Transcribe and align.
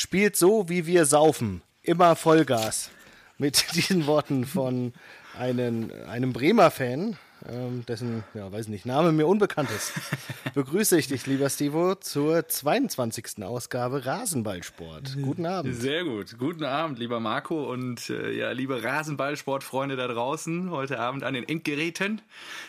Spielt 0.00 0.36
so, 0.36 0.68
wie 0.68 0.86
wir 0.86 1.06
saufen. 1.06 1.60
Immer 1.82 2.14
Vollgas. 2.14 2.92
Mit 3.36 3.64
diesen 3.74 4.06
Worten 4.06 4.44
von 4.44 4.92
einem, 5.36 5.90
einem 6.08 6.32
Bremer 6.32 6.70
Fan, 6.70 7.16
ähm, 7.48 7.84
dessen, 7.84 8.22
ja, 8.32 8.52
weiß 8.52 8.68
nicht, 8.68 8.86
Name 8.86 9.10
mir 9.10 9.26
unbekannt 9.26 9.70
ist, 9.72 9.92
begrüße 10.54 10.96
ich 10.96 11.08
dich, 11.08 11.26
lieber 11.26 11.50
Stivo, 11.50 11.96
zur 11.96 12.46
22. 12.46 13.42
Ausgabe 13.42 14.06
Rasenballsport. 14.06 15.16
Guten 15.20 15.46
Abend. 15.46 15.74
Sehr 15.74 16.04
gut. 16.04 16.38
Guten 16.38 16.62
Abend, 16.62 17.00
lieber 17.00 17.18
Marco 17.18 17.68
und 17.68 18.08
äh, 18.08 18.30
ja, 18.30 18.52
liebe 18.52 18.80
Rasenballsportfreunde 18.80 19.96
da 19.96 20.06
draußen, 20.06 20.70
heute 20.70 21.00
Abend 21.00 21.24
an 21.24 21.34
den 21.34 21.42
Endgeräten 21.42 22.22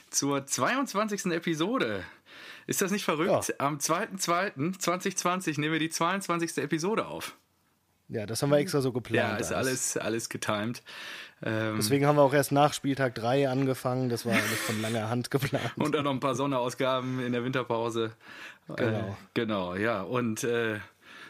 zur 0.09 0.47
22. 0.47 1.27
Episode. 1.27 2.03
Ist 2.69 2.83
das 2.83 2.91
nicht 2.91 3.03
verrückt? 3.03 3.49
Ja. 3.49 3.55
Am 3.57 3.79
2.2.2020 3.79 5.59
nehmen 5.59 5.73
wir 5.73 5.79
die 5.79 5.89
22. 5.89 6.59
Episode 6.59 7.07
auf. 7.07 7.35
Ja, 8.09 8.27
das 8.27 8.43
haben 8.43 8.51
wir 8.51 8.57
extra 8.57 8.79
so 8.81 8.91
geplant. 8.91 9.27
Ja, 9.27 9.37
ist 9.37 9.51
alles, 9.51 9.97
alles 9.97 10.29
getimed. 10.29 10.83
Ähm, 11.41 11.77
Deswegen 11.77 12.05
haben 12.05 12.17
wir 12.17 12.21
auch 12.21 12.33
erst 12.33 12.51
nach 12.51 12.73
Spieltag 12.73 13.15
3 13.15 13.49
angefangen. 13.49 14.09
Das 14.09 14.23
war 14.23 14.33
nicht 14.33 14.45
von 14.45 14.79
langer 14.83 15.09
Hand 15.09 15.31
geplant. 15.31 15.71
Und 15.77 15.95
dann 15.95 16.03
noch 16.03 16.11
ein 16.11 16.19
paar 16.19 16.35
Sonderausgaben 16.35 17.19
in 17.25 17.31
der 17.31 17.43
Winterpause. 17.43 18.11
Genau. 18.75 18.99
Äh, 18.99 19.15
genau, 19.33 19.73
ja. 19.73 20.03
Und 20.03 20.43
äh, 20.43 20.77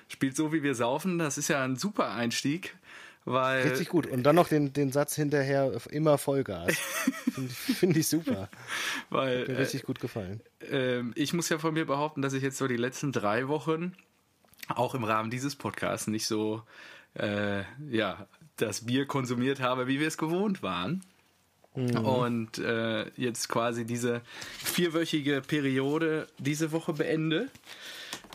spielt 0.09 0.35
so, 0.35 0.51
wie 0.51 0.61
wir 0.61 0.75
saufen. 0.75 1.19
Das 1.19 1.37
ist 1.37 1.47
ja 1.47 1.63
ein 1.63 1.77
super 1.77 2.11
Einstieg. 2.11 2.75
Weil, 3.29 3.61
Richtig 3.61 3.89
gut. 3.89 4.07
Und 4.07 4.23
dann 4.23 4.35
noch 4.35 4.47
den, 4.47 4.73
den 4.73 4.91
Satz 4.91 5.13
hinterher, 5.13 5.71
immer 5.91 6.17
Vollgas. 6.17 6.75
Finde 7.31 7.49
find 7.51 7.97
ich 7.97 8.07
super. 8.07 8.49
Weil, 9.11 9.41
Hat 9.41 9.47
mir 9.49 9.59
richtig 9.59 9.83
äh, 9.83 9.85
gut 9.85 9.99
gefallen. 9.99 10.41
Äh, 10.71 11.01
ich 11.13 11.33
muss 11.33 11.47
ja 11.47 11.59
von 11.59 11.75
mir 11.75 11.85
behaupten, 11.85 12.23
dass 12.23 12.33
ich 12.33 12.41
jetzt 12.41 12.57
so 12.57 12.67
die 12.67 12.75
letzten 12.75 13.11
drei 13.11 13.47
Wochen 13.47 13.93
auch 14.67 14.95
im 14.95 15.03
Rahmen 15.03 15.29
dieses 15.29 15.55
Podcasts 15.55 16.07
nicht 16.07 16.25
so 16.25 16.63
äh, 17.13 17.61
ja, 17.91 18.25
das 18.57 18.87
Bier 18.87 19.05
konsumiert 19.05 19.59
habe, 19.59 19.85
wie 19.85 19.99
wir 19.99 20.07
es 20.07 20.17
gewohnt 20.17 20.63
waren. 20.63 21.03
Mhm. 21.75 21.97
Und 21.97 22.57
äh, 22.57 23.11
jetzt 23.15 23.47
quasi 23.47 23.85
diese 23.85 24.21
vierwöchige 24.57 25.41
Periode 25.41 26.25
diese 26.39 26.71
Woche 26.71 26.93
beende. 26.93 27.49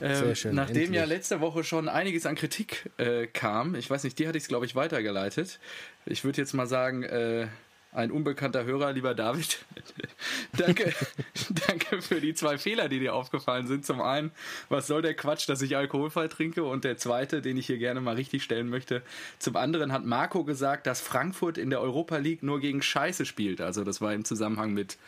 Ähm, 0.01 0.35
schön, 0.35 0.55
nachdem 0.55 0.85
endlich. 0.85 0.99
ja 0.99 1.05
letzte 1.05 1.41
Woche 1.41 1.63
schon 1.63 1.89
einiges 1.89 2.27
an 2.27 2.35
Kritik 2.35 2.91
äh, 2.99 3.27
kam, 3.27 3.75
ich 3.75 3.89
weiß 3.89 4.05
nicht, 4.05 4.19
die 4.19 4.27
hatte 4.27 4.37
ich 4.37 4.45
es, 4.45 4.49
glaube 4.49 4.67
ich, 4.67 4.75
weitergeleitet. 4.75 5.61
Ich 6.05 6.25
würde 6.25 6.41
jetzt 6.41 6.53
mal 6.53 6.67
sagen, 6.67 7.05
äh, 7.05 7.47
ein 7.95 8.11
unbekannter 8.11 8.65
Hörer, 8.65 8.93
lieber 8.93 9.15
David. 9.15 9.65
danke, 10.57 10.93
danke 11.69 12.03
für 12.03 12.21
die 12.21 12.35
zwei 12.35 12.59
Fehler, 12.59 12.89
die 12.89 12.99
dir 12.99 13.15
aufgefallen 13.15 13.69
sind. 13.69 13.87
Zum 13.87 14.01
einen, 14.01 14.33
was 14.69 14.89
soll 14.89 15.01
der 15.01 15.15
Quatsch, 15.15 15.49
dass 15.49 15.63
ich 15.63 15.77
alkoholfrei 15.77 16.27
trinke? 16.27 16.65
Und 16.65 16.83
der 16.83 16.97
zweite, 16.97 17.41
den 17.41 17.57
ich 17.57 17.67
hier 17.67 17.79
gerne 17.79 18.01
mal 18.01 18.17
richtig 18.17 18.43
stellen 18.43 18.69
möchte. 18.69 19.03
Zum 19.39 19.55
anderen 19.55 19.93
hat 19.93 20.05
Marco 20.05 20.43
gesagt, 20.43 20.89
dass 20.89 21.01
Frankfurt 21.01 21.57
in 21.57 21.71
der 21.71 21.81
Europa 21.81 22.17
League 22.17 22.43
nur 22.43 22.59
gegen 22.59 22.83
Scheiße 22.83 23.25
spielt. 23.27 23.61
Also 23.61 23.85
das 23.85 24.01
war 24.01 24.13
im 24.13 24.25
Zusammenhang 24.25 24.75
mit 24.75 24.99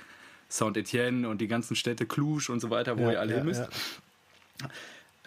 Saint-Etienne 0.48 1.28
und 1.28 1.40
die 1.40 1.48
ganzen 1.48 1.74
Städte 1.74 2.06
Cluj 2.06 2.48
und 2.50 2.60
so 2.60 2.70
weiter, 2.70 2.98
wo 2.98 3.02
ja, 3.02 3.12
ihr 3.12 3.20
alle 3.20 3.32
ja, 3.32 3.38
hin 3.38 3.46
müsst. 3.46 3.62
Ja. 3.62 3.68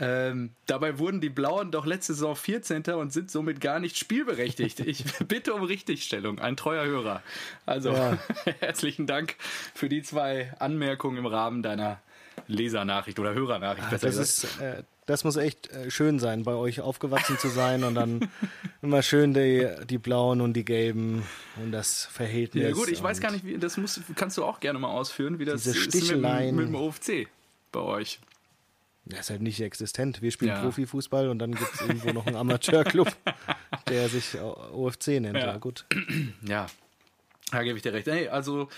Ähm, 0.01 0.51
dabei 0.65 0.97
wurden 0.97 1.19
die 1.19 1.29
Blauen 1.29 1.71
doch 1.71 1.85
letzte 1.85 2.13
Saison 2.13 2.35
14. 2.35 2.83
und 2.93 3.11
sind 3.11 3.29
somit 3.29 3.59
gar 3.59 3.79
nicht 3.79 3.97
spielberechtigt. 3.97 4.79
Ich 4.89 5.03
bitte 5.27 5.53
um 5.53 5.63
Richtigstellung, 5.63 6.39
ein 6.39 6.55
treuer 6.57 6.85
Hörer. 6.85 7.21
Also 7.65 7.91
ja. 7.91 8.17
herzlichen 8.59 9.07
Dank 9.07 9.35
für 9.75 9.89
die 9.89 10.01
zwei 10.01 10.53
Anmerkungen 10.59 11.17
im 11.17 11.25
Rahmen 11.25 11.61
deiner 11.61 11.99
Lesernachricht 12.47 13.19
oder 13.19 13.33
Hörernachricht. 13.33 13.87
Ach, 13.91 13.99
das, 13.99 14.15
ist, 14.15 14.59
äh, 14.61 14.83
das 15.05 15.23
muss 15.23 15.35
echt 15.35 15.69
äh, 15.71 15.91
schön 15.91 16.17
sein, 16.17 16.43
bei 16.43 16.53
euch 16.53 16.81
aufgewachsen 16.81 17.37
zu 17.37 17.49
sein 17.49 17.83
und 17.83 17.95
dann 17.95 18.29
immer 18.81 19.03
schön 19.03 19.33
die, 19.33 19.67
die 19.87 19.97
Blauen 19.97 20.41
und 20.41 20.53
die 20.53 20.65
Gelben 20.65 21.23
und 21.57 21.71
das 21.71 22.05
Verhältnis. 22.05 22.63
Ja 22.63 22.71
gut, 22.71 22.87
ich 22.87 23.03
weiß 23.03 23.19
gar 23.19 23.31
nicht, 23.31 23.45
wie 23.45 23.57
das 23.57 23.77
muss, 23.77 23.99
kannst 24.15 24.37
du 24.37 24.45
auch 24.45 24.59
gerne 24.59 24.79
mal 24.79 24.89
ausführen, 24.89 25.39
wie 25.39 25.45
das 25.45 25.67
ist 25.67 25.93
mit, 25.93 26.53
mit 26.53 26.67
dem 26.67 26.75
OFC 26.75 27.27
bei 27.71 27.81
euch. 27.81 28.19
Das 29.09 29.21
ist 29.21 29.29
halt 29.31 29.41
nicht 29.41 29.59
existent. 29.59 30.21
Wir 30.21 30.31
spielen 30.31 30.51
ja. 30.51 30.61
Profifußball 30.61 31.29
und 31.29 31.39
dann 31.39 31.55
gibt 31.55 31.73
es 31.73 31.81
irgendwo 31.81 32.11
noch 32.11 32.27
einen 32.27 32.35
Amateurclub, 32.35 33.11
der 33.89 34.07
sich 34.07 34.39
OFC 34.39 35.19
nennt. 35.19 35.37
Ja, 35.37 35.47
ja 35.47 35.57
gut. 35.57 35.85
Ja, 36.45 36.67
da 37.51 37.63
gebe 37.63 37.77
ich 37.77 37.81
dir 37.81 37.93
recht. 37.93 38.07
Hey, 38.07 38.27
also 38.27 38.69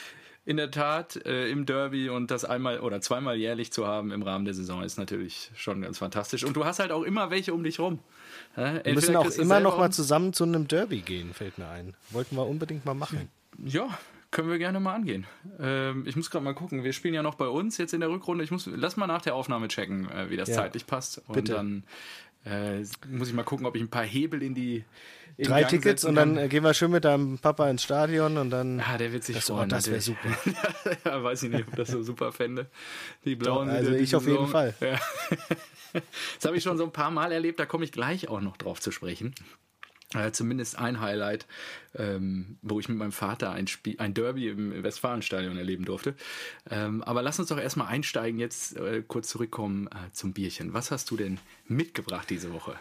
in 0.45 0.57
der 0.57 0.71
Tat 0.71 1.17
äh, 1.25 1.49
im 1.49 1.65
Derby 1.65 2.09
und 2.09 2.31
das 2.31 2.45
einmal 2.45 2.79
oder 2.79 3.01
zweimal 3.01 3.35
jährlich 3.35 3.71
zu 3.71 3.85
haben 3.85 4.11
im 4.11 4.23
Rahmen 4.23 4.45
der 4.45 4.53
Saison 4.53 4.81
ist 4.83 4.97
natürlich 4.97 5.51
schon 5.55 5.81
ganz 5.81 5.99
fantastisch. 5.99 6.43
Und 6.43 6.55
du 6.55 6.65
hast 6.65 6.79
halt 6.79 6.91
auch 6.91 7.03
immer 7.03 7.29
welche 7.29 7.53
um 7.53 7.63
dich 7.63 7.79
rum. 7.79 7.99
Ja, 8.57 8.83
wir 8.83 8.93
müssen 8.93 9.15
auch 9.15 9.29
immer 9.29 9.59
noch 9.59 9.77
mal 9.77 9.91
zusammen 9.91 10.33
zu 10.33 10.45
einem 10.45 10.67
Derby 10.67 11.01
gehen, 11.01 11.33
fällt 11.33 11.57
mir 11.57 11.67
ein. 11.67 11.93
Wollten 12.09 12.35
wir 12.35 12.47
unbedingt 12.47 12.85
mal 12.85 12.93
machen. 12.95 13.29
Ja, 13.63 13.89
können 14.31 14.49
wir 14.49 14.57
gerne 14.57 14.79
mal 14.79 14.95
angehen. 14.95 15.27
Ähm, 15.59 16.05
ich 16.07 16.15
muss 16.15 16.31
gerade 16.31 16.43
mal 16.43 16.53
gucken. 16.53 16.83
Wir 16.83 16.93
spielen 16.93 17.13
ja 17.13 17.21
noch 17.21 17.35
bei 17.35 17.47
uns 17.47 17.77
jetzt 17.77 17.93
in 17.93 17.99
der 17.99 18.09
Rückrunde. 18.09 18.43
Ich 18.43 18.51
muss, 18.51 18.65
lass 18.65 18.97
mal 18.97 19.07
nach 19.07 19.21
der 19.21 19.35
Aufnahme 19.35 19.67
checken, 19.67 20.09
äh, 20.09 20.29
wie 20.29 20.37
das 20.37 20.49
ja. 20.49 20.55
zeitlich 20.55 20.87
passt. 20.87 21.21
Und 21.27 21.35
Bitte. 21.35 21.53
dann 21.53 21.83
äh, 22.45 22.79
muss 23.09 23.27
ich 23.27 23.33
mal 23.33 23.43
gucken, 23.43 23.65
ob 23.65 23.75
ich 23.75 23.81
ein 23.81 23.89
paar 23.89 24.05
Hebel 24.05 24.41
in 24.41 24.55
die 24.55 24.83
in 25.37 25.47
Drei 25.47 25.63
Tickets 25.63 26.03
und 26.03 26.15
dann 26.15 26.37
äh, 26.37 26.47
gehen 26.49 26.63
wir 26.63 26.73
schön 26.73 26.91
mit 26.91 27.05
deinem 27.05 27.39
Papa 27.39 27.69
ins 27.69 27.83
Stadion 27.83 28.37
und 28.37 28.49
dann. 28.49 28.79
Ah, 28.79 28.97
der 28.97 29.13
wird 29.13 29.23
sich 29.23 29.35
das, 29.35 29.47
freuen. 29.47 29.63
Oh, 29.63 29.65
das 29.65 29.89
wäre 29.89 30.01
super. 30.01 30.29
ja, 31.05 31.23
weiß 31.23 31.43
ich 31.43 31.49
nicht, 31.51 31.67
ob 31.67 31.75
das 31.75 31.89
so 31.89 32.03
super 32.03 32.31
fände. 32.31 32.67
Die 33.25 33.35
blauen. 33.35 33.67
Doch, 33.67 33.73
also 33.73 33.91
ich 33.93 34.15
auf 34.15 34.27
jeden 34.27 34.47
Fall. 34.47 34.73
Ja. 34.79 34.99
Das 35.93 36.45
habe 36.45 36.55
ich 36.55 36.63
schon 36.63 36.77
so 36.77 36.85
ein 36.85 36.93
paar 36.93 37.11
Mal 37.11 37.33
erlebt. 37.33 37.59
Da 37.59 37.65
komme 37.65 37.83
ich 37.83 37.91
gleich 37.91 38.29
auch 38.29 38.39
noch 38.39 38.55
drauf 38.55 38.79
zu 38.79 38.91
sprechen. 38.91 39.35
Äh, 40.13 40.31
zumindest 40.31 40.77
ein 40.77 40.99
Highlight, 40.99 41.45
ähm, 41.95 42.57
wo 42.61 42.79
ich 42.81 42.89
mit 42.89 42.97
meinem 42.97 43.13
Vater 43.13 43.51
ein, 43.51 43.67
Spiel, 43.67 43.95
ein 43.97 44.13
Derby 44.13 44.49
im 44.49 44.83
Westfalenstadion 44.83 45.57
erleben 45.57 45.85
durfte. 45.85 46.15
Ähm, 46.69 47.01
aber 47.03 47.21
lass 47.21 47.39
uns 47.39 47.47
doch 47.47 47.57
erstmal 47.57 47.87
einsteigen, 47.87 48.37
jetzt 48.37 48.75
äh, 48.75 49.03
kurz 49.07 49.29
zurückkommen 49.29 49.87
äh, 49.87 50.11
zum 50.11 50.33
Bierchen. 50.33 50.73
Was 50.73 50.91
hast 50.91 51.09
du 51.11 51.17
denn 51.17 51.39
mitgebracht 51.67 52.29
diese 52.29 52.51
Woche? 52.51 52.75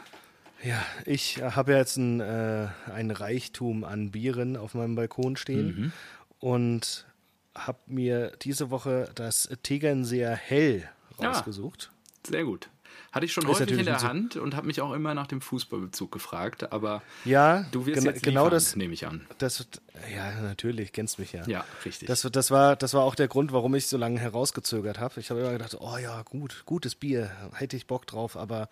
Ja, 0.64 0.84
ich 1.06 1.40
habe 1.40 1.72
jetzt 1.72 1.96
ein, 1.96 2.20
äh, 2.20 2.68
ein 2.92 3.10
Reichtum 3.12 3.84
an 3.84 4.10
Bieren 4.10 4.56
auf 4.56 4.74
meinem 4.74 4.96
Balkon 4.96 5.36
stehen 5.36 5.66
mhm. 5.66 5.92
und 6.40 7.06
habe 7.54 7.78
mir 7.86 8.32
diese 8.42 8.70
Woche 8.70 9.10
das 9.14 9.48
Tegernseer 9.62 10.34
Hell 10.34 10.88
ah, 11.18 11.28
rausgesucht. 11.28 11.90
Ah, 11.92 12.28
sehr 12.30 12.44
gut. 12.44 12.68
Hatte 13.12 13.26
ich 13.26 13.32
schon 13.32 13.44
ist 13.44 13.60
häufig 13.60 13.76
in 13.76 13.84
der 13.84 14.02
Hand 14.02 14.36
und 14.36 14.54
habe 14.54 14.68
mich 14.68 14.80
auch 14.80 14.92
immer 14.92 15.14
nach 15.14 15.26
dem 15.26 15.40
Fußballbezug 15.40 16.12
gefragt, 16.12 16.72
aber 16.72 17.02
ja, 17.24 17.64
du 17.72 17.84
wirst 17.84 18.04
jetzt 18.04 18.22
genau 18.22 18.44
liefern, 18.44 18.54
das 18.54 18.76
nehme 18.76 18.94
ich 18.94 19.06
an. 19.06 19.26
Das, 19.38 19.66
ja, 20.14 20.40
natürlich, 20.42 20.92
kennst 20.92 21.18
mich 21.18 21.32
ja. 21.32 21.44
Ja, 21.46 21.64
richtig. 21.84 22.06
Das, 22.06 22.22
das, 22.22 22.50
war, 22.52 22.76
das 22.76 22.94
war 22.94 23.02
auch 23.02 23.16
der 23.16 23.26
Grund, 23.26 23.52
warum 23.52 23.74
ich 23.74 23.88
so 23.88 23.96
lange 23.96 24.20
herausgezögert 24.20 25.00
habe. 25.00 25.18
Ich 25.18 25.30
habe 25.30 25.40
immer 25.40 25.50
gedacht, 25.52 25.76
oh 25.80 25.96
ja, 25.98 26.22
gut, 26.22 26.62
gutes 26.66 26.94
Bier, 26.94 27.32
hätte 27.54 27.76
ich 27.76 27.88
Bock 27.88 28.06
drauf, 28.06 28.36
aber 28.36 28.68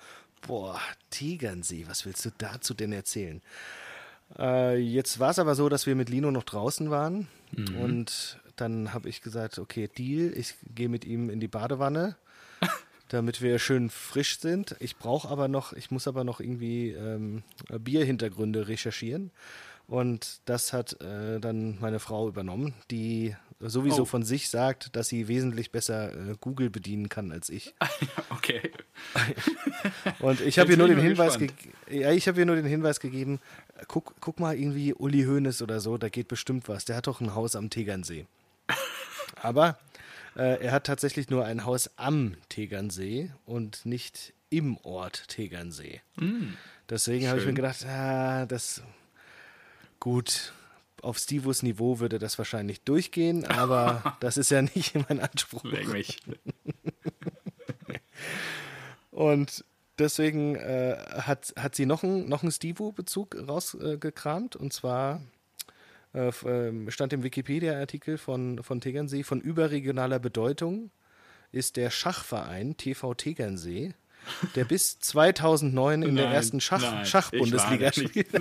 boah, 0.47 0.81
Tegernsee, 1.11 1.87
was 1.89 2.07
willst 2.07 2.25
du 2.25 2.31
dazu 2.39 2.75
denn 2.75 2.93
erzählen? 2.93 3.43
Äh, 4.39 4.77
jetzt 4.79 5.19
war 5.19 5.31
es 5.31 5.39
aber 5.39 5.55
so, 5.55 5.69
dass 5.69 5.87
wir 5.87 5.97
mit 5.97 6.11
Lino 6.11 6.31
noch 6.31 6.45
draußen 6.45 6.91
waren 6.91 7.29
mhm. 7.53 7.77
und 7.77 8.39
dann 8.57 8.93
habe 8.93 9.09
ich 9.09 9.23
gesagt, 9.23 9.59
okay, 9.59 9.89
Deal, 9.89 10.33
ich 10.37 10.55
gehe 10.75 10.89
mit 10.89 11.05
ihm 11.05 11.31
in 11.31 11.41
die 11.41 11.49
Badewanne 11.49 12.17
damit 13.09 13.43
wir 13.43 13.59
schön 13.59 13.91
frisch 13.91 14.39
sind. 14.39 14.77
Ich 14.81 14.97
brauche 14.97 15.29
aber 15.29 15.49
noch, 15.49 15.73
ich 15.73 15.91
muss 15.91 16.07
aber 16.07 16.25
noch 16.25 16.41
irgendwie 16.41 16.91
ähm, 16.91 17.43
Bierhintergründe 17.69 18.69
recherchieren. 18.69 19.31
Und 19.87 20.41
das 20.45 20.75
hat 20.75 21.01
äh, 21.01 21.41
dann 21.41 21.79
meine 21.81 21.99
Frau 21.99 22.29
übernommen, 22.29 22.75
die 22.91 23.35
sowieso 23.59 24.03
oh. 24.03 24.05
von 24.05 24.23
sich 24.23 24.51
sagt, 24.51 24.95
dass 24.95 25.09
sie 25.09 25.29
wesentlich 25.29 25.73
besser 25.73 26.13
äh, 26.13 26.35
Google 26.41 26.69
bedienen 26.69 27.09
kann 27.09 27.33
als 27.33 27.49
ich. 27.49 27.75
okay. 28.31 28.71
Und 30.21 30.43
ich 30.43 30.59
habe 30.59 30.73
ihr 30.73 30.77
nur 30.77 30.89
den 30.89 31.01
Hinweis, 31.01 31.39
ja, 31.91 32.13
ich 32.13 32.29
habe 32.29 32.39
ihr 32.39 32.47
nur 32.47 32.57
den 32.57 32.67
Hinweis 32.67 33.01
gegeben. 33.01 33.41
Guck, 33.89 34.15
guck 34.21 34.41
mal 34.41 34.57
irgendwie 34.57 34.93
Uli 34.93 35.25
Hoeneß 35.25 35.63
oder 35.63 35.81
so, 35.81 35.97
da 35.97 36.11
geht 36.11 36.29
bestimmt 36.29 36.69
was. 36.69 36.85
Der 36.85 36.97
hat 36.97 37.07
doch 37.07 37.23
ein 37.23 37.35
Haus 37.35 37.57
am 37.57 37.71
Tegernsee. 37.71 38.27
Aber 39.43 39.79
äh, 40.37 40.63
er 40.65 40.73
hat 40.73 40.85
tatsächlich 40.85 41.31
nur 41.31 41.45
ein 41.45 41.65
Haus 41.65 41.91
am 41.97 42.37
Tegernsee 42.49 43.31
und 43.45 43.87
nicht 43.87 44.33
im 44.51 44.79
Ort 44.79 45.29
Tegernsee. 45.29 46.01
Mm, 46.17 46.55
Deswegen 46.89 47.29
habe 47.29 47.39
ich 47.39 47.47
mir 47.47 47.55
gedacht, 47.55 47.85
ah, 47.85 48.47
das 48.47 48.83
gut. 50.01 50.53
Auf 51.01 51.19
Stivos 51.19 51.63
Niveau 51.63 52.01
würde 52.01 52.19
das 52.19 52.39
wahrscheinlich 52.39 52.81
durchgehen, 52.81 53.45
aber 53.45 54.17
das 54.21 54.37
ist 54.37 54.51
ja 54.51 54.63
nicht 54.63 54.95
mein 55.09 55.21
Anspruch. 55.21 55.63
Leck 55.63 55.89
mich. 55.89 56.19
und 59.13 59.65
deswegen 59.99 60.57
äh, 60.57 60.97
hat, 61.19 61.55
hat 61.57 61.77
sie 61.77 61.87
noch 61.87 62.03
einen 62.03 62.29
noch 62.29 62.43
Stivo-Bezug 62.51 63.37
rausgekramt 63.49 64.57
und 64.57 64.73
zwar 64.73 65.21
äh, 66.15 66.31
ähm, 66.45 66.91
stand 66.91 67.13
im 67.13 67.23
Wikipedia-Artikel 67.23 68.19
von, 68.19 68.63
von 68.63 68.81
Tegernsee, 68.81 69.23
von 69.23 69.41
überregionaler 69.41 70.19
Bedeutung 70.19 70.91
ist 71.53 71.77
der 71.77 71.91
Schachverein 71.91 72.77
TV 72.77 73.15
Tegernsee 73.15 73.95
der 74.55 74.65
bis 74.65 74.99
2009 75.01 76.03
in 76.03 76.17
der 76.17 76.27
Nein, 76.27 76.35
ersten 76.35 76.61
Schach, 76.61 77.05
Schachbundesliga 77.05 77.93
spielt. 77.93 78.33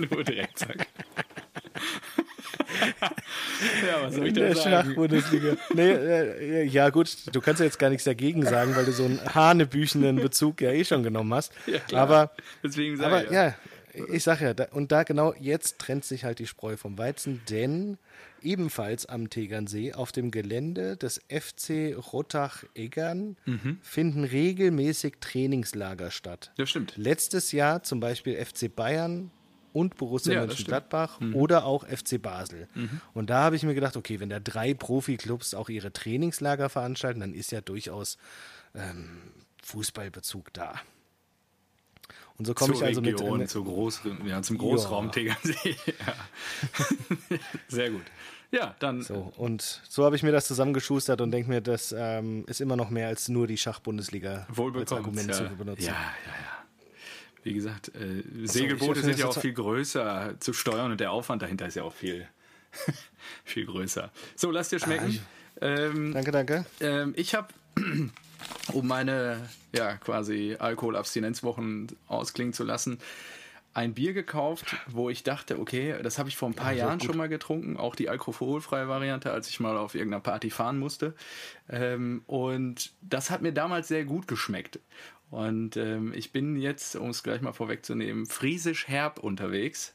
ja, 3.86 4.02
was 4.02 4.14
soll 4.14 4.28
ich 4.28 4.34
der 4.34 4.54
sagen? 4.54 4.70
Schachbundesliga. 4.70 5.56
Nee, 5.74 5.90
äh, 5.90 6.64
ja 6.64 6.90
gut, 6.90 7.10
du 7.32 7.40
kannst 7.40 7.60
ja 7.60 7.66
jetzt 7.66 7.78
gar 7.78 7.90
nichts 7.90 8.04
dagegen 8.04 8.44
sagen, 8.44 8.76
weil 8.76 8.84
du 8.84 8.92
so 8.92 9.04
einen 9.04 9.34
hanebüchenden 9.34 10.16
Bezug 10.16 10.60
ja 10.60 10.70
eh 10.70 10.84
schon 10.84 11.02
genommen 11.02 11.34
hast. 11.34 11.52
Ja, 11.66 11.78
klar. 11.80 12.02
Aber, 12.02 12.30
Deswegen 12.62 12.96
sag 12.96 13.06
aber 13.06 13.24
ich 13.24 13.30
ja, 13.30 13.54
ich 14.12 14.22
sag 14.22 14.40
ja, 14.40 14.54
da, 14.54 14.64
und 14.72 14.92
da 14.92 15.02
genau 15.02 15.34
jetzt 15.40 15.78
trennt 15.78 16.04
sich 16.04 16.24
halt 16.24 16.38
die 16.38 16.46
Spreu 16.46 16.76
vom 16.76 16.98
Weizen, 16.98 17.40
denn 17.48 17.98
ebenfalls 18.42 19.06
am 19.06 19.30
Tegernsee 19.30 19.92
auf 19.94 20.12
dem 20.12 20.30
Gelände 20.30 20.96
des 20.96 21.20
FC 21.28 21.94
Rottach-Eggern 22.12 23.36
Mhm. 23.46 23.78
finden 23.82 24.24
regelmäßig 24.24 25.14
Trainingslager 25.20 26.10
statt. 26.10 26.52
Ja, 26.56 26.66
stimmt. 26.66 26.96
Letztes 26.96 27.52
Jahr 27.52 27.82
zum 27.82 28.00
Beispiel 28.00 28.34
FC 28.44 28.68
Bayern 28.74 29.30
und 29.72 29.96
Borussia 29.96 30.34
Ja, 30.34 30.40
Mönchengladbach 30.46 31.20
oder 31.34 31.64
auch 31.64 31.84
FC 31.86 32.20
Basel. 32.20 32.68
Und 33.12 33.28
da 33.30 33.42
habe 33.42 33.56
ich 33.56 33.62
mir 33.64 33.74
gedacht, 33.74 33.96
okay, 33.96 34.18
wenn 34.18 34.30
da 34.30 34.40
drei 34.40 34.72
Profiklubs 34.74 35.54
auch 35.54 35.68
ihre 35.68 35.92
Trainingslager 35.92 36.68
veranstalten, 36.68 37.20
dann 37.20 37.34
ist 37.34 37.52
ja 37.52 37.60
durchaus 37.60 38.16
ähm, 38.74 39.18
Fußballbezug 39.62 40.52
da. 40.52 40.80
Und 42.38 42.46
so 42.46 42.54
komme 42.54 42.74
ich 42.74 42.84
also 42.84 43.00
mit. 43.00 43.20
Äh, 43.20 43.46
zu 43.46 43.64
Groß, 43.64 44.02
ja, 44.24 44.40
zum 44.42 44.58
Großraum 44.58 45.10
Tegernsee. 45.10 45.76
ja. 45.86 47.38
Sehr 47.66 47.90
gut. 47.90 48.04
Ja, 48.50 48.74
dann 48.78 49.02
so, 49.02 49.32
und 49.36 49.82
so 49.88 50.04
habe 50.04 50.16
ich 50.16 50.22
mir 50.22 50.32
das 50.32 50.46
zusammengeschustert 50.46 51.20
und 51.20 51.32
denke 51.32 51.50
mir, 51.50 51.60
das 51.60 51.94
ähm, 51.96 52.44
ist 52.46 52.60
immer 52.60 52.76
noch 52.76 52.88
mehr 52.88 53.08
als 53.08 53.28
nur 53.28 53.46
die 53.46 53.58
Schachbundesliga 53.58 54.46
als. 54.48 54.92
Argument 54.92 55.28
ja. 55.28 55.34
zu 55.34 55.56
benutzen. 55.56 55.84
Ja, 55.84 55.92
ja, 55.92 56.32
ja. 56.32 56.58
Wie 57.42 57.54
gesagt, 57.54 57.92
äh, 57.94 58.22
Segelboote 58.46 59.00
sind 59.00 59.18
ja 59.18 59.26
auch 59.26 59.38
viel 59.38 59.52
größer 59.52 60.34
zu 60.40 60.52
steuern 60.52 60.92
und 60.92 61.00
der 61.00 61.12
Aufwand 61.12 61.42
dahinter 61.42 61.66
ist 61.66 61.74
ja 61.74 61.82
auch 61.82 61.92
viel, 61.92 62.26
viel 63.44 63.66
größer. 63.66 64.10
So, 64.34 64.50
lass 64.50 64.70
dir 64.70 64.78
schmecken. 64.78 65.18
ähm, 65.60 66.12
Danke, 66.14 66.30
danke. 66.30 66.66
ähm, 66.80 67.12
ich 67.16 67.34
habe, 67.34 67.48
um 68.72 68.86
meine 68.86 69.48
ja 69.74 69.96
quasi 69.96 70.56
Alkoholabstinenzwochen 70.58 71.88
ausklingen 72.06 72.52
zu 72.52 72.64
lassen, 72.64 72.98
ein 73.74 73.94
Bier 73.94 74.12
gekauft, 74.12 74.76
wo 74.88 75.08
ich 75.08 75.22
dachte, 75.22 75.60
okay, 75.60 75.94
das 76.02 76.18
habe 76.18 76.28
ich 76.28 76.36
vor 76.36 76.48
ein 76.48 76.54
paar 76.54 76.72
Jahren 76.72 77.00
schon 77.00 77.16
mal 77.16 77.28
getrunken, 77.28 77.76
auch 77.76 77.94
die 77.94 78.08
alkoholfreie 78.08 78.88
Variante, 78.88 79.30
als 79.30 79.48
ich 79.48 79.60
mal 79.60 79.76
auf 79.76 79.94
irgendeiner 79.94 80.22
Party 80.22 80.50
fahren 80.50 80.78
musste. 80.78 81.14
Ähm, 81.68 82.22
und 82.26 82.92
das 83.02 83.30
hat 83.30 83.40
mir 83.42 83.52
damals 83.52 83.86
sehr 83.88 84.04
gut 84.04 84.26
geschmeckt. 84.26 84.80
Und 85.30 85.76
ähm, 85.76 86.12
ich 86.14 86.32
bin 86.32 86.56
jetzt, 86.56 86.96
um 86.96 87.10
es 87.10 87.22
gleich 87.22 87.40
mal 87.40 87.52
vorwegzunehmen, 87.52 88.26
friesisch 88.26 88.88
herb 88.88 89.18
unterwegs. 89.18 89.94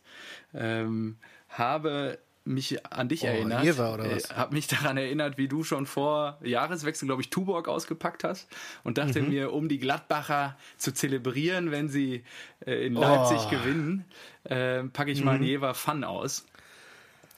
Ähm, 0.53 1.17
habe 1.49 2.19
mich 2.45 2.85
an 2.93 3.07
dich 3.07 3.23
Oh, 3.23 3.27
erinnert. 3.27 3.63
Jever 3.63 3.93
oder 3.93 4.11
was? 4.11 4.29
Äh, 4.29 4.33
habe 4.33 4.53
mich 4.55 4.67
daran 4.67 4.97
erinnert, 4.97 5.37
wie 5.37 5.47
du 5.47 5.63
schon 5.63 5.85
vor 5.85 6.37
Jahreswechsel, 6.43 7.05
glaube 7.07 7.21
ich, 7.21 7.29
Tuborg 7.29 7.67
ausgepackt 7.69 8.23
hast 8.25 8.47
und 8.83 8.97
dachte 8.97 9.21
Mhm. 9.21 9.29
mir, 9.29 9.53
um 9.53 9.69
die 9.69 9.79
Gladbacher 9.79 10.57
zu 10.77 10.93
zelebrieren, 10.93 11.71
wenn 11.71 11.87
sie 11.89 12.23
äh, 12.65 12.85
in 12.85 12.93
Leipzig 12.93 13.39
Oh. 13.47 13.49
gewinnen, 13.49 14.05
äh, 14.43 14.83
packe 14.83 15.11
ich 15.11 15.19
Mhm. 15.19 15.25
mal 15.25 15.35
einen 15.35 15.43
Jever 15.43 15.73
Fun 15.73 16.03
aus. 16.03 16.45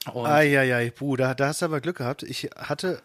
Eieiei, 0.06 0.90
puh, 0.90 1.16
da, 1.16 1.34
da 1.34 1.48
hast 1.48 1.62
du 1.62 1.66
aber 1.66 1.80
Glück 1.80 1.96
gehabt. 1.98 2.22
Ich 2.22 2.48
hatte 2.56 3.02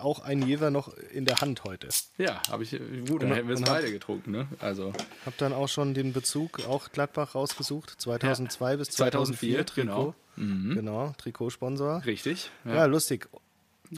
auch 0.00 0.20
einen 0.20 0.46
Jever 0.46 0.70
noch 0.70 0.88
in 1.12 1.26
der 1.26 1.42
Hand 1.42 1.64
heute. 1.64 1.88
ja, 2.16 2.40
habe 2.50 2.62
ich, 2.62 2.70
gut, 2.70 3.22
dann 3.22 3.30
Und- 3.30 3.36
hätten 3.36 3.48
wir 3.48 3.54
es 3.54 3.60
beide 3.62 3.90
getrunken, 3.92 4.30
ne? 4.30 4.48
Also 4.58 4.94
Hab 5.26 5.36
dann 5.36 5.52
auch 5.52 5.68
schon 5.68 5.92
den 5.92 6.14
Bezug, 6.14 6.66
auch 6.66 6.90
Gladbach 6.90 7.34
rausgesucht, 7.34 7.94
2002 8.00 8.76
bis 8.78 8.88
2004, 8.90 9.58
2004, 9.58 9.66
Trikot. 9.66 9.80
genau. 9.92 10.14
Genau, 10.38 11.12
Trikotsponsor. 11.18 12.04
richtig. 12.04 12.50
Ja, 12.64 12.84
lustig. 12.84 13.28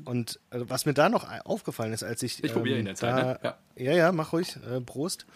Und 0.04 0.38
äh, 0.50 0.60
was 0.62 0.87
mir 0.87 0.94
da 0.94 1.08
noch 1.08 1.28
aufgefallen 1.44 1.92
ist, 1.92 2.02
als 2.02 2.22
ich. 2.22 2.42
Ich 2.44 2.52
probiere 2.52 2.78
in 2.78 2.84
der 2.87 2.94
Zeit, 2.94 3.12
da, 3.12 3.22
ne? 3.25 3.40
Ja. 3.42 3.58
ja. 3.76 3.92
ja, 3.92 4.12
mach 4.12 4.32
ruhig, 4.32 4.56
äh, 4.70 4.81
Prost. 4.81 5.26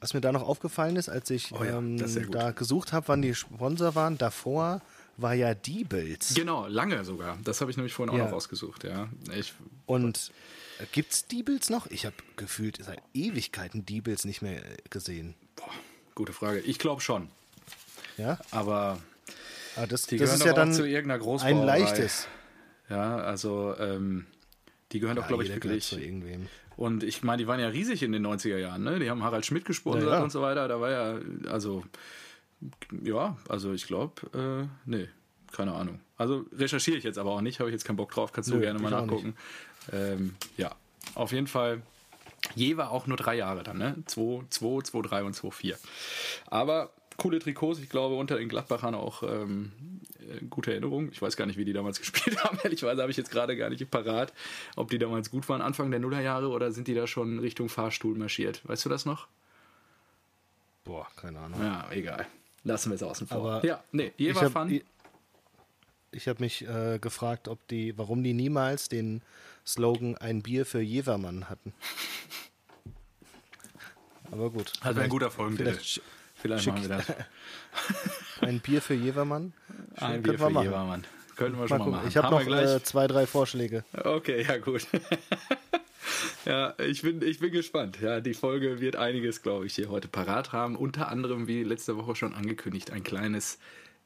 Was 0.00 0.14
mir 0.14 0.20
da 0.20 0.30
noch 0.30 0.42
aufgefallen 0.46 0.94
ist, 0.96 1.08
als 1.08 1.28
ich 1.30 1.52
Oh 1.52 1.64
ja, 1.64 1.78
ähm, 1.78 1.96
da 2.30 2.52
gesucht 2.52 2.92
habe, 2.92 3.08
wann 3.08 3.20
die 3.22 3.34
Sponsor 3.34 3.94
waren, 3.96 4.16
davor 4.16 4.80
war 5.16 5.34
ja 5.34 5.54
Diebels. 5.54 6.34
Genau, 6.34 6.68
lange 6.68 7.02
sogar. 7.04 7.36
Das 7.42 7.60
habe 7.60 7.72
ich 7.72 7.76
nämlich 7.76 7.92
vorhin 7.94 8.14
auch 8.14 8.18
Ja. 8.18 8.24
noch 8.26 8.32
rausgesucht, 8.32 8.84
ja. 8.84 9.08
Ich, 9.36 9.54
Und 9.86 10.30
äh, 10.78 10.84
gibt's 10.92 11.26
Diebels 11.26 11.68
noch? 11.70 11.88
Ich 11.88 12.06
habe 12.06 12.14
gefühlt 12.36 12.78
seit 12.84 13.02
Ewigkeiten 13.12 13.84
Diebels 13.86 14.24
nicht 14.24 14.40
mehr 14.42 14.58
äh, 14.64 14.76
gesehen. 14.90 15.34
boah, 15.56 15.70
gute 16.14 16.32
Frage. 16.32 16.60
Ich 16.60 16.78
glaube 16.78 17.00
schon. 17.00 17.28
Ja, 18.18 18.38
Aber 18.52 18.98
aber 19.78 19.86
das, 19.86 20.02
die 20.06 20.16
das 20.16 20.34
ist 20.34 20.44
ja 20.44 20.52
auch 20.52 20.56
dann 20.56 20.72
zu 20.72 20.86
irgendeiner 20.86 21.42
ein 21.42 21.62
leichtes. 21.62 22.28
Ja, 22.90 23.16
also 23.16 23.74
ähm, 23.78 24.26
die 24.92 25.00
gehören 25.00 25.16
doch, 25.16 25.28
glaube 25.28 25.44
ich, 25.44 25.50
wirklich. 25.50 25.84
zu 25.84 26.00
irgendwem. 26.00 26.48
Und 26.76 27.02
ich 27.02 27.22
meine, 27.22 27.38
die 27.42 27.46
waren 27.46 27.60
ja 27.60 27.68
riesig 27.68 28.02
in 28.02 28.12
den 28.12 28.26
90er 28.26 28.56
Jahren, 28.56 28.84
ne? 28.84 28.98
Die 28.98 29.10
haben 29.10 29.22
Harald 29.22 29.44
Schmidt 29.44 29.64
gesponsert 29.64 30.10
Ja, 30.10 30.18
ja. 30.18 30.22
und 30.22 30.30
so 30.30 30.42
weiter. 30.42 30.68
Da 30.68 30.80
war 30.80 30.90
ja, 30.90 31.18
also, 31.50 31.84
ja, 33.02 33.36
also 33.48 33.72
ich 33.72 33.86
glaube, 33.86 34.22
äh, 34.32 34.88
nee, 34.88 35.08
keine 35.52 35.74
Ahnung. 35.74 36.00
Also 36.16 36.46
recherchiere 36.52 36.96
ich 36.96 37.04
jetzt 37.04 37.18
aber 37.18 37.32
auch 37.32 37.40
nicht, 37.40 37.60
habe 37.60 37.68
ich 37.70 37.74
jetzt 37.74 37.84
keinen 37.84 37.96
Bock 37.96 38.10
drauf, 38.10 38.32
kannst 38.32 38.50
du 38.50 38.54
Nö, 38.54 38.60
gerne 38.60 38.78
mal 38.78 38.92
auch 38.94 39.02
nachgucken. 39.02 39.34
Ähm, 39.92 40.36
ja, 40.56 40.74
auf 41.14 41.32
jeden 41.32 41.46
Fall. 41.46 41.82
Je 42.54 42.76
war 42.76 42.92
auch 42.92 43.06
nur 43.06 43.16
drei 43.16 43.34
Jahre 43.34 43.64
dann, 43.64 43.78
ne? 43.78 43.96
2, 44.06 44.44
2, 44.48 44.82
2, 44.82 45.02
3 45.02 45.24
und 45.24 45.34
2, 45.34 45.50
4. 45.50 45.78
Aber 46.46 46.92
coole 47.18 47.40
Trikots, 47.40 47.80
ich 47.80 47.90
glaube, 47.90 48.14
unter 48.14 48.38
den 48.38 48.48
Gladbachern 48.48 48.94
auch 48.94 49.22
ähm, 49.22 49.72
äh, 50.20 50.44
gute 50.46 50.70
Erinnerung. 50.70 51.10
Ich 51.12 51.20
weiß 51.20 51.36
gar 51.36 51.44
nicht, 51.46 51.58
wie 51.58 51.64
die 51.66 51.72
damals 51.74 51.98
gespielt 52.00 52.42
haben. 52.42 52.58
Ehrlichweise 52.62 53.02
habe 53.02 53.10
ich 53.10 53.16
jetzt 53.18 53.30
gerade 53.30 53.54
gar 53.56 53.68
nicht 53.68 53.90
parat, 53.90 54.32
ob 54.76 54.88
die 54.90 54.98
damals 54.98 55.30
gut 55.30 55.46
waren, 55.48 55.60
Anfang 55.60 55.90
der 55.90 56.00
Nullerjahre, 56.00 56.48
oder 56.48 56.72
sind 56.72 56.88
die 56.88 56.94
da 56.94 57.06
schon 57.06 57.38
Richtung 57.40 57.68
Fahrstuhl 57.68 58.16
marschiert? 58.16 58.66
Weißt 58.66 58.84
du 58.84 58.88
das 58.88 59.04
noch? 59.04 59.26
Boah, 60.84 61.06
keine 61.16 61.40
Ahnung. 61.40 61.60
Ja, 61.60 61.90
egal. 61.90 62.26
Lassen 62.64 62.90
wir 62.90 62.94
es 62.94 63.02
außen 63.02 63.26
vor. 63.26 63.38
Aber 63.38 63.66
ja, 63.66 63.82
nee, 63.92 64.12
Ich 64.16 64.26
Jever 64.26 64.40
habe 64.42 64.50
Fun. 64.50 64.80
ich 66.12 66.28
hab 66.28 66.40
mich 66.40 66.66
äh, 66.66 66.98
gefragt, 66.98 67.48
ob 67.48 67.66
die, 67.68 67.98
warum 67.98 68.22
die 68.22 68.32
niemals 68.32 68.88
den 68.88 69.22
Slogan 69.66 70.16
ein 70.16 70.42
Bier 70.42 70.64
für 70.64 70.80
Jevermann 70.80 71.50
hatten. 71.50 71.74
Aber 74.30 74.50
gut. 74.50 74.72
Also 74.80 75.00
ein 75.00 75.10
guter 75.10 75.30
Folgentitel. 75.30 75.72
Vielleicht 75.72 76.00
Vielleicht 76.40 76.64
schick- 76.64 76.74
machen 76.74 76.88
wir 76.88 76.96
das. 76.96 77.06
ein 78.40 78.60
Bier 78.60 78.80
für 78.80 78.94
Jevermann. 78.94 79.52
Ein 79.96 80.22
Könnten 80.22 80.22
Bier 80.22 80.38
für 80.38 80.50
machen. 80.50 80.64
Jevermann. 80.64 81.04
Könnten 81.36 81.56
wir 81.56 81.60
Mal 81.62 81.68
schon 81.68 81.78
mal 81.78 81.84
gucken. 81.84 81.92
machen. 81.98 82.08
Ich 82.08 82.16
habe 82.16 82.26
Haben 82.28 82.46
wir 82.46 82.54
noch 82.66 82.74
äh, 82.76 82.82
zwei, 82.82 83.06
drei 83.06 83.26
Vorschläge. 83.26 83.84
Okay, 83.92 84.44
ja 84.46 84.56
gut. 84.58 84.86
ja, 86.44 86.74
ich 86.78 87.02
bin, 87.02 87.22
ich 87.22 87.38
bin 87.38 87.52
gespannt. 87.52 88.00
Ja, 88.00 88.20
die 88.20 88.34
Folge 88.34 88.80
wird 88.80 88.96
einiges, 88.96 89.42
glaube 89.42 89.66
ich, 89.66 89.74
hier 89.74 89.88
heute 89.88 90.08
parat 90.08 90.52
haben. 90.52 90.74
Unter 90.76 91.08
anderem, 91.08 91.46
wie 91.46 91.62
letzte 91.62 91.96
Woche 91.96 92.16
schon 92.16 92.34
angekündigt, 92.34 92.90
ein 92.90 93.02
kleines 93.04 93.58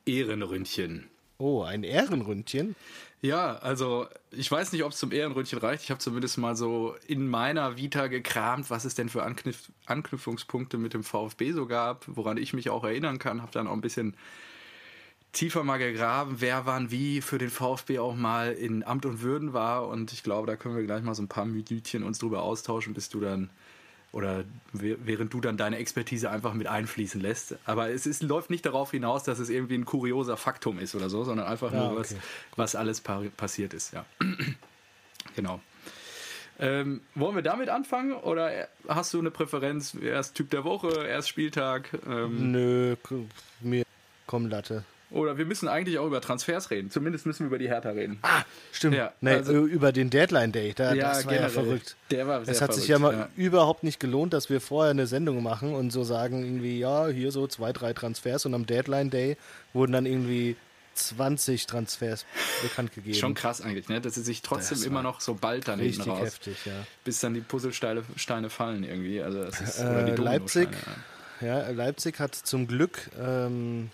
Ehrenründchen. 0.06 1.08
Oh, 1.38 1.62
ein 1.62 1.84
Ehrenründchen. 1.84 2.76
Ja, 3.24 3.54
also 3.58 4.08
ich 4.32 4.50
weiß 4.50 4.72
nicht, 4.72 4.82
ob 4.82 4.90
es 4.90 4.98
zum 4.98 5.12
Ehrenründchen 5.12 5.60
reicht. 5.60 5.84
Ich 5.84 5.90
habe 5.90 6.00
zumindest 6.00 6.38
mal 6.38 6.56
so 6.56 6.96
in 7.06 7.28
meiner 7.28 7.76
Vita 7.76 8.08
gekramt, 8.08 8.68
was 8.68 8.84
es 8.84 8.96
denn 8.96 9.08
für 9.08 9.22
Anknüpf 9.22 9.70
Anknüpfungspunkte 9.86 10.76
mit 10.76 10.92
dem 10.92 11.04
VfB 11.04 11.52
so 11.52 11.66
gab, 11.66 12.04
woran 12.08 12.36
ich 12.36 12.52
mich 12.52 12.68
auch 12.68 12.82
erinnern 12.82 13.20
kann. 13.20 13.40
Habe 13.40 13.52
dann 13.52 13.68
auch 13.68 13.74
ein 13.74 13.80
bisschen 13.80 14.16
tiefer 15.32 15.62
mal 15.62 15.78
gegraben, 15.78 16.36
wer 16.40 16.66
wann 16.66 16.90
wie 16.90 17.20
für 17.20 17.38
den 17.38 17.50
VfB 17.50 18.00
auch 18.00 18.16
mal 18.16 18.52
in 18.52 18.82
Amt 18.82 19.06
und 19.06 19.22
Würden 19.22 19.52
war. 19.52 19.86
Und 19.88 20.12
ich 20.12 20.24
glaube, 20.24 20.48
da 20.48 20.56
können 20.56 20.76
wir 20.76 20.84
gleich 20.84 21.02
mal 21.04 21.14
so 21.14 21.22
ein 21.22 21.28
paar 21.28 21.44
Minütchen 21.46 22.02
uns 22.02 22.18
drüber 22.18 22.42
austauschen, 22.42 22.92
bis 22.92 23.08
du 23.08 23.20
dann 23.20 23.50
oder 24.12 24.44
während 24.72 25.32
du 25.32 25.40
dann 25.40 25.56
deine 25.56 25.78
Expertise 25.78 26.30
einfach 26.30 26.52
mit 26.52 26.66
einfließen 26.66 27.20
lässt. 27.20 27.56
Aber 27.64 27.90
es 27.90 28.06
ist, 28.06 28.22
läuft 28.22 28.50
nicht 28.50 28.64
darauf 28.66 28.90
hinaus, 28.90 29.24
dass 29.24 29.38
es 29.38 29.48
irgendwie 29.48 29.74
ein 29.74 29.86
kurioser 29.86 30.36
Faktum 30.36 30.78
ist 30.78 30.94
oder 30.94 31.08
so, 31.08 31.24
sondern 31.24 31.46
einfach 31.46 31.72
Ja, 31.72 31.88
nur, 31.88 31.96
was, 31.96 32.12
okay. 32.12 32.20
was 32.56 32.74
alles 32.76 33.00
pa 33.00 33.22
passiert 33.36 33.72
ist. 33.72 33.94
Ja, 33.94 34.04
genau. 35.36 35.60
Ähm, 36.58 37.00
wollen 37.14 37.34
wir 37.34 37.42
damit 37.42 37.70
anfangen 37.70 38.12
oder 38.12 38.68
hast 38.86 39.14
du 39.14 39.18
eine 39.18 39.30
Präferenz? 39.30 39.94
Erst 39.94 40.34
Typ 40.36 40.50
der 40.50 40.64
Woche, 40.64 41.06
erst 41.06 41.28
Spieltag? 41.30 41.88
Ähm, 42.06 42.52
Nö, 42.52 42.96
mir 43.60 43.84
komm 44.26 44.46
Latte. 44.48 44.84
Oder 45.12 45.38
wir 45.38 45.44
müssen 45.46 45.68
eigentlich 45.68 45.98
auch 45.98 46.06
über 46.06 46.20
Transfers 46.20 46.70
reden. 46.70 46.90
Zumindest 46.90 47.26
müssen 47.26 47.40
wir 47.40 47.46
über 47.48 47.58
die 47.58 47.68
Hertha 47.68 47.90
reden. 47.90 48.18
Ah, 48.22 48.42
stimmt. 48.72 48.96
Ja, 48.96 49.12
nee, 49.20 49.30
also- 49.32 49.52
über 49.66 49.92
den 49.92 50.10
Deadline 50.10 50.52
Day, 50.52 50.72
da, 50.74 50.94
das 50.94 51.24
war 51.24 51.32
ja 51.32 51.38
generell. 51.38 51.50
verrückt. 51.50 51.96
Der 52.10 52.26
war 52.26 52.44
sehr 52.44 52.52
Es 52.54 52.60
hat 52.60 52.74
sich 52.74 52.86
verrückt, 52.86 53.12
ja 53.12 53.18
mal 53.18 53.28
überhaupt 53.36 53.84
nicht 53.84 54.00
gelohnt, 54.00 54.32
dass 54.32 54.50
wir 54.50 54.60
vorher 54.60 54.90
eine 54.90 55.06
Sendung 55.06 55.42
machen 55.42 55.74
und 55.74 55.90
so 55.90 56.04
sagen 56.04 56.42
irgendwie, 56.44 56.78
ja, 56.78 57.06
hier 57.08 57.30
so 57.32 57.46
zwei, 57.46 57.72
drei 57.72 57.92
Transfers 57.92 58.46
und 58.46 58.54
am 58.54 58.66
Deadline 58.66 59.10
Day 59.10 59.36
wurden 59.72 59.92
dann 59.92 60.06
irgendwie 60.06 60.56
20 60.94 61.66
Transfers 61.66 62.26
bekannt 62.62 62.94
gegeben. 62.94 63.14
Schon 63.16 63.34
krass 63.34 63.60
eigentlich, 63.62 63.88
ne? 63.88 64.00
dass 64.02 64.14
sie 64.14 64.22
sich 64.22 64.42
trotzdem 64.42 64.82
immer 64.82 65.02
noch 65.02 65.20
so 65.22 65.34
bald 65.34 65.66
dann 65.68 65.78
hinten 65.80 65.96
Richtig 66.02 66.12
raus, 66.12 66.20
heftig, 66.26 66.66
ja. 66.66 66.72
bis 67.04 67.20
dann 67.20 67.32
die 67.34 67.40
Puzzlesteine 67.40 68.02
Steine 68.16 68.50
fallen 68.50 68.84
irgendwie. 68.84 69.22
Also 69.22 69.42
das 69.44 69.60
ist, 69.60 69.78
Äh, 69.78 70.14
Leipzig, 70.16 70.68
ja, 71.40 71.68
Leipzig 71.70 72.20
hat 72.20 72.34
zum 72.34 72.66
Glück 72.66 73.10
ähm, 73.18 73.90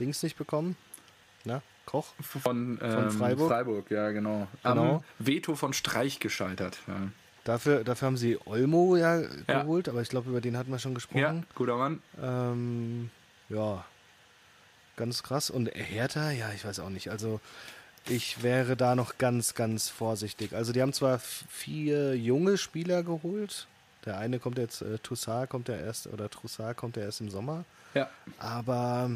Dings 0.00 0.22
nicht 0.22 0.36
bekommen. 0.36 0.76
Na, 1.44 1.62
Koch? 1.86 2.12
ja. 2.18 2.40
Von, 2.40 2.78
ähm, 2.82 3.10
Freiburg? 3.10 3.48
Freiburg, 3.48 3.90
ja 3.90 4.10
genau. 4.10 4.46
Genau. 4.62 4.94
Am 4.96 5.04
Veto 5.18 5.54
von 5.54 5.72
Streich 5.72 6.20
gescheitert. 6.20 6.78
Ja, 6.86 7.08
Dafür, 7.44 7.82
dafür 7.82 8.06
haben 8.06 8.16
sie 8.16 8.38
Olmo 8.46 8.96
ja, 8.96 9.20
Ja. 9.48 9.62
geholt, 9.62 9.88
aber 9.88 10.00
ich 10.00 10.08
glaube, 10.08 10.30
über 10.30 10.40
den 10.40 10.56
hatten 10.56 10.70
wir 10.70 10.78
schon 10.78 10.92
ja 10.92 10.94
gesprochen. 10.94 11.46
guter 11.56 11.76
Mann. 11.76 12.00
Ähm, 12.22 13.10
ja, 13.48 13.84
ganz 14.96 15.24
krass. 15.24 15.50
Und 15.50 15.66
Hertha, 15.74 16.30
ja, 16.30 16.52
ich 16.54 16.64
weiß 16.64 16.78
auch 16.78 16.88
nicht. 16.90 17.10
Also 17.10 17.40
ich 18.08 18.42
wäre 18.44 18.76
da 18.76 18.94
noch 18.94 19.18
ganz, 19.18 19.54
ganz 19.54 19.88
vorsichtig. 19.88 20.54
Also 20.54 20.72
die 20.72 20.82
haben 20.82 20.92
zwar 20.92 21.18
vier 21.18 22.16
junge 22.16 22.58
Spieler 22.58 23.02
geholt. 23.02 23.66
Der 24.04 24.18
eine 24.18 24.38
kommt 24.38 24.58
jetzt, 24.58 24.82
äh, 24.82 24.98
Toussaint 24.98 25.50
kommt 25.50 25.68
ja 25.68 25.76
erst, 25.76 26.06
oder 26.08 26.28
Troussard 26.30 26.76
kommt 26.76 26.96
ja 26.96 27.02
erst 27.02 27.20
im 27.20 27.28
Sommer. 27.30 27.64
Ja. 27.94 28.08
Aber 28.38 29.10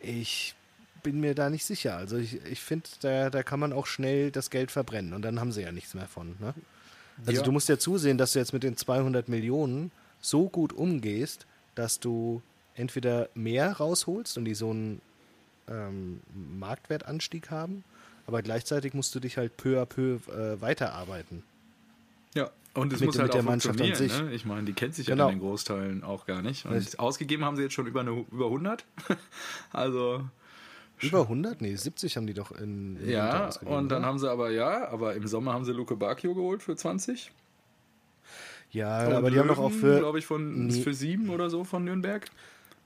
ich 0.00 0.54
bin 1.02 1.20
mir 1.20 1.34
da 1.34 1.50
nicht 1.50 1.64
sicher. 1.64 1.96
Also 1.96 2.16
ich, 2.16 2.42
ich 2.44 2.60
finde, 2.60 2.88
da, 3.00 3.30
da 3.30 3.42
kann 3.42 3.60
man 3.60 3.72
auch 3.72 3.86
schnell 3.86 4.30
das 4.30 4.50
Geld 4.50 4.70
verbrennen 4.70 5.12
und 5.12 5.22
dann 5.22 5.38
haben 5.40 5.52
sie 5.52 5.62
ja 5.62 5.72
nichts 5.72 5.94
mehr 5.94 6.08
von. 6.08 6.36
Ne? 6.40 6.54
Also 7.26 7.40
Ja. 7.40 7.44
du 7.44 7.52
musst 7.52 7.68
ja 7.68 7.78
zusehen, 7.78 8.18
dass 8.18 8.32
du 8.32 8.38
jetzt 8.38 8.52
mit 8.52 8.62
den 8.62 8.76
200 8.76 9.28
Millionen 9.28 9.90
so 10.20 10.48
gut 10.48 10.72
umgehst, 10.72 11.46
dass 11.74 12.00
du 12.00 12.42
entweder 12.74 13.28
mehr 13.34 13.72
rausholst 13.72 14.38
und 14.38 14.46
die 14.46 14.54
so 14.54 14.70
einen 14.70 15.00
ähm, 15.68 16.20
Marktwertanstieg 16.58 17.50
haben, 17.50 17.84
aber 18.26 18.42
gleichzeitig 18.42 18.94
musst 18.94 19.14
du 19.14 19.20
dich 19.20 19.36
halt 19.36 19.56
peu 19.56 19.80
à 19.80 19.86
peu 19.86 20.18
äh, 20.32 20.60
weiterarbeiten. 20.60 21.42
Ja, 22.34 22.50
und 22.74 22.92
es 22.92 23.00
Mit- 23.00 23.06
muss 23.08 23.18
halt 23.18 23.28
mit 23.28 23.34
der 23.34 23.40
auch 23.40 23.44
Mannschaft 23.46 23.80
an 23.80 23.86
funktionieren. 23.86 24.16
sich. 24.18 24.26
Ne? 24.30 24.34
Ich 24.34 24.44
meine, 24.44 24.64
die 24.64 24.72
kennt 24.72 24.94
sich 24.94 25.06
Genau. 25.06 25.24
ja 25.26 25.30
in 25.32 25.38
den 25.38 25.46
Großteilen 25.46 26.04
auch 26.04 26.26
gar 26.26 26.42
nicht. 26.42 26.64
Und 26.66 26.72
Richtig. 26.72 26.98
ausgegeben 27.00 27.44
haben 27.44 27.56
sie 27.56 27.62
jetzt 27.62 27.74
schon 27.74 27.86
über, 27.86 28.00
eine, 28.00 28.24
über 28.32 28.46
100. 28.46 28.84
also 29.72 30.22
Über 31.00 31.22
100? 31.22 31.60
Nee, 31.60 31.74
70 31.74 32.16
haben 32.16 32.26
die 32.26 32.34
doch 32.34 32.52
in, 32.52 32.96
in 32.96 33.10
ja, 33.10 33.46
und 33.64 33.88
dann 33.90 33.98
oder? 34.00 34.02
haben 34.06 34.18
sie 34.18 34.30
aber 34.30 34.50
ja, 34.50 34.88
aber 34.88 35.14
im 35.14 35.26
Sommer 35.26 35.52
haben 35.52 35.64
sie 35.64 35.72
Luke 35.72 35.96
Bacchio 35.96 36.34
geholt 36.34 36.62
für 36.62 36.76
20. 36.76 37.32
Ja, 38.70 39.06
Und 39.06 39.12
aber 39.12 39.30
die 39.30 39.38
haben 39.38 39.48
doch 39.48 39.58
auch 39.58 39.70
für 39.72 39.98
glaube 39.98 40.18
ich, 40.18 40.26
von, 40.26 40.66
Nee. 40.66 40.80
für 40.82 40.94
sieben 40.94 41.30
oder 41.30 41.48
so 41.50 41.62
von 41.64 41.84
Nürnberg. 41.84 42.26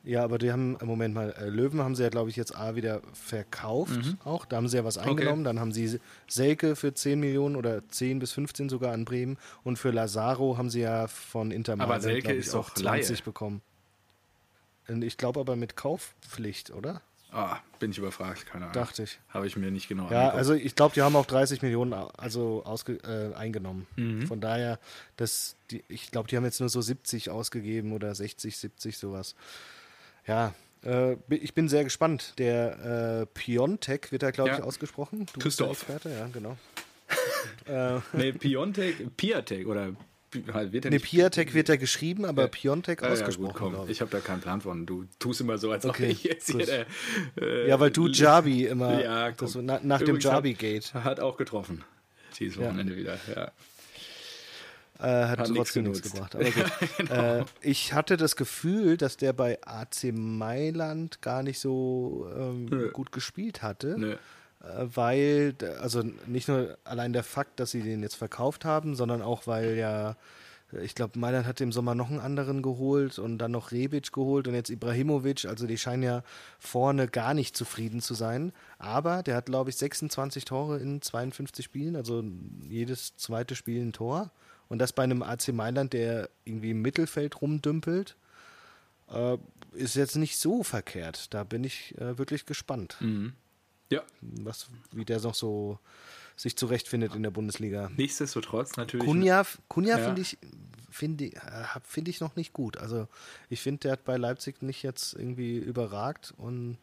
Ja, 0.09 0.25
aber 0.25 0.39
die 0.39 0.51
haben, 0.51 0.79
Moment 0.83 1.15
mal, 1.15 1.33
äh, 1.39 1.51
Löwen 1.51 1.81
haben 1.81 1.95
sie 1.95 2.03
ja, 2.03 2.09
glaube 2.09 2.31
ich, 2.31 2.37
jetzt 2.37 2.57
A 2.57 2.75
wieder 2.77 3.03
verkauft 3.13 4.17
auch. 4.25 4.47
Da 4.47 4.57
haben 4.57 4.67
sie 4.67 4.79
ja 4.79 4.85
was 4.85 4.97
eingenommen. 4.97 5.45
Dann 5.45 5.61
haben 5.61 5.71
sie 5.71 6.01
Selke 6.27 6.77
für 6.77 6.95
10 6.95 7.21
Millionen 7.21 7.57
oder 7.57 7.87
10 7.89 8.19
bis 8.19 8.33
15 8.33 8.71
sogar 8.71 8.95
an 8.95 9.05
Bremen. 9.05 9.37
Und 9.65 9.79
für 9.79 9.91
Lazaro 9.91 10.57
haben 10.57 10.71
sie 10.71 10.81
ja 10.81 11.09
von 11.09 11.51
Inter 11.51 11.75
Aber 11.75 11.83
Mailand, 11.87 12.03
Selke 12.05 12.23
glaub 12.23 12.33
ich, 12.37 12.39
ist 12.47 12.55
auch 12.55 12.71
doch 12.71 12.75
20 12.77 13.19
Laie. 13.19 13.25
bekommen. 13.25 13.61
Und 14.89 15.03
ich 15.03 15.19
glaube 15.19 15.41
aber 15.41 15.57
mit 15.57 15.77
Kaufpflicht, 15.77 16.71
oder? 16.71 17.03
Ah, 17.31 17.59
bin 17.79 17.91
ich 17.91 17.99
überfragt, 17.99 18.47
keine 18.47 18.65
Ahnung. 18.65 18.73
Dachte 18.73 19.03
ich. 19.03 19.19
Habe 19.29 19.47
ich 19.47 19.57
mir 19.59 19.71
nicht 19.71 19.89
genau 19.89 20.05
Ja, 20.05 20.21
angeguckt. 20.31 20.39
also 20.39 20.55
ich 20.55 20.75
glaube, 20.75 20.95
die 20.95 21.03
haben 21.03 21.15
auch 21.17 21.27
30 21.27 21.61
Millionen 21.61 21.93
also 21.93 22.63
ausge, 22.65 22.95
äh, 23.05 23.35
eingenommen. 23.37 23.87
Mhm. 23.97 24.27
Von 24.27 24.41
daher, 24.41 24.79
das, 25.17 25.55
die, 25.71 25.85
ich 25.89 26.11
glaube, 26.11 26.29
die 26.29 26.37
haben 26.39 26.45
jetzt 26.45 26.61
nur 26.61 26.71
so 26.71 26.81
70 26.81 27.29
ausgegeben 27.29 27.93
oder 27.93 28.15
60, 28.15 28.57
70, 28.57 28.97
sowas. 28.97 29.35
Ja, 30.29 30.55
äh, 30.85 31.17
ich 31.31 31.55
bin 31.55 31.69
sehr 31.69 31.83
gespannt. 31.85 32.35
Der 32.39 33.23
äh, 33.23 33.27
Piontek 33.27 34.13
wird 34.13 34.23
da, 34.23 34.31
glaube 34.31 34.51
ich, 34.51 34.59
Ja. 34.59 34.65
ausgesprochen. 34.65 35.27
Du 35.33 35.41
Christoph. 35.41 35.71
bist 35.71 35.89
der 35.89 35.97
Experte, 35.97 36.11
ja, 36.19 36.29
genau. 36.33 36.57
äh, 37.67 38.01
Nee, 38.13 38.33
Piontek, 38.33 39.17
Piatek 39.17 39.67
oder 39.67 39.97
halt 40.53 40.73
wird 40.73 40.85
er 40.85 40.91
ne, 40.91 40.97
nicht. 40.99 41.07
Piatek 41.07 41.55
wird 41.55 41.69
da 41.71 41.77
geschrieben, 41.77 42.25
aber 42.27 42.43
Ja. 42.43 42.49
Piontek 42.49 43.03
Ah, 43.03 43.07
ja, 43.07 43.13
ausgesprochen, 43.13 43.49
gut, 43.53 43.57
komm. 43.57 43.73
glaube 43.75 43.91
ich. 43.91 44.01
Habe 44.03 44.11
da 44.11 44.21
keinen 44.21 44.41
Plan 44.43 44.61
von. 44.61 44.85
Du 44.87 45.07
tust 45.19 45.41
immer 45.41 45.57
so, 45.59 45.71
als 45.73 45.85
ob 45.87 45.93
Okay, 45.93 46.09
ich 46.09 46.23
jetzt 46.25 46.47
hier 46.47 46.59
gut. 46.59 46.69
der, 46.69 46.87
äh, 47.41 47.69
Ja, 47.69 47.81
weil 47.81 47.91
du 47.91 48.07
Jabi 48.09 48.67
immer, 48.67 49.03
Ja, 49.03 49.31
das, 49.33 49.55
na, 49.57 49.81
nach 49.83 49.99
dem 50.01 50.09
Übrigens 50.09 50.27
hat- 50.27 50.33
Jabi-Gate, 50.35 50.95
Hat 50.95 51.21
auch 51.21 51.37
getroffen. 51.39 51.83
Dieses 52.39 52.57
Ja. 52.57 52.67
Wochenende 52.67 52.95
wieder, 52.97 53.19
ja. 53.35 53.51
Äh, 54.99 55.27
hat, 55.27 55.39
Hat 55.39 55.51
trotzdem 55.55 55.85
nichts 55.85 56.03
gebracht. 56.03 56.35
Aber 56.35 56.45
gut. 56.45 56.65
Genau. 56.99 57.13
äh, 57.13 57.45
ich 57.61 57.93
hatte 57.93 58.17
das 58.17 58.35
Gefühl, 58.35 58.97
dass 58.97 59.17
der 59.17 59.33
bei 59.33 59.59
AC 59.65 60.13
Mailand 60.13 61.23
gar 61.23 61.43
nicht 61.43 61.61
so 61.61 62.29
ähm, 62.37 62.91
gut 62.93 63.13
gespielt 63.13 63.63
hatte. 63.63 63.97
Nö. 63.97 64.13
Äh, 64.13 64.87
weil, 64.95 65.55
also 65.81 66.03
nicht 66.27 66.49
nur 66.49 66.79
allein 66.85 67.13
der 67.13 67.23
Fakt, 67.23 67.61
dass 67.61 67.71
sie 67.71 67.83
den 67.83 68.03
jetzt 68.03 68.17
verkauft 68.17 68.65
haben, 68.65 68.97
sondern 68.97 69.23
auch, 69.23 69.47
weil 69.47 69.77
ja, 69.77 70.17
äh, 70.73 70.83
ich 70.83 70.97
glaube, 70.97 71.19
Mailand 71.19 71.47
hat 71.47 71.61
im 71.61 71.71
Sommer 71.71 71.95
noch 71.95 72.11
einen 72.11 72.21
anderen 72.21 72.61
geholt 72.63 73.21
und 73.21 73.39
dann 73.39 73.53
noch 73.53 73.71
Rebic 73.71 74.13
geholt 74.13 74.49
und 74.49 74.55
jetzt 74.55 74.71
Ibrahimovic. 74.71 75.45
Also 75.45 75.69
die 75.69 75.79
scheinen 75.79 76.03
ja 76.03 76.23
vorne 76.59 77.07
gar 77.07 77.35
nicht 77.35 77.57
zufrieden 77.57 78.01
zu 78.01 78.15
sein. 78.15 78.53
Aber 78.79 79.23
der 79.23 79.37
hat, 79.37 79.47
glaube 79.47 79.71
ich, 79.71 79.77
26 79.77 80.45
Tore 80.45 80.79
in 80.79 81.03
52 81.03 81.65
Spielen, 81.65 81.95
also 81.95 82.25
jedes 82.69 83.17
zweite 83.17 83.55
Spiel 83.55 83.81
ein 83.81 83.93
Tor. 83.93 84.33
Und 84.69 84.79
das 84.79 84.93
bei 84.93 85.03
einem 85.05 85.23
AC 85.23 85.49
Mailand, 85.49 85.93
der 85.93 86.29
irgendwie 86.45 86.71
im 86.73 86.83
Mittelfeld 86.83 87.41
rumdümpelt, 87.41 88.17
äh, 89.11 89.39
ist 89.73 89.95
jetzt 89.97 90.17
nicht 90.17 90.39
so 90.39 90.63
verkehrt. 90.63 91.33
Da 91.33 91.45
bin 91.45 91.65
ich 91.65 91.97
äh, 91.99 92.19
wirklich 92.19 92.45
gespannt 92.47 92.97
Mhm. 93.01 93.33
Ja, 93.91 94.03
was, 94.21 94.67
wie 94.93 95.07
der 95.07 95.19
noch 95.21 95.35
so 95.35 95.79
sich 96.37 96.57
zurechtfindet 96.59 97.15
in 97.15 97.23
der 97.23 97.31
Bundesliga. 97.31 97.91
nichtsdestotrotz 97.97 98.77
natürlich. 98.77 99.07
Kunja, 99.07 99.45
Kunja 99.69 99.97
Ja. 99.99 100.05
finde 100.05 100.21
ich, 100.21 100.37
finde 100.91 101.25
ich, 101.25 101.37
äh, 101.37 101.41
finde 101.85 102.11
ich 102.11 102.21
noch 102.21 102.37
nicht 102.37 102.53
gut. 102.53 102.77
Also 102.77 103.09
ich 103.49 103.63
finde, 103.63 103.81
der 103.81 103.93
hat 103.93 104.05
bei 104.05 104.19
Leipzig 104.19 104.61
nicht 104.63 104.83
jetzt 104.83 105.15
irgendwie 105.15 105.57
überragt 105.57 106.35
und 106.37 106.77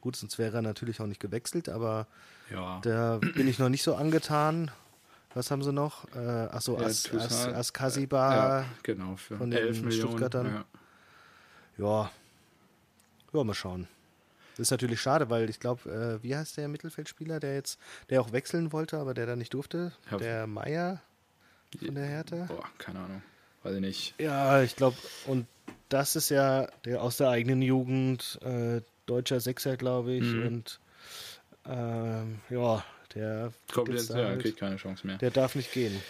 gut, 0.00 0.16
sonst 0.16 0.38
wäre 0.38 0.56
er 0.56 0.62
natürlich 0.62 0.98
auch 1.00 1.06
nicht 1.06 1.20
gewechselt, 1.20 1.68
aber 1.68 2.06
Ja. 2.50 2.80
da 2.82 3.18
bin 3.18 3.48
ich 3.48 3.58
noch 3.58 3.68
nicht 3.68 3.82
so 3.82 3.94
angetan. 3.94 4.70
Was 5.36 5.50
haben 5.50 5.62
sie 5.62 5.72
noch? 5.72 6.06
Äh, 6.14 6.18
achso, 6.18 6.78
Ja, 6.80 6.86
As, 6.86 7.12
As, 7.12 7.46
Askasiba. 7.48 8.34
ja, 8.60 8.64
genau, 8.82 9.16
für 9.16 9.36
von 9.36 9.50
den 9.50 9.60
11 9.60 9.82
Millionen. 9.82 10.08
Stuttgartern. 10.08 10.64
Ja. 11.78 11.84
Ja. 11.86 12.10
Ja, 13.32 13.44
mal 13.44 13.52
schauen. 13.54 13.86
Das 14.52 14.60
ist 14.60 14.70
natürlich 14.70 14.98
schade, 15.00 15.28
weil 15.28 15.50
ich 15.50 15.60
glaube, 15.60 15.90
äh, 16.18 16.22
wie 16.22 16.34
heißt 16.34 16.56
der 16.56 16.68
Mittelfeldspieler, 16.68 17.38
der 17.38 17.54
jetzt, 17.54 17.78
der 18.08 18.22
auch 18.22 18.32
wechseln 18.32 18.72
wollte, 18.72 18.96
aber 18.98 19.12
der 19.12 19.26
da 19.26 19.36
nicht 19.36 19.52
durfte? 19.52 19.92
Ja. 20.10 20.16
Der 20.16 20.46
Meier 20.46 21.02
von 21.84 21.94
der 21.94 22.06
Hertha? 22.06 22.46
Boah, 22.46 22.64
keine 22.78 23.00
Ahnung. 23.00 23.22
Weiß 23.62 23.74
ich 23.74 23.80
nicht. 23.82 24.14
Ja, 24.18 24.62
ich 24.62 24.74
glaube, 24.76 24.96
und 25.26 25.46
das 25.90 26.16
ist 26.16 26.30
ja 26.30 26.66
der 26.86 27.02
aus 27.02 27.18
der 27.18 27.28
eigenen 27.28 27.60
Jugend, 27.60 28.38
äh, 28.42 28.80
deutscher 29.04 29.40
Sechser, 29.40 29.76
glaube 29.76 30.12
ich, 30.14 30.22
Mhm. 30.22 30.46
und 30.46 30.80
ähm, 31.66 32.38
ja, 32.48 32.82
der, 33.16 33.52
Kommt 33.72 33.88
jetzt 33.88 34.10
ja, 34.10 34.16
halt- 34.16 34.42
kriegt 34.42 34.58
keine 34.58 34.76
Chance 34.76 35.06
mehr. 35.06 35.18
der 35.18 35.30
darf 35.30 35.54
nicht 35.56 35.72
gehen. 35.72 36.00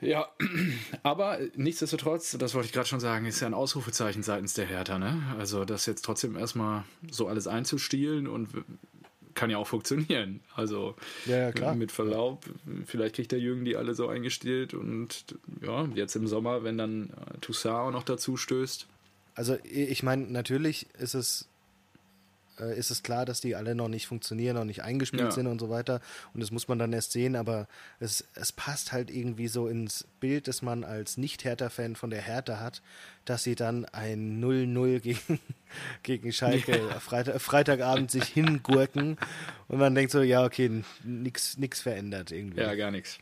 Ja, 0.00 0.28
aber 1.04 1.38
nichtsdestotrotz, 1.54 2.36
das 2.38 2.54
wollte 2.54 2.66
ich 2.66 2.72
gerade 2.72 2.88
schon 2.88 2.98
sagen, 3.00 3.24
ist 3.26 3.40
ja 3.40 3.46
ein 3.46 3.54
Ausrufezeichen 3.54 4.22
seitens 4.22 4.52
der 4.54 4.66
Hertha, 4.66 4.98
ne? 4.98 5.22
Also 5.38 5.64
das 5.64 5.86
jetzt 5.86 6.04
trotzdem 6.04 6.36
erstmal 6.36 6.82
so 7.10 7.28
alles 7.28 7.46
einzustielen 7.46 8.26
und 8.26 8.48
kann 9.34 9.48
ja 9.48 9.58
auch 9.58 9.66
funktionieren. 9.68 10.40
Also 10.56 10.94
Ja, 11.24 11.50
ja, 11.50 11.74
mit 11.74 11.90
Verlaub, 11.92 12.44
vielleicht 12.84 13.14
kriegt 13.14 13.32
der 13.32 13.38
Jürgen 13.38 13.64
die 13.64 13.76
alle 13.76 13.94
so 13.94 14.08
eingestellt 14.08 14.74
und 14.74 15.24
ja, 15.62 15.86
jetzt 15.94 16.16
im 16.16 16.26
Sommer, 16.26 16.64
wenn 16.64 16.76
dann 16.76 17.10
äh, 17.10 17.38
Toussaint 17.40 17.76
auch 17.76 17.90
noch 17.92 18.02
dazu 18.02 18.36
stößt. 18.36 18.86
Also 19.34 19.56
ich 19.64 20.02
meine, 20.02 20.24
natürlich 20.24 20.86
ist 20.98 21.14
es, 21.14 21.48
äh, 22.70 22.78
ist 22.78 22.90
es 22.90 23.02
klar, 23.02 23.24
dass 23.24 23.40
die 23.40 23.56
alle 23.56 23.74
noch 23.74 23.88
nicht 23.88 24.06
funktionieren, 24.06 24.56
noch 24.56 24.64
nicht 24.64 24.82
eingespielt 24.82 25.22
Ja. 25.22 25.30
sind 25.30 25.46
und 25.46 25.60
so 25.60 25.68
weiter. 25.70 26.00
Und 26.34 26.40
das 26.42 26.50
muss 26.50 26.68
man 26.68 26.78
dann 26.78 26.92
erst 26.92 27.12
sehen, 27.12 27.36
aber 27.36 27.66
es, 28.00 28.24
es 28.34 28.52
passt 28.52 28.92
halt 28.92 29.10
irgendwie 29.10 29.48
so 29.48 29.68
ins 29.68 30.06
Bild, 30.20 30.48
das 30.48 30.62
man 30.62 30.84
als 30.84 31.16
Nicht-Hertha-Fan 31.16 31.96
von 31.96 32.10
der 32.10 32.22
Hertha 32.22 32.58
hat, 32.60 32.82
dass 33.24 33.42
sie 33.42 33.54
dann 33.54 33.84
ein 33.86 34.42
0-0 34.42 35.00
gegen, 35.00 35.38
gegen 36.02 36.32
Schalke 36.32 36.78
Freitag, 37.00 37.40
Freitagabend 37.40 38.10
sich 38.10 38.24
hingurken 38.24 39.16
und 39.68 39.78
man 39.78 39.94
denkt 39.94 40.12
so, 40.12 40.22
ja, 40.22 40.44
okay, 40.44 40.82
nichts 41.04 41.56
nix 41.58 41.80
verändert 41.80 42.30
irgendwie. 42.32 42.60
Ja, 42.60 42.74
gar 42.74 42.90
nichts. 42.90 43.18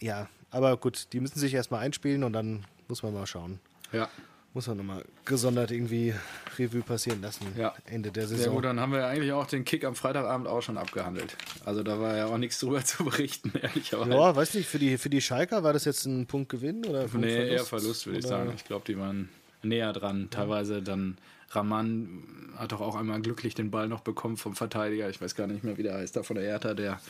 ja, 0.00 0.28
aber 0.50 0.76
gut, 0.76 1.08
die 1.12 1.20
müssen 1.20 1.38
sich 1.38 1.52
erstmal 1.54 1.84
einspielen 1.84 2.24
und 2.24 2.32
dann 2.32 2.64
muss 2.88 3.02
man 3.02 3.12
mal 3.14 3.26
schauen. 3.26 3.58
Ja. 3.92 4.08
Muss 4.54 4.68
man 4.68 4.76
nochmal 4.76 5.04
gesondert 5.24 5.72
irgendwie 5.72 6.14
Revue 6.56 6.82
passieren 6.82 7.20
lassen. 7.20 7.44
Ja. 7.58 7.74
Ende 7.86 8.12
der 8.12 8.28
Sehr 8.28 8.38
Saison. 8.38 8.54
gut, 8.54 8.64
dann 8.64 8.78
haben 8.78 8.92
wir 8.92 9.04
eigentlich 9.04 9.32
auch 9.32 9.46
den 9.48 9.64
Kick 9.64 9.84
am 9.84 9.96
Freitagabend 9.96 10.46
auch 10.46 10.62
schon 10.62 10.78
abgehandelt. 10.78 11.36
Also 11.64 11.82
da 11.82 11.98
war 12.00 12.16
ja 12.16 12.26
auch 12.26 12.38
nichts 12.38 12.60
drüber 12.60 12.84
zu 12.84 13.04
berichten, 13.04 13.52
ehrlicherweise. 13.60 14.10
ja, 14.12 14.36
weiß 14.36 14.54
nicht, 14.54 14.68
für 14.68 14.78
die, 14.78 14.96
für 14.96 15.10
die 15.10 15.20
Schalker 15.20 15.64
war 15.64 15.72
das 15.72 15.84
jetzt 15.84 16.06
ein 16.06 16.26
Punkt 16.26 16.50
Gewinn 16.50 16.86
oder 16.86 17.00
Punkt 17.08 17.26
Nee, 17.26 17.48
eher 17.48 17.64
Verlust, 17.64 18.06
würde 18.06 18.20
ich 18.20 18.26
sagen. 18.26 18.52
Ich 18.54 18.64
glaube, 18.64 18.84
die 18.86 18.96
waren 18.96 19.28
näher 19.64 19.92
dran. 19.92 20.28
Teilweise 20.30 20.82
dann 20.82 21.18
Raman 21.50 22.22
hat 22.56 22.70
doch 22.70 22.80
auch 22.80 22.94
einmal 22.94 23.20
glücklich 23.20 23.54
den 23.54 23.72
Ball 23.72 23.88
noch 23.88 24.00
bekommen 24.00 24.36
vom 24.36 24.54
Verteidiger. 24.54 25.10
Ich 25.10 25.20
weiß 25.20 25.34
gar 25.34 25.48
nicht 25.48 25.64
mehr, 25.64 25.78
wie 25.78 25.82
der 25.82 25.94
heißt, 25.94 26.14
da 26.14 26.22
von 26.22 26.36
der 26.36 26.44
Hertha, 26.44 26.74
der 26.74 27.00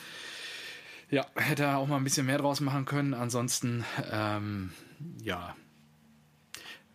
ja, 1.11 1.25
hätte 1.35 1.75
auch 1.75 1.87
mal 1.87 1.97
ein 1.97 2.03
bisschen 2.03 2.25
mehr 2.25 2.39
draus 2.39 2.59
machen 2.59 2.85
können. 2.85 3.13
Ansonsten, 3.13 3.85
ähm, 4.11 4.71
ja, 5.21 5.55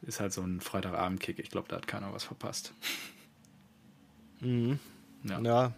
ist 0.03 0.21
halt 0.21 0.33
so 0.33 0.43
ein 0.43 0.61
Freitagabend-Kick. 0.61 1.39
Ich 1.39 1.51
glaube, 1.51 1.69
da 1.69 1.77
hat 1.77 1.87
keiner 1.87 2.13
was 2.13 2.25
verpasst. 2.25 2.73
Mhm. 4.41 4.79
Ja. 5.25 5.41
ja. 5.41 5.73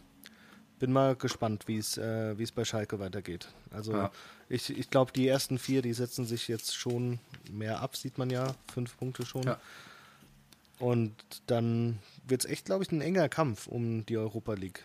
bin 0.79 0.93
mal 0.93 1.17
gespannt, 1.17 1.67
wie 1.67 1.79
es 1.79 1.97
äh, 1.97 2.35
es 2.41 2.52
bei 2.52 2.64
Schalke 2.64 2.99
weitergeht. 2.99 3.49
Also 3.71 3.93
ja. 3.93 4.12
ich, 4.49 4.71
ich 4.76 4.91
glaube, 4.91 5.12
die 5.12 5.26
ersten 5.26 5.59
vier, 5.59 5.83
die 5.83 5.93
setzen 5.93 6.25
sich 6.25 6.49
jetzt 6.49 6.76
schon 6.76 7.19
mehr 7.50 7.81
ab, 7.81 7.97
sieht 7.97 8.19
man 8.19 8.31
ja. 8.31 8.55
Fünf 8.73 8.97
Punkte 8.97 9.26
schon. 9.26 9.43
Ja. 9.43 9.61
Und 10.79 11.14
dann 11.47 11.99
wird 12.26 12.45
es 12.45 12.50
echt, 12.50 12.64
glaube 12.64 12.85
ich, 12.85 12.93
ein 12.93 13.00
enger 13.00 13.29
Kampf 13.29 13.67
um 13.67 14.05
die 14.07 14.17
Europa 14.17 14.55
League. 14.55 14.85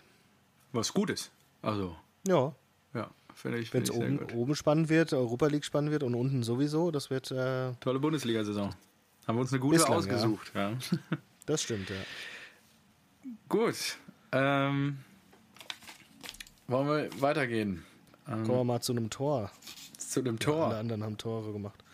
Was 0.72 0.92
gut 0.92 1.10
ist. 1.10 1.30
Also. 1.62 1.96
Ja. 2.26 2.54
Ja, 2.94 3.10
finde 3.34 3.58
ich. 3.58 3.72
Wenn 3.74 3.82
es 3.82 3.90
oben, 3.90 4.20
oben 4.34 4.54
spannend 4.54 4.88
wird, 4.88 5.12
Europa 5.12 5.46
League 5.48 5.64
spannend 5.64 5.90
wird 5.90 6.02
und 6.02 6.14
unten 6.14 6.42
sowieso, 6.42 6.90
das 6.90 7.10
wird. 7.10 7.30
Äh, 7.30 7.72
Tolle 7.80 7.98
Bundesliga-Saison. 7.98 8.74
Haben 9.28 9.36
wir 9.36 9.42
uns 9.42 9.52
eine 9.52 9.60
gute 9.60 9.76
Bislang, 9.76 9.98
ausgesucht. 9.98 10.52
Ja. 10.54 10.70
ja. 10.70 10.78
das 11.46 11.62
stimmt, 11.62 11.90
ja. 11.90 11.96
Gut. 13.50 13.98
Ähm, 14.32 15.00
wollen 16.66 16.88
wir 16.88 17.20
weitergehen? 17.20 17.84
Ähm, 18.26 18.44
Kommen 18.44 18.60
wir 18.60 18.64
mal 18.64 18.80
zu 18.80 18.92
einem 18.92 19.10
Tor. 19.10 19.50
Zu 19.98 20.20
einem 20.20 20.38
Tor. 20.38 20.56
Ja, 20.56 20.64
alle 20.68 20.78
anderen 20.78 21.04
haben 21.04 21.18
Tore 21.18 21.52
gemacht. 21.52 21.84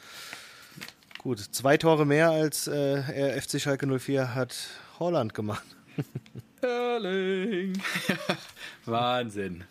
Gut, 1.19 1.41
zwei 1.41 1.77
Tore 1.77 2.07
mehr 2.07 2.31
als 2.31 2.69
äh, 2.69 3.41
FC 3.41 3.61
Schalke 3.61 3.89
04 3.99 4.37
hat 4.37 4.55
Holland 5.01 5.35
gemacht. 5.35 5.65
Erling. 6.61 7.83
Wahnsinn. 8.85 9.65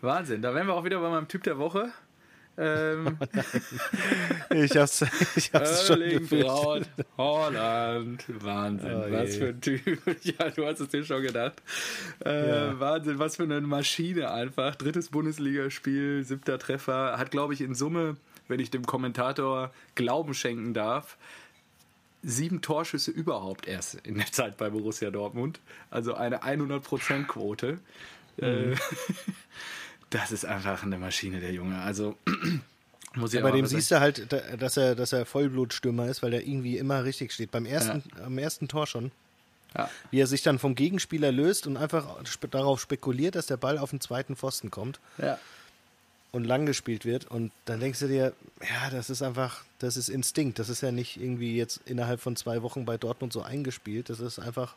Wahnsinn. 0.00 0.42
Da 0.42 0.54
wären 0.54 0.68
wir 0.68 0.74
auch 0.74 0.84
wieder 0.84 1.00
bei 1.00 1.10
meinem 1.10 1.26
Typ 1.26 1.42
der 1.42 1.58
Woche. 1.58 1.90
Ähm, 2.56 3.18
ich 4.50 4.76
hab's, 4.76 5.04
ich 5.34 5.52
hab's 5.52 5.90
Erling 5.90 6.28
schon 6.28 6.40
Braut, 6.40 6.86
Holland. 7.16 8.24
Wahnsinn, 8.28 8.92
oh 8.94 9.10
was 9.10 9.36
für 9.36 9.48
ein 9.48 9.60
Typ. 9.60 10.00
Ja, 10.22 10.50
du 10.50 10.64
hast 10.66 10.80
es 10.80 10.88
dir 10.88 11.04
schon 11.04 11.22
gedacht. 11.22 11.60
Äh, 12.24 12.48
ja. 12.48 12.80
Wahnsinn, 12.80 13.18
was 13.18 13.36
für 13.36 13.42
eine 13.42 13.60
Maschine 13.60 14.30
einfach. 14.30 14.76
Drittes 14.76 15.08
Bundesligaspiel, 15.08 16.24
siebter 16.24 16.58
Treffer. 16.58 17.18
Hat, 17.18 17.30
glaube 17.30 17.54
ich, 17.54 17.60
in 17.60 17.74
Summe, 17.74 18.16
wenn 18.46 18.60
ich 18.60 18.70
dem 18.70 18.86
Kommentator 18.86 19.72
Glauben 19.96 20.34
schenken 20.34 20.74
darf, 20.74 21.16
sieben 22.22 22.62
Torschüsse 22.62 23.10
überhaupt 23.10 23.66
erst 23.66 23.94
in 24.06 24.16
der 24.16 24.30
Zeit 24.32 24.56
bei 24.56 24.70
Borussia 24.70 25.10
Dortmund. 25.10 25.60
Also 25.90 26.14
eine 26.14 26.42
100%-Quote. 26.44 27.78
Mhm. 28.36 28.44
Äh, 28.44 28.76
das 30.14 30.30
ist 30.30 30.44
einfach 30.44 30.84
eine 30.84 30.96
Maschine, 30.96 31.40
der 31.40 31.52
Junge. 31.52 31.80
Also 31.80 32.16
muss 33.14 33.32
ich 33.32 33.38
ja, 33.38 33.42
Bei 33.42 33.50
dem 33.50 33.66
siehst 33.66 33.90
du 33.90 33.98
halt, 34.00 34.32
dass 34.58 34.76
er, 34.76 34.94
dass 34.94 35.12
er 35.12 35.26
Vollblutstürmer 35.26 36.06
ist, 36.06 36.22
weil 36.22 36.32
er 36.32 36.46
irgendwie 36.46 36.78
immer 36.78 37.04
richtig 37.04 37.32
steht. 37.32 37.50
Beim 37.50 37.66
ersten, 37.66 38.04
ja. 38.16 38.24
am 38.24 38.38
ersten 38.38 38.68
Tor 38.68 38.86
schon. 38.86 39.10
Ja. 39.76 39.90
Wie 40.12 40.20
er 40.20 40.28
sich 40.28 40.42
dann 40.42 40.60
vom 40.60 40.76
Gegenspieler 40.76 41.32
löst 41.32 41.66
und 41.66 41.76
einfach 41.76 42.06
darauf 42.50 42.80
spekuliert, 42.80 43.34
dass 43.34 43.46
der 43.46 43.56
Ball 43.56 43.76
auf 43.76 43.90
den 43.90 44.00
zweiten 44.00 44.36
Pfosten 44.36 44.70
kommt. 44.70 45.00
Ja. 45.18 45.36
Und 46.30 46.44
lang 46.44 46.64
gespielt 46.64 47.04
wird. 47.04 47.28
Und 47.28 47.50
dann 47.64 47.80
denkst 47.80 47.98
du 47.98 48.06
dir, 48.06 48.32
ja, 48.60 48.90
das 48.90 49.10
ist 49.10 49.22
einfach, 49.22 49.64
das 49.80 49.96
ist 49.96 50.08
Instinkt. 50.08 50.60
Das 50.60 50.68
ist 50.68 50.80
ja 50.80 50.92
nicht 50.92 51.20
irgendwie 51.20 51.56
jetzt 51.56 51.80
innerhalb 51.86 52.20
von 52.20 52.36
zwei 52.36 52.62
Wochen 52.62 52.84
bei 52.84 52.96
Dortmund 52.98 53.32
so 53.32 53.42
eingespielt. 53.42 54.10
Das 54.10 54.20
ist 54.20 54.38
einfach 54.38 54.76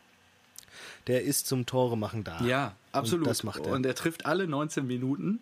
der 1.08 1.24
ist 1.24 1.48
zum 1.48 1.66
Tore 1.66 1.98
machen 1.98 2.24
da. 2.24 2.40
Ja, 2.42 2.76
absolut. 2.92 3.26
Und 3.26 3.30
das 3.30 3.44
macht 3.44 3.66
er. 3.66 3.74
Und 3.74 3.86
er 3.86 3.96
trifft 3.96 4.26
alle 4.26 4.48
19 4.48 4.86
Minuten. 4.86 5.40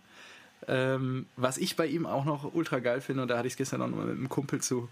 Ähm, 0.67 1.27
was 1.35 1.57
ich 1.57 1.75
bei 1.75 1.85
ihm 1.85 2.05
auch 2.05 2.25
noch 2.25 2.53
ultra 2.53 2.79
geil 2.79 3.01
finde, 3.01 3.23
und 3.23 3.27
da 3.27 3.37
hatte 3.37 3.47
ich 3.47 3.53
es 3.53 3.57
gestern 3.57 3.81
noch 3.81 3.89
mal 3.89 4.05
mit 4.05 4.17
einem 4.17 4.29
Kumpel 4.29 4.61
zu, 4.61 4.89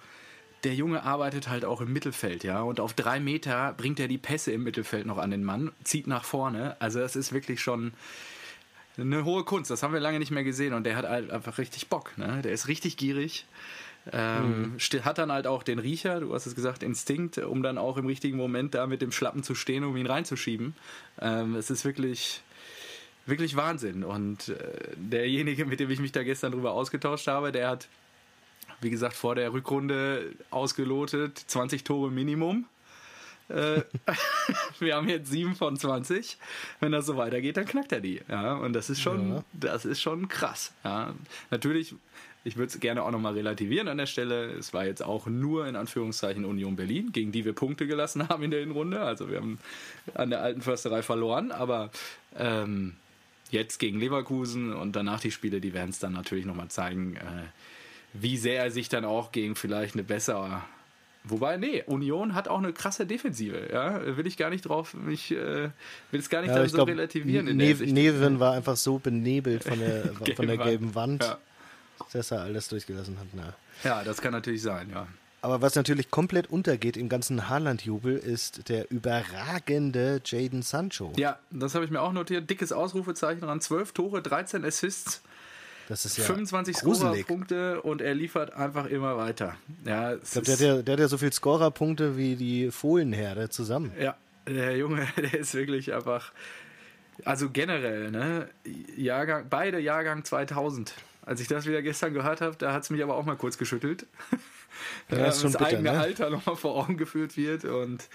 der 0.64 0.76
Junge 0.76 1.04
arbeitet 1.04 1.50
halt 1.50 1.66
auch 1.66 1.82
im 1.82 1.92
Mittelfeld, 1.92 2.44
ja. 2.44 2.62
Und 2.62 2.80
auf 2.80 2.94
drei 2.94 3.20
Meter 3.20 3.74
bringt 3.76 4.00
er 4.00 4.08
die 4.08 4.18
Pässe 4.18 4.52
im 4.52 4.64
Mittelfeld 4.64 5.06
noch 5.06 5.18
an 5.18 5.32
den 5.32 5.44
Mann, 5.44 5.72
zieht 5.84 6.08
nach 6.08 6.24
vorne. 6.24 6.76
Also 6.80 7.00
das 7.00 7.16
ist 7.16 7.34
wirklich 7.34 7.62
schon 7.62 7.94
eine 8.98 9.26
hohe 9.26 9.44
Kunst. 9.44 9.72
Das 9.72 9.84
haben 9.84 9.94
wir 9.94 10.00
lange 10.00 10.20
nicht 10.20 10.32
mehr 10.32 10.44
gesehen 10.44 10.74
und 10.74 10.84
der 10.84 10.96
hat 10.96 11.06
halt 11.06 11.32
einfach 11.32 11.58
richtig 11.58 11.88
Bock. 11.88 12.18
Ne? 12.18 12.42
Der 12.44 12.52
ist 12.52 12.68
richtig 12.68 12.98
gierig. 12.98 13.46
Ähm, 14.12 14.74
mhm. 14.74 15.06
Hat 15.06 15.18
dann 15.18 15.32
halt 15.32 15.48
auch 15.48 15.64
den 15.64 15.80
Riecher, 15.80 16.20
du 16.20 16.34
hast 16.34 16.46
es 16.46 16.56
gesagt, 16.56 16.84
Instinkt, 16.84 17.38
um 17.38 17.64
dann 17.64 17.78
auch 17.78 17.98
im 17.98 18.06
richtigen 18.06 18.38
Moment 18.38 18.76
da 18.76 18.86
mit 18.86 19.02
dem 19.02 19.12
Schlappen 19.12 19.44
zu 19.44 19.56
stehen, 19.56 19.84
um 19.84 19.96
ihn 19.96 20.08
reinzuschieben. 20.08 20.76
Ähm, 21.22 21.56
es 21.56 21.70
ist 21.70 21.86
wirklich, 21.86 22.42
wirklich 23.26 23.56
Wahnsinn. 23.56 24.04
Und 24.04 24.50
äh, 24.50 24.56
derjenige, 24.96 25.66
mit 25.66 25.80
dem 25.80 25.90
ich 25.90 26.00
mich 26.00 26.12
da 26.12 26.24
gestern 26.24 26.52
drüber 26.52 26.72
ausgetauscht 26.74 27.28
habe, 27.28 27.52
der 27.54 27.70
hat, 27.70 27.88
wie 28.82 28.90
gesagt, 28.90 29.16
vor 29.16 29.36
der 29.36 29.54
Rückrunde 29.54 30.34
ausgelotet 30.50 31.38
20 31.38 31.86
Tore 31.86 32.12
Minimum. 32.12 32.66
Äh, 33.54 33.84
wir 34.80 34.96
haben 34.96 35.10
jetzt 35.10 35.32
7 35.32 35.56
von 35.56 35.78
20. 35.78 36.38
Wenn 36.80 36.92
das 36.92 37.06
so 37.06 37.18
weitergeht, 37.18 37.58
dann 37.58 37.66
knackt 37.66 37.92
er 37.92 38.02
die. 38.02 38.22
Ja, 38.28 38.56
und 38.56 38.74
das 38.74 38.90
ist 38.90 39.02
schon, 39.02 39.36
ja. 39.36 39.44
das 39.54 39.86
ist 39.86 40.02
schon 40.02 40.28
krass. 40.28 40.74
Ja, 40.84 41.14
natürlich 41.52 41.96
ich 42.46 42.58
würde 42.58 42.68
es 42.74 42.80
gerne 42.80 43.04
auch 43.04 43.12
nochmal 43.12 43.34
relativieren 43.34 43.88
an 43.88 43.98
der 43.98 44.06
Stelle. 44.06 44.52
Es 44.52 44.74
war 44.74 44.86
jetzt 44.86 45.02
auch 45.02 45.28
nur 45.28 45.66
in 45.68 45.76
Anführungszeichen 45.76 46.44
Union 46.44 46.76
Berlin, 46.76 47.12
gegen 47.14 47.32
die 47.32 47.46
wir 47.46 47.54
Punkte 47.54 47.88
gelassen 47.88 48.28
haben 48.30 48.44
in 48.44 48.52
der 48.52 48.60
Hinrunde. 48.60 49.02
Also 49.02 49.30
wir 49.30 49.38
haben 49.38 49.60
an 50.14 50.30
der 50.30 50.42
alten 50.42 50.62
Försterei 50.62 51.02
verloren, 51.04 51.52
aber 51.52 51.90
ähm, 52.38 52.96
jetzt 53.50 53.80
gegen 53.80 54.00
Leverkusen 54.00 54.74
und 54.74 54.96
danach 54.96 55.22
die 55.22 55.32
Spiele, 55.32 55.62
die 55.62 55.74
werden 55.74 55.92
es 55.92 56.00
dann 56.00 56.14
natürlich 56.14 56.46
nochmal 56.46 56.68
zeigen, 56.68 57.16
äh, 57.16 57.44
wie 58.14 58.38
sehr 58.38 58.64
er 58.64 58.72
sich 58.72 58.90
dann 58.90 59.06
auch 59.06 59.32
gegen 59.32 59.56
vielleicht 59.56 59.96
eine 59.96 60.04
bessere 60.04 60.64
Wobei, 61.26 61.58
nee, 61.58 61.84
Union 61.86 62.34
hat 62.34 62.48
auch 62.48 62.58
eine 62.58 62.74
krasse 62.74 63.06
Defensive, 63.06 63.70
ja. 63.72 64.18
Will 64.18 64.28
ich 64.28 64.36
gar 64.38 64.50
nicht 64.50 64.64
drauf, 64.64 64.94
mich, 64.94 65.32
äh, 65.32 65.70
will 66.12 66.20
es 66.20 66.30
gar 66.30 66.42
nicht 66.42 66.54
ja, 66.54 66.68
so 66.68 66.76
glaub, 66.76 66.88
relativieren. 66.88 67.46
Ne 67.46 67.74
Neven 67.74 68.40
war 68.40 68.54
einfach 68.54 68.76
so 68.76 69.00
benebelt 69.00 69.64
von 69.64 69.80
der, 69.80 70.04
von 70.36 70.48
der 70.48 70.58
gelben 70.58 70.96
Wand. 70.96 71.24
Ja 71.24 71.38
dass 72.12 72.32
er 72.32 72.42
alles 72.42 72.68
durchgelassen 72.68 73.20
hat. 73.20 73.28
Na. 73.34 73.54
Ja, 73.84 74.04
das 74.04 74.22
kann 74.22 74.32
natürlich 74.32 74.62
sein, 74.62 74.90
ja. 74.90 75.08
Aber 75.42 75.62
was 75.62 75.76
natürlich 75.76 76.10
komplett 76.10 76.50
untergeht 76.50 76.96
im 76.96 77.10
ganzen 77.10 77.50
Haaland-Jubel 77.50 78.18
ist 78.18 78.70
der 78.70 78.90
überragende 78.92 80.22
Jaden 80.24 80.62
Sancho. 80.62 81.12
Ja, 81.18 81.38
das 81.52 81.76
habe 81.76 81.84
ich 81.84 81.92
mir 81.92 82.02
auch 82.02 82.14
notiert. 82.14 82.50
Dickes 82.50 82.72
Ausrufezeichen 82.72 83.42
dran. 83.42 83.60
12 83.60 83.92
Tore, 83.92 84.22
13 84.22 84.64
Assists. 84.64 85.22
Das 85.90 86.06
ist 86.06 86.18
ja 86.18 86.24
25 86.24 86.78
Scorerpunkte 86.78 87.82
und 87.82 88.02
er 88.02 88.16
liefert 88.16 88.54
einfach 88.54 88.86
immer 88.86 89.18
weiter. 89.18 89.56
Ja, 89.86 90.16
ich 90.16 90.32
glaube, 90.32 90.48
der, 90.48 90.56
der, 90.56 90.84
der, 90.84 90.94
hat 90.94 91.00
ja 91.00 91.08
so 91.08 91.18
viele 91.18 91.34
Scorerpunkte 91.34 92.18
wie 92.18 92.36
die 92.36 92.72
Fohlenherde 92.72 93.50
zusammen. 93.50 93.92
Ja, 94.00 94.16
der 94.48 94.78
Junge, 94.78 95.08
der 95.18 95.34
ist 95.34 95.54
wirklich 95.54 95.94
einfach. 95.94 96.32
Also 97.26 97.50
generell, 97.50 98.10
ne? 98.12 98.50
Jahrgang, 98.98 99.48
beide 99.50 99.80
Jahrgang 99.80 100.24
2000. 100.24 100.94
Als 101.26 101.40
ich 101.40 101.48
das 101.48 101.66
wieder 101.66 101.82
gestern 101.82 102.14
gehört 102.14 102.42
habe, 102.42 102.56
da 102.58 102.74
hat 102.74 102.84
es 102.84 102.90
mich 102.90 103.02
aber 103.04 103.16
auch 103.16 103.26
mal 103.26 103.38
kurz 103.38 103.58
geschüttelt. 103.58 104.06
Ja, 105.10 105.18
das, 105.18 105.42
das 105.42 105.56
eigene 105.56 105.92
ne? 105.92 106.00
Alter 106.00 106.32
nochmal 106.32 106.56
vor 106.56 106.76
Augen 106.76 106.98
geführt 106.98 107.38
wird. 107.38 107.64
Und 107.64 108.10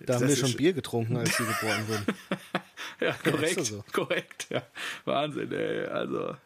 da 0.00 0.14
haben 0.14 0.28
wir 0.28 0.36
schon 0.36 0.54
Bier 0.54 0.72
getrunken, 0.72 1.16
als 1.16 1.36
sie 1.36 1.44
geboren 1.44 1.88
wurden. 1.88 2.06
ja, 3.00 3.12
korrekt. 3.12 3.56
Ja, 3.56 3.64
so. 3.64 3.84
Korrekt, 3.92 4.46
ja. 4.50 4.62
Wahnsinn, 5.04 5.50
ey. 5.52 5.86
Also, 5.86 6.36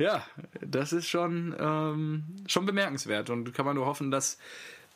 ja, 0.00 0.24
das 0.60 0.92
ist 0.92 1.08
schon, 1.08 1.54
ähm, 1.58 2.24
schon 2.46 2.66
bemerkenswert 2.66 3.30
und 3.30 3.54
kann 3.54 3.66
man 3.66 3.76
nur 3.76 3.86
hoffen, 3.86 4.10
dass 4.10 4.38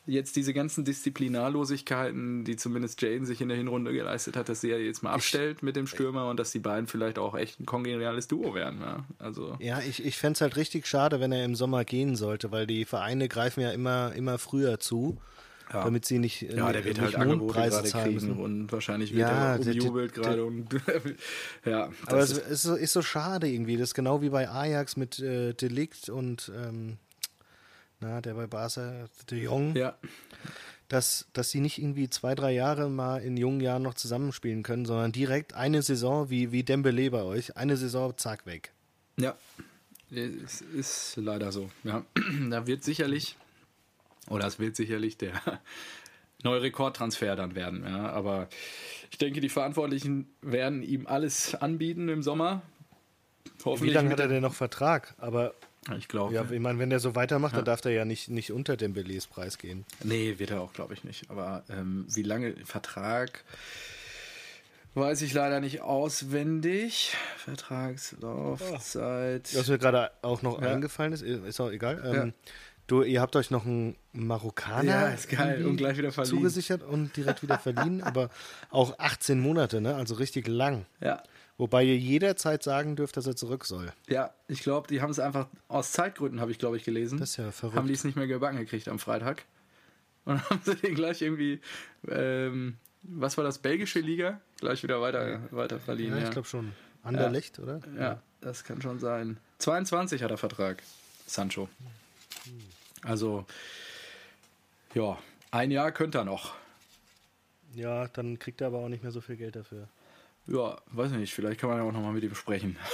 jetzt 0.06 0.36
diese 0.36 0.52
ganzen 0.52 0.84
Disziplinarlosigkeiten, 0.84 2.44
die 2.44 2.56
zumindest 2.56 3.00
Jaden 3.00 3.24
sich 3.24 3.40
in 3.40 3.48
der 3.48 3.56
Hinrunde 3.56 3.92
geleistet 3.92 4.36
hat, 4.36 4.48
dass 4.48 4.60
sie 4.60 4.68
ja 4.68 4.76
jetzt 4.76 5.02
mal 5.02 5.12
abstellt 5.12 5.62
mit 5.62 5.76
dem 5.76 5.86
Stürmer 5.86 6.28
und 6.28 6.38
dass 6.38 6.52
die 6.52 6.58
beiden 6.58 6.86
vielleicht 6.86 7.18
auch 7.18 7.34
echt 7.34 7.60
ein 7.60 7.66
kongeniales 7.66 8.28
Duo 8.28 8.54
werden. 8.54 8.80
Ja, 8.80 9.04
also. 9.18 9.56
ja 9.60 9.80
ich, 9.80 10.04
ich 10.04 10.18
fände 10.18 10.34
es 10.34 10.40
halt 10.40 10.56
richtig 10.56 10.86
schade, 10.86 11.20
wenn 11.20 11.32
er 11.32 11.44
im 11.44 11.54
Sommer 11.54 11.84
gehen 11.84 12.16
sollte, 12.16 12.52
weil 12.52 12.66
die 12.66 12.84
Vereine 12.84 13.28
greifen 13.28 13.60
ja 13.60 13.70
immer, 13.70 14.12
immer 14.14 14.38
früher 14.38 14.78
zu. 14.78 15.18
Ja. 15.74 15.84
damit 15.84 16.04
sie 16.04 16.18
nicht 16.18 16.42
ja 16.42 16.72
der 16.72 16.84
wird 16.84 17.00
halt 17.00 17.16
Angebote 17.16 17.54
gerade 17.54 17.88
kriegen 17.88 18.32
und 18.38 18.72
wahrscheinlich 18.72 19.12
wird 19.12 19.28
ja, 19.28 19.56
er 19.56 19.60
umjubelt 19.60 20.14
gerade 20.14 20.44
und 20.44 20.68
ja 21.64 21.90
aber 22.06 22.18
es 22.18 22.30
ist, 22.30 22.62
so, 22.62 22.74
ist 22.74 22.92
so 22.92 23.02
schade 23.02 23.48
irgendwie 23.48 23.76
das 23.76 23.90
ist 23.90 23.94
genau 23.94 24.22
wie 24.22 24.30
bei 24.30 24.48
Ajax 24.48 24.96
mit 24.96 25.18
äh, 25.18 25.52
Delikt 25.52 26.08
und 26.08 26.50
ähm, 26.56 26.98
na, 28.04 28.20
der 28.20 28.34
bei 28.34 28.46
Barca, 28.46 29.08
de 29.30 29.42
Jong, 29.42 29.74
ja. 29.76 29.96
dass, 30.88 31.26
dass 31.32 31.50
sie 31.50 31.60
nicht 31.60 31.78
irgendwie 31.78 32.10
zwei, 32.10 32.34
drei 32.34 32.52
Jahre 32.52 32.90
mal 32.90 33.22
in 33.22 33.37
jungen 33.37 33.60
Jahren 33.60 33.82
noch 33.82 33.94
zusammenspielen 33.94 34.62
können, 34.62 34.84
sondern 34.84 35.12
direkt 35.12 35.54
eine 35.54 35.82
Saison 35.82 36.30
wie, 36.30 36.52
wie 36.52 36.62
Dembele 36.62 37.10
bei 37.10 37.22
euch, 37.22 37.56
eine 37.56 37.76
Saison, 37.76 38.16
zack, 38.16 38.46
weg. 38.46 38.72
Ja, 39.16 39.37
es 40.10 40.60
ist 40.60 41.16
leider 41.16 41.50
so. 41.50 41.70
Ja. 41.82 42.04
Da 42.50 42.66
wird 42.66 42.84
sicherlich, 42.84 43.37
oder 44.28 44.46
es 44.46 44.58
wird 44.58 44.76
sicherlich 44.76 45.16
der 45.16 45.32
neuer 46.42 46.62
Rekordtransfer 46.62 47.37
dann 47.37 47.54
werden. 47.54 47.84
Ja. 47.87 48.10
Aber 48.10 48.48
ich 49.10 49.18
denke, 49.18 49.40
die 49.40 49.48
Verantwortlichen 49.48 50.28
werden 50.42 50.82
ihm 50.82 51.06
alles 51.06 51.54
anbieten 51.54 52.08
im 52.08 52.22
Sommer. 52.22 52.62
Wie 53.64 53.90
lange 53.90 54.10
hat 54.10 54.20
er 54.20 54.28
denn 54.28 54.42
noch 54.42 54.54
Vertrag? 54.54 55.14
Aber 55.18 55.54
ich 55.96 56.08
glaube. 56.08 56.34
Ja, 56.34 56.44
ich 56.50 56.60
meine, 56.60 56.78
wenn 56.78 56.90
er 56.90 57.00
so 57.00 57.14
weitermacht, 57.14 57.52
ja. 57.52 57.58
dann 57.58 57.66
darf 57.66 57.84
er 57.84 57.92
ja 57.92 58.04
nicht, 58.04 58.28
nicht 58.28 58.52
unter 58.52 58.76
dem 58.76 58.94
Belees-Preis 58.94 59.58
gehen. 59.58 59.84
Nee, 60.02 60.38
wird 60.38 60.50
er 60.50 60.60
auch, 60.60 60.72
glaube 60.72 60.94
ich, 60.94 61.04
nicht. 61.04 61.30
Aber 61.30 61.62
ähm, 61.68 62.06
wie 62.08 62.22
lange 62.22 62.54
Vertrag 62.64 63.44
weiß 64.94 65.22
ich 65.22 65.34
leider 65.34 65.60
nicht 65.60 65.82
auswendig. 65.82 67.14
Vertragslaufzeit. 67.37 69.54
Was 69.54 69.68
mir 69.68 69.78
gerade 69.78 70.10
auch 70.22 70.42
noch 70.42 70.62
ja. 70.62 70.68
eingefallen 70.68 71.12
ist, 71.12 71.22
ist 71.22 71.60
auch 71.60 71.70
egal. 71.70 72.02
Ähm, 72.04 72.32
Du, 72.86 73.02
ihr 73.02 73.20
habt 73.20 73.34
euch 73.34 73.50
noch 73.50 73.64
einen 73.64 73.96
Marokkaner 74.12 74.90
ja, 74.90 75.08
ist 75.08 75.30
geil. 75.30 75.64
Und 75.64 75.76
gleich 75.76 75.96
wieder 75.96 76.12
verliehen. 76.12 76.36
zugesichert 76.36 76.82
und 76.82 77.16
direkt 77.16 77.42
wieder 77.42 77.58
verliehen, 77.58 78.02
aber 78.04 78.28
auch 78.70 78.98
18 78.98 79.40
Monate, 79.40 79.80
ne? 79.80 79.94
also 79.94 80.14
richtig 80.16 80.46
lang. 80.48 80.84
Ja. 81.00 81.22
Wobei 81.56 81.84
ihr 81.84 81.96
jederzeit 81.96 82.62
sagen 82.62 82.96
dürft, 82.96 83.16
dass 83.16 83.26
er 83.26 83.36
zurück 83.36 83.64
soll. 83.64 83.92
Ja, 84.08 84.34
ich 84.48 84.60
glaube, 84.60 84.88
die 84.88 85.00
haben 85.00 85.10
es 85.10 85.18
einfach 85.18 85.46
aus 85.68 85.92
Zeitgründen, 85.92 86.40
habe 86.40 86.50
ich 86.50 86.58
glaube 86.58 86.76
ich 86.76 86.84
gelesen. 86.84 87.18
Das 87.18 87.30
ist 87.30 87.36
ja 87.36 87.52
verrückt. 87.52 87.76
Haben 87.76 87.86
die 87.86 87.94
es 87.94 88.04
nicht 88.04 88.16
mehr 88.16 88.26
gebacken 88.26 88.58
gekriegt 88.58 88.88
am 88.88 88.98
Freitag. 88.98 89.44
Und 90.24 90.42
haben 90.50 90.60
sie 90.64 90.74
den 90.74 90.94
gleich 90.94 91.22
irgendwie, 91.22 91.60
ähm, 92.08 92.76
was 93.02 93.36
war 93.36 93.44
das, 93.44 93.58
belgische 93.58 94.00
Liga? 94.00 94.40
Gleich 94.58 94.82
wieder 94.82 95.00
weiter, 95.00 95.40
weiter 95.50 95.78
verliehen. 95.78 96.16
Ja, 96.16 96.24
ich 96.24 96.30
glaube 96.30 96.48
schon. 96.48 96.72
Anderlecht, 97.02 97.58
ja. 97.58 97.64
oder? 97.64 97.80
Ja, 97.94 98.02
ja, 98.02 98.22
das 98.40 98.64
kann 98.64 98.80
schon 98.80 98.98
sein. 98.98 99.38
22 99.58 100.22
hat 100.22 100.30
er 100.30 100.38
Vertrag, 100.38 100.82
Sancho. 101.26 101.68
Also, 103.02 103.44
ja, 104.94 105.18
ein 105.50 105.70
Jahr 105.70 105.92
könnte 105.92 106.18
er 106.18 106.24
noch. 106.24 106.54
Ja, 107.74 108.09
dann 108.09 108.38
kriegt 108.38 108.61
er 108.61 108.68
aber 108.68 108.78
auch 108.78 108.88
nicht 108.88 109.02
mehr 109.02 109.12
so 109.12 109.20
viel 109.20 109.37
Geld 109.37 109.57
dafür. 109.57 109.88
Ja, 110.46 110.78
weiß 110.87 111.12
nicht, 111.12 111.35
vielleicht 111.35 111.61
kann 111.61 111.70
man 111.70 111.78
ja 111.78 111.85
auch 111.85 111.92
nochmal 111.92 112.12
mit 112.12 112.24
ihm 112.24 112.35
sprechen. 112.35 112.76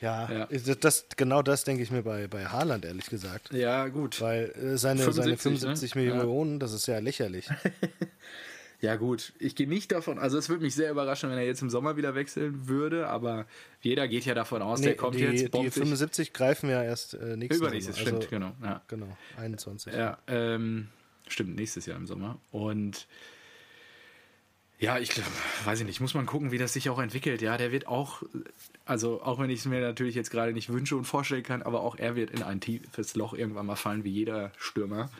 Ja, 0.00 0.30
ja. 0.30 0.74
Das, 0.80 1.06
genau 1.16 1.40
das 1.40 1.64
denke 1.64 1.82
ich 1.82 1.90
mir 1.90 2.02
bei, 2.02 2.26
bei 2.26 2.44
Haaland, 2.44 2.84
ehrlich 2.84 3.06
gesagt. 3.06 3.50
Ja, 3.52 3.88
gut. 3.88 4.20
Weil 4.20 4.50
äh, 4.50 4.76
seine 4.76 5.00
75, 5.00 5.14
seine 5.14 5.36
75 5.38 5.94
ne? 5.94 6.02
Millionen, 6.02 6.52
ja. 6.52 6.58
das 6.58 6.72
ist 6.74 6.86
ja 6.86 6.98
lächerlich. 6.98 7.48
ja, 8.84 8.96
gut. 8.96 9.32
Ich 9.38 9.56
gehe 9.56 9.66
nicht 9.66 9.90
davon, 9.92 10.18
also 10.18 10.36
es 10.36 10.50
würde 10.50 10.62
mich 10.62 10.74
sehr 10.74 10.90
überraschen, 10.90 11.30
wenn 11.30 11.38
er 11.38 11.46
jetzt 11.46 11.62
im 11.62 11.70
Sommer 11.70 11.96
wieder 11.96 12.14
wechseln 12.14 12.68
würde, 12.68 13.08
aber 13.08 13.46
jeder 13.80 14.06
geht 14.08 14.26
ja 14.26 14.34
davon 14.34 14.60
aus, 14.60 14.80
nee, 14.80 14.88
der 14.88 14.96
kommt 14.96 15.16
die, 15.16 15.20
jetzt. 15.20 15.54
Die 15.54 15.70
75 15.70 16.34
greifen 16.34 16.68
ja 16.68 16.82
erst 16.82 17.14
äh, 17.14 17.34
nächstes 17.34 17.60
Jahr. 17.60 17.68
Übernächstes, 17.68 17.96
also, 17.96 18.08
stimmt, 18.08 18.28
genau. 18.28 18.52
Ja. 18.62 18.82
Genau, 18.88 19.16
21. 19.38 19.94
Ja, 19.94 20.18
ähm, 20.26 20.88
stimmt, 21.26 21.56
nächstes 21.56 21.86
Jahr 21.86 21.96
im 21.96 22.06
Sommer. 22.06 22.38
Und 22.50 23.06
ja, 24.78 24.98
ich 24.98 25.08
glaube, 25.08 25.30
weiß 25.64 25.80
ich 25.80 25.86
nicht, 25.86 26.02
muss 26.02 26.12
man 26.12 26.26
gucken, 26.26 26.52
wie 26.52 26.58
das 26.58 26.74
sich 26.74 26.90
auch 26.90 26.98
entwickelt. 26.98 27.40
Ja, 27.40 27.56
der 27.56 27.72
wird 27.72 27.86
auch, 27.86 28.22
also 28.84 29.22
auch 29.22 29.38
wenn 29.38 29.48
ich 29.48 29.60
es 29.60 29.64
mir 29.64 29.80
natürlich 29.80 30.14
jetzt 30.14 30.30
gerade 30.30 30.52
nicht 30.52 30.68
wünsche 30.68 30.94
und 30.94 31.04
vorstellen 31.04 31.42
kann, 31.42 31.62
aber 31.62 31.80
auch 31.80 31.96
er 31.96 32.16
wird 32.16 32.32
in 32.32 32.42
ein 32.42 32.60
tiefes 32.60 33.14
Loch 33.14 33.32
irgendwann 33.32 33.64
mal 33.64 33.76
fallen, 33.76 34.04
wie 34.04 34.10
jeder 34.10 34.52
Stürmer. 34.58 35.10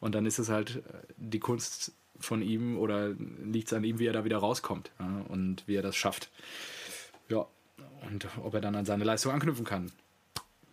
Und 0.00 0.14
dann 0.14 0.26
ist 0.26 0.38
es 0.38 0.50
halt 0.50 0.76
äh, 0.76 1.14
die 1.16 1.40
Kunst 1.40 1.94
von 2.20 2.42
ihm 2.42 2.78
oder 2.78 3.10
liegt 3.44 3.68
es 3.68 3.72
an 3.72 3.84
ihm, 3.84 3.98
wie 3.98 4.06
er 4.06 4.12
da 4.12 4.24
wieder 4.24 4.38
rauskommt 4.38 4.90
ja, 4.98 5.24
und 5.28 5.66
wie 5.66 5.76
er 5.76 5.82
das 5.82 5.96
schafft. 5.96 6.30
Ja, 7.28 7.46
und 8.08 8.26
ob 8.42 8.54
er 8.54 8.60
dann 8.60 8.74
an 8.74 8.84
seine 8.84 9.04
Leistung 9.04 9.32
anknüpfen 9.32 9.64
kann, 9.64 9.92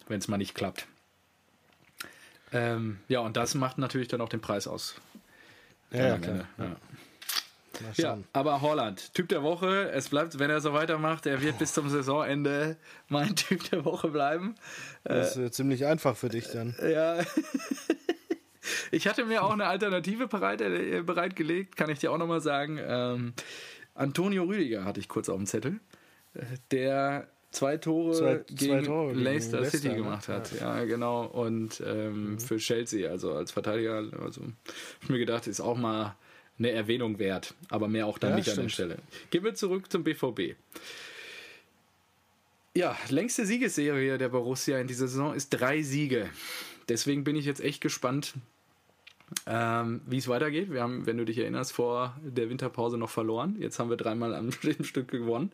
wenn 0.08 0.20
es 0.20 0.28
mal 0.28 0.38
nicht 0.38 0.56
klappt. 0.56 0.88
Ähm, 2.52 3.00
ja, 3.08 3.20
und 3.20 3.36
das 3.36 3.56
macht 3.56 3.78
natürlich 3.78 4.08
dann 4.08 4.22
auch 4.22 4.30
den 4.30 4.42
Preis 4.42 4.68
aus. 4.68 4.96
Ja, 5.92 6.18
ja, 6.18 6.18
ja. 6.18 6.48
ja. 6.58 6.76
Ja, 7.96 8.20
aber 8.34 8.62
Holland, 8.62 9.14
Typ 9.14 9.30
der 9.30 9.42
Woche. 9.42 9.90
Es 9.92 10.10
bleibt, 10.10 10.38
wenn 10.38 10.50
er 10.50 10.62
so 10.62 10.74
weitermacht, 10.74 11.26
er 11.26 11.42
wird 11.42 11.56
oh. 11.56 11.58
bis 11.60 11.74
zum 11.74 11.90
Saisonende 11.90 12.78
mein 13.10 13.36
Typ 13.36 13.70
der 13.72 13.84
Woche 13.84 14.10
bleiben. 14.10 14.56
Das 15.04 15.36
ist 15.36 15.38
äh, 15.38 15.52
ziemlich 15.52 15.86
einfach 15.86 16.16
für 16.16 16.30
dich 16.30 16.48
dann. 16.50 16.76
Ja. 16.82 17.20
ich 18.92 19.08
hatte 19.08 19.26
mir 19.26 19.44
auch 19.44 19.52
eine 19.52 19.68
Alternative 19.68 20.28
bereit, 20.28 20.62
äh, 20.62 21.02
bereitgelegt, 21.06 21.76
kann 21.76 21.90
ich 21.90 22.00
dir 22.00 22.12
auch 22.12 22.18
nochmal 22.18 22.42
sagen. 22.42 22.80
Ähm, 22.82 23.34
Antonio 23.96 24.44
Rüdiger 24.44 24.86
hatte 24.86 25.00
ich 25.00 25.08
kurz 25.08 25.30
auf 25.30 25.38
dem 25.38 25.46
Zettel. 25.46 25.80
Äh, 26.34 26.42
der 26.72 27.28
zwei 27.52 27.78
Tore 27.78 28.14
zwei, 28.14 28.44
gegen, 28.48 28.58
zwei 28.58 28.82
Tore 28.82 29.14
gegen 29.14 29.24
Leicester, 29.24 29.60
Leicester 29.60 29.78
City 29.78 29.90
ne? 29.90 29.96
gemacht 29.96 30.28
hat. 30.28 30.52
Ja, 30.60 30.80
ja 30.80 30.86
genau. 30.86 31.26
Und 31.26 31.82
ähm, 31.86 32.32
mhm. 32.32 32.40
für 32.40 32.58
Chelsea, 32.58 33.10
also 33.10 33.34
als 33.34 33.52
Verteidiger, 33.52 34.04
also 34.22 34.42
ich 35.02 35.10
mir 35.10 35.20
gedacht, 35.20 35.48
ist 35.48 35.62
auch 35.62 35.78
mal 35.78 36.16
eine 36.60 36.72
Erwähnung 36.72 37.20
wert, 37.20 37.56
aber 37.70 37.88
mehr 37.88 38.06
auch 38.08 38.18
dann 38.18 38.32
ja, 38.32 38.36
nicht 38.38 38.46
stimmt. 38.46 38.60
an 38.60 38.64
der 38.66 38.70
Stelle. 38.70 38.98
Gehen 39.32 39.44
wir 39.44 39.56
zurück 39.56 39.92
zum 39.92 40.04
BVB. 40.04 40.56
Ja, 42.76 42.98
längste 43.10 43.46
Siegesserie 43.46 44.18
der 44.18 44.30
Borussia 44.30 44.80
in 44.80 44.88
dieser 44.88 45.08
Saison 45.08 45.34
ist 45.34 45.50
drei 45.50 45.82
Siege. 45.84 46.30
Deswegen 46.90 47.24
bin 47.24 47.36
ich 47.36 47.46
jetzt 47.46 47.62
echt 47.62 47.82
gespannt, 47.82 48.34
ähm, 49.48 50.02
wie 50.06 50.18
es 50.18 50.28
weitergeht. 50.28 50.72
Wir 50.72 50.82
haben, 50.82 51.06
wenn 51.06 51.18
du 51.18 51.26
dich 51.26 51.38
erinnerst, 51.38 51.74
vor 51.74 52.16
der 52.24 52.50
Winterpause 52.50 52.98
noch 52.98 53.10
verloren. 53.10 53.56
Jetzt 53.60 53.80
haben 53.80 53.90
wir 53.90 53.98
dreimal 53.98 54.34
am 54.34 54.52
Stück 54.82 55.10
gewonnen. 55.10 55.52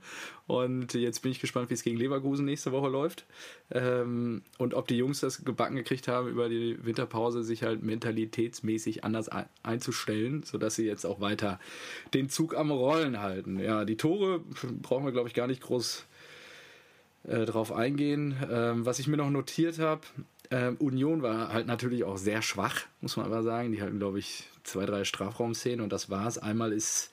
Und 0.47 0.93
jetzt 0.93 1.21
bin 1.21 1.31
ich 1.31 1.39
gespannt, 1.39 1.69
wie 1.69 1.73
es 1.73 1.83
gegen 1.83 1.97
Leverkusen 1.97 2.45
nächste 2.45 2.71
Woche 2.71 2.89
läuft. 2.89 3.25
Ähm, 3.71 4.41
und 4.57 4.73
ob 4.73 4.87
die 4.87 4.97
Jungs 4.97 5.19
das 5.19 5.43
gebacken 5.43 5.75
gekriegt 5.75 6.07
haben, 6.07 6.27
über 6.27 6.49
die 6.49 6.83
Winterpause 6.83 7.43
sich 7.43 7.63
halt 7.63 7.83
mentalitätsmäßig 7.83 9.03
anders 9.03 9.29
einzustellen, 9.63 10.43
sodass 10.43 10.75
sie 10.75 10.85
jetzt 10.85 11.05
auch 11.05 11.19
weiter 11.21 11.59
den 12.13 12.29
Zug 12.29 12.55
am 12.55 12.71
Rollen 12.71 13.19
halten. 13.19 13.59
Ja, 13.59 13.85
die 13.85 13.97
Tore 13.97 14.41
brauchen 14.81 15.05
wir, 15.05 15.11
glaube 15.11 15.27
ich, 15.27 15.33
gar 15.33 15.47
nicht 15.47 15.61
groß 15.61 16.05
äh, 17.27 17.45
drauf 17.45 17.71
eingehen. 17.71 18.35
Ähm, 18.49 18.85
was 18.85 18.99
ich 18.99 19.07
mir 19.07 19.17
noch 19.17 19.29
notiert 19.29 19.79
habe, 19.79 20.01
ähm, 20.51 20.77
Union 20.77 21.21
war 21.21 21.53
halt 21.53 21.67
natürlich 21.67 22.03
auch 22.03 22.17
sehr 22.17 22.41
schwach, 22.41 22.81
muss 23.01 23.17
man 23.17 23.25
aber 23.25 23.43
sagen. 23.43 23.71
Die 23.71 23.81
hatten, 23.81 23.99
glaube 23.99 24.19
ich, 24.19 24.45
zwei, 24.63 24.85
drei 24.85 25.03
Strafraumszenen 25.03 25.81
und 25.81 25.93
das 25.93 26.09
war's. 26.09 26.37
Einmal 26.37 26.73
ist 26.73 27.11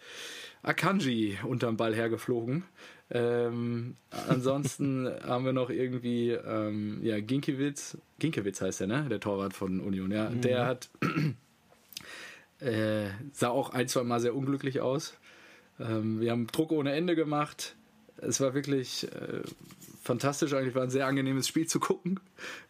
Akanji 0.62 1.38
unterm 1.44 1.77
Ball 1.77 1.94
hergeflogen. 1.94 2.64
Ähm, 3.11 3.96
ansonsten 4.29 5.09
haben 5.22 5.44
wir 5.44 5.53
noch 5.53 5.70
irgendwie, 5.70 6.31
ähm, 6.31 7.01
ja, 7.03 7.20
Ginkiewicz, 7.20 7.99
Ginkiewicz 8.18 8.61
heißt 8.61 8.81
der, 8.81 8.87
ne? 8.87 9.07
Der 9.09 9.20
Torwart 9.20 9.53
von 9.53 9.81
Union, 9.81 10.11
ja. 10.11 10.31
Mhm. 10.31 10.40
Der 10.40 10.66
hat, 10.66 10.88
äh, 12.61 13.09
sah 13.33 13.51
auch 13.51 13.70
ein, 13.70 13.87
zwei 13.88 14.03
Mal 14.03 14.20
sehr 14.20 14.35
unglücklich 14.35 14.81
aus. 14.81 15.14
Ähm, 15.79 16.20
wir 16.20 16.31
haben 16.31 16.46
Druck 16.46 16.72
ohne 16.72 16.92
Ende 16.92 17.14
gemacht. 17.14 17.77
Es 18.16 18.40
war 18.40 18.55
wirklich 18.55 19.05
äh, 19.12 19.42
fantastisch 20.06 20.54
eigentlich, 20.54 20.74
war 20.74 20.82
ein 20.82 20.90
sehr 20.90 21.06
angenehmes 21.06 21.48
Spiel 21.48 21.66
zu 21.66 21.80
gucken. 21.80 22.20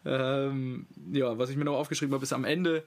Ähm, 0.05 0.87
ja, 1.13 1.39
was 1.39 1.51
ich 1.51 1.57
mir 1.57 1.65
noch 1.65 1.77
aufgeschrieben 1.77 2.15
habe, 2.15 2.25
ist 2.25 2.33
am 2.33 2.45
Ende 2.45 2.83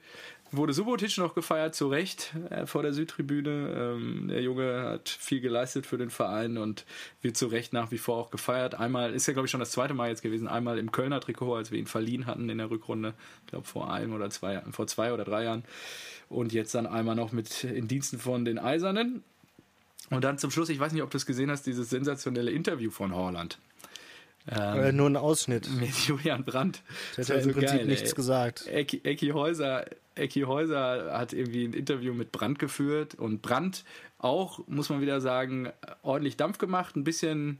wurde 0.52 0.72
Subotic 0.72 1.16
noch 1.18 1.34
gefeiert, 1.34 1.74
zu 1.74 1.88
Recht, 1.88 2.34
äh, 2.50 2.66
vor 2.66 2.82
der 2.82 2.92
Südtribüne. 2.92 3.72
Ähm, 3.76 4.28
der 4.28 4.42
Junge 4.42 4.82
hat 4.82 5.08
viel 5.08 5.40
geleistet 5.40 5.86
für 5.86 5.98
den 5.98 6.10
Verein 6.10 6.58
und 6.58 6.84
wird 7.22 7.36
zu 7.36 7.46
Recht 7.46 7.72
nach 7.72 7.90
wie 7.90 7.98
vor 7.98 8.16
auch 8.16 8.30
gefeiert. 8.30 8.74
Einmal, 8.74 9.14
ist 9.14 9.26
ja 9.26 9.32
glaube 9.32 9.46
ich 9.46 9.50
schon 9.50 9.60
das 9.60 9.70
zweite 9.70 9.94
Mal 9.94 10.08
jetzt 10.08 10.22
gewesen, 10.22 10.48
einmal 10.48 10.78
im 10.78 10.92
Kölner 10.92 11.20
Trikot, 11.20 11.54
als 11.54 11.70
wir 11.70 11.78
ihn 11.78 11.86
verliehen 11.86 12.26
hatten 12.26 12.48
in 12.48 12.58
der 12.58 12.70
Rückrunde, 12.70 13.14
ich 13.42 13.50
glaube 13.50 13.66
vor 13.66 13.92
einem 13.92 14.12
oder 14.12 14.30
zwei, 14.30 14.62
vor 14.70 14.86
zwei 14.86 15.12
oder 15.12 15.24
drei 15.24 15.44
Jahren. 15.44 15.64
Und 16.28 16.52
jetzt 16.52 16.74
dann 16.74 16.86
einmal 16.86 17.16
noch 17.16 17.32
mit 17.32 17.64
in 17.64 17.88
Diensten 17.88 18.18
von 18.18 18.44
den 18.44 18.58
Eisernen. 18.58 19.22
Und 20.10 20.24
dann 20.24 20.38
zum 20.38 20.50
Schluss, 20.50 20.68
ich 20.68 20.78
weiß 20.78 20.92
nicht, 20.92 21.02
ob 21.02 21.10
du 21.10 21.16
es 21.16 21.26
gesehen 21.26 21.50
hast, 21.50 21.66
dieses 21.66 21.90
sensationelle 21.90 22.50
Interview 22.50 22.90
von 22.90 23.14
Horland. 23.14 23.58
Ähm, 24.50 24.82
äh, 24.82 24.92
nur 24.92 25.08
ein 25.08 25.16
Ausschnitt. 25.16 25.70
Mit 25.80 25.94
Julian 25.94 26.44
Brandt. 26.44 26.82
Der 27.16 27.24
hat 27.24 27.28
ja 27.28 27.34
im 27.36 27.52
Prinzip 27.52 27.78
geil, 27.78 27.86
nichts 27.86 28.10
ey. 28.10 28.16
gesagt. 28.16 28.66
Ecki, 28.66 29.00
Ecki, 29.04 29.28
Häuser, 29.28 29.86
Ecki 30.14 30.42
Häuser 30.42 31.12
hat 31.12 31.32
irgendwie 31.32 31.64
ein 31.64 31.72
Interview 31.72 32.14
mit 32.14 32.32
Brandt 32.32 32.58
geführt 32.58 33.14
und 33.14 33.42
Brandt 33.42 33.84
auch, 34.18 34.60
muss 34.66 34.90
man 34.90 35.00
wieder 35.00 35.20
sagen, 35.20 35.70
ordentlich 36.02 36.36
Dampf 36.36 36.58
gemacht, 36.58 36.96
ein 36.96 37.04
bisschen, 37.04 37.58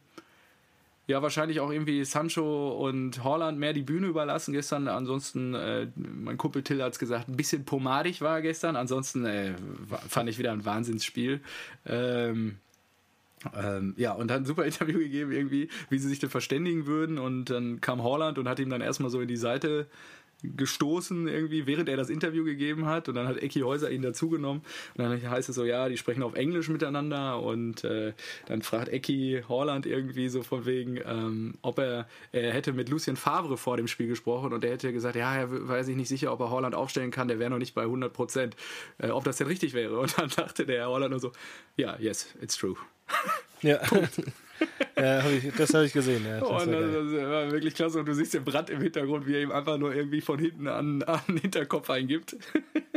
ja, 1.07 1.23
wahrscheinlich 1.23 1.61
auch 1.61 1.71
irgendwie 1.71 2.05
Sancho 2.05 2.71
und 2.73 3.25
Holland 3.25 3.59
mehr 3.59 3.73
die 3.73 3.83
Bühne 3.83 4.09
überlassen 4.09 4.53
gestern. 4.53 4.89
Ansonsten, 4.89 5.55
äh, 5.55 5.87
mein 5.97 6.37
Kumpel 6.37 6.63
Till 6.63 6.83
hat 6.83 6.93
es 6.93 6.99
gesagt, 6.99 7.29
ein 7.29 7.37
bisschen 7.37 7.65
pomadig 7.65 8.21
war 8.21 8.43
gestern. 8.43 8.77
Ansonsten 8.77 9.25
äh, 9.25 9.55
fand 10.09 10.29
ich 10.29 10.39
wieder 10.39 10.53
ein 10.53 10.65
Wahnsinnsspiel. 10.65 11.41
Ähm, 11.87 12.59
ähm, 13.57 13.95
ja, 13.97 14.13
und 14.13 14.31
hat 14.31 14.39
ein 14.39 14.47
super 14.47 14.65
Interview 14.67 14.99
gegeben, 14.99 15.33
irgendwie, 15.33 15.69
wie 15.89 15.99
sie 15.99 16.09
sich 16.09 16.19
denn 16.19 16.31
verständigen 16.31 16.87
würden. 16.87 17.19
Und 17.19 17.47
dann 17.47 17.81
kam 17.81 18.03
Holland 18.03 18.39
und 18.39 18.49
hat 18.49 18.59
ihm 18.59 18.71
dann 18.71 18.81
erstmal 18.81 19.11
so 19.11 19.21
in 19.21 19.29
die 19.29 19.37
Seite 19.37 19.87
gestoßen 20.43 21.29
irgendwie, 21.29 21.67
während 21.67 21.89
er 21.89 21.97
das 21.97 22.11
Interview 22.11 22.45
gegeben 22.45 22.87
hat. 22.87 23.09
Und 23.09 23.15
dann 23.15 23.27
hat 23.27 23.43
Eki 23.43 23.61
Häuser 23.61 23.91
ihn 23.91 24.03
dazugenommen. 24.03 24.63
Und 24.97 25.05
dann 25.05 25.31
heißt 25.31 25.49
es 25.49 25.57
so, 25.57 25.65
ja, 25.65 25.89
die 25.89 25.97
sprechen 25.97 26.23
auf 26.23 26.35
Englisch 26.35 26.69
miteinander. 26.69 27.43
Und 27.43 27.85
äh, 27.85 28.13
dann 28.47 28.63
fragt 28.63 28.89
Eki 28.89 29.43
Horland 29.49 29.87
irgendwie 29.87 30.29
so 30.29 30.43
von 30.43 30.67
wegen, 30.67 30.99
ähm, 31.05 31.55
ob 31.63 31.79
er, 31.79 32.09
er 32.33 32.53
hätte 32.53 32.73
mit 32.73 32.89
Lucien 32.89 33.17
Favre 33.17 33.57
vor 33.57 33.77
dem 33.77 33.89
Spiel 33.89 34.09
gesprochen. 34.09 34.53
Und 34.53 34.65
er 34.65 34.73
hätte 34.73 34.93
gesagt, 34.93 35.17
ja, 35.17 35.35
er 35.35 35.69
weiß 35.69 35.87
sich 35.87 35.97
nicht 35.97 36.09
sicher, 36.09 36.33
ob 36.33 36.41
er 36.41 36.51
Horland 36.51 36.75
aufstellen 36.75 37.11
kann. 37.11 37.29
Der 37.29 37.39
wäre 37.39 37.51
noch 37.51 37.59
nicht 37.59 37.75
bei 37.75 37.83
100 37.83 38.13
Prozent, 38.13 38.57
äh, 38.99 39.11
ob 39.11 39.25
das 39.25 39.37
denn 39.37 39.47
richtig 39.47 39.75
wäre. 39.75 39.99
Und 39.99 40.19
dann 40.19 40.29
dachte 40.37 40.67
der 40.67 40.87
Horland 40.87 41.11
nur 41.11 41.21
so, 41.21 41.33
ja, 41.77 41.99
yes, 41.99 42.35
it's 42.41 42.57
true. 42.57 42.77
Ja. 43.63 43.81
ja, 44.97 45.23
hab 45.23 45.31
ich, 45.31 45.53
das 45.55 45.75
habe 45.75 45.87
ich 45.87 45.93
gesehen. 45.93 46.25
Ja, 46.25 46.41
das, 46.41 46.49
und 46.49 46.73
war 46.73 46.81
das, 46.81 47.13
war 47.13 47.51
wirklich 47.53 47.75
klasse. 47.75 47.99
Und 48.01 48.07
du 48.07 48.15
siehst 48.15 48.35
den 48.35 48.45
Brand 48.45 48.71
im 48.71 48.81
Hintergrund, 48.81 49.27
wie 49.27 49.35
er 49.35 49.43
ihm 49.43 49.53
einfach 49.53 49.79
nur 49.79 49.95
irgendwie 49.95 50.21
von 50.21 50.39
hinten 50.39 50.69
an, 50.69 51.03
an 51.03 51.21
den 51.29 51.39
Hinterkopf 51.39 51.91
eingibt. 51.91 52.37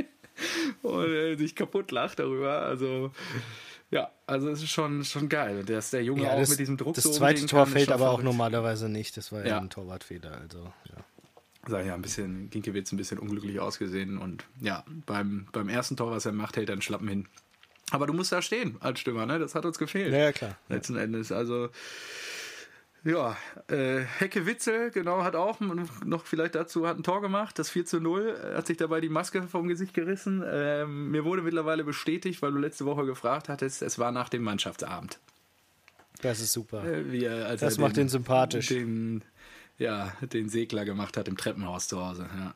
und 0.82 1.14
er 1.14 1.38
sich 1.38 1.56
kaputt 1.56 1.92
lacht 1.92 2.20
darüber. 2.20 2.62
Also, 2.62 3.12
ja, 3.92 4.12
also 4.26 4.50
es 4.50 4.64
ist 4.64 4.72
schon, 4.72 5.04
schon 5.04 5.30
geil. 5.30 5.64
Dass 5.64 5.92
der 5.92 6.04
Junge 6.04 6.24
ja, 6.24 6.34
auch 6.34 6.40
das, 6.40 6.50
mit 6.50 6.60
diesem 6.60 6.78
Druck 6.78 6.96
das 6.96 7.04
so 7.04 7.12
zweite 7.12 7.46
Tor 7.46 7.64
kann, 7.64 7.74
fällt 7.74 7.92
aber 7.92 8.06
auch 8.06 8.20
verrückt. 8.20 8.26
normalerweise 8.26 8.90
nicht. 8.90 9.18
Das 9.18 9.32
war 9.32 9.46
ja 9.46 9.60
ein 9.60 9.70
Torwartfehler. 9.70 10.40
Also, 10.42 10.72
ja. 10.90 10.96
Sah 11.66 11.82
ja 11.82 11.94
ein 11.94 12.02
bisschen, 12.02 12.50
Ginkiewicz 12.50 12.92
ein 12.92 12.98
bisschen 12.98 13.20
unglücklich 13.20 13.60
ausgesehen. 13.60 14.18
Und 14.18 14.44
ja, 14.60 14.84
beim, 15.06 15.48
beim 15.54 15.70
ersten 15.70 15.96
Tor, 15.96 16.12
was 16.12 16.26
er 16.26 16.34
macht, 16.34 16.58
hält 16.58 16.70
er 16.70 16.74
einen 16.74 16.82
Schlappen 16.82 17.08
hin. 17.08 17.28
Aber 17.94 18.08
du 18.08 18.14
musst 18.14 18.32
da 18.32 18.42
stehen 18.42 18.78
als 18.80 19.00
Stürmer, 19.00 19.28
ne? 19.28 19.38
Das 19.38 19.54
hat 19.54 19.66
uns 19.66 19.78
gefehlt. 19.78 20.12
ja, 20.14 20.32
klar. 20.32 20.58
letzten 20.68 20.98
Endes. 20.98 21.32
Also 21.32 21.70
ja, 23.04 23.38
äh, 23.68 24.00
Hecke 24.00 24.48
Witzel, 24.48 24.90
genau, 24.90 25.24
hat 25.24 25.36
auch 25.36 25.60
noch 25.60 26.26
vielleicht 26.26 26.56
dazu, 26.56 26.88
hat 26.88 26.98
ein 26.98 27.04
Tor 27.04 27.22
gemacht, 27.22 27.60
das 27.60 27.70
4 27.70 27.86
zu 27.86 28.00
0, 28.00 28.36
äh, 28.54 28.58
hat 28.58 28.66
sich 28.66 28.78
dabei 28.78 29.00
die 29.00 29.10
Maske 29.10 29.44
vom 29.44 29.68
Gesicht 29.68 29.94
gerissen. 29.94 30.42
Ähm, 30.44 31.12
mir 31.12 31.24
wurde 31.24 31.44
mittlerweile 31.44 31.84
bestätigt, 31.84 32.42
weil 32.42 32.52
du 32.52 32.58
letzte 32.58 32.86
Woche 32.86 33.06
gefragt 33.06 33.48
hattest, 33.48 33.84
es 33.84 34.00
war 34.00 34.12
nach 34.12 34.30
dem 34.30 34.42
Mannschaftsabend. 34.42 35.20
Das 36.22 36.40
ist 36.40 36.54
super. 36.54 36.84
Äh, 36.84 37.12
wie 37.12 37.26
er, 37.26 37.46
als 37.46 37.62
Das 37.62 37.78
er 37.78 37.82
macht 37.82 37.98
ihn 37.98 38.10
sympathisch. 38.10 38.70
Den, 38.70 39.24
ja, 39.78 40.14
den 40.22 40.50
Segler 40.50 40.86
gemacht 40.86 41.16
hat 41.16 41.28
im 41.28 41.38
Treppenhaus 41.38 41.90
zu 41.90 42.04
Hause. 42.04 42.28
Ja. 42.36 42.56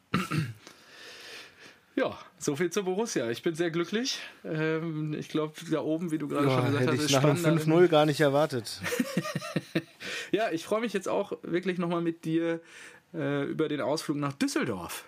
Ja, 1.98 2.16
so 2.38 2.56
viel 2.56 2.70
zu 2.70 2.84
Borussia. 2.84 3.28
Ich 3.32 3.42
bin 3.42 3.56
sehr 3.56 3.72
glücklich. 3.72 4.20
Ähm, 4.46 5.16
ich 5.18 5.30
glaube, 5.30 5.54
da 5.72 5.82
oben, 5.82 6.12
wie 6.12 6.20
du 6.20 6.28
gerade 6.28 6.46
schon 6.48 6.54
Ja, 6.60 6.66
gesagt 6.68 6.82
hätte 6.84 6.92
hast, 6.98 7.06
ich 7.06 7.12
nach 7.12 7.24
einem 7.24 7.38
spannender. 7.38 7.64
5-0 7.86 7.88
gar 7.88 8.06
nicht 8.06 8.20
erwartet. 8.22 8.80
Ja, 10.32 10.52
ich 10.52 10.66
freue 10.66 10.82
mich 10.82 10.92
jetzt 10.94 11.08
auch 11.08 11.34
wirklich 11.42 11.78
nochmal 11.78 12.02
mit 12.02 12.26
dir 12.26 12.60
äh, 13.14 13.44
über 13.46 13.70
den 13.70 13.80
Ausflug 13.82 14.18
nach 14.18 14.34
Düsseldorf. 14.34 15.06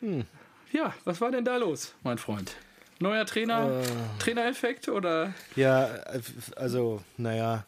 Hm. 0.00 0.24
Ja, 0.72 0.94
was 1.04 1.20
war 1.20 1.30
denn 1.30 1.44
da 1.44 1.58
los, 1.58 1.94
mein 2.02 2.16
Freund? 2.16 2.56
Neuer 2.98 3.26
Trainer, 3.26 3.80
Äh. 3.82 3.84
Trainereffekt 4.18 4.88
oder? 4.88 5.34
Ja, 5.54 5.86
äh, 5.86 6.20
also, 6.56 7.02
naja, 7.18 7.66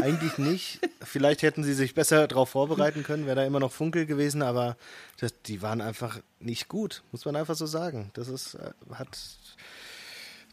eigentlich 0.00 0.38
nicht. 0.38 0.80
Vielleicht 1.02 1.42
hätten 1.42 1.64
sie 1.64 1.74
sich 1.74 1.94
besser 1.94 2.26
darauf 2.26 2.50
vorbereiten 2.50 3.02
können, 3.02 3.26
wäre 3.26 3.36
da 3.36 3.44
immer 3.44 3.60
noch 3.60 3.72
Funkel 3.72 4.06
gewesen, 4.06 4.42
aber 4.42 4.76
das, 5.18 5.34
die 5.42 5.62
waren 5.62 5.80
einfach 5.80 6.20
nicht 6.40 6.68
gut, 6.68 7.02
muss 7.12 7.24
man 7.24 7.36
einfach 7.36 7.54
so 7.54 7.66
sagen. 7.66 8.10
Das 8.14 8.28
ist, 8.28 8.54
äh, 8.54 8.70
hat, 8.92 9.18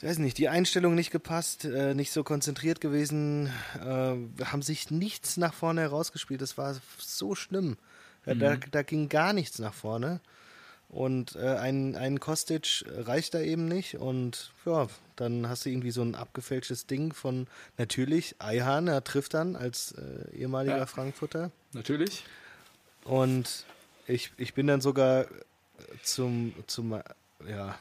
weiß 0.01 0.19
nicht, 0.19 0.37
die 0.37 0.49
Einstellung 0.49 0.95
nicht 0.95 1.11
gepasst, 1.11 1.65
äh, 1.65 1.93
nicht 1.93 2.11
so 2.11 2.23
konzentriert 2.23 2.81
gewesen, 2.81 3.47
äh, 3.79 4.45
haben 4.45 4.61
sich 4.61 4.91
nichts 4.91 5.37
nach 5.37 5.53
vorne 5.53 5.81
herausgespielt. 5.81 6.41
Das 6.41 6.57
war 6.57 6.75
so 6.97 7.35
schlimm. 7.35 7.77
Ja, 8.25 8.35
da, 8.35 8.55
da 8.55 8.83
ging 8.83 9.09
gar 9.09 9.33
nichts 9.33 9.59
nach 9.59 9.73
vorne. 9.73 10.21
Und 10.93 11.35
äh, 11.35 11.55
ein, 11.57 11.95
ein 11.95 12.19
Kostic 12.19 12.85
reicht 12.87 13.33
da 13.33 13.39
eben 13.39 13.67
nicht. 13.67 13.95
Und 13.95 14.51
ja, 14.65 14.87
dann 15.15 15.49
hast 15.49 15.65
du 15.65 15.69
irgendwie 15.69 15.91
so 15.91 16.01
ein 16.03 16.13
abgefälschtes 16.15 16.85
Ding 16.85 17.13
von 17.13 17.47
natürlich 17.77 18.35
Eihahn, 18.39 18.87
er 18.87 19.03
trifft 19.03 19.33
dann 19.33 19.55
als 19.55 19.93
äh, 19.93 20.35
ehemaliger 20.37 20.77
Ja. 20.77 20.85
Frankfurter. 20.85 21.51
Natürlich. 21.73 22.23
Und 23.03 23.65
ich, 24.07 24.31
ich 24.37 24.53
bin 24.53 24.67
dann 24.67 24.81
sogar 24.81 25.25
zum, 26.03 26.53
zum 26.67 27.01
ja, 27.49 27.75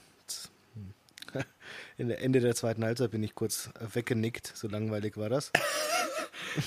in 1.98 2.08
der 2.08 2.20
Ende 2.22 2.40
der 2.40 2.54
zweiten 2.54 2.84
Halbzeit 2.84 3.10
bin 3.10 3.22
ich 3.22 3.34
kurz 3.34 3.70
weggenickt, 3.94 4.52
so 4.54 4.68
langweilig 4.68 5.16
war 5.16 5.28
das. 5.28 5.50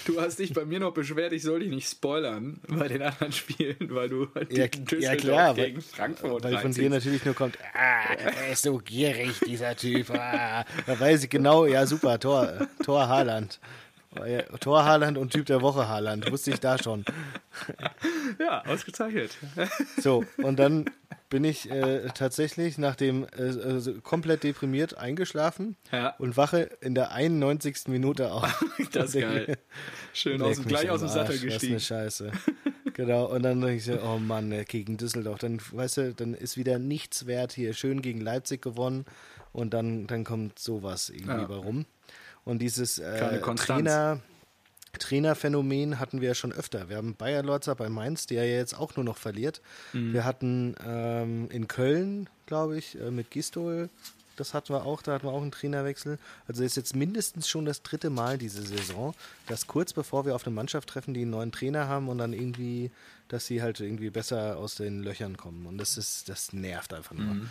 Du 0.06 0.20
hast 0.20 0.40
dich 0.40 0.54
bei 0.54 0.66
mir 0.66 0.80
noch 0.80 0.94
beschwert, 0.94 1.34
ich 1.34 1.44
soll 1.44 1.60
dich 1.60 1.70
nicht 1.70 1.88
spoilern 1.90 2.60
bei 2.68 2.88
den 2.88 3.02
anderen 3.02 3.32
Spielen, 3.32 3.76
weil 3.90 4.10
du 4.10 4.28
Ja, 4.50 4.68
gegen 4.68 4.80
ja, 4.80 4.86
Düsseldorf 4.86 5.18
klar, 5.18 5.58
weil- 5.58 5.66
gegen 5.68 5.82
Frankfurt 5.82 6.44
Weil 6.44 6.58
von 6.60 6.72
dir 6.72 6.90
natürlich 6.90 7.24
nur 7.26 7.36
kommt, 7.36 7.58
ah, 7.74 8.14
er 8.14 8.52
ist 8.52 8.64
so 8.64 8.78
gierig, 8.78 9.40
dieser 9.46 9.76
Typ. 9.76 10.10
Ah. 10.12 10.66
Da 10.88 11.00
weiß 11.00 11.26
ich 11.26 11.30
genau, 11.30 11.66
ja 11.66 11.86
super, 11.86 12.20
Tor, 12.20 12.68
Tor 12.84 13.08
Haaland. 13.08 13.60
Tor 14.60 14.86
Haaland 14.86 15.18
und 15.18 15.32
Typ 15.34 15.46
der 15.46 15.62
Woche 15.62 15.88
Haaland, 15.88 16.32
wusste 16.32 16.52
ich 16.52 16.60
da 16.60 16.78
schon. 16.82 17.06
Ja, 18.40 18.66
ausgezeichnet. 18.66 19.38
So, 19.98 20.26
und 20.38 20.58
dann 20.58 20.86
bin 21.30 21.44
ich 21.46 21.70
äh, 21.72 22.08
tatsächlich 22.14 22.78
nach 22.78 22.96
dem 22.96 23.26
äh, 23.38 23.44
äh, 23.44 23.80
so 23.80 23.94
komplett 24.02 24.44
deprimiert 24.44 24.98
eingeschlafen 24.98 25.78
Ja. 25.92 26.16
und 26.18 26.36
wache 26.36 26.70
in 26.82 26.96
der 26.96 27.12
91. 27.12 27.88
Minute 27.88 28.32
auf. 28.32 28.66
Das 28.92 29.16
ist 29.16 29.22
geil. 29.22 29.58
Schön 30.14 30.42
aus, 30.42 30.58
dem- 30.58 30.66
gleich 30.68 30.90
aus 30.90 31.00
dem 31.00 31.10
Sattel 31.10 31.32
Arsch, 31.36 31.36
Was 31.36 31.42
gestiegen. 31.44 31.74
eine 31.74 31.80
Scheiße. 31.80 32.32
genau, 32.94 33.26
und 33.26 33.44
dann 33.44 33.62
denke 33.62 33.76
ich 33.78 33.86
so, 33.86 34.00
oh 34.02 34.18
Mann, 34.20 34.54
gegen 34.68 34.98
Düsseldorf. 34.98 35.40
Dann, 35.40 35.60
weißt 35.72 35.98
du, 35.98 36.14
dann 36.14 36.34
ist 36.34 36.58
wieder 36.58 36.78
nichts 36.80 37.26
wert 37.28 37.54
hier. 37.54 37.74
Schön 37.74 38.02
gegen 38.02 38.22
Leipzig 38.22 38.62
gewonnen 38.62 39.06
und 39.54 39.74
dann, 39.74 40.08
dann 40.08 40.24
kommt 40.24 40.60
sowas 40.60 41.10
irgendwie 41.10 41.32
Ja. 41.32 41.46
rum. 41.46 41.86
Und 42.46 42.60
dieses 42.60 43.00
äh. 43.00 43.42
Trainer, 43.42 44.22
Trainerphänomen 44.98 46.00
hatten 46.00 46.22
wir 46.22 46.30
ja 46.30 46.36
schon 46.36 46.54
öfter. 46.54 46.88
Wir 46.90 46.98
haben 46.98 47.16
Bayer 47.16 47.44
Lorzer 47.44 47.76
bei 47.76 47.90
Mainz, 47.90 48.28
der 48.28 48.46
ja 48.46 48.58
jetzt 48.58 48.78
auch 48.78 48.96
nur 48.96 49.04
noch 49.04 49.18
verliert. 49.18 49.62
Mhm. 49.92 50.14
Wir 50.14 50.24
hatten 50.24 50.76
ähm, 50.86 51.50
in 51.52 51.68
Köln, 51.68 52.30
glaube 52.46 52.78
ich, 52.78 53.00
äh, 53.00 53.12
mit 53.12 53.30
Gistol, 53.32 53.90
das 54.36 54.54
hatten 54.54 54.74
wir 54.74 54.86
auch, 54.86 55.02
da 55.02 55.14
hatten 55.14 55.28
wir 55.28 55.32
auch 55.32 55.42
einen 55.42 55.52
Trainerwechsel. 55.52 56.20
Also 56.48 56.64
ist 56.64 56.76
jetzt 56.76 56.96
mindestens 56.96 57.48
schon 57.48 57.66
das 57.66 57.84
dritte 57.84 58.10
Mal 58.10 58.38
diese 58.38 58.62
Saison, 58.64 59.14
dass 59.48 59.68
kurz 59.68 59.94
bevor 59.94 60.26
wir 60.26 60.36
auf 60.36 60.46
eine 60.46 60.54
Mannschaft 60.54 60.90
treffen, 60.90 61.14
die 61.14 61.22
einen 61.22 61.32
neuen 61.32 61.52
Trainer 61.52 61.88
haben 61.88 62.10
und 62.10 62.18
dann 62.18 62.34
irgendwie, 62.34 62.92
dass 63.28 63.46
sie 63.46 63.62
halt 63.62 63.80
irgendwie 63.80 64.10
besser 64.10 64.58
aus 64.58 64.76
den 64.76 65.04
Löchern 65.04 65.38
kommen. 65.38 65.66
Und 65.66 65.78
das 65.78 65.98
ist, 65.98 66.30
das 66.30 66.54
nervt 66.54 66.94
einfach 66.94 67.16
nur. 67.16 67.34
Mhm. 67.34 67.50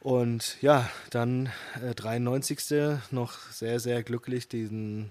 Und 0.00 0.60
ja, 0.62 0.88
dann 1.10 1.50
äh, 1.82 1.94
93. 1.94 3.02
noch 3.10 3.38
sehr, 3.50 3.80
sehr 3.80 4.02
glücklich 4.02 4.48
diesen 4.48 5.10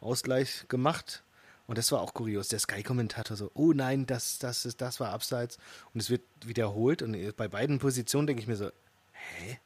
Ausgleich 0.00 0.66
gemacht. 0.68 1.22
Und 1.66 1.78
das 1.78 1.90
war 1.92 2.00
auch 2.00 2.14
kurios. 2.14 2.48
Der 2.48 2.58
Sky-Kommentator 2.58 3.36
so, 3.36 3.50
oh 3.54 3.72
nein, 3.72 4.06
das, 4.06 4.38
das, 4.38 4.64
ist, 4.64 4.80
das 4.80 5.00
war 5.00 5.10
abseits. 5.10 5.58
Und 5.92 6.00
es 6.00 6.10
wird 6.10 6.22
wiederholt. 6.44 7.02
Und 7.02 7.36
bei 7.36 7.48
beiden 7.48 7.78
Positionen 7.78 8.26
denke 8.26 8.42
ich 8.42 8.48
mir 8.48 8.56
so, 8.56 8.70
hä? 9.12 9.58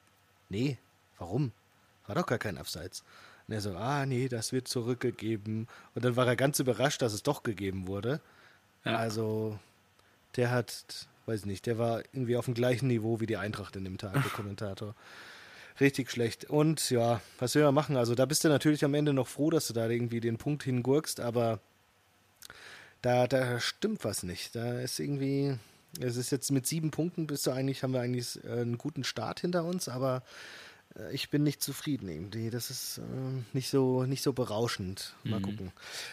Nee, 0.48 0.78
warum? 1.18 1.52
War 2.06 2.14
doch 2.14 2.26
gar 2.26 2.38
kein 2.38 2.56
Abseits. 2.56 3.04
Und 3.46 3.54
er 3.54 3.60
so, 3.60 3.76
ah 3.76 4.06
nee, 4.06 4.28
das 4.28 4.52
wird 4.52 4.68
zurückgegeben. 4.68 5.66
Und 5.94 6.04
dann 6.04 6.16
war 6.16 6.26
er 6.26 6.36
ganz 6.36 6.58
überrascht, 6.60 7.02
dass 7.02 7.12
es 7.12 7.22
doch 7.22 7.42
gegeben 7.42 7.86
wurde. 7.86 8.20
Ja. 8.84 8.96
Also, 8.96 9.58
der 10.36 10.50
hat, 10.50 11.08
weiß 11.28 11.46
nicht, 11.46 11.66
der 11.66 11.78
war 11.78 12.02
irgendwie 12.12 12.36
auf 12.36 12.46
dem 12.46 12.54
gleichen 12.54 12.88
Niveau 12.88 13.20
wie 13.20 13.26
die 13.26 13.36
Eintracht 13.36 13.76
in 13.76 13.84
dem 13.84 13.98
Tag, 13.98 14.14
der 14.14 14.22
Kommentator. 14.34 14.94
Richtig 15.80 16.10
schlecht. 16.10 16.46
Und 16.46 16.90
ja, 16.90 17.20
was 17.38 17.54
will 17.54 17.62
man 17.62 17.74
machen? 17.74 17.96
Also, 17.96 18.14
da 18.14 18.26
bist 18.26 18.42
du 18.42 18.48
natürlich 18.48 18.84
am 18.84 18.94
Ende 18.94 19.12
noch 19.12 19.28
froh, 19.28 19.50
dass 19.50 19.68
du 19.68 19.74
da 19.74 19.88
irgendwie 19.88 20.20
den 20.20 20.38
Punkt 20.38 20.64
hingurkst, 20.64 21.20
aber 21.20 21.60
da, 23.02 23.28
da 23.28 23.60
stimmt 23.60 24.04
was 24.04 24.24
nicht. 24.24 24.56
Da 24.56 24.80
ist 24.80 24.98
irgendwie, 24.98 25.56
es 26.00 26.16
ist 26.16 26.30
jetzt 26.30 26.50
mit 26.50 26.66
sieben 26.66 26.90
Punkten 26.90 27.26
bist 27.26 27.46
du 27.46 27.52
eigentlich, 27.52 27.82
haben 27.82 27.92
wir 27.92 28.00
eigentlich 28.00 28.42
äh, 28.44 28.60
einen 28.60 28.78
guten 28.78 29.04
Start 29.04 29.40
hinter 29.40 29.64
uns, 29.64 29.88
aber 29.88 30.24
äh, 30.96 31.14
ich 31.14 31.30
bin 31.30 31.44
nicht 31.44 31.62
zufrieden 31.62 32.08
irgendwie. 32.08 32.50
Das 32.50 32.70
ist 32.70 32.98
äh, 32.98 33.42
nicht 33.52 33.70
so 33.70 34.04
nicht 34.04 34.22
so 34.22 34.32
berauschend. 34.32 35.14
Mal 35.22 35.40
gucken. 35.40 35.72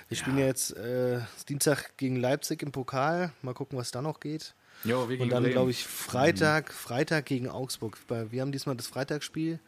Wir 0.09 0.17
spielen 0.17 0.37
ja 0.37 0.45
jetzt 0.45 0.75
äh, 0.77 1.21
Dienstag 1.49 1.97
gegen 1.97 2.17
Leipzig 2.17 2.61
im 2.61 2.71
Pokal. 2.71 3.31
Mal 3.41 3.53
gucken, 3.53 3.77
was 3.77 3.91
da 3.91 4.01
noch 4.01 4.19
geht. 4.19 4.53
Jo, 4.83 5.01
wir 5.09 5.17
gegen 5.17 5.23
Und 5.23 5.29
dann 5.31 5.49
glaube 5.49 5.71
ich 5.71 5.83
Freitag, 5.85 6.71
Freitag 6.73 7.25
gegen 7.25 7.49
Augsburg. 7.49 7.97
Wir 8.29 8.41
haben 8.41 8.51
diesmal 8.51 8.75
das 8.75 8.87
Freitagsspiel. 8.87 9.59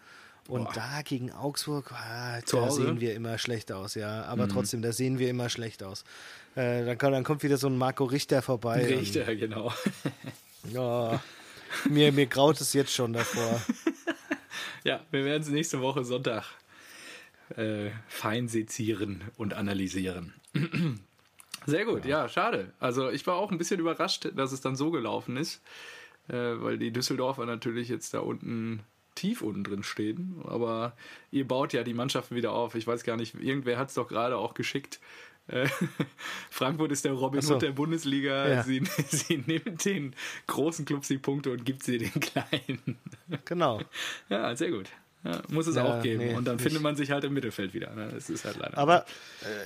Und 0.47 0.63
Boah. 0.65 0.73
da 0.73 1.01
gegen 1.01 1.31
Augsburg, 1.33 1.91
ah, 1.91 2.39
da 2.49 2.57
Hause? 2.61 2.83
sehen 2.85 3.01
wir 3.01 3.15
immer 3.15 3.37
schlecht 3.37 3.69
aus, 3.71 3.95
ja. 3.95 4.23
Aber 4.25 4.45
Mhm. 4.45 4.49
trotzdem, 4.51 4.81
da 4.81 4.93
sehen 4.93 5.19
wir 5.19 5.29
immer 5.29 5.49
schlecht 5.49 5.83
aus. 5.83 6.05
Äh, 6.55 6.85
dann, 6.85 6.97
kommt, 6.97 7.13
dann 7.13 7.23
kommt 7.25 7.43
wieder 7.43 7.57
so 7.57 7.67
ein 7.67 7.77
Marco 7.77 8.05
Richter 8.05 8.41
vorbei. 8.41 8.81
und- 8.93 8.99
Richter, 9.01 9.35
genau. 9.35 9.73
Ja, 10.71 11.21
mir, 11.89 12.11
mir 12.11 12.25
graut 12.27 12.59
es 12.61 12.73
jetzt 12.73 12.93
schon 12.93 13.13
davor. 13.13 13.61
Ja, 14.83 15.01
wir 15.11 15.25
werden 15.25 15.43
es 15.43 15.49
nächste 15.49 15.81
Woche 15.81 16.05
Sonntag 16.05 16.45
äh, 17.57 17.89
fein 18.07 18.47
sezieren 18.47 19.21
und 19.35 19.53
analysieren. 19.53 20.33
Sehr 21.67 21.85
gut, 21.85 22.05
ja. 22.05 22.23
ja. 22.23 22.29
schade. 22.29 22.73
Also 22.79 23.09
ich 23.09 23.27
war 23.27 23.35
auch 23.35 23.51
ein 23.51 23.57
bisschen 23.57 23.79
überrascht, 23.79 24.29
dass 24.35 24.51
es 24.51 24.61
dann 24.61 24.75
so 24.75 24.89
gelaufen 24.89 25.37
ist, 25.37 25.61
äh, 26.29 26.33
weil 26.33 26.77
die 26.77 26.91
Düsseldorfer 26.91 27.45
natürlich 27.45 27.89
jetzt 27.89 28.13
da 28.13 28.19
unten 28.19 28.81
tief 29.15 29.41
unten 29.41 29.63
drin 29.63 29.83
stehen. 29.83 30.41
Aber 30.45 30.93
ihr 31.31 31.47
baut 31.47 31.73
ja 31.73 31.83
die 31.83 31.93
Mannschaften 31.93 32.35
wieder 32.35 32.53
auf. 32.53 32.75
Ich 32.75 32.87
weiß 32.87 33.03
gar 33.03 33.17
nicht, 33.17 33.35
irgendwer 33.35 33.77
hat 33.77 33.89
es 33.89 33.95
doch 33.95 34.07
gerade 34.07 34.37
auch 34.37 34.53
geschickt. 34.53 34.99
Äh, 35.47 35.67
Frankfurt 36.49 36.91
ist 36.91 37.05
der 37.05 37.13
Robin 37.13 37.41
so. 37.41 37.55
Hood 37.55 37.63
der 37.63 37.71
Bundesliga. 37.71 38.47
Ja. 38.47 38.63
Sie, 38.63 38.83
sie 39.07 39.43
nimmt 39.45 39.83
den 39.85 40.15
großen 40.45 40.85
Clubs 40.85 41.07
die 41.07 41.17
Punkte 41.17 41.51
und 41.51 41.65
gibt 41.65 41.83
sie 41.83 41.97
den 41.97 42.11
kleinen. 42.19 42.97
Genau. 43.45 43.81
Ja, 44.29 44.55
sehr 44.55 44.71
gut. 44.71 44.89
Ja, 45.23 45.41
muss 45.49 45.67
es 45.67 45.75
ja, 45.75 45.83
auch 45.83 46.01
geben. 46.01 46.25
Nee, 46.25 46.35
und 46.35 46.45
dann 46.45 46.55
nicht. 46.55 46.63
findet 46.63 46.81
man 46.81 46.95
sich 46.95 47.11
halt 47.11 47.23
im 47.23 47.33
Mittelfeld 47.33 47.73
wieder. 47.73 47.93
Ne? 47.93 48.09
Das 48.13 48.29
ist 48.29 48.45
halt 48.45 48.57
leider. 48.57 48.77
Aber 48.77 49.05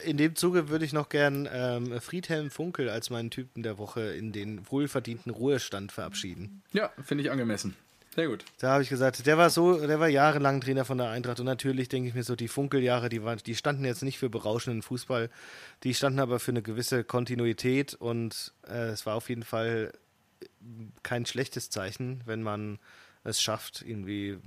äh, 0.03 0.09
in 0.09 0.17
dem 0.17 0.35
Zuge 0.35 0.69
würde 0.69 0.85
ich 0.85 0.93
noch 0.93 1.09
gern 1.09 1.47
ähm, 1.51 1.99
Friedhelm 1.99 2.49
Funkel 2.49 2.89
als 2.89 3.09
meinen 3.09 3.29
Typen 3.29 3.61
der 3.61 3.77
Woche 3.77 4.01
in 4.01 4.31
den 4.31 4.69
wohlverdienten 4.69 5.31
Ruhestand 5.31 5.91
verabschieden. 5.91 6.63
Ja, 6.71 6.91
finde 7.03 7.23
ich 7.23 7.31
angemessen. 7.31 7.75
Sehr 8.15 8.27
gut. 8.27 8.43
Da 8.59 8.73
habe 8.73 8.83
ich 8.83 8.89
gesagt, 8.89 9.25
der 9.25 9.37
war 9.37 9.49
so, 9.49 9.87
der 9.87 9.99
war 10.01 10.09
jahrelang 10.09 10.59
Trainer 10.59 10.83
von 10.83 10.97
der 10.97 11.09
Eintracht 11.09 11.39
und 11.39 11.45
natürlich 11.45 11.87
denke 11.87 12.09
ich 12.09 12.15
mir 12.15 12.23
so, 12.23 12.35
die 12.35 12.49
Funkeljahre, 12.49 13.07
die 13.07 13.23
waren, 13.23 13.39
die 13.45 13.55
standen 13.55 13.85
jetzt 13.85 14.03
nicht 14.03 14.19
für 14.19 14.29
berauschenden 14.29 14.81
Fußball, 14.81 15.29
die 15.83 15.93
standen 15.93 16.19
aber 16.19 16.39
für 16.39 16.51
eine 16.51 16.61
gewisse 16.61 17.05
Kontinuität 17.05 17.93
und 17.93 18.53
äh, 18.67 18.89
es 18.89 19.05
war 19.05 19.15
auf 19.15 19.29
jeden 19.29 19.43
Fall 19.43 19.93
kein 21.03 21.25
schlechtes 21.25 21.69
Zeichen, 21.69 22.21
wenn 22.25 22.43
man 22.43 22.79
es 23.23 23.41
schafft, 23.41 23.83
irgendwie 23.85 24.39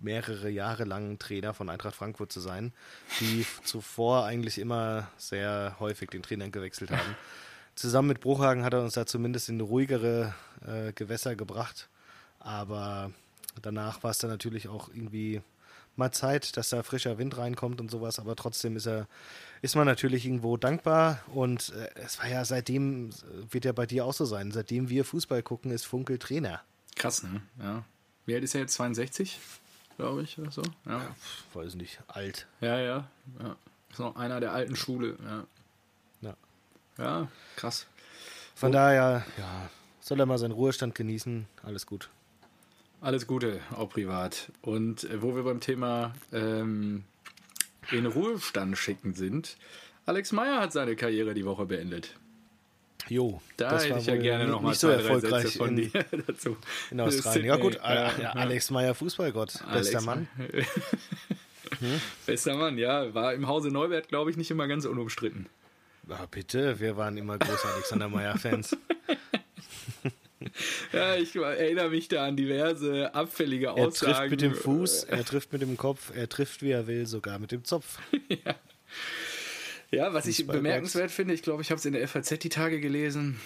mehrere 0.00 0.50
Jahre 0.50 0.84
lang 0.84 1.18
Trainer 1.18 1.54
von 1.54 1.68
Eintracht 1.68 1.94
Frankfurt 1.94 2.32
zu 2.32 2.40
sein, 2.40 2.72
die 3.20 3.46
zuvor 3.64 4.24
eigentlich 4.24 4.58
immer 4.58 5.08
sehr 5.16 5.76
häufig 5.78 6.10
den 6.10 6.22
Trainer 6.22 6.48
gewechselt 6.50 6.90
haben. 6.90 7.16
Zusammen 7.74 8.08
mit 8.08 8.20
Bruchhagen 8.20 8.64
hat 8.64 8.72
er 8.72 8.82
uns 8.82 8.94
da 8.94 9.04
zumindest 9.04 9.48
in 9.48 9.60
ruhigere 9.60 10.34
äh, 10.64 10.92
Gewässer 10.92 11.34
gebracht. 11.34 11.88
Aber 12.38 13.10
danach 13.62 14.02
war 14.04 14.12
es 14.12 14.18
dann 14.18 14.30
natürlich 14.30 14.68
auch 14.68 14.88
irgendwie 14.88 15.42
mal 15.96 16.12
Zeit, 16.12 16.56
dass 16.56 16.68
da 16.70 16.82
frischer 16.82 17.18
Wind 17.18 17.36
reinkommt 17.36 17.80
und 17.80 17.90
sowas. 17.90 18.20
Aber 18.20 18.36
trotzdem 18.36 18.76
ist 18.76 18.86
er, 18.86 19.08
ist 19.60 19.74
man 19.74 19.86
natürlich 19.86 20.24
irgendwo 20.24 20.56
dankbar. 20.56 21.18
Und 21.34 21.72
äh, 21.72 21.88
es 22.00 22.20
war 22.20 22.28
ja 22.28 22.44
seitdem, 22.44 23.10
wird 23.50 23.64
ja 23.64 23.72
bei 23.72 23.86
dir 23.86 24.04
auch 24.04 24.14
so 24.14 24.24
sein, 24.24 24.52
seitdem 24.52 24.88
wir 24.88 25.04
Fußball 25.04 25.42
gucken, 25.42 25.72
ist 25.72 25.84
Funkel 25.84 26.18
Trainer. 26.18 26.62
Krass, 26.94 27.24
ne? 27.24 27.42
Ja. 27.58 27.84
Wie 28.26 28.34
alt 28.34 28.44
ist 28.44 28.54
er 28.54 28.62
jetzt? 28.62 28.74
62, 28.74 29.38
glaube 29.96 30.22
ich, 30.22 30.38
oder 30.38 30.50
so? 30.50 30.62
Ja. 30.86 30.98
ja 30.98 31.16
weiß 31.52 31.74
nicht, 31.74 32.00
alt. 32.08 32.46
Ja, 32.60 32.78
ja. 32.78 33.08
ja. 33.40 33.56
Ist 33.90 33.98
noch 33.98 34.16
einer 34.16 34.40
der 34.40 34.52
alten 34.52 34.76
Schule, 34.76 35.16
ja. 35.24 35.46
Ja. 36.20 36.36
Ja, 36.98 37.28
krass. 37.56 37.86
Von 38.54 38.70
oh. 38.70 38.72
daher, 38.72 39.24
ja, 39.38 39.70
soll 40.00 40.20
er 40.20 40.26
mal 40.26 40.38
seinen 40.38 40.52
Ruhestand 40.52 40.94
genießen. 40.94 41.46
Alles 41.62 41.86
gut. 41.86 42.08
Alles 43.00 43.26
Gute, 43.26 43.60
auch 43.76 43.90
privat. 43.90 44.50
Und 44.62 45.04
äh, 45.04 45.20
wo 45.20 45.36
wir 45.36 45.42
beim 45.42 45.60
Thema 45.60 46.14
ähm, 46.32 47.04
in 47.90 48.06
Ruhestand 48.06 48.78
schicken 48.78 49.12
sind, 49.12 49.58
Alex 50.06 50.32
Meyer 50.32 50.60
hat 50.60 50.72
seine 50.72 50.96
Karriere 50.96 51.34
die 51.34 51.44
Woche 51.44 51.66
beendet. 51.66 52.14
Jo, 53.08 53.40
da 53.58 53.70
das 53.70 53.84
hätte 53.86 53.98
ich 53.98 54.06
ja 54.06 54.16
gerne 54.16 54.46
nochmal 54.46 54.70
nicht 54.70 54.80
so 54.80 54.88
erfolgreich 54.88 55.56
von 55.56 55.76
in, 55.76 55.90
dir 55.90 56.04
dazu. 56.26 56.56
In 56.90 57.00
Australien. 57.00 57.44
Ja 57.44 57.56
gut, 57.56 57.74
ja, 57.74 58.12
ja, 58.18 58.30
Alex 58.30 58.70
Meyer, 58.70 58.94
Fußballgott, 58.94 59.62
Alex 59.66 59.90
bester 59.90 60.00
Mann. 60.02 60.28
hm? 60.38 62.00
Bester 62.26 62.56
Mann, 62.56 62.78
ja, 62.78 63.12
war 63.14 63.34
im 63.34 63.46
Hause 63.46 63.68
Neuwert, 63.68 64.08
glaube 64.08 64.30
ich, 64.30 64.36
nicht 64.36 64.50
immer 64.50 64.68
ganz 64.68 64.86
unumstritten. 64.86 65.46
Ja, 66.08 66.26
bitte, 66.30 66.80
wir 66.80 66.96
waren 66.96 67.16
immer 67.16 67.38
große 67.38 67.66
Alexander 67.74 68.08
Meyer-Fans. 68.08 68.76
ja, 70.92 71.16
ich 71.16 71.34
erinnere 71.34 71.90
mich 71.90 72.08
da 72.08 72.26
an 72.26 72.36
diverse 72.36 73.14
abfällige 73.14 73.72
Aussagen. 73.72 74.12
Er 74.12 74.16
trifft 74.18 74.30
mit 74.30 74.40
dem 74.42 74.54
Fuß, 74.54 75.04
er 75.04 75.24
trifft 75.24 75.52
mit 75.52 75.62
dem 75.62 75.76
Kopf, 75.76 76.12
er 76.14 76.28
trifft 76.28 76.62
wie 76.62 76.70
er 76.70 76.86
will, 76.86 77.06
sogar 77.06 77.38
mit 77.38 77.52
dem 77.52 77.64
Zopf. 77.64 77.98
ja. 78.28 78.54
Ja, 79.94 80.14
was 80.14 80.26
ich 80.26 80.46
bemerkenswert 80.46 81.10
finde, 81.10 81.34
ich 81.34 81.42
glaube, 81.42 81.62
ich 81.62 81.70
habe 81.70 81.78
es 81.78 81.84
in 81.84 81.92
der 81.92 82.06
FAZ 82.06 82.38
die 82.38 82.48
Tage 82.48 82.80
gelesen. 82.80 83.40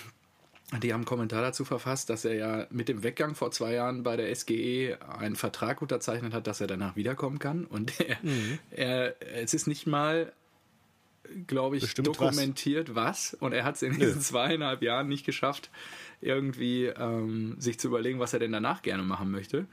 Die 0.82 0.92
haben 0.92 1.00
einen 1.00 1.06
Kommentar 1.06 1.40
dazu 1.40 1.64
verfasst, 1.64 2.10
dass 2.10 2.26
er 2.26 2.34
ja 2.34 2.66
mit 2.70 2.90
dem 2.90 3.02
Weggang 3.02 3.34
vor 3.34 3.50
zwei 3.50 3.72
Jahren 3.72 4.02
bei 4.02 4.16
der 4.16 4.34
SGE 4.34 4.98
einen 5.18 5.34
Vertrag 5.34 5.80
unterzeichnet 5.80 6.34
hat, 6.34 6.46
dass 6.46 6.60
er 6.60 6.66
danach 6.66 6.94
wiederkommen 6.94 7.38
kann. 7.38 7.64
Und 7.64 7.98
er, 8.00 8.18
mhm. 8.22 8.58
er 8.70 9.14
es 9.34 9.54
ist 9.54 9.66
nicht 9.66 9.86
mal 9.86 10.32
glaube 11.46 11.76
ich, 11.76 11.82
Bestimmt 11.82 12.08
dokumentiert 12.08 12.94
was. 12.94 13.32
was. 13.32 13.40
Und 13.40 13.52
er 13.52 13.64
hat 13.64 13.76
es 13.76 13.82
in 13.82 13.92
Nö. 13.92 13.98
diesen 13.98 14.20
zweieinhalb 14.20 14.82
Jahren 14.82 15.08
nicht 15.08 15.26
geschafft, 15.26 15.70
irgendwie 16.20 16.86
ähm, 16.86 17.56
sich 17.58 17.78
zu 17.78 17.88
überlegen, 17.88 18.18
was 18.18 18.32
er 18.32 18.38
denn 18.38 18.52
danach 18.52 18.82
gerne 18.82 19.02
machen 19.02 19.30
möchte. 19.30 19.66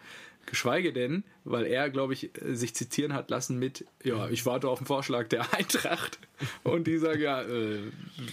Geschweige 0.45 0.93
denn, 0.93 1.23
weil 1.43 1.65
er, 1.65 1.89
glaube 1.89 2.13
ich, 2.13 2.31
sich 2.41 2.75
zitieren 2.75 3.13
hat 3.13 3.29
lassen 3.29 3.57
mit, 3.57 3.85
ja, 4.03 4.29
ich 4.29 4.45
warte 4.45 4.69
auf 4.69 4.79
den 4.79 4.87
Vorschlag 4.87 5.27
der 5.27 5.53
Eintracht. 5.57 6.19
Und 6.63 6.87
die 6.87 6.97
sagen, 6.97 7.21
ja, 7.21 7.41
äh, 7.41 7.79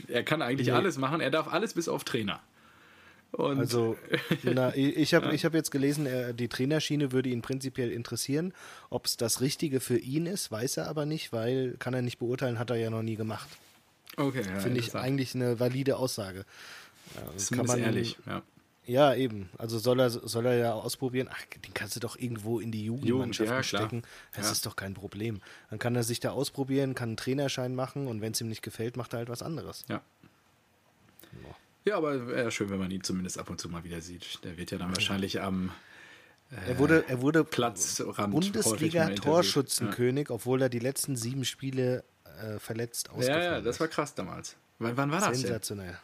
er 0.08 0.22
kann 0.22 0.42
eigentlich 0.42 0.68
nee. 0.68 0.74
alles 0.74 0.98
machen, 0.98 1.20
er 1.20 1.30
darf 1.30 1.48
alles 1.48 1.74
bis 1.74 1.88
auf 1.88 2.04
Trainer. 2.04 2.40
Und 3.32 3.58
also, 3.58 3.96
na, 4.42 4.74
ich 4.76 5.14
habe 5.14 5.34
ja. 5.34 5.42
hab 5.42 5.54
jetzt 5.54 5.70
gelesen, 5.70 6.06
die 6.36 6.48
Trainerschiene 6.48 7.12
würde 7.12 7.30
ihn 7.30 7.40
prinzipiell 7.40 7.90
interessieren. 7.90 8.52
Ob 8.90 9.06
es 9.06 9.16
das 9.16 9.40
Richtige 9.40 9.80
für 9.80 9.96
ihn 9.96 10.26
ist, 10.26 10.52
weiß 10.52 10.76
er 10.76 10.88
aber 10.88 11.06
nicht, 11.06 11.32
weil 11.32 11.76
kann 11.78 11.94
er 11.94 12.02
nicht 12.02 12.18
beurteilen, 12.18 12.58
hat 12.58 12.68
er 12.68 12.76
ja 12.76 12.90
noch 12.90 13.02
nie 13.02 13.16
gemacht. 13.16 13.48
Okay, 14.18 14.42
ja, 14.46 14.60
Finde 14.60 14.80
ich 14.80 14.94
eigentlich 14.94 15.34
eine 15.34 15.58
valide 15.58 15.96
Aussage. 15.96 16.44
Ja, 17.14 17.56
kann 17.56 17.66
man 17.66 17.78
ehrlich, 17.78 18.18
ja. 18.26 18.42
Ja, 18.84 19.14
eben. 19.14 19.48
Also 19.58 19.78
soll 19.78 20.00
er, 20.00 20.10
soll 20.10 20.46
er 20.46 20.56
ja 20.56 20.72
ausprobieren. 20.72 21.28
Ach, 21.30 21.44
den 21.64 21.72
kannst 21.72 21.94
du 21.94 22.00
doch 22.00 22.18
irgendwo 22.18 22.58
in 22.58 22.72
die 22.72 22.84
Jugendmannschaft 22.84 23.48
Jugend, 23.48 23.72
ja, 23.72 23.78
stecken. 23.78 24.02
Das 24.34 24.46
ja. 24.46 24.52
ist 24.52 24.66
doch 24.66 24.74
kein 24.74 24.94
Problem. 24.94 25.40
Dann 25.70 25.78
kann 25.78 25.94
er 25.94 26.02
sich 26.02 26.18
da 26.18 26.32
ausprobieren, 26.32 26.94
kann 26.94 27.10
einen 27.10 27.16
Trainerschein 27.16 27.74
machen 27.74 28.08
und 28.08 28.20
wenn 28.20 28.32
es 28.32 28.40
ihm 28.40 28.48
nicht 28.48 28.62
gefällt, 28.62 28.96
macht 28.96 29.14
er 29.14 29.18
halt 29.18 29.28
was 29.28 29.42
anderes. 29.42 29.84
Ja. 29.88 30.02
Ja, 31.84 31.96
aber 31.96 32.28
wäre 32.28 32.52
schön, 32.52 32.70
wenn 32.70 32.78
man 32.78 32.92
ihn 32.92 33.02
zumindest 33.02 33.38
ab 33.38 33.50
und 33.50 33.60
zu 33.60 33.68
mal 33.68 33.82
wieder 33.82 34.00
sieht. 34.00 34.44
Der 34.44 34.56
wird 34.56 34.70
ja 34.70 34.78
dann 34.78 34.90
wahrscheinlich 34.90 35.40
am 35.40 35.72
äh, 36.52 36.70
er 36.70 36.78
wurde, 36.78 37.04
er 37.08 37.20
wurde 37.22 37.42
Bundesliga-Torschützenkönig, 37.44 40.28
ja. 40.28 40.34
obwohl 40.34 40.60
er 40.62 40.68
die 40.68 40.78
letzten 40.78 41.16
sieben 41.16 41.44
Spiele 41.44 42.04
äh, 42.40 42.58
verletzt 42.58 43.10
ausgefallen 43.10 43.42
Ja, 43.42 43.52
ja, 43.54 43.60
das 43.60 43.80
war 43.80 43.88
krass 43.88 44.14
damals. 44.14 44.56
W 44.78 44.92
wann 44.94 45.10
war 45.10 45.18
das? 45.20 45.40
Sensationell. 45.40 45.98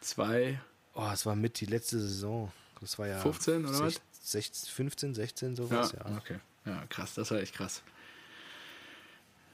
Zwei. 0.00 0.60
Oh, 1.00 1.08
es 1.12 1.24
war 1.24 1.36
mit 1.36 1.60
die 1.60 1.66
letzte 1.66 2.00
Saison. 2.00 2.50
Das 2.80 2.98
war 2.98 3.06
ja 3.06 3.18
15 3.18 3.64
oder 3.66 3.72
16, 3.72 3.86
was? 3.86 4.30
16, 4.32 4.74
15, 4.74 5.14
16 5.14 5.56
sowas, 5.56 5.92
ja, 5.92 6.10
ja. 6.10 6.16
Okay. 6.16 6.38
Ja, 6.66 6.84
krass, 6.88 7.14
das 7.14 7.30
war 7.30 7.38
echt 7.38 7.54
krass. 7.54 7.82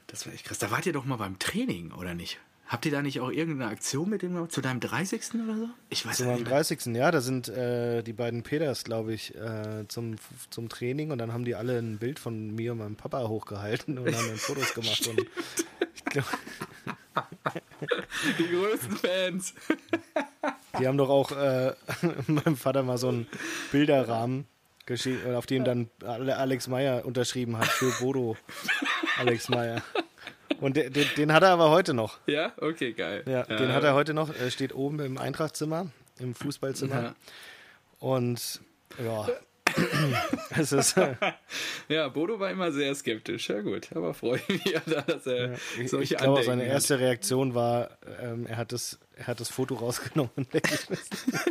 Das 0.07 0.25
war 0.25 0.33
echt 0.33 0.45
krass. 0.45 0.57
Da 0.57 0.71
wart 0.71 0.87
ihr 0.87 0.93
doch 0.93 1.05
mal 1.05 1.17
beim 1.17 1.37
Training, 1.37 1.91
oder 1.91 2.15
nicht? 2.15 2.39
Habt 2.65 2.87
ihr 2.87 2.91
da 2.91 3.03
nicht 3.03 3.19
auch 3.19 3.29
irgendeine 3.29 3.69
Aktion 3.69 4.09
mit 4.09 4.23
dem? 4.23 4.49
Zu 4.49 4.59
deinem 4.59 4.79
30. 4.79 5.35
oder 5.35 5.55
so? 5.55 5.69
Ich 5.89 6.03
weiß 6.03 6.17
Zu 6.17 6.25
meinem 6.25 6.45
30. 6.45 6.87
Ja, 6.95 7.11
da 7.11 7.21
sind 7.21 7.47
äh, 7.47 8.01
die 8.01 8.13
beiden 8.13 8.41
Peters, 8.41 8.83
glaube 8.83 9.13
ich, 9.13 9.35
äh, 9.35 9.87
zum, 9.87 10.15
zum 10.49 10.67
Training 10.67 11.11
und 11.11 11.19
dann 11.19 11.31
haben 11.31 11.45
die 11.45 11.53
alle 11.53 11.77
ein 11.77 11.99
Bild 11.99 12.17
von 12.17 12.55
mir 12.55 12.71
und 12.71 12.79
meinem 12.79 12.95
Papa 12.95 13.27
hochgehalten 13.27 13.99
und 13.99 14.15
haben 14.15 14.27
dann 14.27 14.37
Fotos 14.37 14.73
gemacht. 14.73 15.05
und 15.05 15.27
ich 15.93 16.05
glaube. 16.05 16.27
Die 18.39 18.47
größten 18.47 18.97
Fans. 18.97 19.53
Die 20.79 20.87
haben 20.87 20.97
doch 20.97 21.09
auch 21.09 21.31
äh, 21.31 21.73
meinem 22.27 22.57
Vater 22.57 22.83
mal 22.83 22.97
so 22.97 23.09
einen 23.09 23.27
Bilderrahmen 23.71 24.47
auf 25.35 25.47
dem 25.47 25.63
dann 25.63 25.89
Alex 26.03 26.67
Meyer 26.67 27.05
unterschrieben 27.05 27.57
hat 27.57 27.67
für 27.67 27.91
Bodo 27.99 28.37
Alex 29.19 29.49
Meyer. 29.49 29.81
Und 30.61 30.77
den, 30.77 30.93
den, 30.93 31.33
hat 31.33 31.43
er 31.43 31.49
aber 31.49 31.71
heute 31.71 31.93
noch. 31.93 32.19
Ja, 32.27 32.53
okay, 32.57 32.93
geil. 32.93 33.23
Ja, 33.25 33.43
den 33.43 33.73
hat 33.73 33.83
er 33.83 33.95
heute 33.95 34.13
noch. 34.13 34.33
Er 34.33 34.51
steht 34.51 34.75
oben 34.75 34.99
im 34.99 35.17
Eintrachtzimmer, 35.17 35.87
im 36.19 36.35
Fußballzimmer. 36.35 37.01
Ja. 37.01 37.15
Und 37.99 38.61
ja, 39.03 39.27
es 40.57 40.71
ist. 40.71 40.95
ja, 41.87 42.07
Bodo 42.09 42.39
war 42.39 42.49
immer 42.49 42.71
sehr 42.71 42.93
skeptisch. 42.95 43.49
Ja, 43.49 43.61
gut, 43.61 43.89
aber 43.95 44.13
freue 44.13 44.39
mich, 44.47 44.63
dass 45.07 45.25
er 45.27 45.51
ja, 45.51 45.87
solche 45.87 46.15
Ich 46.15 46.19
glaube, 46.19 46.43
seine 46.43 46.63
hat. 46.63 46.69
erste 46.69 46.99
Reaktion 46.99 47.55
war, 47.55 47.97
ähm, 48.21 48.45
er, 48.47 48.57
hat 48.57 48.71
das, 48.71 48.99
er 49.15 49.27
hat 49.27 49.39
das 49.39 49.49
Foto 49.49 49.75
rausgenommen 49.75 50.31
und 50.35 50.53
weggeschmissen. 50.53 51.15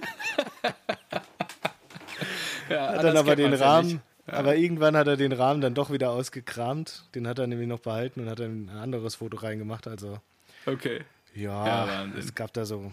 ja, 2.70 2.92
hat 2.92 3.04
dann 3.04 3.16
aber 3.16 3.36
den 3.36 3.54
Rahmen. 3.54 4.02
Ja. 4.26 4.32
Aber 4.34 4.56
irgendwann 4.56 4.96
hat 4.96 5.06
er 5.06 5.18
den 5.18 5.32
Rahmen 5.32 5.60
dann 5.60 5.74
doch 5.74 5.92
wieder 5.92 6.10
ausgekramt. 6.10 7.04
Den 7.14 7.28
hat 7.28 7.38
er 7.38 7.46
nämlich 7.46 7.68
noch 7.68 7.80
behalten 7.80 8.20
und 8.20 8.30
hat 8.30 8.38
dann 8.38 8.66
ein 8.66 8.70
anderes 8.70 9.16
Foto 9.16 9.36
reingemacht. 9.36 9.86
Also. 9.86 10.18
Okay. 10.64 11.02
Ja, 11.34 11.86
ja 11.86 12.06
es 12.18 12.34
gab 12.34 12.52
da 12.54 12.64
so. 12.64 12.92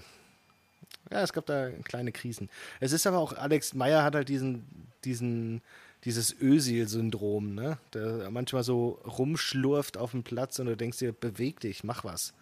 Ja, 1.11 1.21
es 1.21 1.33
gab 1.33 1.45
da 1.45 1.69
kleine 1.83 2.11
Krisen. 2.11 2.49
Es 2.79 2.91
ist 2.93 3.05
aber 3.05 3.17
auch, 3.17 3.33
Alex 3.33 3.73
Meyer 3.73 4.03
hat 4.03 4.15
halt 4.15 4.29
diesen, 4.29 4.65
diesen, 5.03 5.61
dieses 6.05 6.33
Ösil-Syndrom, 6.39 7.53
ne? 7.53 7.77
Der 7.93 8.29
manchmal 8.31 8.63
so 8.63 8.99
rumschlurft 9.05 9.97
auf 9.97 10.11
dem 10.11 10.23
Platz 10.23 10.57
und 10.59 10.67
du 10.67 10.77
denkst 10.77 10.99
dir, 10.99 11.11
beweg 11.11 11.59
dich, 11.59 11.83
mach 11.83 12.03
was. 12.03 12.33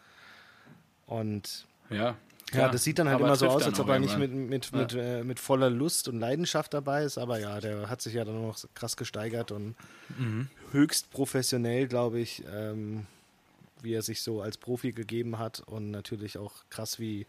Und 1.08 1.66
ja, 1.90 2.16
Ja, 2.54 2.70
das 2.70 2.84
sieht 2.84 3.00
dann 3.00 3.10
halt 3.10 3.20
immer 3.20 3.36
so 3.36 3.48
aus, 3.48 3.64
als 3.64 3.80
ob 3.80 3.90
er 3.90 4.00
nicht 4.00 4.18
mit, 4.18 4.32
mit, 4.34 4.72
mit, 4.74 4.94
äh, 4.94 5.24
mit 5.24 5.40
voller 5.40 5.70
Lust 5.70 6.08
und 6.08 6.20
Leidenschaft 6.20 6.74
dabei 6.74 7.04
ist. 7.04 7.18
Aber 7.18 7.40
ja, 7.40 7.60
der 7.60 7.90
hat 7.90 8.02
sich 8.02 8.14
ja 8.14 8.26
dann 8.26 8.42
noch 8.42 8.58
krass 8.76 8.98
gesteigert 8.98 9.52
und 9.52 9.76
Mhm. 10.18 10.50
höchst 10.72 11.12
professionell, 11.12 11.88
glaube 11.88 12.20
ich, 12.20 12.44
ähm, 12.52 13.06
wie 13.82 13.94
er 13.94 14.02
sich 14.02 14.22
so 14.24 14.42
als 14.42 14.58
Profi 14.58 14.92
gegeben 14.92 15.38
hat. 15.38 15.60
Und 15.62 15.92
natürlich 15.92 16.38
auch 16.38 16.54
krass, 16.70 17.00
wie 17.00 17.28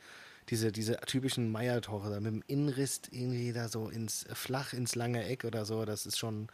diese, 0.51 0.73
diese 0.73 0.97
typischen 1.07 1.51
Meier-Tore 1.51 2.11
da 2.11 2.21
mit 2.21 2.33
dem 2.33 2.43
Innenriss 2.49 3.03
irgendwie 3.11 3.53
da 3.53 3.69
so 3.69 3.89
ins 3.89 4.27
flach 4.35 4.73
ins 4.73 4.95
lange 4.95 5.25
Eck 5.25 5.45
oder 5.45 5.65
so. 5.65 5.85
Das 5.85 6.07
ist 6.07 6.19
schon, 6.19 6.49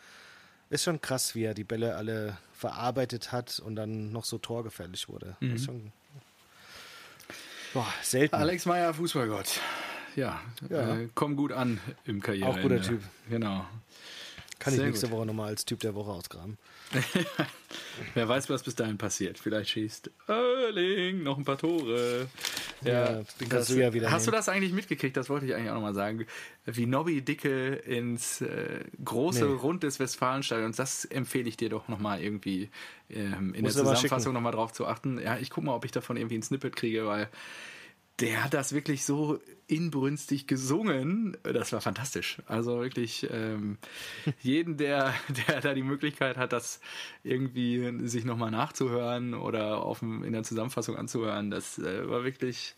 ist 0.71 0.85
schon 0.85 1.01
krass, 1.01 1.35
wie 1.35 1.45
er 1.45 1.55
die 1.55 1.65
Bälle 1.65 1.97
alle 1.97 2.37
verarbeitet 2.53 3.33
hat 3.33 3.59
und 3.59 3.77
dann 3.77 4.13
noch 4.13 4.25
so 4.25 4.39
torgefährlich 4.39 5.09
wurde. 5.09 5.37
Mhm. 5.41 5.59
Schon 5.59 5.93
boah, 7.73 7.87
selten. 8.03 8.35
Alex 8.35 8.67
Meyer, 8.67 8.93
Fußballgott. 8.95 9.61
Ja, 10.15 10.41
Ja. 10.71 10.97
Äh, 10.97 11.09
komm 11.15 11.37
gut 11.37 11.53
an 11.53 11.79
im 12.05 12.23
Karriere. 12.23 12.49
Auch 12.49 12.61
guter 12.61 12.81
Typ. 12.81 13.03
Genau. 13.29 13.67
Kann 14.59 14.73
ich 14.73 14.79
Sehr 14.79 14.87
nächste 14.89 15.09
gut. 15.09 15.17
Woche 15.19 15.27
nochmal 15.27 15.49
als 15.49 15.65
Typ 15.67 15.81
der 15.81 15.95
Woche 15.95 16.11
ausgraben. 16.11 16.57
Wer 18.15 18.29
weiß, 18.29 18.49
was 18.49 18.63
bis 18.63 18.75
dahin 18.75 18.97
passiert. 18.97 19.39
Vielleicht 19.39 19.71
schießt 19.71 20.11
Erling 20.29 21.23
noch 21.23 21.37
ein 21.37 21.45
paar 21.45 21.59
Tore. 21.59 22.27
Ja, 22.83 23.23
den 23.41 23.49
kannst 23.49 23.71
du 23.71 23.75
ja 23.75 23.93
wieder 23.93 24.11
Hast 24.11 24.27
du 24.27 24.31
nehmen. 24.31 24.39
das 24.39 24.49
eigentlich 24.49 24.73
mitgekriegt? 24.73 25.17
Das 25.17 25.29
wollte 25.29 25.47
ich 25.47 25.55
eigentlich 25.55 25.71
auch 25.71 25.75
nochmal 25.75 25.95
sagen. 25.95 26.27
Wie 26.65 26.87
Nobby 26.87 27.23
Dicke 27.23 27.75
ins 27.75 28.41
äh, 28.41 28.85
große 29.05 29.45
Nee. 29.45 29.53
Rund 29.53 29.83
des 29.83 30.01
Westfalenstadions, 30.01 30.77
das 30.77 31.05
empfehle 31.05 31.49
ich 31.49 31.57
dir 31.57 31.69
doch 31.69 31.89
nochmal 31.89 32.23
irgendwie 32.23 32.71
ähm, 33.11 33.53
in 33.55 33.63
Muss 33.63 33.75
der 33.75 33.83
du 33.85 33.91
Zusammenfassung 33.91 34.33
nochmal 34.33 34.53
drauf 34.53 34.73
zu 34.73 34.87
achten. 34.87 35.19
Ja, 35.21 35.39
ich 35.39 35.51
gucke 35.51 35.67
mal, 35.67 35.75
ob 35.75 35.85
ich 35.85 35.93
davon 35.93 36.17
irgendwie 36.17 36.37
ein 36.39 36.43
Snippet 36.43 36.77
kriege, 36.77 37.07
weil 37.07 37.29
der 38.21 38.45
hat 38.45 38.55
das 38.55 38.73
wirklich 38.73 39.05
so 39.05 39.41
inbrünstig 39.69 40.47
gesungen. 40.47 41.37
Das 41.43 41.73
war 41.73 41.81
fantastisch. 41.81 42.39
Also 42.47 42.81
wirklich 42.81 43.29
ähm, 43.31 43.79
jeden, 44.41 44.77
der, 44.77 45.13
der 45.49 45.61
da 45.61 45.75
die 45.75 45.83
Möglichkeit 45.83 46.37
hat, 46.37 46.53
das 46.53 46.81
irgendwie 47.25 48.07
sich 48.07 48.25
nochmal 48.25 48.51
nachzuhören 48.51 49.35
oder 49.35 49.83
auf 49.83 49.99
dem, 49.99 50.23
in 50.23 50.33
der 50.33 50.45
Zusammenfassung 50.45 50.97
anzuhören, 50.97 51.51
das 51.51 51.79
äh, 51.79 52.09
war 52.09 52.25
wirklich, 52.25 52.75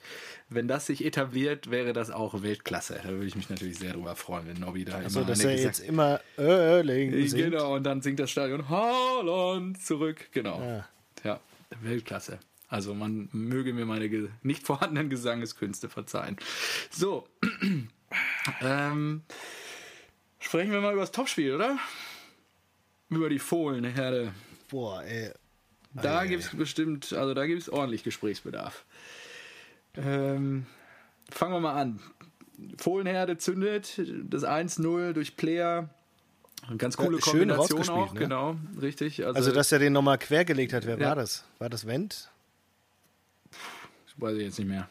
wenn 0.49 0.67
das 0.67 0.87
sich 0.87 1.05
etabliert, 1.05 1.71
wäre 1.71 1.93
das 1.93 2.11
auch 2.11 2.43
Weltklasse. 2.43 3.01
Da 3.03 3.11
würde 3.11 3.27
ich 3.27 3.37
mich 3.37 3.51
natürlich 3.51 3.79
sehr 3.79 3.93
drüber 3.93 4.17
freuen, 4.17 4.49
wenn 4.49 4.59
Nobby 4.59 4.85
da 4.85 4.97
Also, 4.97 5.21
immer 5.21 5.29
dass 5.29 5.41
eine 5.41 5.53
er 5.53 5.63
jetzt 5.63 5.81
immer 5.81 6.21
Erling 6.37 7.13
singt. 7.29 7.51
Genau, 7.51 7.77
und 7.77 7.85
dann 7.85 8.01
singt 8.01 8.19
das 8.19 8.31
Stadion 8.31 8.69
Haaland 8.69 9.81
zurück. 9.83 10.31
Genau. 10.33 10.61
Ja. 10.61 10.89
Ja, 11.25 11.41
Weltklasse. 11.81 12.39
Also 12.69 12.95
man 12.95 13.29
möge 13.33 13.73
mir 13.73 13.87
meine 13.87 14.09
nicht 14.43 14.67
vorhandenen 14.67 15.09
Gesangeskünste 15.11 15.89
verzeihen. 15.89 16.37
So. 16.91 17.27
ähm, 18.61 19.23
sprechen 20.39 20.73
wir 20.73 20.81
mal 20.81 20.93
über 20.93 21.01
das 21.03 21.13
Topspiel, 21.13 21.55
oder? 21.55 21.79
Über 23.09 23.31
die 23.31 23.39
Fohlenherde. 23.39 24.33
Boah, 24.71 25.03
ey. 25.03 25.33
Da 25.95 26.27
gibt 26.27 26.45
es 26.45 26.51
bestimmt, 26.55 27.13
also 27.15 27.33
da 27.33 27.47
gibt 27.47 27.63
es 27.63 27.71
ordentlich 27.71 28.05
Gesprächsbedarf. 28.05 28.85
Ähm, 29.97 30.67
fangen 31.31 31.55
wir 31.55 31.61
mal 31.61 31.75
an. 31.81 32.01
Fohlenherde 32.77 33.39
zündet 33.39 34.01
das 34.29 34.45
1-0 34.45 35.13
durch 35.15 35.37
Player. 35.37 35.89
Eine 36.67 36.77
ganz 36.77 36.97
coole 36.99 37.17
Ja, 37.19 37.25
schön 37.25 37.49
Kombination 37.49 37.89
auch, 37.89 38.13
ne? 38.13 38.21
genau, 38.21 38.57
richtig. 38.81 39.25
Also, 39.25 39.37
Also, 39.39 39.53
dass 39.53 39.73
er 39.73 39.79
den 39.79 39.93
nochmal 39.95 40.19
quergelegt 40.19 40.73
hat, 40.75 40.85
wer 40.87 40.99
Ja. 40.99 41.09
war 41.09 41.17
das? 41.17 41.45
War 41.59 41.71
das 41.71 41.87
Wendt? 41.87 42.31
Weiß 44.19 44.37
ich 44.37 44.43
jetzt 44.45 44.59
nicht 44.59 44.69
mehr. 44.69 44.89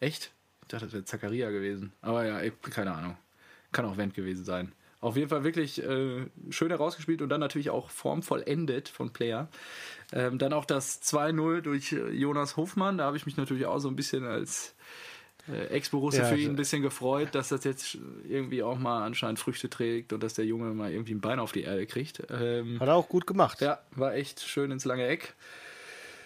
Echt? 0.00 0.32
Ich 0.62 0.68
dachte, 0.68 0.86
das 0.86 0.92
wäre 0.94 1.04
Zacharia 1.04 1.50
gewesen. 1.50 1.92
Aber 2.00 2.24
ja, 2.26 2.40
ich, 2.42 2.52
keine 2.62 2.92
Ahnung. 2.94 3.16
Kann 3.72 3.84
auch 3.84 3.96
Wendt 3.96 4.14
gewesen 4.14 4.44
sein. 4.44 4.72
Auf 5.00 5.16
jeden 5.16 5.28
Fall 5.30 5.44
wirklich 5.44 5.82
äh, 5.82 6.26
schön 6.50 6.68
herausgespielt 6.70 7.22
und 7.22 7.28
dann 7.30 7.40
natürlich 7.40 7.70
auch 7.70 7.88
formvollendet 7.90 8.88
von 8.88 9.12
Player. 9.12 9.48
Ähm, 10.12 10.38
dann 10.38 10.52
auch 10.52 10.64
das 10.66 11.02
2-0 11.02 11.62
durch 11.62 11.92
äh, 11.92 12.10
Jonas 12.10 12.56
Hofmann. 12.56 12.98
Da 12.98 13.04
habe 13.04 13.16
ich 13.16 13.24
mich 13.26 13.36
natürlich 13.36 13.64
auch 13.66 13.78
so 13.78 13.88
ein 13.88 13.96
bisschen 13.96 14.24
als 14.26 14.74
äh, 15.48 15.68
Ex-Borusse 15.68 16.18
Ja, 16.18 16.24
für 16.26 16.34
ihn 16.34 16.40
also- 16.40 16.50
ein 16.50 16.56
bisschen 16.56 16.82
gefreut, 16.82 17.28
dass 17.32 17.48
das 17.48 17.64
jetzt 17.64 17.96
irgendwie 18.28 18.62
auch 18.62 18.78
mal 18.78 19.02
anscheinend 19.04 19.38
Früchte 19.38 19.70
trägt 19.70 20.12
und 20.12 20.22
dass 20.22 20.34
der 20.34 20.44
Junge 20.44 20.74
mal 20.74 20.92
irgendwie 20.92 21.14
ein 21.14 21.20
Bein 21.22 21.38
auf 21.38 21.52
die 21.52 21.62
Erde 21.62 21.86
kriegt. 21.86 22.22
Ähm, 22.30 22.78
Hat 22.78 22.88
er 22.88 22.94
auch 22.96 23.08
gut 23.08 23.26
gemacht. 23.26 23.62
ja, 23.62 23.80
war 23.92 24.14
echt 24.14 24.40
schön 24.40 24.70
ins 24.70 24.84
lange 24.84 25.06
Eck. 25.06 25.34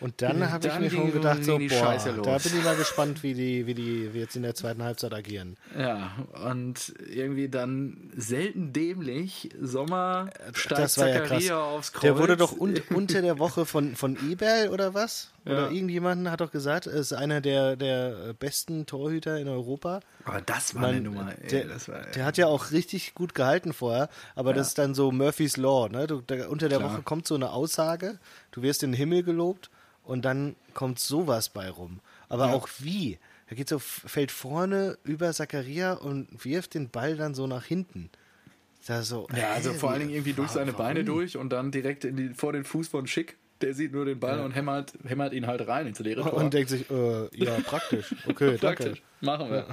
Und 0.01 0.21
dann 0.23 0.51
habe 0.51 0.67
ich 0.67 0.79
mir 0.79 0.91
schon 0.91 1.13
gedacht, 1.13 1.45
so, 1.45 1.59
boah, 1.59 1.69
Scheiße 1.69 2.11
los. 2.13 2.27
da 2.27 2.39
bin 2.39 2.59
ich 2.59 2.65
mal 2.65 2.77
gespannt, 2.77 3.23
wie 3.23 3.35
die, 3.35 3.67
wie 3.67 3.75
die 3.75 4.13
wie 4.13 4.19
jetzt 4.19 4.37
in 4.37 4.43
der 4.43 4.55
zweiten 4.55 4.83
Halbzeit 4.83 5.13
agieren. 5.15 5.57
Ja, 5.79 6.13
und 6.49 6.95
irgendwie 7.09 7.49
dann 7.49 8.11
selten 8.17 8.73
dämlich. 8.73 9.51
Sommer 9.61 10.31
steigt 10.53 10.81
das 10.81 10.99
war 10.99 11.09
ja 11.09 11.21
krass. 11.21 11.51
Aufs 11.51 11.93
Kreuz. 11.93 12.03
Der 12.03 12.19
wurde 12.19 12.37
doch 12.37 12.59
un 12.59 12.81
unter 12.95 13.23
der 13.23 13.39
Woche 13.39 13.67
von, 13.67 13.97
von 13.97 14.17
Eberl 14.31 14.69
oder 14.69 14.95
was? 14.95 15.34
Oder 15.47 15.67
Ja. 15.67 15.71
irgendjemanden 15.71 16.31
hat 16.31 16.41
doch 16.41 16.51
gesagt, 16.51 16.87
er 16.87 16.95
ist 16.95 17.13
einer 17.13 17.41
der, 17.43 17.77
der 17.77 18.33
besten 18.33 18.87
Torhüter 18.87 19.39
in 19.39 19.47
Europa. 19.49 20.01
Aber 20.25 20.41
das 20.41 20.75
war 20.75 20.83
Man, 20.83 20.91
eine 20.93 21.01
Nummer. 21.03 21.33
Ey, 21.43 21.49
der, 21.49 21.69
war, 21.89 22.01
der 22.15 22.25
hat 22.25 22.39
ja 22.39 22.47
auch 22.47 22.71
richtig 22.71 23.15
gut 23.15 23.35
gehalten 23.35 23.73
vorher, 23.75 24.09
aber 24.35 24.55
das 24.55 24.69
ist 24.69 24.79
dann 24.79 24.95
so 24.95 25.13
Murphy's 25.13 25.57
Law. 25.59 25.89
Ne? 25.91 26.07
Du, 26.07 26.23
da, 26.23 26.49
unter 26.49 26.69
der 26.71 26.79
Klar. 26.79 26.93
Woche 26.95 27.03
kommt 27.03 27.27
so 27.27 27.35
eine 27.35 27.51
Aussage, 27.51 28.19
du 28.53 28.63
wirst 28.63 28.83
in 28.83 28.93
den 28.93 28.97
Himmel 28.97 29.23
gelobt 29.23 29.71
und 30.03 30.25
dann 30.25 30.57
kommt 30.73 30.99
sowas 30.99 31.51
bei 31.51 31.69
rum. 31.69 32.01
Aber 32.31 32.47
Ja. 32.47 32.53
auch 32.55 32.69
wie? 32.79 33.19
Er 33.47 33.57
geht 33.57 33.69
so, 33.69 33.79
fällt 33.79 34.33
vorne 34.33 34.97
über 35.05 35.31
Zakaria 35.35 35.93
und 35.93 36.27
wirft 36.43 36.73
den 36.73 36.89
Ball 36.89 37.17
dann 37.17 37.35
so 37.35 37.47
nach 37.47 37.65
hinten. 37.65 38.09
Da 38.87 39.03
so, 39.03 39.29
ja, 39.37 39.51
also 39.53 39.73
vor 39.75 39.91
allen 39.91 40.01
Dingen 40.01 40.13
irgendwie 40.13 40.33
durch 40.35 40.51
seine 40.51 40.73
Beine 40.73 41.05
durch 41.05 41.37
und 41.37 41.51
dann 41.51 41.71
direkt 41.71 42.05
die, 42.05 42.31
vor 42.35 42.53
den 42.55 42.65
Fuß 42.65 42.89
von 42.89 43.07
Schick. 43.07 43.37
Der 43.65 43.73
sieht 43.73 43.93
nur 43.93 44.05
den 44.05 44.21
Ball 44.21 44.41
und 44.41 44.55
hämmert, 44.55 44.93
hämmert 45.07 45.33
ihn 45.33 45.47
halt 45.47 45.67
rein 45.67 45.87
ins 45.87 45.99
leere 45.99 46.23
Tor. 46.23 46.35
Und 46.35 46.53
denkt 46.53 46.69
sich, 46.69 46.91
äh, 46.91 47.29
ja, 47.35 47.57
praktisch. 47.61 48.15
Okay, 48.29 48.57
danke. 48.61 48.85
Praktisch. 48.85 49.03
Machen 49.23 49.51
wir. 49.51 49.67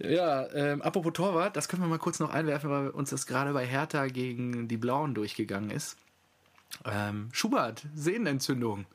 Ja, 0.00 0.52
ähm, 0.52 0.82
apropos 0.82 1.12
Torwart, 1.12 1.56
das 1.56 1.68
können 1.68 1.82
wir 1.82 1.88
mal 1.88 1.98
kurz 1.98 2.18
noch 2.18 2.30
einwerfen, 2.30 2.68
weil 2.70 2.88
uns 2.88 3.10
das 3.10 3.26
gerade 3.26 3.52
bei 3.52 3.64
Hertha 3.64 4.06
gegen 4.08 4.66
die 4.66 4.76
Blauen 4.76 5.14
durchgegangen 5.14 5.70
ist. 5.70 5.96
Ähm, 6.84 7.28
Schubert, 7.32 7.84
Sehnenentzündung. 7.94 8.86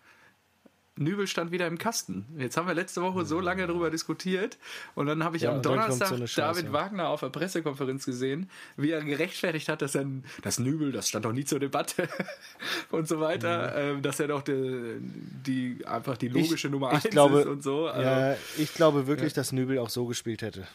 Nübel 1.00 1.28
stand 1.28 1.52
wieder 1.52 1.66
im 1.68 1.78
Kasten. 1.78 2.26
Jetzt 2.38 2.58
haben 2.58 2.68
wir 2.68 2.74
letzte 2.74 3.02
Woche 3.02 3.26
so 3.26 3.40
lange 3.40 3.66
darüber 3.66 3.90
diskutiert 3.90 4.58
und 4.96 5.08
dann 5.08 5.24
habe 5.24 5.38
ich 5.38 5.44
Ja, 5.44 5.52
am 5.52 5.58
so 5.58 5.70
Donnerstag 5.70 6.10
Scheiße. 6.18 6.36
David 6.42 6.74
Wagner 6.74 7.08
auf 7.10 7.22
der 7.22 7.30
Pressekonferenz 7.30 8.06
gesehen, 8.06 8.50
wie 8.78 8.92
er 8.92 9.02
gerechtfertigt 9.04 9.70
hat, 9.70 9.82
dass 9.82 9.96
er 9.96 10.06
das 10.42 10.60
Nübel, 10.60 10.92
das 10.92 11.08
stand 11.10 11.26
doch 11.26 11.32
nie 11.32 11.46
zur 11.46 11.60
Debatte 11.60 12.08
und 12.92 13.08
so 13.08 13.20
weiter, 13.20 13.76
ähm, 13.76 14.02
dass 14.02 14.20
er 14.20 14.28
doch 14.28 14.42
die, 14.42 14.98
die 15.00 15.86
einfach 15.88 16.18
die 16.18 16.28
logische 16.28 16.70
Nummer 16.70 16.90
eins 16.90 17.06
ich 17.06 17.12
glaube, 17.12 17.40
ist 17.40 17.48
und 17.48 17.64
so. 17.64 17.88
Also, 17.88 18.02
Ja, 18.02 18.36
ich 18.58 18.74
glaube 18.74 19.08
wirklich, 19.08 19.34
dass 19.34 19.52
Nübel 19.52 19.80
auch 19.80 19.90
so 19.90 20.06
gespielt 20.06 20.42
hätte. 20.42 20.68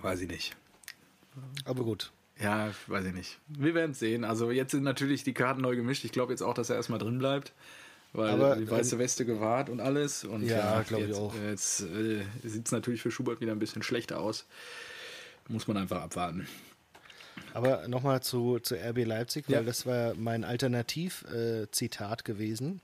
Weiß 0.00 0.20
ich 0.20 0.28
nicht. 0.28 0.56
Aber 1.64 1.82
gut. 1.84 2.12
Ja, 2.40 2.70
weiß 2.86 3.04
ich 3.06 3.12
nicht. 3.14 3.38
Wir 3.48 3.74
werden 3.74 3.92
es 3.92 3.98
sehen. 3.98 4.24
Also 4.24 4.50
jetzt 4.50 4.70
sind 4.72 4.82
natürlich 4.82 5.22
die 5.22 5.34
Karten 5.34 5.60
neu 5.60 5.76
gemischt. 5.76 6.04
Ich 6.04 6.12
glaube 6.12 6.32
jetzt 6.32 6.42
auch, 6.42 6.54
dass 6.54 6.70
er 6.70 6.76
erstmal 6.76 6.98
drin 6.98 7.18
bleibt. 7.18 7.52
Weil 8.14 8.30
Aber, 8.30 8.56
die 8.56 8.70
weiße 8.70 8.98
Weste 8.98 9.24
gewahrt 9.24 9.70
und 9.70 9.80
alles. 9.80 10.24
Und 10.24 10.42
Ja, 10.42 10.82
glaub 10.82 11.00
ich 11.00 11.08
jetzt, 11.08 11.18
auch. 11.18 11.34
Jetzt 11.34 11.80
äh, 11.80 12.22
sieht 12.44 12.66
es 12.66 12.72
natürlich 12.72 13.00
für 13.00 13.10
Schubert 13.10 13.40
wieder 13.40 13.52
ein 13.52 13.58
bisschen 13.58 13.82
schlechter 13.82 14.20
aus. 14.20 14.44
Muss 15.48 15.66
man 15.66 15.76
einfach 15.78 16.02
abwarten. 16.02 16.46
Aber 17.54 17.88
nochmal 17.88 18.22
zu, 18.22 18.58
zu 18.58 18.74
RB 18.76 19.04
Leipzig, 19.06 19.46
weil 19.48 19.56
Ja. 19.56 19.62
das 19.62 19.86
war 19.86 20.14
mein 20.14 20.44
Alternativ-Zitat 20.44 22.24
gewesen. 22.24 22.80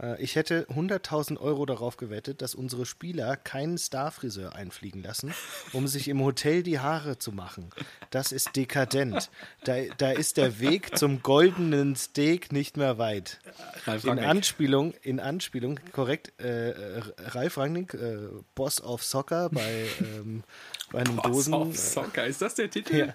Äh, 0.00 0.22
ich 0.22 0.36
hätte 0.36 0.66
100.000 0.70 1.38
Euro 1.38 1.66
darauf 1.66 1.96
gewettet, 1.96 2.42
dass 2.42 2.54
unsere 2.54 2.86
Spieler 2.86 3.36
keinen 3.36 3.78
Starfriseur 3.78 4.54
einfliegen 4.54 5.02
lassen, 5.02 5.34
um 5.72 5.86
sich 5.88 6.08
im 6.08 6.22
Hotel 6.22 6.62
die 6.62 6.78
Haare 6.80 7.18
zu 7.18 7.32
machen. 7.32 7.70
Das 8.10 8.32
ist 8.32 8.56
dekadent. 8.56 9.30
Da, 9.64 9.76
da 9.98 10.10
ist 10.12 10.36
der 10.36 10.60
Weg 10.60 10.96
zum 10.98 11.22
goldenen 11.22 11.96
Steak 11.96 12.52
nicht 12.52 12.76
mehr 12.76 12.98
weit. 12.98 13.40
Ralf 13.86 14.04
In 14.04 14.10
Rangnick. 14.10 14.28
Anspielung, 14.28 14.94
in 15.02 15.20
Anspielung, 15.20 15.80
korrekt, 15.92 16.32
äh, 16.40 16.70
äh, 16.70 17.02
Ralf 17.28 17.58
Rangnick, 17.58 17.94
äh, 17.94 18.18
Boss 18.54 18.80
of 18.82 19.02
Soccer 19.02 19.48
bei, 19.50 19.86
ähm, 20.00 20.42
bei 20.90 21.00
einem 21.00 21.16
Boss 21.16 21.46
Dosen. 21.46 21.54
of 21.54 21.76
Soccer, 21.76 22.26
ist 22.26 22.42
das 22.42 22.54
der 22.54 22.70
Titel? 22.70 22.96
Ja. 22.96 23.14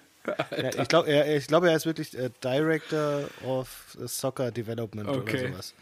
Ja, 0.61 0.81
ich 0.81 0.89
glaube, 0.89 1.07
er, 1.07 1.39
glaub, 1.39 1.63
er 1.63 1.73
ist 1.73 1.85
wirklich 1.85 2.17
äh, 2.17 2.29
Director 2.43 3.29
of 3.45 3.95
Soccer 4.07 4.51
Development 4.51 5.07
Okay. 5.07 5.39
oder 5.45 5.51
sowas. 5.53 5.73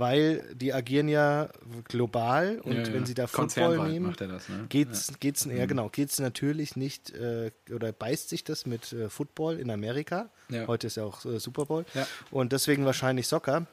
Weil 0.00 0.42
die 0.54 0.72
agieren 0.72 1.08
ja 1.08 1.48
global 1.84 2.58
und 2.62 2.72
Ja, 2.72 2.92
wenn 2.92 3.06
sie 3.06 3.14
da 3.14 3.26
Football 3.26 3.88
nehmen, 3.88 4.06
macht 4.06 4.20
er 4.20 4.28
das, 4.28 4.48
ne? 4.48 4.66
geht's, 4.68 5.12
geht's, 5.20 5.44
ja 5.44 5.66
genau, 5.66 5.88
geht's 5.90 6.18
natürlich 6.18 6.74
nicht 6.74 7.10
äh, 7.10 7.50
oder 7.72 7.92
beißt 7.92 8.28
sich 8.28 8.42
das 8.42 8.66
mit 8.66 8.92
äh, 8.92 9.08
Football 9.08 9.58
in 9.60 9.70
Amerika. 9.70 10.28
Ja. 10.48 10.66
Heute 10.66 10.88
ist 10.88 10.96
ja 10.96 11.04
auch 11.04 11.24
äh, 11.24 11.38
Super 11.38 11.66
Bowl. 11.66 11.84
Und 12.30 12.52
deswegen 12.52 12.84
wahrscheinlich 12.84 13.28
Soccer. 13.28 13.66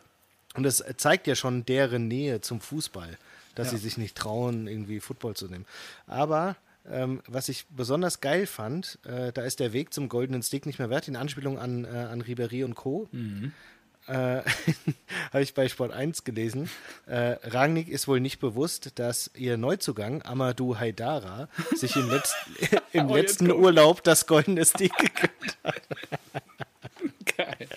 Und 0.54 0.64
das 0.64 0.84
zeigt 0.98 1.28
ja 1.28 1.36
schon 1.36 1.66
deren 1.66 2.08
Nähe 2.08 2.42
zum 2.42 2.62
Fußball. 2.62 3.18
dass 3.56 3.72
sie 3.72 3.78
sich 3.78 3.98
nicht 3.98 4.16
trauen, 4.16 4.68
irgendwie 4.68 5.00
Football 5.00 5.36
zu 5.36 5.48
nehmen. 5.48 5.66
Aber 6.06 6.56
ähm, 6.90 7.22
was 7.28 7.50
ich 7.50 7.66
besonders 7.68 8.22
geil 8.22 8.46
fand, 8.46 9.00
äh, 9.04 9.32
da 9.34 9.42
ist 9.42 9.60
der 9.60 9.74
Weg 9.74 9.94
zum 9.94 10.10
goldenen 10.10 10.44
Stick 10.44 10.66
nicht 10.68 10.78
mehr 10.78 10.90
wert, 10.92 11.08
in 11.08 11.16
Anspielung 11.16 11.58
an, 11.58 11.84
äh, 11.84 11.88
an 11.88 12.22
Ribéry 12.22 12.64
und 12.64 12.76
Co. 12.76 13.10
Äh, 14.08 14.42
Habe 15.34 15.42
ich 15.44 15.54
bei 15.54 15.68
Sport 15.68 15.92
1 15.92 16.24
gelesen. 16.24 16.70
Äh, 17.06 17.36
Rangnick 17.44 17.90
ist 17.90 18.08
wohl 18.08 18.20
nicht 18.20 18.40
bewusst, 18.40 18.98
dass 19.00 19.32
ihr 19.36 19.58
Neuzugang 19.58 20.22
Amadou 20.24 20.78
Haidara 20.78 21.50
sich 21.76 21.96
im, 21.96 22.10
letz 22.10 22.34
im 22.94 23.08
Oh, 23.10 23.16
letzten. 23.16 23.52
Urlaub 23.52 24.04
das 24.04 24.26
goldene 24.28 24.66
Stick 24.66 24.96
gegönnt 24.98 25.58
hat. 25.64 25.82
Geil. 27.38 27.68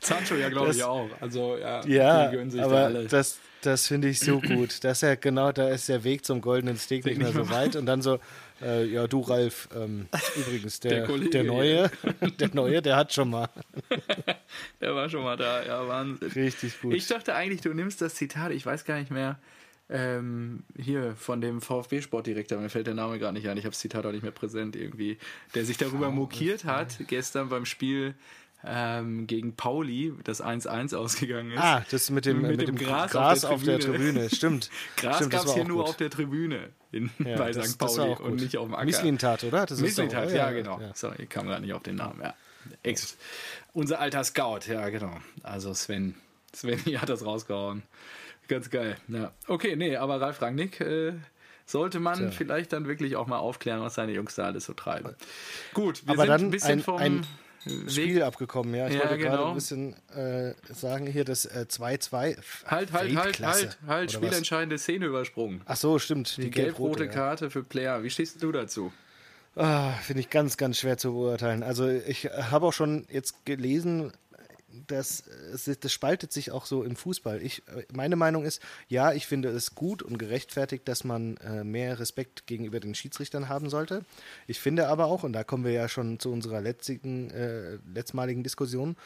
Sancho 0.00 0.34
ja, 0.34 0.48
glaube 0.48 0.72
ich, 0.72 0.82
auch. 0.82 1.08
Also, 1.20 1.56
ja, 1.56 1.84
Ja, 1.86 2.32
da 2.32 2.64
aber 2.64 2.78
alle. 2.84 3.06
das, 3.06 3.38
das 3.62 3.86
finde 3.86 4.08
ich 4.08 4.18
so 4.20 4.40
gut. 4.40 4.82
Dass 4.84 5.02
er 5.02 5.16
genau, 5.16 5.52
da 5.52 5.68
ist 5.68 5.88
der 5.88 6.02
Weg 6.04 6.24
zum 6.24 6.40
goldenen 6.40 6.78
Stick 6.78 7.04
nicht 7.04 7.18
mehr 7.18 7.32
so 7.32 7.48
weit. 7.50 7.76
Und 7.76 7.86
dann 7.86 8.02
so, 8.02 8.18
äh, 8.62 8.86
ja, 8.86 9.06
du 9.06 9.20
Ralf, 9.20 9.68
ähm, 9.74 10.08
übrigens, 10.36 10.80
der, 10.80 10.90
Der 10.90 11.00
der, 11.00 11.06
Kollege 11.06 11.44
Neue, 11.44 11.90
der 12.40 12.54
Neue, 12.54 12.82
der 12.82 12.96
hat 12.96 13.12
schon 13.12 13.30
mal. 13.30 13.48
Der 14.80 14.94
war 14.94 15.10
schon 15.10 15.24
mal 15.24 15.36
da, 15.36 15.62
ja, 15.64 15.86
Wahnsinn. 15.86 16.30
Richtig 16.30 16.80
gut. 16.80 16.94
Ich 16.94 17.06
dachte 17.06 17.34
eigentlich, 17.34 17.60
du 17.60 17.74
nimmst 17.74 18.00
das 18.00 18.14
Zitat, 18.14 18.50
ich 18.52 18.64
weiß 18.64 18.84
gar 18.84 18.98
nicht 18.98 19.10
mehr, 19.10 19.38
ähm, 19.90 20.64
hier 20.76 21.14
von 21.16 21.40
dem 21.40 21.60
VfB-Sportdirektor, 21.60 22.58
mir 22.58 22.70
fällt 22.70 22.86
der 22.86 22.94
Name 22.94 23.18
gerade 23.18 23.34
nicht 23.34 23.48
ein, 23.48 23.58
ich 23.58 23.64
habe 23.64 23.72
das 23.72 23.80
Zitat 23.80 24.06
auch 24.06 24.12
nicht 24.12 24.22
mehr 24.22 24.32
präsent 24.32 24.76
irgendwie, 24.76 25.18
der 25.54 25.64
sich 25.64 25.76
darüber 25.76 26.10
mokiert 26.10 26.64
hat, 26.64 26.96
gestern 27.08 27.48
beim 27.48 27.66
Spiel 27.66 28.14
ähm, 28.64 29.26
gegen 29.26 29.54
Pauli, 29.54 30.12
das 30.24 30.42
1-1 30.42 30.94
ausgegangen 30.96 31.52
ist. 31.52 31.58
Ah, 31.60 31.84
das 31.90 32.10
mit 32.10 32.26
dem, 32.26 32.42
mit 32.42 32.66
dem 32.66 32.76
Gras, 32.76 33.14
auf, 33.44 33.62
der 33.62 33.78
Tribüne. 33.78 34.28
Stimmt. 34.30 34.68
Gras 34.96 35.16
Stimmt, 35.16 35.30
gab 35.30 35.42
das 35.42 35.50
es 35.50 35.54
hier 35.54 35.62
auch 35.62 35.68
nur 35.68 35.76
gut. 35.78 35.88
auf 35.90 35.96
der 35.96 36.10
Tribüne 36.10 36.70
in, 36.90 37.10
Ja, 37.18 37.36
bei 37.36 37.52
das- 37.52 37.70
St. 37.72 37.78
Pauli 37.78 38.00
auch 38.00 38.20
und 38.20 38.36
nicht 38.40 38.56
auf 38.56 38.66
dem 38.66 38.74
Acker. 38.74 38.84
Misslintat, 38.86 39.44
oder? 39.44 39.64
Das 39.66 39.78
ist 39.78 39.82
Misslintat, 39.84 40.26
doch- 40.26 40.32
ja, 40.34 40.50
genau. 40.50 40.80
ja. 40.80 40.90
Sorry, 40.94 41.22
ich 41.22 41.28
kam 41.28 41.46
gerade 41.46 41.62
nicht 41.62 41.72
auf 41.74 41.82
den 41.82 41.96
Namen, 41.96 42.20
ja. 42.20 42.34
Ex, 42.82 43.16
unser 43.72 44.00
alter 44.00 44.24
Scout, 44.24 44.60
ja, 44.66 44.88
genau. 44.90 45.16
Also 45.42 45.72
Sven, 45.72 46.14
Sven 46.52 46.78
hat 47.00 47.08
das 47.08 47.24
rausgehauen. 47.24 47.82
Ganz 48.48 48.70
geil. 48.70 48.96
Ja. 49.08 49.32
Okay, 49.46 49.76
nee, 49.76 49.96
aber 49.96 50.20
Ralf 50.20 50.40
Rangnick 50.42 50.80
äh, 50.80 51.12
sollte 51.64 52.00
man 52.00 52.18
Tja. 52.18 52.30
vielleicht 52.30 52.72
dann 52.72 52.86
wirklich 52.88 53.14
auch 53.16 53.26
mal 53.26 53.38
aufklären, 53.38 53.80
was 53.82 53.94
seine 53.94 54.12
Jungs 54.12 54.34
da 54.34 54.44
alles 54.46 54.64
so 54.64 54.72
treiben. 54.72 55.14
Gut, 55.74 56.06
wir 56.06 56.14
Aber 56.14 56.22
sind 56.38 56.46
ein 56.46 56.50
bisschen 56.50 56.70
ein- 56.72 56.80
vom 56.82 56.96
ein. 56.96 57.26
Spiel 57.88 58.22
abgekommen, 58.22 58.74
ja. 58.74 58.88
Ich 58.88 58.94
Ja, 58.94 59.00
wollte 59.00 59.18
gerade 59.18 59.36
genau. 59.36 59.48
ein 59.50 59.54
bisschen 59.54 59.94
äh, 60.14 60.54
sagen 60.72 61.06
hier, 61.06 61.24
das 61.24 61.44
äh, 61.44 61.66
2-2. 61.68 62.10
Halt, 62.66 62.92
halt, 62.92 62.92
halt, 62.92 63.16
halt, 63.16 63.40
halt, 63.40 63.78
was? 63.86 64.12
spielentscheidende 64.12 64.78
Szene 64.78 65.06
übersprungen. 65.06 65.60
Ach 65.66 65.76
so, 65.76 65.98
stimmt. 65.98 66.36
Die, 66.36 66.42
Die, 66.42 66.50
gelb-rote 66.50 67.04
ja. 67.04 67.10
Karte 67.10 67.50
für 67.50 67.62
Player. 67.62 68.02
Wie 68.02 68.10
stehst 68.10 68.42
du 68.42 68.52
dazu? 68.52 68.92
Ah, 69.56 69.92
Finde 70.02 70.20
ich 70.20 70.30
ganz, 70.30 70.56
ganz 70.56 70.78
schwer 70.78 70.98
zu 70.98 71.12
beurteilen. 71.12 71.62
Also 71.62 71.88
ich 71.88 72.26
habe 72.26 72.66
auch 72.66 72.72
schon 72.72 73.06
jetzt 73.10 73.44
gelesen, 73.44 74.12
dass 74.86 75.26
es, 75.26 75.64
das 75.80 75.92
spaltet 75.92 76.32
sich 76.32 76.50
auch 76.50 76.66
so 76.66 76.82
im 76.82 76.96
Fußball. 76.96 77.42
Ich, 77.42 77.62
meine 77.92 78.16
Meinung 78.16 78.44
ist, 78.44 78.60
ja, 78.88 79.12
ich 79.12 79.26
finde 79.26 79.48
es 79.48 79.74
gut 79.74 80.02
und 80.02 80.18
gerechtfertigt, 80.18 80.86
dass 80.86 81.04
man 81.04 81.36
äh, 81.38 81.64
mehr 81.64 81.98
Respekt 81.98 82.46
gegenüber 82.46 82.80
den 82.80 82.94
Schiedsrichtern 82.94 83.48
haben 83.48 83.70
sollte. 83.70 84.04
Ich 84.46 84.60
finde 84.60 84.88
aber 84.88 85.06
auch, 85.06 85.22
und 85.22 85.32
da 85.32 85.44
kommen 85.44 85.64
wir 85.64 85.72
ja 85.72 85.88
schon 85.88 86.18
zu 86.20 86.30
unserer 86.30 86.60
letztigen, 86.60 87.30
äh, 87.30 87.78
letztmaligen 87.92 88.42
Diskussion, 88.42 88.96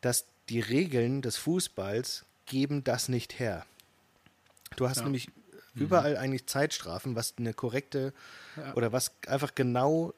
dass 0.00 0.26
die 0.48 0.60
Regeln 0.60 1.22
des 1.22 1.36
Fußballs 1.36 2.24
geben 2.46 2.84
das 2.84 3.08
nicht 3.08 3.38
her. 3.38 3.64
Du 4.76 4.88
hast 4.88 5.02
nämlich 5.02 5.28
überall 5.80 6.16
eigentlich 6.16 6.46
Zeitstrafen, 6.46 7.16
was 7.16 7.34
eine 7.38 7.54
korrekte 7.54 8.12
oder 8.74 8.92
was 8.92 9.12
einfach 9.26 9.54
genau 9.54 10.12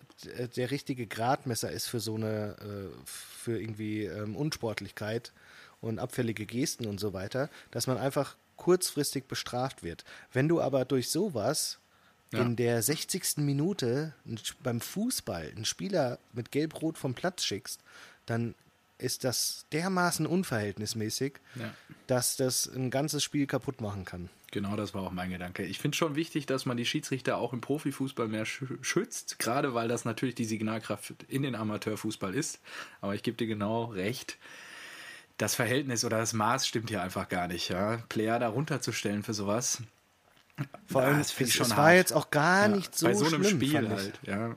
der 0.57 0.71
richtige 0.71 1.07
Gradmesser 1.07 1.71
ist 1.71 1.87
für 1.87 2.01
so 2.01 2.15
eine, 2.17 2.57
äh, 2.61 2.89
für 3.05 3.61
irgendwie 3.61 4.05
ähm, 4.05 4.37
Unsportlichkeit 4.37 5.33
und 5.81 5.99
abfällige 5.99 6.47
Gesten 6.47 6.87
und 6.87 7.01
so 7.01 7.13
weiter, 7.13 7.49
dass 7.71 7.87
man 7.87 7.99
einfach 7.99 8.37
kurzfristig 8.57 9.27
bestraft 9.27 9.83
wird. 9.83 10.05
Wenn 10.33 10.49
du 10.49 10.61
aber 10.61 10.85
durch 10.85 11.11
sowas 11.11 11.79
Ja. 12.33 12.41
in 12.41 12.57
der 12.57 12.83
60. 12.83 13.39
Minute 13.39 14.15
beim 14.63 14.81
Fußball 14.81 15.51
einen 15.55 15.65
Spieler 15.65 16.19
mit 16.33 16.51
Gelb-Rot 16.51 16.97
vom 16.97 17.15
Platz 17.15 17.45
schickst, 17.45 17.81
dann 18.27 18.55
ist 19.03 19.25
das 19.25 19.67
dermaßen 19.73 20.27
unverhältnismäßig, 20.27 21.35
Ja. 21.57 21.75
dass 22.07 22.37
das 22.37 22.67
ein 22.67 22.91
ganzes 22.91 23.23
Spiel 23.23 23.47
kaputt 23.47 23.81
machen 23.81 24.05
kann. 24.05 24.29
Genau, 24.51 24.77
das 24.77 24.93
war 24.95 25.03
auch 25.03 25.13
mein 25.13 25.31
Gedanke. 25.31 25.65
Ich 25.65 25.79
finde 25.79 25.97
schon 25.97 26.15
wichtig, 26.15 26.45
dass 26.47 26.67
man 26.67 26.77
die 26.77 26.85
Schiedsrichter 26.85 27.39
auch 27.39 27.53
im 27.55 27.61
Profifußball 27.63 28.29
mehr 28.29 28.47
schü- 28.47 28.83
schützt, 28.85 29.39
gerade 29.39 29.73
weil 29.75 29.89
das 29.89 30.05
natürlich 30.05 30.35
die 30.35 30.45
Signalkraft 30.45 31.15
in 31.29 31.43
den 31.43 31.55
Amateurfußball 31.55 32.35
ist. 32.35 32.61
Aber 33.01 33.15
ich 33.15 33.23
gebe 33.23 33.37
dir 33.39 33.47
genau 33.47 33.85
recht. 33.87 34.37
Das 35.39 35.55
Verhältnis 35.55 36.05
oder 36.05 36.19
das 36.19 36.35
Maß 36.35 36.67
stimmt 36.69 36.91
hier 36.91 37.03
einfach 37.03 37.29
gar 37.31 37.49
nicht. 37.49 37.71
Ja? 37.71 37.97
Player 38.11 38.39
da 38.39 38.49
runterzustellen 38.49 39.23
für 39.23 39.33
sowas. 39.35 39.83
Vor 40.87 41.01
Ja, 41.03 41.09
allem, 41.09 41.19
das 41.19 41.31
find 41.31 41.49
es, 41.49 41.55
schon 41.57 41.67
es 41.67 41.77
war 41.77 41.95
jetzt 41.95 42.13
auch 42.13 42.31
gar 42.31 42.69
Ja, 42.69 42.77
nicht 42.77 42.95
so 42.97 43.07
Bei 43.07 43.15
so 43.15 43.25
einem 43.27 43.43
schlimm, 43.43 43.57
Spiel 43.61 43.89
halt. 43.89 44.21
Ja, 44.27 44.55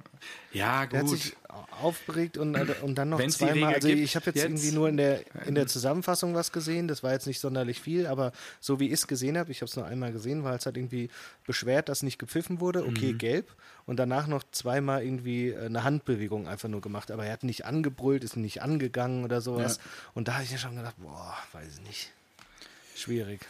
ja 0.52 0.86
Der 0.88 1.00
hat 1.00 1.08
gut. 1.08 1.18
sich 1.20 1.36
aufgeregt 1.82 2.38
und, 2.38 2.54
und 2.56 2.96
dann 2.96 3.10
noch 3.10 3.18
Wenn's 3.20 3.38
zweimal. 3.38 3.74
Also 3.76 3.88
ich 3.88 4.16
habe 4.18 4.26
jetzt, 4.28 4.36
jetzt- 4.36 4.46
irgendwie 4.46 4.72
nur 4.72 4.90
in 4.90 4.98
der, 4.98 5.22
in 5.48 5.56
der 5.56 5.68
Zusammenfassung 5.68 6.36
was 6.36 6.52
gesehen. 6.52 6.90
Das 6.90 7.02
war 7.02 7.14
jetzt 7.14 7.28
nicht 7.28 7.40
sonderlich 7.40 7.80
viel, 7.80 8.08
aber 8.08 8.34
so 8.60 8.80
wie 8.82 8.88
ich 8.88 8.94
es 8.94 9.08
gesehen 9.08 9.38
habe, 9.38 9.52
ich 9.52 9.62
habe 9.62 9.70
es 9.70 9.76
nur 9.78 9.86
einmal 9.86 10.12
gesehen, 10.12 10.44
war 10.44 10.54
es 10.54 10.66
halt 10.66 10.76
irgendwie 10.76 11.10
beschwert, 11.46 11.88
dass 11.88 12.04
nicht 12.04 12.20
gepfiffen 12.20 12.60
wurde. 12.60 12.86
Okay, 12.86 13.14
Mhm. 13.14 13.18
gelb. 13.18 13.56
Und 13.86 13.98
danach 13.98 14.28
noch 14.28 14.44
zweimal 14.52 15.02
irgendwie 15.04 15.50
äh, 15.52 15.66
eine 15.68 15.84
Handbewegung 15.86 16.48
einfach 16.50 16.68
nur 16.68 16.82
gemacht. 16.82 17.10
Aber 17.12 17.26
er 17.26 17.32
hat 17.32 17.44
nicht 17.44 17.64
angebrüllt, 17.66 18.24
ist 18.26 18.36
nicht 18.36 18.62
angegangen 18.62 19.24
oder 19.24 19.40
sowas. 19.40 19.80
Und 20.14 20.28
da 20.28 20.34
habe 20.36 20.44
ich 20.44 20.52
mir 20.52 20.58
schon 20.58 20.76
gedacht, 20.76 20.96
boah, 20.98 21.36
weiß 21.54 21.78
ich 21.78 21.88
nicht. 21.88 22.12
Schwierig. 22.96 23.42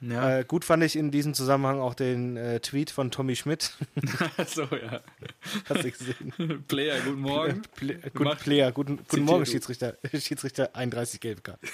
Ja. 0.00 0.38
Äh, 0.38 0.44
gut 0.44 0.64
fand 0.64 0.82
ich 0.82 0.96
in 0.96 1.10
diesem 1.10 1.34
Zusammenhang 1.34 1.80
auch 1.80 1.94
den 1.94 2.36
äh, 2.36 2.60
Tweet 2.60 2.90
von 2.90 3.10
Tommy 3.10 3.36
Schmidt. 3.36 3.72
so, 4.46 4.62
ja. 4.62 5.00
Hast 5.68 5.84
du 5.84 5.90
gesehen? 5.90 6.64
Player, 6.68 7.00
guten 7.00 7.20
Morgen. 7.20 7.62
Ple 7.74 7.94
Gemacht. 7.94 8.14
guten 8.14 8.36
Player, 8.38 8.72
guten, 8.72 8.98
guten 9.08 9.24
Morgen, 9.24 9.44
du. 9.44 9.50
Schiedsrichter. 9.50 9.96
Schiedsrichter 10.12 10.74
31 10.76 11.20
gelbe 11.20 11.40
Karten. 11.42 11.66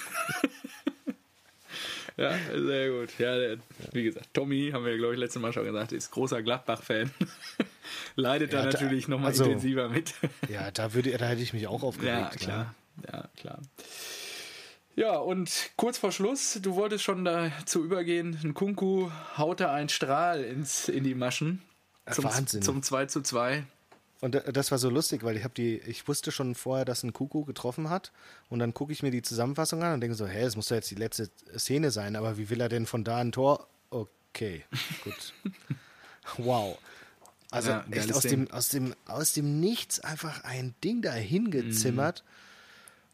Ja, 2.17 2.33
sehr 2.53 2.91
gut. 2.91 3.09
Ja, 3.19 3.37
der, 3.37 3.57
wie 3.91 4.03
gesagt, 4.03 4.29
Tommy, 4.33 4.69
haben 4.71 4.85
wir, 4.85 4.95
glaube 4.97 5.13
ich, 5.13 5.19
letztes 5.19 5.41
Mal 5.41 5.51
schon 5.51 5.65
gesagt, 5.65 5.91
ist 5.91 6.11
großer 6.11 6.41
Gladbach-Fan. 6.43 7.11
Leidet 8.15 8.53
da 8.53 8.59
Ja, 8.63 8.63
da- 8.67 8.71
natürlich 8.71 9.09
nochmal 9.09 9.31
also- 9.31 9.43
intensiver 9.43 9.89
mit. 9.89 10.13
Ja, 10.49 10.71
da, 10.71 10.93
würde, 10.93 11.11
da 11.17 11.25
hätte 11.27 11.41
ich 11.41 11.51
mich 11.51 11.67
auch 11.67 11.83
aufgeregt. 11.83 12.15
ja, 12.17 12.29
klar. 12.29 12.75
Ja, 13.11 13.27
klar. 13.35 13.59
Ja, 14.95 15.17
und 15.17 15.71
kurz 15.75 15.97
vor 15.97 16.11
Schluss, 16.11 16.57
du 16.61 16.75
wolltest 16.75 17.03
schon 17.03 17.25
dazu 17.25 17.83
übergehen, 17.83 18.39
ein 18.43 18.53
Kunku 18.53 19.11
haut 19.37 19.59
da 19.59 19.73
einen 19.73 19.89
Strahl 19.89 20.43
ins, 20.43 20.87
in 20.87 21.03
die 21.03 21.15
Maschen. 21.15 21.61
Zum, 22.11 22.23
Wahnsinn. 22.25 22.61
Zum 22.61 22.81
2 22.81 23.07
zu 23.07 23.21
2. 23.21 23.65
Und 24.21 24.35
da- 24.35 24.39
das 24.39 24.71
war 24.71 24.77
so 24.77 24.89
lustig, 24.89 25.23
weil 25.23 25.35
ich 25.35 25.43
habe 25.43 25.53
die, 25.53 25.79
ich 25.79 26.07
wusste 26.07 26.31
schon 26.31 26.55
vorher, 26.55 26.85
dass 26.85 27.03
ein 27.03 27.11
Kuku 27.13 27.43
getroffen 27.43 27.89
hat. 27.89 28.11
Und 28.49 28.59
dann 28.59 28.73
gucke 28.73 28.93
ich 28.93 29.03
mir 29.03 29.11
die 29.11 29.21
Zusammenfassung 29.21 29.83
an 29.83 29.93
und 29.95 30.01
denke 30.01 30.15
so, 30.15 30.25
hä, 30.27 30.43
das 30.43 30.55
muss 30.55 30.67
doch 30.69 30.75
jetzt 30.75 30.89
die 30.91 30.95
letzte 30.95 31.29
Szene 31.57 31.91
sein, 31.91 32.15
aber 32.15 32.37
wie 32.37 32.49
will 32.49 32.61
er 32.61 32.69
denn 32.69 32.85
von 32.85 33.03
da 33.03 33.17
ein 33.17 33.31
Tor? 33.33 33.67
Okay, 33.89 34.63
gut. 35.03 35.33
wow. 36.37 36.77
Also 37.51 37.71
Ja, 37.71 37.85
echt 37.91 38.13
aus 38.13 38.21
Ding. 38.21 38.45
dem, 38.45 38.51
aus, 38.51 38.69
dem, 38.69 38.95
aus 39.05 39.33
dem 39.33 39.59
Nichts 39.59 39.99
einfach 39.99 40.43
ein 40.45 40.73
Ding 40.83 41.01
dahin 41.01 41.51
gezimmert. 41.51 42.23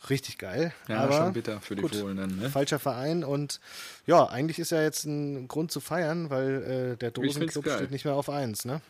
Richtig 0.09 0.37
geil. 0.39 0.73
Ja, 0.87 1.01
aber 1.01 1.13
schon 1.17 1.33
bitter 1.33 1.61
für 1.61 1.75
die 1.75 1.83
gut, 1.83 1.95
Fohlen 1.95 2.17
dann, 2.17 2.35
ne? 2.37 2.49
Falscher 2.49 2.79
Verein 2.79 3.23
und 3.23 3.59
ja, 4.07 4.25
eigentlich 4.27 4.57
ist 4.57 4.71
ja 4.71 4.81
jetzt 4.81 5.05
ein 5.05 5.47
Grund 5.47 5.71
zu 5.71 5.79
feiern, 5.79 6.29
weil 6.31 6.93
äh, 6.93 6.97
der 6.97 7.11
Dosenclub 7.11 7.69
steht 7.69 7.91
nicht 7.91 8.05
mehr 8.05 8.15
auf 8.15 8.29
1, 8.29 8.65
ne? 8.65 8.81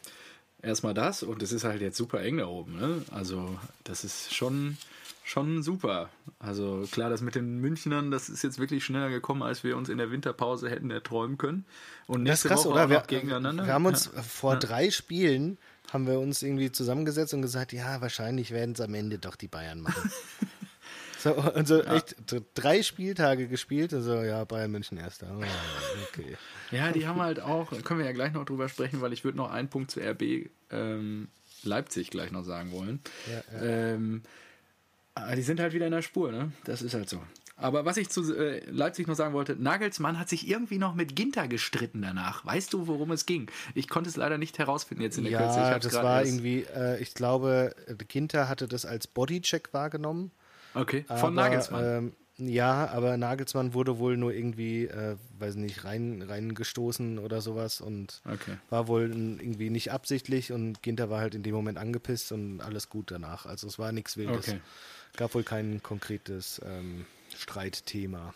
Erstmal 0.61 0.93
das 0.93 1.23
und 1.23 1.41
es 1.43 1.51
ist 1.51 1.63
halt 1.63 1.81
jetzt 1.81 1.97
super 1.97 2.21
eng 2.21 2.37
da 2.37 2.45
oben. 2.45 2.77
Ne? 2.79 3.01
Also, 3.11 3.57
das 3.83 4.03
ist 4.03 4.33
schon, 4.33 4.77
schon 5.23 5.63
super. 5.63 6.09
Also, 6.39 6.87
klar, 6.91 7.09
das 7.09 7.21
mit 7.21 7.33
den 7.35 7.59
Münchnern, 7.59 8.11
das 8.11 8.29
ist 8.29 8.43
jetzt 8.43 8.59
wirklich 8.59 8.85
schneller 8.85 9.09
gekommen, 9.09 9.41
als 9.41 9.63
wir 9.63 9.75
uns 9.75 9.89
in 9.89 9.97
der 9.97 10.11
Winterpause 10.11 10.69
hätten 10.69 10.91
erträumen 10.91 11.37
können. 11.39 11.65
Und 12.05 12.25
Das 12.25 12.39
ist 12.39 12.43
nächste 12.45 12.47
krass, 12.49 12.65
Woche 12.65 12.73
oder? 12.75 12.83
auch 12.85 12.89
Wir, 12.89 13.01
gegeneinander. 13.19 13.65
wir 13.65 13.73
haben 13.73 13.85
uns 13.87 14.11
Ja. 14.15 14.21
vor 14.21 14.55
drei 14.57 14.91
Spielen 14.91 15.57
haben 15.91 16.05
wir 16.07 16.19
uns 16.19 16.41
irgendwie 16.43 16.71
zusammengesetzt 16.71 17.33
und 17.33 17.41
gesagt, 17.41 17.73
ja, 17.73 17.99
wahrscheinlich 17.99 18.51
werden 18.51 18.73
es 18.75 18.81
am 18.81 18.93
Ende 18.93 19.17
doch 19.17 19.35
die 19.35 19.47
Bayern 19.49 19.81
machen. 19.81 20.09
so, 21.21 21.33
und 21.35 21.67
so 21.67 21.81
echt 21.83 22.15
d- 22.31 22.41
drei 22.53 22.81
Spieltage 22.83 23.47
gespielt 23.47 23.93
und 23.93 24.01
so, 24.01 24.21
ja, 24.21 24.43
Bayern 24.45 24.71
München 24.71 24.97
erster. 24.97 25.27
Oh, 25.37 25.43
okay. 26.11 26.37
Ja, 26.71 26.93
die 26.93 27.05
haben 27.05 27.19
halt 27.21 27.41
auch, 27.41 27.69
können 27.83 27.99
wir 27.99 28.05
ja 28.05 28.13
gleich 28.13 28.31
noch 28.31 28.45
drüber 28.45 28.69
sprechen, 28.69 29.01
weil 29.01 29.11
ich 29.11 29.25
würde 29.25 29.37
noch 29.37 29.51
einen 29.51 29.67
Punkt 29.67 29.91
zu 29.91 29.99
RB 29.99 30.49
ähm, 30.69 31.27
Leipzig 31.63 32.11
gleich 32.11 32.31
noch 32.31 32.45
sagen 32.45 32.71
wollen. 32.71 33.01
Ja, 33.29 33.61
Ähm, 33.61 34.23
aber 35.13 35.35
die 35.35 35.41
sind 35.41 35.59
halt 35.59 35.73
wieder 35.73 35.87
in 35.87 35.91
der 35.91 36.01
Spur, 36.01 36.31
ne? 36.31 36.53
Das 36.63 36.81
ist 36.81 36.93
halt 36.93 37.09
so. 37.09 37.21
Aber 37.57 37.85
was 37.85 37.97
ich 37.97 38.09
zu 38.09 38.33
äh, 38.35 38.63
Leipzig 38.71 39.07
noch 39.07 39.15
sagen 39.15 39.33
wollte, 39.33 39.55
Nagelsmann 39.55 40.17
hat 40.17 40.29
sich 40.29 40.47
irgendwie 40.47 40.79
noch 40.79 40.95
mit 40.95 41.15
Ginter 41.15 41.47
gestritten 41.47 42.01
danach. 42.01 42.43
Weißt 42.45 42.73
du, 42.73 42.87
worum 42.87 43.11
es 43.11 43.25
ging? 43.27 43.51
Ich 43.75 43.87
konnte 43.87 44.09
es 44.09 44.15
leider 44.15 44.37
nicht 44.39 44.57
herausfinden 44.57 45.03
jetzt 45.03 45.17
in 45.17 45.25
der 45.25 45.33
ja, 45.33 45.39
Kürze. 45.41 45.59
Ja, 45.59 45.77
das 45.77 45.93
war 45.93 46.25
irgendwie, 46.25 46.65
äh, 46.73 46.99
ich 47.01 47.13
glaube, 47.13 47.75
Ginter 48.07 48.47
hatte 48.49 48.67
das 48.67 48.85
als 48.85 49.05
Bodycheck 49.07 49.73
wahrgenommen. 49.73 50.31
Okay, 50.73 51.03
von 51.07 51.17
aber, 51.17 51.31
Nagelsmann. 51.31 51.83
Ähm, 51.85 52.13
ja, 52.37 52.89
aber 52.89 53.17
Nagelsmann 53.17 53.73
wurde 53.73 53.99
wohl 53.99 54.17
nur 54.17 54.33
irgendwie, 54.33 54.85
äh, 54.85 55.15
weiß 55.37 55.55
nicht, 55.55 55.83
rein, 55.83 56.23
reingestoßen 56.23 57.19
oder 57.19 57.41
sowas 57.41 57.81
und 57.81 58.21
okay. 58.25 58.57
war 58.69 58.87
wohl 58.87 59.11
irgendwie 59.11 59.69
nicht 59.69 59.91
absichtlich 59.91 60.51
und 60.51 60.81
Ginter 60.81 61.09
war 61.09 61.19
halt 61.19 61.35
in 61.35 61.43
dem 61.43 61.53
Moment 61.53 61.77
angepisst 61.77 62.31
und 62.31 62.61
alles 62.61 62.89
gut 62.89 63.11
danach. 63.11 63.45
Also 63.45 63.67
es 63.67 63.77
war 63.77 63.91
nichts 63.91 64.17
Wildes. 64.17 64.47
Okay. 64.47 64.61
Gab 65.17 65.35
wohl 65.35 65.43
kein 65.43 65.83
konkretes 65.83 66.61
ähm, 66.65 67.05
Streitthema 67.37 68.33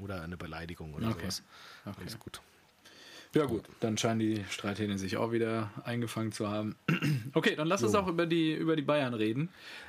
oder 0.00 0.22
eine 0.22 0.36
Beleidigung 0.36 0.94
oder 0.94 1.08
okay. 1.08 1.20
sowas. 1.22 1.42
Okay. 1.84 1.96
Alles 2.00 2.18
gut. 2.18 2.40
Ja 3.34 3.46
gut, 3.46 3.64
dann 3.80 3.98
scheinen 3.98 4.20
die 4.20 4.44
Streithähne 4.48 4.96
sich 4.96 5.16
auch 5.16 5.32
wieder 5.32 5.70
eingefangen 5.84 6.32
zu 6.32 6.48
haben. 6.48 6.76
Okay, 7.36 7.56
dann 7.56 7.66
lass 7.66 7.82
uns 7.82 7.96
auch 7.96 8.06
über 8.06 8.26
die, 8.26 8.54
über 8.54 8.76
die 8.76 8.82
Bayern 8.82 9.12
reden. 9.12 9.48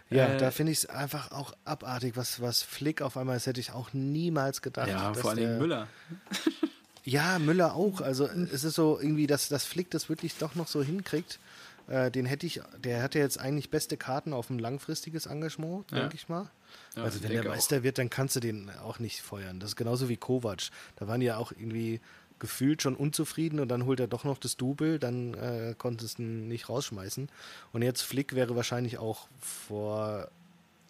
Ja, 0.09 0.25
äh, 0.29 0.37
da 0.37 0.49
finde 0.49 0.71
ich 0.71 0.79
es 0.79 0.85
einfach 0.87 1.31
auch 1.31 1.53
abartig, 1.63 2.17
was, 2.17 2.41
was 2.41 2.63
Flick 2.63 3.03
auf 3.03 3.17
einmal, 3.17 3.35
das 3.35 3.45
hätte 3.45 3.59
ich 3.59 3.71
auch 3.71 3.93
niemals 3.93 4.63
gedacht. 4.63 4.87
Ja, 4.87 5.13
vor 5.13 5.31
allem 5.31 5.59
Müller. 5.59 5.87
Ja, 7.05 7.37
Müller 7.37 7.75
auch. 7.75 8.01
Also 8.01 8.25
es 8.25 8.63
ist 8.63 8.73
so 8.73 8.99
irgendwie, 8.99 9.27
dass, 9.27 9.47
dass 9.47 9.63
Flick 9.63 9.91
das 9.91 10.09
wirklich 10.09 10.37
doch 10.37 10.55
noch 10.55 10.67
so 10.67 10.81
hinkriegt. 10.81 11.39
Äh, 11.87 12.09
den 12.09 12.25
hätte 12.25 12.47
ich, 12.47 12.61
der 12.83 13.03
hatte 13.03 13.19
jetzt 13.19 13.39
eigentlich 13.39 13.69
beste 13.69 13.95
Karten 13.95 14.33
auf 14.33 14.49
ein 14.49 14.57
langfristiges 14.57 15.27
Engagement, 15.27 15.91
ja. 15.91 15.99
denke 15.99 16.15
ich 16.15 16.29
mal. 16.29 16.49
Ja, 16.95 17.03
also 17.03 17.21
wenn 17.21 17.31
der 17.31 17.43
Meister 17.45 17.77
auch. 17.77 17.83
wird, 17.83 17.99
dann 17.99 18.09
kannst 18.09 18.35
du 18.35 18.39
den 18.39 18.71
auch 18.83 18.97
nicht 18.97 19.21
feuern. 19.21 19.59
Das 19.59 19.69
ist 19.69 19.75
genauso 19.75 20.09
wie 20.09 20.17
Kovac. 20.17 20.71
Da 20.95 21.07
waren 21.07 21.21
ja 21.21 21.37
auch 21.37 21.51
irgendwie 21.51 22.01
gefühlt 22.39 22.81
schon 22.81 22.95
unzufrieden 22.95 23.59
und 23.59 23.69
dann 23.69 23.85
holt 23.85 23.99
er 23.99 24.07
doch 24.07 24.23
noch 24.23 24.37
das 24.37 24.57
Double, 24.57 24.99
dann 24.99 25.33
äh, 25.35 25.75
konntest 25.77 26.17
du 26.17 26.23
ihn 26.23 26.47
nicht 26.47 26.69
rausschmeißen. 26.69 27.29
Und 27.73 27.81
jetzt 27.81 28.01
Flick 28.01 28.35
wäre 28.35 28.55
wahrscheinlich 28.55 28.97
auch 28.97 29.27
vor, 29.39 30.29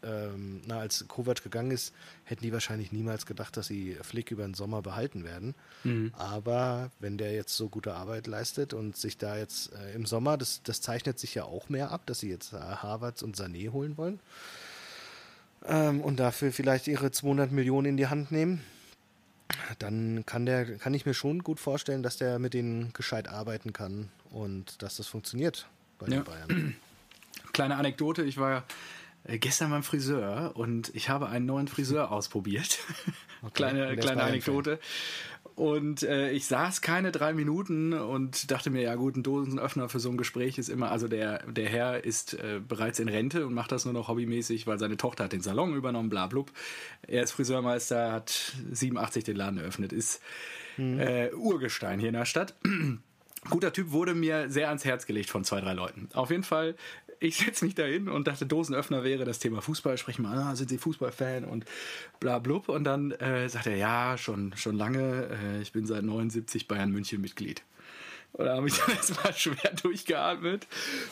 ähm, 0.03 0.61
na, 0.65 0.79
als 0.79 1.07
Kovac 1.07 1.43
gegangen 1.43 1.71
ist, 1.71 1.93
hätten 2.23 2.43
die 2.43 2.51
wahrscheinlich 2.51 2.91
niemals 2.91 3.25
gedacht, 3.25 3.57
dass 3.57 3.67
sie 3.67 3.97
Flick 4.01 4.31
über 4.31 4.43
den 4.43 4.53
Sommer 4.53 4.81
behalten 4.81 5.23
werden. 5.23 5.55
Mhm. 5.83 6.13
Aber 6.17 6.91
wenn 6.99 7.17
der 7.17 7.33
jetzt 7.33 7.55
so 7.55 7.69
gute 7.69 7.93
Arbeit 7.93 8.27
leistet 8.27 8.73
und 8.73 8.97
sich 8.97 9.17
da 9.17 9.37
jetzt 9.37 9.73
äh, 9.73 9.93
im 9.93 10.05
Sommer, 10.05 10.37
das, 10.37 10.61
das 10.63 10.81
zeichnet 10.81 11.19
sich 11.19 11.35
ja 11.35 11.43
auch 11.43 11.69
mehr 11.69 11.91
ab, 11.91 12.05
dass 12.05 12.19
sie 12.19 12.29
jetzt 12.29 12.53
äh, 12.53 12.57
Harvards 12.57 13.23
und 13.23 13.37
Sané 13.37 13.71
holen 13.71 13.97
wollen. 13.97 14.19
Ähm, 15.67 16.01
und 16.01 16.19
dafür 16.19 16.51
vielleicht 16.51 16.87
ihre 16.87 17.11
200 17.11 17.51
Millionen 17.51 17.87
in 17.87 17.97
die 17.97 18.07
Hand 18.07 18.31
nehmen 18.31 18.61
dann 19.79 20.25
kann 20.25 20.45
der, 20.45 20.77
kann 20.77 20.93
ich 20.93 21.05
mir 21.05 21.13
schon 21.13 21.43
gut 21.43 21.59
vorstellen, 21.59 22.03
dass 22.03 22.17
der 22.17 22.39
mit 22.39 22.53
denen 22.53 22.93
gescheit 22.93 23.27
arbeiten 23.27 23.73
kann 23.73 24.09
und 24.31 24.81
dass 24.81 24.97
das 24.97 25.07
funktioniert 25.07 25.67
bei 25.99 26.07
ja. 26.07 26.17
den 26.17 26.23
Bayern. 26.23 26.75
Kleine 27.53 27.77
Anekdote, 27.77 28.23
ich 28.23 28.37
war 28.37 28.63
äh, 29.23 29.37
gestern 29.37 29.71
beim 29.71 29.83
Friseur 29.83 30.51
und 30.55 30.93
ich 30.93 31.09
habe 31.09 31.29
einen 31.29 31.45
neuen 31.45 31.67
Friseur 31.67 32.11
ausprobiert. 32.11 32.79
Okay. 33.41 33.53
kleine 33.53 33.95
kleine 33.97 34.23
Anekdote. 34.23 34.79
Und 35.55 36.03
äh, 36.03 36.31
ich 36.31 36.47
saß 36.47 36.81
keine 36.81 37.13
drei 37.13 37.31
Minuten 37.31 37.93
und 37.93 38.51
dachte 38.51 38.69
mir, 38.69 38.81
ja 38.81 38.95
gut, 38.95 39.15
ein 39.15 39.23
Dosenöffner 39.23 39.87
für 39.87 40.01
so 40.01 40.09
ein 40.09 40.17
Gespräch 40.17 40.57
ist 40.57 40.67
immer, 40.67 40.91
also 40.91 41.07
der, 41.07 41.49
der 41.49 41.69
Herr 41.69 42.03
ist 42.03 42.33
äh, 42.33 42.59
bereits 42.65 42.99
in 42.99 43.07
Rente 43.07 43.47
und 43.47 43.53
macht 43.53 43.71
das 43.71 43.85
nur 43.85 43.93
noch 43.93 44.09
hobbymäßig, 44.09 44.67
weil 44.67 44.79
seine 44.79 44.97
Tochter 44.97 45.23
hat 45.23 45.33
den 45.33 45.41
Salon 45.41 45.73
übernommen, 45.73 46.09
bla 46.09 46.27
blub. 46.27 46.51
Er 47.07 47.23
ist 47.23 47.31
Friseurmeister, 47.31 48.11
hat 48.11 48.53
87 48.69 49.23
den 49.23 49.37
Laden 49.37 49.57
eröffnet, 49.57 49.93
ist 49.93 50.21
hm. 50.75 50.99
äh, 50.99 51.31
Urgestein 51.31 51.99
hier 51.99 52.09
in 52.09 52.15
der 52.15 52.25
Stadt. 52.25 52.53
Guter 53.49 53.71
Typ 53.71 53.91
wurde 53.91 54.13
mir 54.13 54.49
sehr 54.49 54.69
ans 54.69 54.83
Herz 54.83 55.05
gelegt 55.05 55.29
von 55.29 55.43
zwei, 55.43 55.61
drei 55.61 55.73
Leuten. 55.73 56.09
Auf 56.13 56.31
jeden 56.31 56.43
Fall 56.43 56.75
ich 57.25 57.37
setze 57.37 57.65
mich 57.65 57.75
da 57.75 57.83
hin 57.83 58.07
und 58.07 58.27
dachte, 58.27 58.45
Dosenöffner 58.45 59.03
wäre 59.03 59.25
das 59.25 59.39
Thema 59.39 59.61
Fußball. 59.61 59.97
Sprechen 59.97 60.25
an, 60.25 60.37
ah, 60.37 60.55
sind 60.55 60.69
Sie 60.69 60.77
Fußballfan 60.77 61.45
und 61.45 61.65
bla 62.19 62.39
blub. 62.39 62.69
Und 62.69 62.83
dann 62.83 63.11
äh, 63.11 63.49
sagt 63.49 63.67
er, 63.67 63.75
ja, 63.75 64.17
schon, 64.17 64.53
schon 64.55 64.75
lange. 64.75 65.29
Äh, 65.29 65.61
ich 65.61 65.71
bin 65.71 65.85
seit 65.85 66.03
79 66.03 66.67
Bayern 66.67 66.91
München 66.91 67.21
Mitglied. 67.21 67.63
Und 68.37 68.45
da 68.45 68.55
habe 68.55 68.67
ich 68.67 68.77
dann 68.79 68.95
erstmal 68.95 69.33
schwer 69.33 69.71
durchgeatmet. 69.81 70.67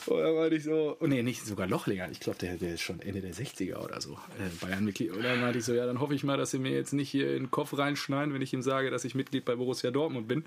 Und 0.05 0.19
dann 0.19 0.35
war 0.35 0.51
ich 0.51 0.63
so, 0.63 0.97
oh 0.99 1.07
nee, 1.07 1.23
nicht 1.23 1.45
sogar 1.45 1.67
noch 1.67 1.87
länger. 1.87 2.09
Ich 2.11 2.19
glaube, 2.19 2.39
der, 2.39 2.57
der 2.57 2.73
ist 2.73 2.81
schon 2.81 2.99
Ende 3.01 3.21
der 3.21 3.33
60er 3.33 3.77
oder 3.77 4.01
so, 4.01 4.13
äh, 4.13 4.49
Bayern-Mitglied. 4.61 5.11
Und 5.11 5.23
dann 5.23 5.39
meinte 5.39 5.59
ich 5.59 5.65
so, 5.65 5.73
ja, 5.73 5.85
dann 5.85 5.99
hoffe 5.99 6.13
ich 6.15 6.23
mal, 6.23 6.37
dass 6.37 6.51
sie 6.51 6.59
mir 6.59 6.71
jetzt 6.71 6.93
nicht 6.93 7.09
hier 7.09 7.35
in 7.35 7.43
den 7.43 7.51
Kopf 7.51 7.77
reinschneiden, 7.77 8.33
wenn 8.33 8.41
ich 8.41 8.53
ihm 8.53 8.61
sage, 8.61 8.91
dass 8.91 9.05
ich 9.05 9.15
Mitglied 9.15 9.45
bei 9.45 9.55
Borussia 9.55 9.91
Dortmund 9.91 10.27
bin. 10.27 10.43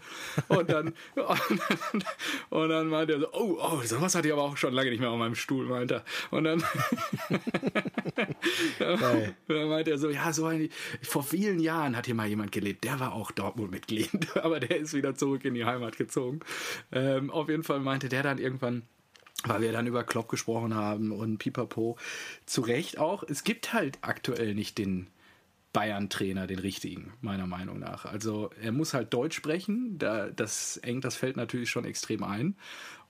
Und 0.48 0.70
dann, 0.70 0.92
und 2.50 2.68
dann 2.68 2.88
meinte 2.88 3.14
er 3.14 3.20
so, 3.20 3.32
oh, 3.32 3.58
oh, 3.60 3.82
sowas 3.82 4.14
hatte 4.14 4.28
ich 4.28 4.34
aber 4.34 4.42
auch 4.42 4.56
schon 4.56 4.74
lange 4.74 4.90
nicht 4.90 5.00
mehr 5.00 5.10
auf 5.10 5.18
meinem 5.18 5.34
Stuhl, 5.34 5.66
meinte 5.66 5.94
er. 5.94 6.04
Und 6.30 6.44
dann, 6.44 6.62
dann 9.48 9.68
meinte 9.68 9.90
er 9.92 9.98
so, 9.98 10.10
ja, 10.10 10.32
so 10.32 10.46
ein, 10.46 10.68
vor 11.02 11.22
vielen 11.22 11.58
Jahren 11.58 11.96
hat 11.96 12.06
hier 12.06 12.14
mal 12.14 12.28
jemand 12.28 12.52
gelebt, 12.52 12.84
der 12.84 13.00
war 13.00 13.14
auch 13.14 13.30
Dortmund-Mitglied, 13.30 14.36
aber 14.36 14.60
der 14.60 14.76
ist 14.76 14.94
wieder 14.94 15.14
zurück 15.14 15.44
in 15.44 15.54
die 15.54 15.64
Heimat 15.64 15.96
gezogen. 15.96 16.40
Ähm, 16.92 17.30
auf 17.30 17.48
jeden 17.48 17.62
Fall 17.62 17.80
meinte 17.80 18.08
der 18.08 18.22
dann 18.22 18.38
irgendwann, 18.38 18.82
weil 19.44 19.60
wir 19.60 19.72
dann 19.72 19.86
über 19.86 20.04
Klopp 20.04 20.28
gesprochen 20.28 20.74
haben 20.74 21.12
und 21.12 21.38
Pipapo, 21.38 21.96
zu 22.46 22.60
Recht 22.62 22.98
auch, 22.98 23.22
es 23.22 23.44
gibt 23.44 23.72
halt 23.72 23.98
aktuell 24.02 24.54
nicht 24.54 24.78
den 24.78 25.08
Bayern-Trainer, 25.76 26.46
den 26.46 26.58
richtigen, 26.58 27.12
meiner 27.20 27.46
Meinung 27.46 27.78
nach. 27.78 28.06
Also 28.06 28.48
er 28.62 28.72
muss 28.72 28.94
halt 28.94 29.12
Deutsch 29.12 29.36
sprechen, 29.36 29.98
da, 29.98 30.30
das 30.30 30.78
engt 30.78 31.04
das 31.04 31.16
Feld 31.16 31.36
natürlich 31.36 31.68
schon 31.68 31.84
extrem 31.84 32.24
ein. 32.24 32.56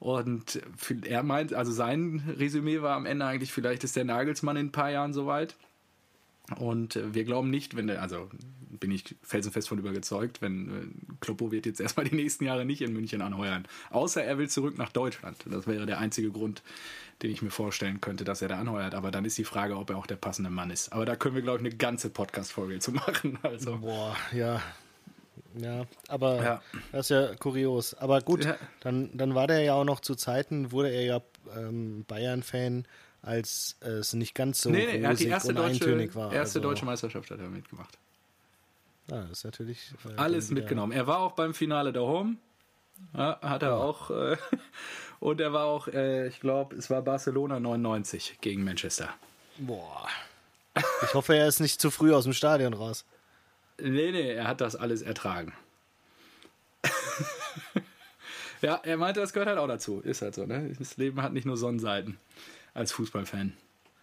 Und 0.00 0.60
er 1.04 1.22
meint, 1.22 1.54
also 1.54 1.70
sein 1.70 2.24
Resümee 2.36 2.82
war 2.82 2.96
am 2.96 3.06
Ende 3.06 3.24
eigentlich, 3.24 3.52
vielleicht 3.52 3.84
ist 3.84 3.94
der 3.94 4.04
Nagelsmann 4.04 4.56
in 4.56 4.66
ein 4.66 4.72
paar 4.72 4.90
Jahren 4.90 5.12
soweit. 5.12 5.54
Und 6.58 6.98
wir 7.12 7.24
glauben 7.24 7.50
nicht, 7.50 7.76
wenn 7.76 7.88
der, 7.88 8.02
also 8.02 8.28
bin 8.78 8.90
ich 8.90 9.16
felsenfest 9.22 9.68
von 9.68 9.78
überzeugt, 9.78 10.42
wenn 10.42 10.68
äh, 10.68 11.14
Kloppo 11.20 11.50
wird 11.50 11.66
jetzt 11.66 11.80
erstmal 11.80 12.06
die 12.06 12.14
nächsten 12.14 12.44
Jahre 12.44 12.64
nicht 12.64 12.82
in 12.82 12.92
München 12.92 13.22
anheuern. 13.22 13.66
Außer 13.90 14.22
er 14.22 14.38
will 14.38 14.48
zurück 14.48 14.78
nach 14.78 14.92
Deutschland. 14.92 15.36
Das 15.46 15.66
wäre 15.66 15.86
der 15.86 15.98
einzige 15.98 16.30
Grund, 16.30 16.62
den 17.22 17.30
ich 17.30 17.42
mir 17.42 17.50
vorstellen 17.50 18.00
könnte, 18.00 18.24
dass 18.24 18.42
er 18.42 18.48
da 18.48 18.58
anheuert. 18.58 18.94
Aber 18.94 19.10
dann 19.10 19.24
ist 19.24 19.38
die 19.38 19.44
Frage, 19.44 19.76
ob 19.76 19.90
er 19.90 19.96
auch 19.96 20.06
der 20.06 20.16
passende 20.16 20.50
Mann 20.50 20.70
ist. 20.70 20.92
Aber 20.92 21.06
da 21.06 21.16
können 21.16 21.34
wir, 21.34 21.42
glaube 21.42 21.58
ich, 21.58 21.66
eine 21.66 21.76
ganze 21.76 22.10
Podcast-Folge 22.10 22.78
zu 22.78 22.92
machen. 22.92 23.38
Also. 23.46 23.78
Boah, 23.78 24.16
ja. 24.32 24.60
Ja, 25.58 25.86
aber 26.08 26.42
ja. 26.42 26.62
das 26.92 27.06
ist 27.06 27.10
ja 27.10 27.34
kurios. 27.36 27.94
Aber 27.94 28.20
gut, 28.20 28.44
ja. 28.44 28.56
dann, 28.80 29.16
dann 29.16 29.34
war 29.34 29.46
der 29.46 29.62
ja 29.62 29.74
auch 29.74 29.84
noch 29.84 30.00
zu 30.00 30.14
Zeiten, 30.14 30.72
wurde 30.72 30.90
er 30.90 31.02
ja 31.02 31.20
ähm, 31.56 32.04
Bayern-Fan, 32.06 32.86
als 33.22 33.76
es 33.80 34.12
nicht 34.12 34.34
ganz 34.34 34.60
so 34.60 34.70
nee, 34.70 34.86
nee, 34.86 35.02
er 35.02 35.10
hat 35.10 35.20
die 35.20 35.26
erste 35.26 35.52
deutsche, 35.52 36.14
war. 36.14 36.32
Erste 36.32 36.58
also. 36.58 36.68
deutsche 36.68 36.84
Meisterschaft 36.84 37.30
hat 37.30 37.40
er 37.40 37.48
mitgemacht. 37.48 37.98
Ah, 39.10 39.22
das 39.22 39.38
ist 39.38 39.44
natürlich. 39.44 39.92
Äh, 40.04 40.16
Alles 40.16 40.50
mitgenommen. 40.50 40.92
Er 40.92 41.06
war 41.06 41.20
auch 41.20 41.32
beim 41.32 41.54
Finale 41.54 41.92
da 41.92 42.00
Home. 42.00 42.36
Ja, 43.14 43.38
hat 43.40 43.62
er 43.62 43.70
ja. 43.70 43.76
auch. 43.76 44.10
Äh, 44.10 44.36
und 45.20 45.40
er 45.40 45.52
war 45.52 45.66
auch, 45.66 45.88
äh, 45.88 46.26
ich 46.26 46.40
glaube, 46.40 46.76
es 46.76 46.90
war 46.90 47.02
Barcelona 47.02 47.60
99 47.60 48.38
gegen 48.40 48.64
Manchester. 48.64 49.08
Boah. 49.58 50.08
Ich 51.02 51.14
hoffe, 51.14 51.34
er 51.36 51.46
ist 51.46 51.60
nicht 51.60 51.80
zu 51.80 51.90
früh 51.90 52.12
aus 52.12 52.24
dem 52.24 52.32
Stadion 52.32 52.74
raus. 52.74 53.04
Nee, 53.80 54.10
nee, 54.10 54.32
er 54.32 54.46
hat 54.48 54.60
das 54.60 54.76
alles 54.76 55.02
ertragen. 55.02 55.52
ja, 58.62 58.80
er 58.82 58.96
meinte, 58.96 59.20
das 59.20 59.32
gehört 59.32 59.48
halt 59.48 59.58
auch 59.58 59.68
dazu. 59.68 60.00
Ist 60.00 60.22
halt 60.22 60.34
so, 60.34 60.46
ne? 60.46 60.74
Das 60.78 60.96
Leben 60.96 61.22
hat 61.22 61.32
nicht 61.32 61.46
nur 61.46 61.56
Sonnenseiten 61.56 62.18
als 62.76 62.92
Fußballfan. 62.92 63.54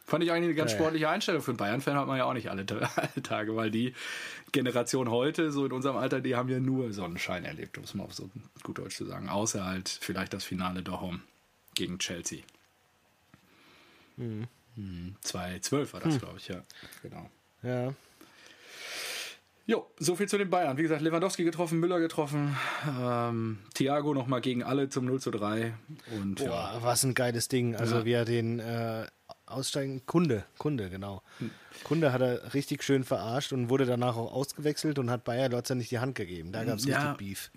Fand 0.06 0.24
ich 0.24 0.32
eigentlich 0.32 0.50
eine 0.50 0.56
ganz 0.56 0.72
ja, 0.72 0.78
sportliche 0.78 1.08
Einstellung. 1.08 1.42
Für 1.42 1.52
einen 1.52 1.58
Bayern-Fan 1.58 1.96
hat 1.96 2.08
man 2.08 2.18
ja 2.18 2.26
auch 2.26 2.34
nicht 2.34 2.50
alle, 2.50 2.66
alle, 2.96 3.24
Tage, 3.24 3.56
weil 3.56 3.72
die 3.72 3.94
Generation 4.52 5.10
heute, 5.10 5.52
so 5.52 5.66
in 5.66 5.72
unserem 5.72 5.96
Alter, 5.96 6.20
die 6.20 6.36
haben 6.36 6.50
ja 6.50 6.60
nur 6.60 6.92
Sonnenschein 6.92 7.46
erlebt, 7.46 7.78
um 7.78 7.86
es 7.86 7.94
mal 7.94 8.04
auf 8.04 8.14
so 8.14 8.30
gut 8.64 8.78
Deutsch 8.78 8.98
zu 8.98 9.06
sagen. 9.06 9.30
Außer 9.30 9.66
halt 9.66 9.88
vielleicht 9.88 10.34
das 10.34 10.44
Finale 10.44 10.84
daheim 10.84 11.22
gegen 11.76 12.00
Chelsea. 12.00 12.44
Mhm. 14.18 14.48
2012 15.22 15.88
hm, 15.88 15.94
war 15.94 16.02
das, 16.02 16.14
hm. 16.14 16.20
glaube 16.20 16.38
ich, 16.38 16.48
ja. 16.48 16.64
Genau. 17.02 17.30
Ja. 17.62 17.94
Jo, 19.66 19.90
so 19.98 20.16
viel 20.16 20.28
zu 20.28 20.38
den 20.38 20.50
Bayern. 20.50 20.78
Wie 20.78 20.82
gesagt, 20.82 21.02
Lewandowski 21.02 21.46
getroffen, 21.46 21.80
Müller 21.80 22.00
getroffen, 22.00 22.56
ähm, 23.00 23.60
Thiago 23.74 24.14
nochmal 24.14 24.42
gegen 24.42 24.62
alle 24.62 24.90
zum 24.90 25.06
0 25.06 25.22
zu 25.22 25.32
3. 25.32 25.74
Und, 26.18 26.36
Boah, 26.36 26.72
ja. 26.74 26.78
was 26.82 27.04
ein 27.06 27.14
geiles 27.14 27.48
Ding. 27.48 27.76
Also 27.76 28.00
ja. 28.00 28.06
wie 28.06 28.12
er 28.12 28.26
den 28.26 28.60
äh, 28.60 29.06
aussteigen, 29.46 30.06
Kunde, 30.06 30.44
Kunde, 30.58 30.90
genau. 30.90 31.24
Hm. 31.40 31.52
Kunde 31.86 32.12
hat 32.12 32.22
er 32.22 32.54
richtig 32.54 32.84
schön 32.84 33.06
verarscht 33.06 33.54
und 33.54 33.70
wurde 33.70 33.86
danach 33.86 34.18
auch 34.18 34.34
ausgewechselt 34.34 35.00
und 35.00 35.10
hat 35.10 35.24
Bayer 35.24 35.48
Lotzer 35.48 35.76
nicht 35.76 35.92
die 35.92 36.00
Hand 36.00 36.16
gegeben. 36.16 36.52
Da 36.52 36.66
gab 36.66 36.78
es 36.78 36.86
ja, 36.86 37.12
richtig 37.12 37.18
Beef. 37.18 37.52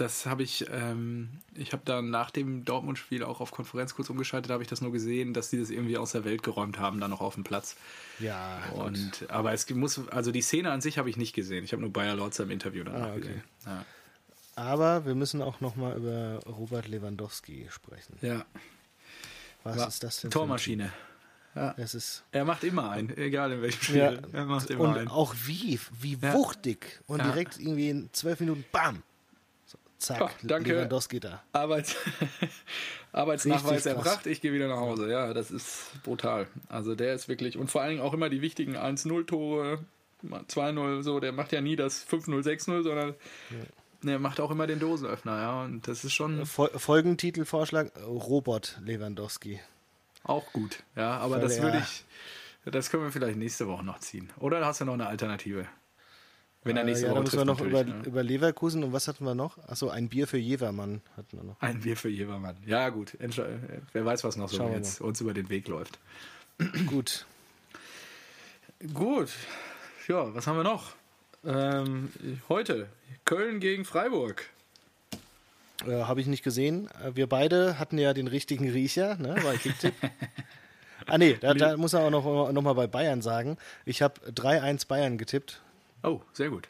Das 0.00 0.26
habe 0.26 0.42
ich, 0.42 0.66
ähm, 0.70 1.28
ich 1.54 1.72
habe 1.72 1.82
dann 1.84 2.10
nach 2.10 2.30
dem 2.30 2.64
Dortmund-Spiel 2.64 3.22
auch 3.22 3.40
auf 3.40 3.50
Konferenz 3.50 3.94
kurz 3.94 4.08
umgeschaltet, 4.10 4.50
habe 4.50 4.62
ich 4.62 4.68
das 4.68 4.80
nur 4.80 4.92
gesehen, 4.92 5.34
dass 5.34 5.50
die 5.50 5.58
das 5.58 5.70
irgendwie 5.70 5.96
aus 5.98 6.12
der 6.12 6.24
Welt 6.24 6.42
geräumt 6.42 6.78
haben, 6.78 7.00
dann 7.00 7.10
noch 7.10 7.20
auf 7.20 7.34
dem 7.34 7.44
Platz. 7.44 7.76
Ja, 8.18 8.60
und 8.74 9.26
aber 9.30 9.52
es 9.52 9.68
muss, 9.70 10.08
also 10.08 10.30
die 10.32 10.42
Szene 10.42 10.70
an 10.70 10.80
sich 10.80 10.98
habe 10.98 11.10
ich 11.10 11.16
nicht 11.16 11.34
gesehen. 11.34 11.64
Ich 11.64 11.72
habe 11.72 11.82
nur 11.82 11.92
Bayer 11.92 12.14
Lorzer 12.14 12.44
im 12.44 12.50
Interview 12.50 12.84
danach 12.84 13.08
Ah, 13.08 13.10
okay. 13.12 13.20
gesehen. 13.20 13.42
Ja. 13.66 13.84
Aber 14.56 15.06
wir 15.06 15.14
müssen 15.14 15.40
auch 15.42 15.60
nochmal 15.60 15.96
über 15.96 16.40
Robert 16.46 16.88
Lewandowski 16.88 17.66
sprechen. 17.70 18.16
ja. 18.22 18.44
Was 19.64 19.76
War- 19.76 19.88
ist 19.88 20.02
das 20.04 20.20
denn? 20.20 20.30
Tormaschine. 20.30 20.92
Ja. 21.54 21.74
Es 21.76 21.94
ist. 21.94 22.22
Er 22.30 22.44
macht 22.44 22.62
immer 22.62 22.90
ein, 22.90 23.14
egal 23.16 23.50
in 23.52 23.62
welchem 23.62 23.82
Spiel. 23.82 23.96
Ja, 23.96 24.12
Er 24.32 24.44
macht 24.44 24.70
immer 24.70 24.80
und 24.84 24.96
ein. 24.98 25.08
auch 25.08 25.34
wie, 25.46 25.80
wie 26.00 26.16
Ja. 26.20 26.32
wuchtig. 26.32 27.00
Und 27.08 27.22
direkt 27.24 27.58
irgendwie 27.58 27.90
in 27.90 28.08
zwölf 28.12 28.38
Minuten, 28.38 28.64
bam! 28.70 29.02
Zack, 29.98 30.20
Ja, 30.20 30.30
danke. 30.44 30.72
Lewandowski 30.74 31.18
da. 31.20 31.42
Arbeits 31.52 31.96
Arbeitsnachweis 33.12 33.86
erbracht, 33.86 34.26
ich 34.26 34.40
gehe 34.40 34.52
wieder 34.52 34.68
nach 34.68 34.76
Hause. 34.78 35.10
Ja, 35.10 35.32
das 35.34 35.50
ist 35.50 36.02
brutal. 36.04 36.46
Also 36.68 36.94
der 36.94 37.14
ist 37.14 37.28
wirklich, 37.28 37.56
und 37.56 37.70
vor 37.70 37.80
allen 37.80 37.90
Dingen 37.96 38.02
auch 38.02 38.12
immer 38.14 38.28
die 38.28 38.42
wichtigen 38.42 38.76
1-0-Tore, 38.76 39.80
2-0, 40.24 41.02
so, 41.02 41.20
der 41.20 41.32
macht 41.32 41.52
ja 41.52 41.60
nie 41.60 41.76
das 41.76 42.06
5-0, 42.06 42.42
6-0, 42.44 42.82
sondern 42.82 43.14
der 44.02 44.18
macht 44.18 44.40
auch 44.40 44.50
immer 44.50 44.66
den 44.66 44.78
Dosenöffner, 44.78 45.40
ja. 45.40 45.62
Und 45.64 45.88
das 45.88 46.04
ist 46.04 46.12
schon 46.12 46.44
Fol 46.46 46.70
Folgentitelvorschlag: 46.76 47.90
Robert 48.06 48.78
Lewandowski. 48.84 49.60
auch 50.24 50.52
gut. 50.52 50.82
Ja, 50.96 51.18
aber 51.18 51.36
Weil 51.36 51.40
das 51.42 51.56
er- 51.56 51.62
würde 51.64 51.78
ich, 51.78 52.04
das 52.72 52.90
können 52.90 53.04
wir 53.04 53.10
vielleicht 53.12 53.38
nächste 53.38 53.66
Woche 53.66 53.84
noch 53.84 53.98
ziehen. 54.00 54.30
Oder 54.38 54.64
hast 54.66 54.80
du 54.80 54.84
noch 54.84 54.94
eine 54.94 55.06
Alternative? 55.06 55.66
Wenn 56.68 56.76
er 56.76 56.82
Äh, 56.82 56.86
nächste 56.86 57.06
ja, 57.06 57.12
da 57.12 57.14
Woche 57.16 57.24
müssen 57.24 57.38
wir 57.38 57.46
trifft, 57.46 57.60
noch 57.60 57.66
über, 57.66 57.84
ne? 57.84 58.02
über 58.04 58.22
Leverkusen 58.22 58.84
und 58.84 58.92
was 58.92 59.08
hatten 59.08 59.24
wir 59.24 59.34
noch? 59.34 59.58
Achso, 59.68 59.88
ein 59.88 60.08
Bier 60.08 60.26
für 60.28 60.38
Jevermann 60.38 61.00
hatten 61.16 61.36
wir 61.36 61.44
noch. 61.44 61.60
Ein 61.60 61.80
Bier 61.80 61.96
für 61.96 62.08
Jevermann. 62.08 62.56
Ja, 62.66 62.88
gut. 62.90 63.16
Entsche- 63.20 63.58
Wer 63.92 64.04
weiß, 64.04 64.22
was 64.24 64.36
noch 64.36 64.48
so 64.48 64.58
Schauen 64.58 64.72
jetzt 64.72 65.00
uns 65.00 65.20
über 65.20 65.34
den 65.34 65.48
Weg 65.48 65.66
läuft. 65.68 65.98
Gut. 66.86 67.26
Gut. 68.94 69.30
Ja, 70.06 70.34
was 70.34 70.46
haben 70.46 70.56
wir 70.56 70.64
noch? 70.64 70.92
Ähm, 71.44 72.10
heute 72.48 72.88
Köln 73.24 73.60
gegen 73.60 73.84
Freiburg. 73.84 74.44
Äh, 75.86 76.02
Habe 76.02 76.20
ich 76.20 76.26
nicht 76.26 76.42
gesehen. 76.42 76.88
Äh, 77.04 77.14
Wir 77.14 77.26
beide 77.28 77.78
hatten 77.78 77.98
ja 77.98 78.12
den 78.14 78.26
richtigen 78.26 78.68
Riecher, 78.68 79.16
ne, 79.16 79.36
bei 79.42 79.56
Kicktipp. 79.56 79.94
ah, 81.06 81.18
nee, 81.18 81.36
da, 81.40 81.54
da 81.54 81.76
muss 81.76 81.92
er 81.92 82.00
auch 82.00 82.10
noch, 82.10 82.52
noch 82.52 82.62
mal 82.62 82.72
bei 82.74 82.86
Bayern 82.86 83.22
sagen. 83.22 83.56
Ich 83.84 84.02
habe 84.02 84.20
3-1 84.32 84.86
Bayern 84.88 85.18
getippt. 85.18 85.60
Oh, 86.02 86.20
sehr 86.32 86.50
gut. 86.50 86.68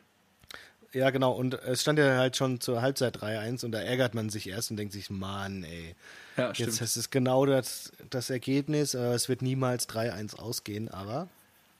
Ja, 0.92 1.10
genau. 1.10 1.32
Und 1.32 1.54
es 1.54 1.82
stand 1.82 1.98
ja 1.98 2.16
halt 2.16 2.36
schon 2.36 2.60
zur 2.60 2.80
Halbzeit 2.80 3.16
3-1 3.18 3.64
und 3.64 3.72
da 3.72 3.80
ärgert 3.80 4.14
man 4.14 4.30
sich 4.30 4.48
erst 4.48 4.70
und 4.70 4.78
denkt 4.78 4.94
sich, 4.94 5.10
Mann, 5.10 5.62
ey. 5.64 5.94
Ja, 6.36 6.54
stimmt. 6.54 6.70
Jetzt 6.70 6.80
ist 6.80 6.96
es 6.96 7.10
genau 7.10 7.44
das, 7.44 7.92
das 8.08 8.30
Ergebnis. 8.30 8.94
Es 8.94 9.28
wird 9.28 9.42
niemals 9.42 9.86
3-1 9.88 10.38
ausgehen, 10.38 10.88
aber 10.88 11.28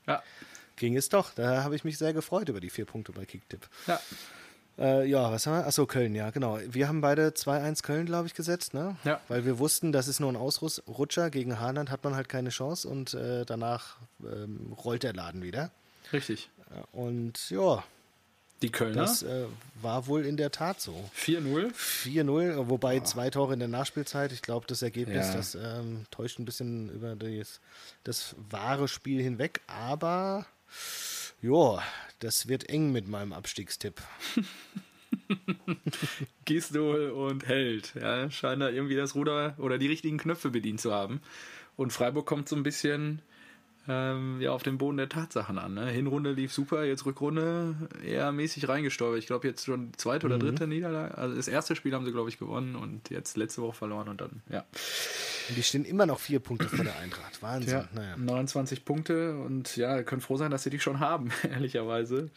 ja, 0.07 0.23
ging 0.77 0.95
es 0.97 1.09
doch. 1.09 1.33
Da 1.35 1.65
habe 1.65 1.75
ich 1.75 1.85
mich 1.85 1.97
sehr 1.97 2.13
gefreut 2.13 2.49
über 2.51 2.61
die 2.61 2.69
vier 2.71 2.85
Punkte 2.85 3.13
bei 3.13 3.25
Kicktipp. 3.25 3.67
ja, 3.87 3.99
Äh, 4.79 5.07
ja, 5.09 5.33
was 5.33 5.47
haben 5.47 5.55
wir? 5.55 5.67
Achso, 5.67 5.87
Köln, 5.87 6.15
ja, 6.15 6.31
genau. 6.31 6.59
Wir 6.69 6.87
haben 6.87 7.01
beide 7.01 7.31
2-1 7.31 7.83
Köln, 7.83 8.07
glaube 8.07 8.29
ich, 8.29 8.35
gesetzt, 8.35 8.75
ne? 8.75 8.97
Ja. 9.05 9.21
Weil 9.29 9.45
wir 9.45 9.59
wussten, 9.59 9.91
das 9.91 10.07
ist 10.07 10.21
nur 10.21 10.31
ein 10.31 10.37
Ausrutscher. 10.37 11.31
Gegen 11.31 11.59
Haaland 11.59 11.91
hat 11.91 12.05
man 12.05 12.15
halt 12.15 12.29
keine 12.29 12.51
Chance 12.51 12.87
und 12.89 13.15
äh, 13.15 13.45
danach 13.45 13.97
ähm, 14.23 14.73
rollt 14.85 15.03
der 15.03 15.15
Laden 15.15 15.43
wieder. 15.43 15.71
richtig. 16.13 16.51
Und 16.93 17.51
ja, 17.51 17.83
Die 18.63 18.71
Kölner 18.71 19.03
das 19.03 19.23
äh, 19.23 19.45
war 19.81 20.07
wohl 20.07 20.27
in 20.27 20.37
der 20.37 20.51
Tat 20.51 20.81
so. 20.81 21.09
4-0. 21.17 21.73
4-0, 21.75 22.69
wobei 22.69 23.01
zwei 23.01 23.31
Tore 23.31 23.53
in 23.55 23.59
der 23.61 23.69
Nachspielzeit. 23.69 24.33
Ich 24.33 24.43
glaube, 24.43 24.67
das 24.67 24.83
Ergebnis, 24.83 25.29
Ja. 25.29 25.35
das 25.35 25.55
ähm, 25.55 26.07
täuscht 26.11 26.39
ein 26.39 26.45
bisschen 26.45 26.91
über 26.91 27.15
das, 27.17 27.61
das 28.05 28.35
wahre 28.51 28.89
Spiel 28.89 29.23
hinweg. 29.23 29.61
Aber 29.67 30.47
ja, 31.41 31.83
das 32.19 32.49
wird 32.49 32.69
eng 32.69 32.91
mit 32.93 33.07
meinem 33.09 33.33
Abstiegstipp. 33.33 34.03
Gisdol 36.45 37.11
und 37.11 37.47
Held. 37.47 37.95
Ja, 37.95 38.31
scheinen 38.31 38.61
da 38.61 38.69
irgendwie 38.69 38.97
das 38.97 39.15
Ruder 39.15 39.55
oder 39.59 39.79
die 39.79 39.87
richtigen 39.87 40.19
Knöpfe 40.19 40.51
bedient 40.51 40.81
zu 40.81 40.93
haben. 40.93 41.21
Und 41.77 41.93
Freiburg 41.93 42.27
kommt 42.27 42.49
so 42.49 42.57
ein 42.57 42.63
bisschen 42.63 43.23
ähm, 43.89 44.39
ja, 44.41 44.53
auf 44.53 44.63
den 44.63 44.77
Boden 44.77 44.99
der 44.99 45.09
Tatsachen 45.09 45.59
an. 45.59 45.73
Ne? 45.75 45.87
Hinrunde 45.87 46.33
lief 46.33 46.53
super, 46.53 46.85
jetzt 46.85 47.07
Rückrunde 47.07 47.75
eher 48.05 48.31
mäßig 48.33 48.69
reingesteuert. 48.69 49.19
Ich 49.19 49.27
glaube, 49.27 49.49
jetzt 49.49 49.65
schon 49.65 49.93
zweite 49.97 50.27
oder 50.27 50.39
dritte 50.39 50.67
Niederlage. 50.67 51.17
Also 51.17 51.35
das 51.37 51.49
erste 51.49 51.75
Spiel 51.75 51.95
haben 51.95 52.05
sie, 52.05 52.13
glaube 52.13 52.29
ich, 52.29 52.39
gewonnen 52.39 52.77
und 52.77 53.09
jetzt 53.11 53.37
letzte 53.39 53.63
Woche 53.63 53.75
verloren 53.77 54.09
und 54.09 54.21
dann, 54.21 54.43
ja. 54.51 54.65
Und 55.49 55.57
die 55.57 55.63
stehen 55.63 55.85
immer 55.87 56.05
noch 56.05 56.19
vier 56.21 56.41
Punkte 56.41 56.69
vor 56.69 56.85
der 56.85 56.99
Eintracht. 56.99 57.41
Wahnsinn. 57.43 57.73
Ja, 57.73 57.89
Naja. 57.95 58.17
29 58.19 58.85
Punkte 58.85 59.37
und 59.39 59.75
ja, 59.77 60.03
können 60.03 60.21
froh 60.21 60.37
sein, 60.37 60.51
dass 60.51 60.63
sie 60.65 60.71
die 60.71 60.81
schon 60.81 61.01
haben, 61.01 61.31
ehrlicherweise. 61.51 62.29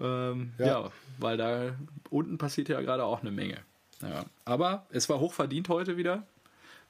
Ähm, 0.00 0.52
ja. 0.58 0.66
Ja. 0.66 0.90
weil 1.18 1.36
da 1.36 1.74
unten 2.10 2.36
passiert 2.38 2.68
ja 2.68 2.80
gerade 2.82 3.04
auch 3.04 3.22
eine 3.22 3.30
Menge. 3.30 3.56
Ja. 4.02 4.24
Aber 4.44 4.86
es 4.90 5.08
war 5.08 5.18
hochverdient 5.20 5.68
heute 5.68 5.96
wieder. 5.96 6.24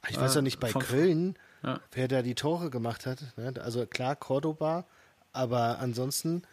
Ich 0.09 0.19
weiß 0.19 0.33
doch 0.33 0.41
nicht 0.41 0.59
bei 0.59 0.69
von- 0.69 0.81
Köln, 0.81 1.35
Ja. 1.63 1.79
wer 1.91 2.07
da 2.07 2.21
die 2.21 2.35
Tore 2.35 2.69
gemacht 2.69 3.05
hat. 3.05 3.23
Ne? 3.37 3.53
Also 3.61 3.85
klar, 3.85 4.15
Cordoba, 4.15 4.85
aber 5.33 5.79
ansonsten 5.79 6.43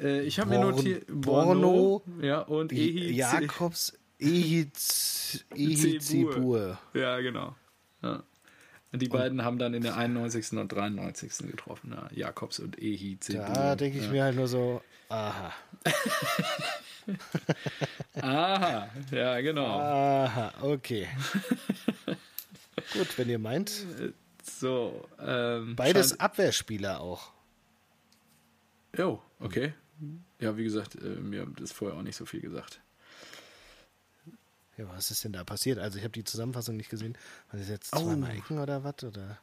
Äh, 0.00 0.22
ich 0.22 0.38
habe 0.40 0.50
mir 0.50 0.60
notiert 0.60 1.04
Borno, 1.08 2.02
ja, 2.20 2.40
und 2.40 2.72
Ehi 2.72 3.12
Jakobs 3.12 3.92
Ehiz- 4.20 5.44
Ehizibur. 5.54 6.78
Ja, 6.94 7.20
genau. 7.20 7.54
Ja. 8.02 8.22
Und 8.92 9.02
die 9.02 9.08
beiden 9.08 9.44
haben 9.44 9.58
dann 9.58 9.74
in 9.74 9.82
der 9.82 9.96
91. 9.96 10.58
und 10.58 10.72
93. 10.72 11.50
getroffen. 11.50 11.92
Ja. 11.94 12.08
Jakobs 12.12 12.58
und 12.60 12.78
Ehi 12.78 13.18
Da 13.28 13.76
denke 13.76 13.98
ich 13.98 14.04
ja. 14.06 14.10
mir 14.10 14.24
halt 14.24 14.36
nur 14.36 14.48
so, 14.48 14.80
aha, 15.08 15.52
Aha, 18.20 18.88
ja, 19.12 19.40
genau. 19.40 19.66
aha, 19.66 20.52
okay. 20.62 21.06
Gut, 22.92 23.16
wenn 23.18 23.28
ihr 23.28 23.38
meint. 23.38 23.72
So, 24.48 25.08
ähm, 25.20 25.74
Beides 25.76 26.18
Abwehrspieler 26.20 27.00
auch. 27.00 27.32
Jo, 28.96 29.22
okay. 29.40 29.74
Ja, 30.38 30.56
wie 30.56 30.64
gesagt, 30.64 30.94
äh, 30.96 30.98
mir 31.16 31.42
hat 31.42 31.48
das 31.60 31.72
vorher 31.72 31.96
auch 31.98 32.02
nicht 32.02 32.16
so 32.16 32.26
viel 32.26 32.40
gesagt. 32.40 32.80
Ja, 34.76 34.86
was 34.88 35.10
ist 35.10 35.24
denn 35.24 35.32
da 35.32 35.42
passiert? 35.42 35.78
Also 35.78 35.96
ich 35.98 36.04
habe 36.04 36.12
die 36.12 36.24
Zusammenfassung 36.24 36.76
nicht 36.76 36.90
gesehen. 36.90 37.16
War 37.50 37.58
das 37.58 37.68
jetzt 37.68 37.94
Oh. 37.94 38.00
zweimal 38.00 38.30
Ecken 38.36 38.58
oder 38.58 38.84
was? 38.84 39.02
Oder? 39.04 39.38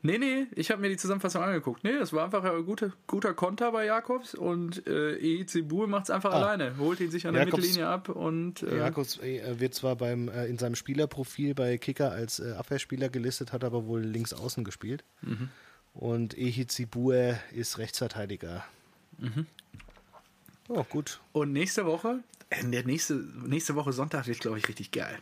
Nee, 0.00 0.16
nee, 0.18 0.46
ich 0.54 0.70
habe 0.70 0.80
mir 0.80 0.90
die 0.90 0.96
Zusammenfassung 0.96 1.42
angeguckt. 1.42 1.82
Nee, 1.82 1.98
das 1.98 2.12
war 2.12 2.24
einfach 2.26 2.44
ein 2.44 2.64
guter, 2.64 2.92
guter 3.08 3.34
Konter 3.34 3.72
bei 3.72 3.84
Jakobs 3.84 4.34
und 4.36 4.86
äh, 4.86 5.16
Ezebur 5.16 5.88
macht 5.88 6.04
es 6.04 6.10
einfach 6.10 6.32
Ah. 6.32 6.36
alleine. 6.40 6.78
Holt 6.78 7.00
ihn 7.00 7.10
sich 7.10 7.26
an 7.26 7.34
der 7.34 7.44
Jakobs- 7.46 7.56
Mittellinie 7.62 7.88
ab 7.88 8.08
und 8.08 8.62
äh, 8.62 8.78
Jakobs 8.78 9.18
äh, 9.18 9.58
wird 9.58 9.74
zwar 9.74 9.96
beim, 9.96 10.28
äh, 10.28 10.46
in 10.46 10.56
seinem 10.56 10.76
Spielerprofil 10.76 11.54
bei 11.56 11.78
Kicker 11.78 12.12
als 12.12 12.38
äh, 12.38 12.52
Abwehrspieler 12.52 13.08
gelistet, 13.08 13.52
hat 13.52 13.64
aber 13.64 13.86
wohl 13.86 14.00
links 14.02 14.32
außen 14.32 14.62
gespielt. 14.62 15.02
Mhm. 15.22 15.48
Und 15.94 16.38
Ehizibur 16.38 17.36
ist 17.52 17.78
Rechtsverteidiger. 17.78 18.64
Mhm. 19.18 19.46
Oh, 20.68 20.84
gut. 20.84 21.18
Und 21.32 21.52
nächste 21.52 21.86
Woche, 21.86 22.20
äh, 22.50 22.62
der 22.64 22.84
nächste, 22.84 23.14
nächste 23.14 23.74
Woche 23.74 23.92
Sonntag 23.92 24.28
wird, 24.28 24.38
glaube 24.38 24.58
ich, 24.58 24.68
richtig 24.68 24.92
geil. 24.92 25.18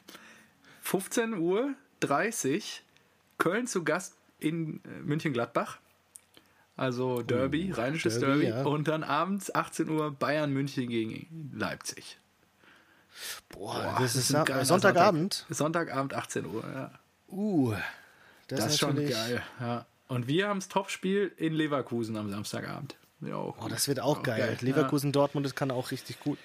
15 0.83 1.35
Uhr 1.39 1.73
30, 2.01 2.83
Köln 3.39 3.67
zu 3.67 3.85
Gast 3.85 4.16
in 4.39 4.81
äh, 4.85 5.01
München-Gladbach. 5.03 5.79
Also 6.77 7.23
Derby, 7.23 7.73
rheinisches 7.73 8.19
Derby, 8.19 8.43
Derby. 8.43 8.59
ja. 8.59 8.65
Und 8.65 8.87
dann 8.87 9.03
abends 9.03 9.55
18 9.55 9.89
Uhr 9.89 10.11
Bayern-München 10.11 10.89
gegen 10.89 11.51
Leipzig. 11.55 12.19
Boah, 13.49 13.83
Boah, 13.83 13.97
das 14.01 14.15
ist 14.15 14.35
ein 14.35 14.45
Sonntagabend. 14.65 15.35
Sonntag, 15.35 15.57
Sonntagabend 15.57 16.15
18 16.15 16.47
Uhr, 16.47 16.65
ja. 16.75 16.91
Uh, 17.29 17.73
das, 18.49 18.61
Das, 18.61 18.73
ist 18.75 18.79
schon 18.79 18.97
geil. 18.97 19.43
Ja. 19.59 19.87
Und 20.09 20.29
wir 20.29 20.49
haben 20.49 20.61
das 20.61 20.69
Topspiel 20.69 21.33
in 21.39 21.55
Leverkusen 21.55 22.17
am 22.17 22.31
Samstagabend. 22.31 22.97
Ja, 23.23 23.37
auch 23.37 23.57
Oh, 23.65 23.69
das 23.69 23.89
wird 23.89 24.01
auch 24.01 24.23
geil. 24.23 24.59
Ja. 24.61 24.67
Leverkusen, 24.67 25.13
Dortmund, 25.13 25.47
das 25.47 25.55
kann 25.55 25.71
auch 25.71 25.91
richtig 25.91 26.21
gut, 26.21 26.39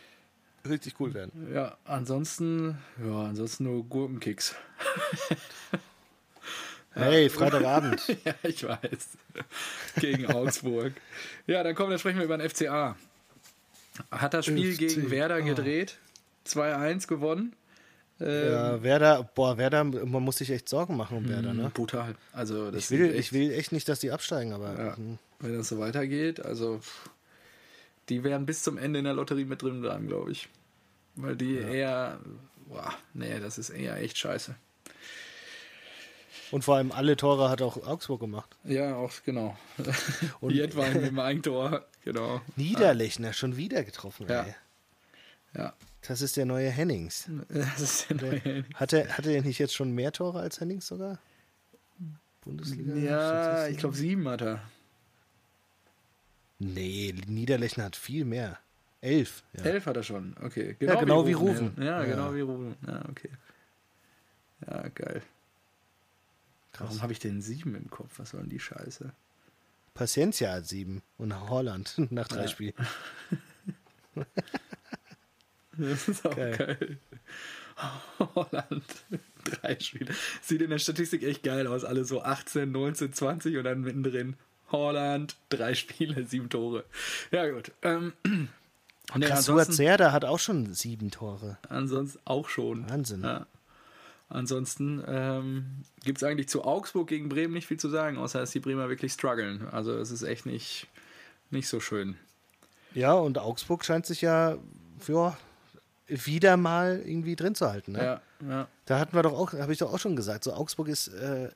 richtig 0.68 0.96
cool 1.00 1.14
werden. 1.14 1.54
Ja, 1.54 1.78
ansonsten, 1.84 2.78
ja, 3.06 3.24
ansonsten 3.24 3.66
nur 3.66 3.84
Gurkenkicks. 3.84 4.56
Hey, 6.94 7.30
Freitagabend. 7.30 8.02
ja, 8.26 8.34
ich 8.44 8.64
weiß. 8.64 9.10
Gegen 10.00 10.26
Augsburg. 10.28 10.94
Ja, 11.48 11.64
dann 11.64 11.74
komm, 11.76 11.90
dann 11.90 12.00
sprechen 12.00 12.18
wir 12.18 12.26
über 12.26 12.38
den 12.38 12.50
FCA. 12.50 12.96
Hat 14.12 14.34
das 14.34 14.46
Spiel 14.46 14.76
gegen 14.76 15.04
FCA. 15.04 15.12
Werder 15.12 15.42
gedreht. 15.42 15.98
2-1 16.48 17.08
gewonnen. 17.08 17.54
Ähm, 18.20 18.52
ja, 18.52 18.84
Werder, 18.84 19.30
boah, 19.36 19.58
Werder, 19.58 19.84
man 19.84 20.24
muss 20.24 20.38
sich 20.38 20.52
echt 20.52 20.68
Sorgen 20.70 20.96
machen 20.98 21.18
um 21.18 21.30
Werder, 21.30 21.54
ne? 21.54 21.72
Brutal. 21.74 22.16
Also, 22.34 22.72
Ich 22.74 22.92
will, 22.92 23.10
echt, 23.12 23.20
ich 23.20 23.34
will 23.34 23.52
echt 23.52 23.72
nicht, 23.72 23.88
dass 23.90 24.00
die 24.00 24.12
absteigen, 24.12 24.54
aber 24.54 24.78
Ja. 24.78 24.98
hm, 24.98 25.18
wenn 25.40 25.58
das 25.58 25.70
so 25.70 25.80
weitergeht, 25.80 26.44
also 26.46 26.82
die 28.10 28.24
werden 28.24 28.46
bis 28.46 28.62
zum 28.64 28.78
Ende 28.78 29.00
in 29.00 29.06
der 29.06 29.14
Lotterie 29.16 29.46
mit 29.46 29.62
drin 29.64 29.82
bleiben, 29.82 30.08
glaube 30.08 30.32
ich. 30.32 30.50
weil 31.16 31.36
die 31.36 31.58
eher, 31.58 32.20
boah, 32.68 32.94
nee, 33.14 33.40
das 33.40 33.58
ist 33.58 33.70
eher 33.70 33.98
echt 33.98 34.18
scheiße. 34.18 34.56
Und 36.52 36.64
vor 36.64 36.76
allem 36.76 36.92
alle 36.92 37.16
Tore 37.18 37.50
hat 37.50 37.62
auch 37.62 37.78
Augsburg 37.88 38.20
gemacht. 38.20 38.56
Ja, 38.66 38.96
auch 38.96 39.12
genau. 39.26 39.58
Und- 40.42 40.54
Jedwein 40.54 40.94
mit 40.94 41.06
dem 41.06 41.20
Eigentor, 41.20 41.86
genau. 42.04 42.42
Niederlechner 42.58 43.34
schon 43.34 43.56
wieder 43.58 43.84
getroffen, 43.84 44.28
Ja. 44.30 44.44
ey. 44.44 44.56
Ja, 45.58 45.74
Das 46.08 46.22
ist 46.22 46.38
der 46.38 46.46
neue 46.46 46.70
Hennings. 46.70 47.30
das 47.50 47.80
ist 47.82 48.10
der 48.10 48.18
neue. 48.18 48.66
Hat 48.76 48.94
er, 48.94 49.18
hatte 49.18 49.32
er 49.32 49.42
nicht 49.42 49.60
jetzt 49.60 49.74
schon 49.76 49.92
mehr 49.92 50.12
Tore 50.12 50.40
als 50.40 50.60
Hennings 50.60 50.88
sogar? 50.88 51.20
Bundesliga? 52.44 52.96
Ja, 52.96 53.68
ich 53.68 53.78
glaube 53.78 53.96
sieben 53.96 54.28
hat 54.28 54.42
er. 54.42 54.62
Nee, 56.60 57.14
Niederlechner 57.28 57.86
hat 57.86 57.96
viel 57.96 58.26
mehr. 58.26 58.60
Elf. 59.02 59.44
Ja. 59.54 59.64
Elf 59.64 59.86
hat 59.88 59.98
er 59.98 60.04
schon, 60.04 60.36
okay. 60.44 60.76
genau 60.80 61.26
wie 61.26 61.34
Rufen. 61.34 61.74
Ja, 61.78 62.02
Ja. 62.02 62.04
genau 62.04 62.34
wie 62.36 62.42
Rufen. 62.42 62.76
Ja, 62.88 63.04
okay. 63.10 63.30
Ja, 64.68 64.88
geil. 64.90 65.22
Krass. 66.74 66.88
Warum 66.88 67.02
habe 67.02 67.14
ich 67.14 67.20
denn 67.20 67.42
sieben 67.42 67.76
im 67.76 67.90
Kopf? 67.90 68.14
Was 68.18 68.32
soll 68.32 68.42
denn 68.42 68.50
die 68.50 68.60
Scheiße? 68.60 69.12
Paciencia 69.94 70.52
hat 70.54 70.68
sieben 70.68 71.02
und 71.18 71.50
Holland 71.50 71.96
nach 72.12 72.28
drei 72.28 72.44
Ja. 72.44 72.48
Spielen. 72.48 72.74
Das 75.78 76.08
ist 76.10 76.26
auch 76.26 76.36
Geil. 76.36 76.58
geil. 76.58 76.98
Holland, 78.36 78.84
drei 79.46 79.80
Spiele. 79.80 80.14
Sieht 80.42 80.62
in 80.62 80.70
der 80.70 80.78
Statistik 80.80 81.24
echt 81.24 81.44
geil 81.44 81.66
aus. 81.66 81.84
Alle 81.86 82.04
so 82.06 82.22
18, 82.22 82.72
19, 82.72 83.14
20 83.14 83.58
und 83.58 83.64
dann 83.64 83.82
mittendrin 83.82 84.36
Holland, 84.72 85.38
drei 85.50 85.74
Spiele, 85.74 86.26
sieben 86.28 86.50
Tore. 86.50 86.84
Ja, 87.32 87.50
gut. 87.50 87.72
Ähm, 87.82 88.14
Krass, 89.08 89.50
ansonsten, 89.50 89.74
Zerda 89.74 90.12
hat 90.12 90.26
auch 90.26 90.40
schon 90.40 90.74
sieben 90.74 91.10
Tore. 91.10 91.58
ansonsten 91.70 92.20
auch 92.26 92.48
schon. 92.50 92.88
Wahnsinn. 92.90 93.24
Ja. 93.24 93.48
Ansonsten 94.32 95.04
ähm, 95.08 95.84
gibt 96.06 96.20
es 96.20 96.24
eigentlich 96.24 96.48
zu 96.48 96.64
Augsburg 96.64 97.08
gegen 97.08 97.28
Bremen 97.28 97.54
nicht 97.54 97.68
viel 97.68 97.80
zu 97.80 97.90
sagen, 97.90 98.18
außer 98.18 98.40
dass 98.40 98.52
die 98.52 98.62
Bremer 98.62 98.88
wirklich 98.88 99.12
strugglen. 99.12 99.68
Also 99.72 99.94
es 99.98 100.10
ist 100.10 100.24
echt 100.24 100.46
nicht, 100.46 100.88
nicht 101.50 101.68
so 101.68 101.82
schön. 101.82 102.16
Ja, 102.94 103.14
und 103.14 103.38
Augsburg 103.38 103.84
scheint 103.84 104.06
sich 104.06 104.22
ja 104.22 104.58
ja, 105.08 105.38
wieder 106.08 106.58
mal 106.58 107.02
irgendwie 107.06 107.36
drin 107.36 107.56
zu 107.56 107.70
halten. 107.70 107.94
Ne? 107.94 108.04
Ja, 108.04 108.22
ja. 108.48 108.68
Da 108.86 109.00
hatten 109.00 109.16
wir 109.16 109.24
doch 109.24 109.34
auch, 109.34 109.54
habe 109.54 109.72
ich 109.72 109.80
doch 109.80 109.94
auch 109.94 110.00
schon 110.00 110.16
gesagt, 110.16 110.44
so 110.44 110.54
Augsburg 110.54 110.88
ist, 110.88 111.08
äh, 111.10 111.50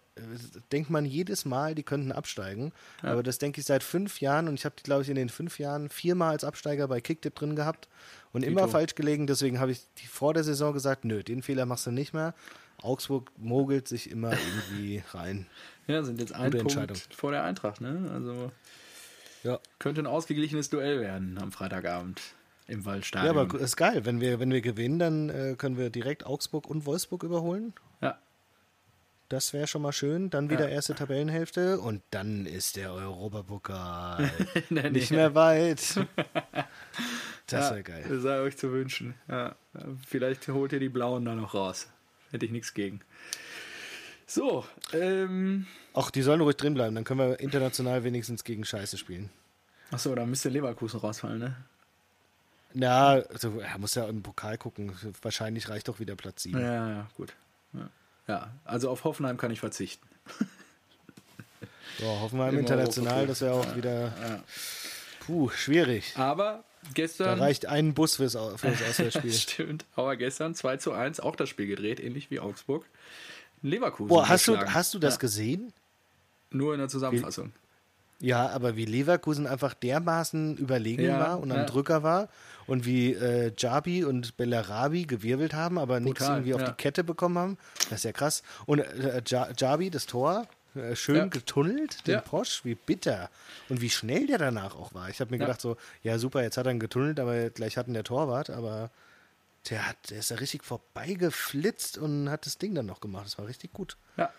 denkt 0.72 0.90
man 0.90 1.06
jedes 1.06 1.46
Mal, 1.46 1.76
die 1.76 1.84
könnten 1.84 2.12
absteigen. 2.12 2.72
Aber 3.02 3.24
das 3.24 3.38
denke 3.38 3.60
ich 3.60 3.68
seit 3.68 3.84
fünf 3.84 4.22
Jahren 4.22 4.48
und 4.48 4.56
ich 4.56 4.66
habe 4.66 4.76
die, 4.78 4.84
glaube 4.84 5.02
ich, 5.04 5.10
in 5.10 5.16
den 5.16 5.30
fünf 5.30 5.60
Jahren 5.60 5.90
viermal 5.90 6.32
als 6.32 6.44
Absteiger 6.44 6.88
bei 6.88 7.02
Kicktipp 7.02 7.36
drin 7.36 7.56
gehabt 7.56 7.90
und 8.32 8.44
immer 8.44 8.62
Dito. 8.62 8.72
falsch 8.72 8.96
gelegen. 8.96 9.28
Deswegen 9.28 9.60
habe 9.60 9.72
ich 9.72 9.82
die 9.98 10.08
vor 10.08 10.34
der 10.34 10.44
Saison 10.44 10.74
gesagt, 10.74 11.06
nö, 11.06 11.24
den 11.24 11.42
Fehler 11.42 11.66
machst 11.66 11.86
du 11.86 11.92
nicht 11.92 12.14
mehr. 12.14 12.34
Augsburg 12.86 13.32
mogelt 13.38 13.88
sich 13.88 14.10
immer 14.10 14.32
irgendwie 14.32 15.04
rein. 15.14 15.48
Ja, 15.88 16.02
sind 16.02 16.20
jetzt 16.20 16.34
ein 16.34 16.50
Punkt 16.52 17.08
vor 17.16 17.32
der 17.32 17.44
Eintracht, 17.44 17.80
ne? 17.80 18.10
Also 18.12 18.52
Ja. 19.44 19.60
könnte 19.78 20.02
ein 20.02 20.08
ausgeglichenes 20.08 20.72
Duell 20.72 21.00
werden 21.00 21.38
am 21.40 21.52
Freitagabend 21.52 22.22
im 22.68 22.80
Ja, 22.80 22.86
Waldstadion. 22.86 23.38
aber 23.38 23.60
ist 23.60 23.76
geil. 23.78 24.04
Wenn 24.04 24.20
wir, 24.20 24.40
wenn 24.40 24.50
wir 24.52 24.62
gewinnen, 24.62 24.98
dann 24.98 25.30
äh, 25.30 25.54
können 25.56 25.78
wir 25.78 25.92
direkt 25.92 26.26
Augsburg 26.26 26.68
und 26.68 26.88
Wolfsburg 26.88 27.22
überholen. 27.22 27.74
Ja, 28.02 28.18
Das 29.30 29.54
wäre 29.54 29.68
schon 29.68 29.84
mal 29.84 29.92
schön. 29.92 30.32
Dann 30.32 30.50
wieder 30.50 30.68
Ja. 30.70 30.74
erste 30.76 30.96
Tabellenhälfte 30.96 31.80
und 31.80 32.02
dann 32.10 32.48
ist 32.48 32.78
der 32.78 32.92
Europapokal 32.92 34.32
nicht 34.92 35.12
mehr 35.12 35.36
weit. 35.36 36.00
Das 37.48 37.70
ja, 37.70 37.76
wäre 37.76 37.84
geil. 37.84 38.06
Das 38.10 38.24
sei 38.24 38.40
euch 38.40 38.58
zu 38.58 38.72
wünschen. 38.72 39.14
Ja. 39.28 39.56
Vielleicht 40.08 40.48
holt 40.48 40.74
ihr 40.74 40.80
die 40.80 40.90
Blauen 40.90 41.26
da 41.26 41.36
noch 41.36 41.54
raus. 41.54 41.88
Hätte 42.36 42.48
ich 42.48 42.52
nichts 42.52 42.74
gegen. 42.74 43.00
So, 44.28 44.66
ähm. 44.92 45.68
Ach, 45.94 46.12
die 46.12 46.22
sollen 46.22 46.42
ruhig 46.42 46.58
drin 46.58 46.74
bleiben. 46.74 46.94
Dann 46.94 47.06
können 47.06 47.22
wir 47.22 47.40
international 47.40 48.04
wenigstens 48.04 48.44
gegen 48.44 48.66
Scheiße 48.66 48.98
spielen. 48.98 49.30
Achso, 49.90 50.14
da 50.14 50.26
müsste 50.26 50.50
Leverkusen 50.50 51.00
rausfallen, 51.00 51.40
ne? 51.40 51.56
Na, 52.74 53.12
also, 53.12 53.62
er 53.62 53.78
muss 53.78 53.96
ja 53.96 54.04
im 54.10 54.22
Pokal 54.22 54.58
gucken. 54.58 54.92
Wahrscheinlich 55.22 55.70
reicht 55.70 55.88
doch 55.88 56.02
wieder 56.02 56.18
Platz 56.18 56.44
7. 56.44 56.60
Ja, 56.60 56.90
ja, 56.90 57.08
gut. 57.16 57.34
Ja. 57.72 57.90
ja, 58.28 58.52
also 58.66 58.90
auf 58.90 59.06
Hoffenheim 59.06 59.38
kann 59.38 59.52
ich 59.52 59.62
verzichten. 59.62 60.06
So, 62.00 62.06
hoffen 62.20 62.38
wir 62.38 62.50
im 62.50 62.60
international, 62.60 63.28
das 63.28 63.40
wäre 63.40 63.54
auch 63.54 63.76
wieder. 63.78 64.12
Puh, 65.22 65.50
schwierig. 65.52 66.18
Aber 66.18 66.66
Da 66.88 66.92
gestern. 66.94 67.40
reicht 67.40 67.66
ein 67.66 67.94
Bus 67.94 68.16
fürs, 68.18 68.34
fürs 68.34 68.82
Auswärtsspiel. 68.90 69.32
Stimmt, 69.34 69.86
aber 69.96 70.16
gestern 70.16 70.56
2 70.56 70.78
zu 70.78 70.92
1 70.94 71.20
auch 71.20 71.36
das 71.36 71.50
Spiel 71.50 71.68
gedreht, 71.68 72.00
ähnlich 72.00 72.30
wie 72.32 72.40
Augsburg. 72.40 72.86
Leverkusen. 73.62 74.10
Boah, 74.10 74.28
hast 74.30 74.48
du, 74.48 74.58
hast 74.58 74.94
du 74.94 75.00
das 75.00 75.16
Ja, 75.16 75.20
gesehen? 75.20 75.74
Nur 76.52 76.74
in 76.74 76.80
der 76.80 76.90
Zusammenfassung. 76.90 77.52
Ja, 78.22 78.48
aber 78.50 78.78
wie 78.78 78.86
Leverkusen 78.86 79.46
einfach 79.46 79.74
dermaßen 79.74 80.56
überlegen 80.58 81.04
Ja, 81.04 81.20
war 81.20 81.40
und 81.40 81.52
am 81.52 81.58
ja. 81.60 81.66
Drücker 81.66 82.02
war 82.02 82.30
und 82.66 82.86
wie 82.86 83.14
äh, 83.14 83.52
Jabi 83.58 84.06
und 84.06 84.38
Bellarabi 84.38 85.06
gewirbelt 85.06 85.54
haben, 85.54 85.78
aber 85.78 86.00
nichts 86.00 86.22
irgendwie 86.28 86.54
auf 86.54 86.64
die 86.64 86.72
Kette 86.72 87.04
bekommen 87.04 87.38
haben. 87.38 87.58
Das 87.90 88.00
ist 88.00 88.04
ja 88.06 88.12
krass. 88.14 88.42
Und 88.66 88.80
äh, 88.80 89.22
Ja- 89.28 89.50
Jabi, 89.58 89.90
das 89.90 90.06
Tor, 90.06 90.48
schön 90.94 91.16
Ja. 91.16 91.26
getunnelt, 91.26 92.06
den 92.08 92.16
Ja. 92.16 92.22
Posch, 92.22 92.66
wie 92.66 92.76
bitter. 92.76 93.30
Und 93.70 93.82
wie 93.82 93.90
schnell 93.90 94.28
der 94.28 94.38
danach 94.38 94.76
auch 94.76 94.94
war. 94.94 95.10
Ich 95.10 95.20
habe 95.22 95.32
mir 95.32 95.38
Ja. 95.38 95.46
gedacht 95.46 95.62
so, 95.62 95.78
ja 96.04 96.18
super, 96.20 96.42
jetzt 96.44 96.58
hat 96.58 96.66
er 96.66 96.72
ihn 96.72 96.80
getunnelt, 96.80 97.20
aber 97.20 97.50
gleich 97.50 97.78
hatten 97.78 97.94
der 97.94 98.04
Torwart, 98.04 98.50
aber 98.50 98.92
der, 99.70 99.88
hat, 99.90 99.98
der 100.10 100.20
ist 100.20 100.30
da 100.32 100.36
richtig 100.36 100.64
vorbeigeflitzt 100.64 101.98
und 101.98 102.30
hat 102.30 102.46
das 102.46 102.58
Ding 102.58 102.76
dann 102.76 102.86
noch 102.86 103.00
gemacht. 103.02 103.26
Das 103.26 103.38
war 103.38 103.48
richtig 103.48 103.74
gut. 103.74 103.98
Ja, 104.18 104.32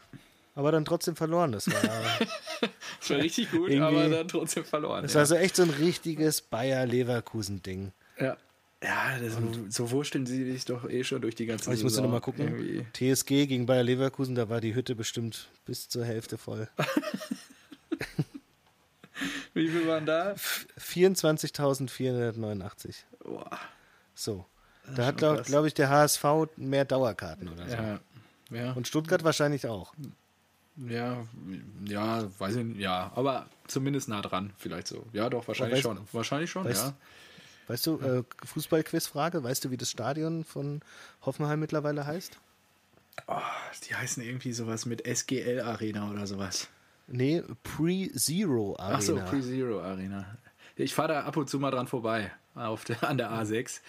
Aber 0.55 0.73
dann 0.73 0.85
trotzdem 0.87 1.17
verloren. 1.17 1.53
Das 1.53 1.67
war... 1.69 1.75
das 3.01 3.11
war 3.11 3.19
richtig 3.19 3.51
gut, 3.51 3.71
aber 3.73 4.09
dann 4.09 4.27
trotzdem 4.29 4.65
verloren. 4.65 5.03
Das 5.03 5.15
war 5.15 5.27
so 5.27 5.35
echt 5.35 5.57
so 5.57 5.65
ein 5.65 5.71
richtiges 5.71 6.41
Bayer-Leverkusen-Ding. 6.43 7.93
Ja, 8.19 8.37
ja 8.83 9.19
das, 9.19 9.37
so 9.75 9.91
wursteln 9.91 10.27
sie 10.27 10.51
sich 10.53 10.65
doch 10.65 10.89
eh 10.89 11.03
schon 11.05 11.21
durch 11.23 11.35
die 11.35 11.47
ganze 11.47 11.67
Aber 11.67 11.75
ich 11.75 11.83
musste 11.83 11.97
Saison. 11.97 12.05
nochmal 12.07 12.21
gucken. 12.21 12.49
Irgendwie. 12.49 12.87
TSG 13.15 13.47
gegen 13.47 13.67
Bayer 13.67 13.83
Leverkusen, 13.83 14.35
da 14.35 14.49
war 14.49 14.61
die 14.61 14.75
Hütte 14.75 14.95
bestimmt 14.95 15.49
bis 15.65 15.89
zur 15.89 16.05
Hälfte 16.05 16.39
voll. 16.39 16.69
Wie 19.55 19.69
viel 19.69 19.87
waren 19.89 20.05
da? 20.05 20.35
24.489. 20.35 22.95
Boah. 23.25 23.59
So. 24.15 24.45
Da 24.95 25.07
hat, 25.07 25.17
glaube 25.19 25.43
glaub 25.43 25.65
ich, 25.67 25.75
der 25.75 25.89
HSV 25.89 26.25
mehr 26.57 26.85
Dauerkarten 26.85 27.49
oder 27.49 27.69
so. 27.69 27.75
Ja, 27.75 27.99
ja, 28.51 28.73
Und 28.73 28.87
Stuttgart 28.87 29.25
wahrscheinlich 29.25 29.67
auch. 29.67 29.93
ja, 30.77 31.27
ja, 31.87 32.25
weiß 32.39 32.55
ich 32.57 32.65
nicht, 32.65 32.81
ja, 32.81 33.11
aber 33.17 33.47
zumindest 33.67 34.09
nah 34.09 34.23
dran, 34.23 34.53
vielleicht 34.59 34.87
so. 34.87 35.05
Ja, 35.13 35.29
doch, 35.29 35.49
wahrscheinlich 35.49 35.81
weißt- 35.81 35.83
schon. 35.83 35.99
Wahrscheinlich 36.13 36.51
schon, 36.51 36.67
weißt- 36.69 36.87
ja. 36.89 36.95
Weißt 37.69 37.87
du, 37.87 37.99
äh, 37.99 38.23
Fußballquizfrage, 38.45 39.43
weißt 39.43 39.65
du, 39.65 39.71
wie 39.71 39.77
das 39.77 39.91
Stadion 39.91 40.45
von 40.45 40.81
Hoffenheim 41.25 41.61
mittlerweile 41.61 42.07
heißt? 42.07 42.39
Oh, 43.27 43.41
die 43.89 43.95
heißen 43.95 44.23
irgendwie 44.23 44.53
sowas 44.53 44.87
mit 44.87 45.07
SGL 45.07 45.61
Arena 45.61 46.11
oder 46.11 46.27
sowas. 46.27 46.69
Nee, 47.09 47.43
Pre-Zero 47.63 48.77
Arena. 48.79 48.97
Ach 48.97 49.01
so, 49.01 49.17
Pre-Zero 49.17 49.81
Arena. 49.81 50.37
Ich 50.77 50.95
fahre 50.95 51.09
da 51.09 51.21
ab 51.23 51.37
und 51.37 51.49
zu 51.49 51.59
mal 51.59 51.71
dran 51.71 51.87
vorbei, 51.87 52.31
auf 52.55 52.85
der, 52.85 53.03
an 53.09 53.17
der 53.17 53.31
A6. 53.31 53.81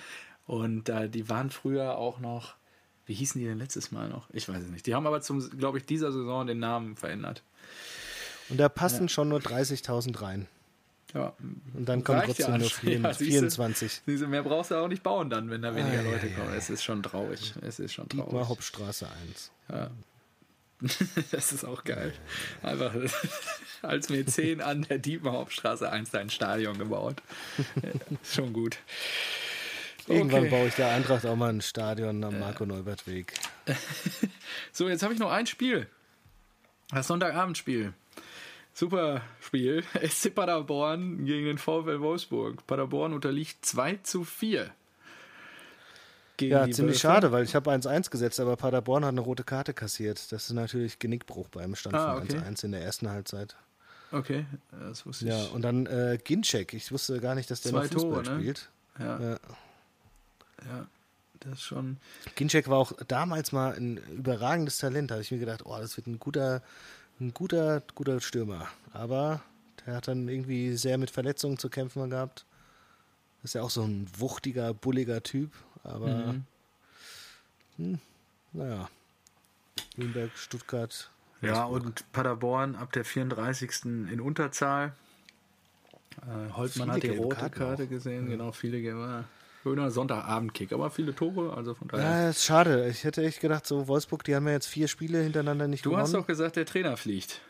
Und 0.47 0.89
äh, 0.89 1.09
die 1.09 1.29
waren 1.29 1.49
früher 1.49 1.97
auch 1.97 2.19
noch, 2.19 2.55
wie 3.05 3.13
hießen 3.13 3.39
die 3.39 3.47
denn 3.47 3.57
letztes 3.57 3.91
Mal 3.91 4.09
noch? 4.09 4.29
Ich 4.31 4.47
weiß 4.47 4.63
es 4.63 4.69
nicht. 4.69 4.87
Die 4.87 4.95
haben 4.95 5.05
aber 5.05 5.21
zum, 5.21 5.47
glaube 5.57 5.77
ich, 5.77 5.85
dieser 5.85 6.11
Saison 6.11 6.47
den 6.47 6.59
Namen 6.59 6.95
verändert. 6.95 7.43
Und 8.49 8.57
da 8.57 8.69
passen 8.69 9.09
schon 9.09 9.27
nur 9.27 9.39
30.000 9.39 10.21
rein. 10.21 10.47
Ja, 11.13 11.33
Und 11.73 11.85
dann 11.87 12.03
kommen 12.03 12.21
trotzdem 12.25 12.45
ja 12.51 12.57
nur. 12.57 12.69
24. 12.69 13.01
Ja, 13.03 13.13
siehste. 13.13 13.31
24. 13.33 14.01
Diese 14.07 14.27
mehr 14.27 14.43
brauchst 14.43 14.71
du 14.71 14.75
auch 14.75 14.87
nicht 14.89 15.03
bauen 15.03 15.29
dann, 15.29 15.49
wenn 15.49 15.61
da 15.61 15.73
weniger 15.75 15.99
Ei, 15.99 16.03
Leute 16.03 16.29
kommen. 16.31 16.53
Es 16.55 16.69
ist 16.69 16.83
schon 16.83 17.01
traurig. 17.01 17.53
Es 17.61 17.79
ist 17.79 17.93
schon 17.93 18.09
Dietmar 18.09 18.29
traurig. 18.29 18.47
Hauptstraße 18.49 19.07
1. 19.29 19.51
Ja. 19.71 19.89
Das 21.31 21.51
ist 21.53 21.63
auch 21.63 21.83
geil. 21.83 22.13
Einfach 22.61 22.93
als 23.81 24.09
Mäzen 24.09 24.61
an 24.61 24.83
der 24.83 24.99
Dietmar 24.99 25.33
Hauptstraße 25.33 25.89
1 25.91 26.13
ein 26.13 26.29
Stadion 26.29 26.77
gebaut. 26.77 27.15
Schon 28.23 28.53
gut. 28.53 28.77
Irgendwann 30.07 30.41
Okay. 30.41 30.49
baue 30.51 30.67
ich 30.67 30.75
der 30.75 30.89
Eintracht 30.91 31.25
auch 31.25 31.35
mal 31.35 31.49
ein 31.49 31.61
Stadion 31.61 32.23
am 32.23 32.39
Marco-Neubert-Weg. 32.39 33.33
So, 34.71 34.87
jetzt 34.87 35.01
habe 35.03 35.13
ich 35.15 35.19
noch 35.19 35.31
ein 35.31 35.47
Spiel. 35.47 35.87
Das 36.91 37.07
Sonntagabendspiel. 37.07 37.93
Super 38.77 39.21
Spiel. 39.41 39.83
SC 40.07 40.35
Paderborn 40.35 41.25
gegen 41.25 41.45
den 41.47 41.57
VfL 41.57 41.99
Wolfsburg. 41.99 42.67
Paderborn 42.67 43.13
unterliegt 43.13 43.65
2 43.65 43.95
zu 44.03 44.23
4. 44.23 44.69
Gegen 46.37 46.51
Ja, 46.51 46.63
ziemlich 46.69 46.79
Wölfe. 46.95 46.99
schade, 46.99 47.31
weil 47.31 47.43
ich 47.43 47.55
habe 47.55 47.71
1-1 47.71 48.11
gesetzt, 48.11 48.39
aber 48.39 48.55
Paderborn 48.55 49.03
hat 49.03 49.13
eine 49.13 49.21
rote 49.21 49.43
Karte 49.43 49.73
kassiert. 49.73 50.31
Das 50.31 50.43
ist 50.45 50.51
natürlich 50.53 50.99
Genickbruch 50.99 51.47
beim 51.49 51.73
Stand 51.75 51.95
Ah, 51.95 52.13
von 52.17 52.23
okay. 52.23 52.37
1-1 52.37 52.65
in 52.65 52.71
der 52.73 52.81
ersten 52.83 53.09
Halbzeit. 53.09 53.55
Okay, 54.11 54.45
das 54.71 55.05
wusste 55.07 55.25
Ja, 55.25 55.41
ich. 55.45 55.51
und 55.51 55.63
dann 55.63 55.87
äh, 55.87 56.19
Ginczek. 56.23 56.73
Ich 56.75 56.91
wusste 56.91 57.19
gar 57.19 57.33
nicht, 57.33 57.49
dass 57.49 57.61
der 57.61 57.71
Zwei 57.71 57.85
noch 57.85 57.91
Fußball 57.91 58.23
Tore, 58.23 58.35
ne? 58.35 58.39
spielt. 58.41 58.69
Ja, 58.99 59.19
Ja. 59.19 59.29
ja. 60.67 60.87
das 61.39 61.53
ist 61.53 61.63
schon. 61.63 61.97
Ginczek 62.35 62.69
war 62.69 62.77
auch 62.77 62.91
damals 63.07 63.51
mal 63.51 63.73
ein 63.75 63.97
überragendes 64.15 64.77
Talent. 64.77 65.09
Da 65.09 65.15
habe 65.15 65.23
ich 65.23 65.31
mir 65.31 65.39
gedacht, 65.39 65.63
oh, 65.65 65.75
das 65.79 65.97
wird 65.97 66.05
ein 66.05 66.19
guter, 66.19 66.61
ein 67.19 67.33
guter, 67.33 67.81
guter 67.95 68.19
Stürmer. 68.21 68.67
Aber 68.93 69.41
der 69.85 69.95
hat 69.95 70.07
dann 70.07 70.27
irgendwie 70.27 70.75
sehr 70.77 70.97
mit 70.97 71.11
Verletzungen 71.11 71.57
zu 71.57 71.69
kämpfen 71.69 72.09
gehabt. 72.09 72.45
Ist 73.43 73.55
ja 73.55 73.61
auch 73.61 73.69
so 73.69 73.83
ein 73.83 74.07
wuchtiger, 74.17 74.73
bulliger 74.73 75.23
Typ. 75.23 75.51
Aber 75.83 76.07
Mhm. 76.07 76.43
hm, 77.77 77.99
naja. 78.53 78.89
Nürnberg, 79.95 80.31
Stuttgart. 80.37 81.09
Ja, 81.41 81.65
und 81.65 82.11
Paderborn 82.11 82.75
ab 82.75 82.91
der 82.93 83.05
34. 83.05 84.09
in 84.11 84.19
Unterzahl. 84.19 84.93
Äh, 86.23 86.51
Holtmann 86.53 86.89
Viele 86.89 86.93
hat 86.93 87.03
die 87.03 87.09
rote 87.09 87.49
Karte 87.49 87.83
auch. 87.83 87.89
gesehen, 87.89 88.27
genau, 88.29 88.51
viele 88.51 88.81
gelbe. 88.81 89.23
Schöner 89.67 89.91
Sonntagabendkick, 89.91 90.71
aber 90.71 90.89
viele 90.89 91.13
Tore, 91.13 91.53
also 91.55 91.73
von 91.73 91.87
daher. 91.89 92.03
Ja, 92.23 92.29
ist 92.29 92.43
schade. 92.45 92.87
Ich 92.89 93.03
hätte 93.03 93.23
echt 93.25 93.41
gedacht, 93.41 93.67
so 93.67 93.87
Wolfsburg, 93.87 94.23
die 94.23 94.33
haben 94.35 94.47
ja 94.47 94.53
jetzt 94.53 94.67
vier 94.67 94.87
Spiele 94.87 95.19
hintereinander 95.21 95.67
nicht 95.67 95.83
Du 95.85 95.89
gewonnen. 95.89 96.03
hast 96.03 96.13
doch 96.13 96.25
gesagt, 96.25 96.55
der 96.55 96.65
Trainer 96.65 96.95
fliegt. 96.95 97.41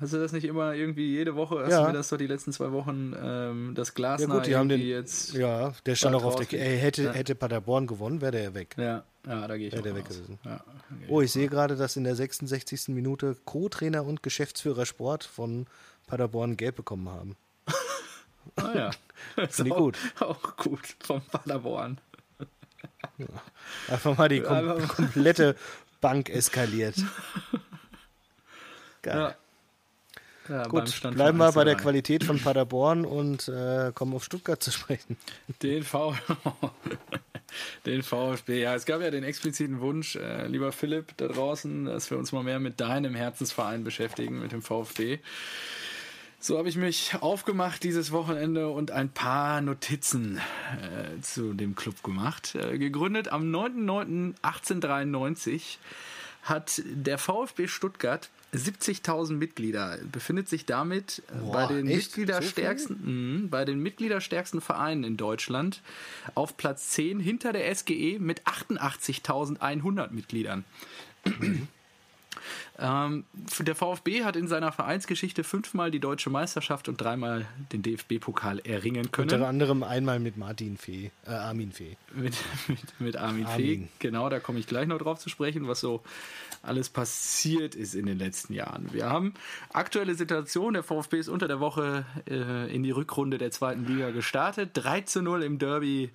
Hast 0.00 0.12
du 0.12 0.18
das 0.18 0.32
nicht 0.32 0.44
immer 0.44 0.74
irgendwie 0.74 1.06
jede 1.10 1.34
Woche? 1.36 1.60
Hast 1.60 1.70
Ja. 1.70 1.82
du 1.82 1.86
mir 1.88 1.92
das 1.94 2.08
doch 2.10 2.18
die 2.18 2.26
letzten 2.26 2.52
zwei 2.52 2.70
Wochen, 2.72 3.14
ähm, 3.18 3.72
das 3.74 3.94
Glas 3.94 4.20
ja 4.20 4.26
gut, 4.26 4.46
die 4.46 4.54
haben 4.54 4.68
den, 4.68 4.80
jetzt. 4.80 5.32
ja, 5.34 5.72
der 5.86 5.94
stand 5.94 6.14
auch 6.14 6.24
auf 6.24 6.36
der, 6.36 6.52
ey, 6.52 6.78
hätte, 6.78 7.04
Ja. 7.04 7.12
hätte 7.12 7.34
Paderborn 7.34 7.86
gewonnen, 7.86 8.20
wäre 8.20 8.32
der 8.32 8.54
weg. 8.54 8.74
Ja, 8.78 9.04
ja, 9.26 9.46
da 9.48 9.56
gehe 9.56 9.68
ich 9.68 9.72
Wäre 9.72 9.82
der 9.82 9.94
weg 9.94 10.04
aus. 10.08 10.16
gewesen. 10.16 10.38
Ja, 10.44 10.62
Oh, 11.08 11.22
ich 11.22 11.32
sehe 11.32 11.48
gerade, 11.48 11.76
dass 11.76 11.96
in 11.96 12.04
der 12.04 12.14
66. 12.14 12.88
Minute 12.94 13.36
Co-Trainer 13.46 14.04
und 14.04 14.22
Geschäftsführer 14.22 14.84
Sport 14.84 15.24
von 15.24 15.66
Paderborn 16.06 16.56
gelb 16.58 16.76
bekommen 16.76 17.08
haben. 17.08 17.36
Ah 18.56 18.72
ja. 18.74 18.90
Ist 19.44 19.56
Finde 19.56 19.68
ich 19.70 19.72
auch- 19.72 19.78
gut. 19.78 19.98
Auch 20.20 20.56
gut 20.56 20.80
vom 21.04 21.20
Paderborn. 21.22 21.98
Einfach 23.88 24.16
mal 24.16 24.28
die 24.28 24.40
kom 24.40 24.86
komplette 24.88 25.56
Bank 26.00 26.28
eskaliert. 26.30 26.96
Geil. 29.02 29.16
Ja. 29.18 29.34
Ja, 30.48 30.62
Gut, 30.68 31.00
bleiben 31.02 31.38
wir 31.38 31.50
bei 31.50 31.62
1 31.62 31.64
der 31.64 31.66
zu 31.66 31.74
3. 31.78 31.82
Qualität 31.82 32.22
von 32.22 32.38
Paderborn 32.38 33.04
und 33.04 33.48
äh, 33.48 33.90
kommen 33.92 34.14
auf 34.14 34.22
Stuttgart 34.22 34.62
zu 34.62 34.70
sprechen. 34.70 35.16
Den, 35.62 35.82
v 35.82 36.14
den 37.84 38.02
VfB. 38.04 38.60
Ja, 38.62 38.74
es 38.76 38.84
gab 38.86 39.00
ja 39.00 39.10
den 39.10 39.24
expliziten 39.24 39.80
Wunsch, 39.80 40.14
äh, 40.14 40.46
lieber 40.46 40.70
Philipp 40.70 41.16
da 41.16 41.26
draußen, 41.26 41.86
dass 41.86 42.10
wir 42.12 42.18
uns 42.18 42.30
mal 42.30 42.44
mehr 42.44 42.60
mit 42.60 42.80
deinem 42.80 43.14
Herzensverein 43.16 43.82
beschäftigen, 43.82 44.40
mit 44.40 44.52
dem 44.52 44.62
VfB. 44.62 45.18
So 46.38 46.58
habe 46.58 46.68
ich 46.68 46.76
mich 46.76 47.14
aufgemacht 47.20 47.82
dieses 47.82 48.12
Wochenende 48.12 48.68
und 48.68 48.90
ein 48.90 49.08
paar 49.08 49.60
Notizen 49.60 50.38
äh, 50.38 51.20
zu 51.20 51.54
dem 51.54 51.74
Club 51.74 52.02
gemacht. 52.02 52.54
Äh, 52.54 52.78
gegründet 52.78 53.28
am 53.28 53.50
9.9.1893 53.50 55.78
hat 56.42 56.82
der 56.84 57.18
VfB 57.18 57.66
Stuttgart 57.66 58.30
70.000 58.54 59.32
Mitglieder, 59.32 59.98
befindet 60.12 60.48
sich 60.48 60.64
damit 60.64 61.22
äh, 61.28 61.38
Boah, 61.38 61.52
bei 61.52 61.66
den? 61.66 61.86
Mitgliederstärksten, 61.86 63.00
Mhm, 63.02 63.50
bei 63.50 63.64
den 63.64 63.80
Mitgliederstärksten 63.80 64.60
Vereinen 64.60 65.04
in 65.04 65.16
Deutschland 65.16 65.82
auf 66.34 66.56
Platz 66.56 66.90
10 66.90 67.18
hinter 67.18 67.52
der 67.52 67.74
SGE 67.74 68.18
mit 68.20 68.42
88.100 68.44 70.12
Mitgliedern. 70.12 70.64
Ähm, 72.78 73.24
der 73.58 73.74
VfB 73.74 74.24
hat 74.24 74.36
in 74.36 74.48
seiner 74.48 74.72
Vereinsgeschichte 74.72 75.44
fünfmal 75.44 75.90
die 75.90 76.00
deutsche 76.00 76.30
Meisterschaft 76.30 76.88
und 76.88 77.00
dreimal 77.00 77.46
den 77.72 77.82
DFB-Pokal 77.82 78.60
erringen 78.60 79.10
können. 79.12 79.30
Unter 79.30 79.48
anderem 79.48 79.82
einmal 79.82 80.20
mit 80.20 80.36
Martin 80.36 80.76
Fee, 80.76 81.10
äh, 81.26 81.30
Armin 81.30 81.72
Fee. 81.72 81.96
mit, 82.14 82.34
mit, 82.68 83.00
mit 83.00 83.16
Armin, 83.16 83.46
Fee. 83.46 83.52
Armin. 83.52 83.88
Genau, 83.98 84.28
da 84.28 84.40
komme 84.40 84.58
ich 84.58 84.66
gleich 84.66 84.86
noch 84.86 84.98
drauf 84.98 85.18
zu 85.18 85.28
sprechen, 85.28 85.68
was 85.68 85.80
so 85.80 86.02
alles 86.62 86.88
passiert 86.88 87.74
ist 87.74 87.94
in 87.94 88.06
den 88.06 88.18
letzten 88.18 88.52
Jahren. 88.52 88.92
Wir 88.92 89.08
haben 89.08 89.34
aktuelle 89.72 90.14
Situation, 90.14 90.74
der 90.74 90.82
VfB 90.82 91.18
ist 91.18 91.28
unter 91.28 91.48
der 91.48 91.60
Woche 91.60 92.04
äh, 92.28 92.74
in 92.74 92.82
die 92.82 92.90
Rückrunde 92.90 93.38
der 93.38 93.50
zweiten 93.50 93.86
Liga 93.86 94.10
gestartet. 94.10 94.70
3 94.74 95.02
zu 95.02 95.22
0 95.22 95.42
im 95.42 95.58
Derby 95.58 96.10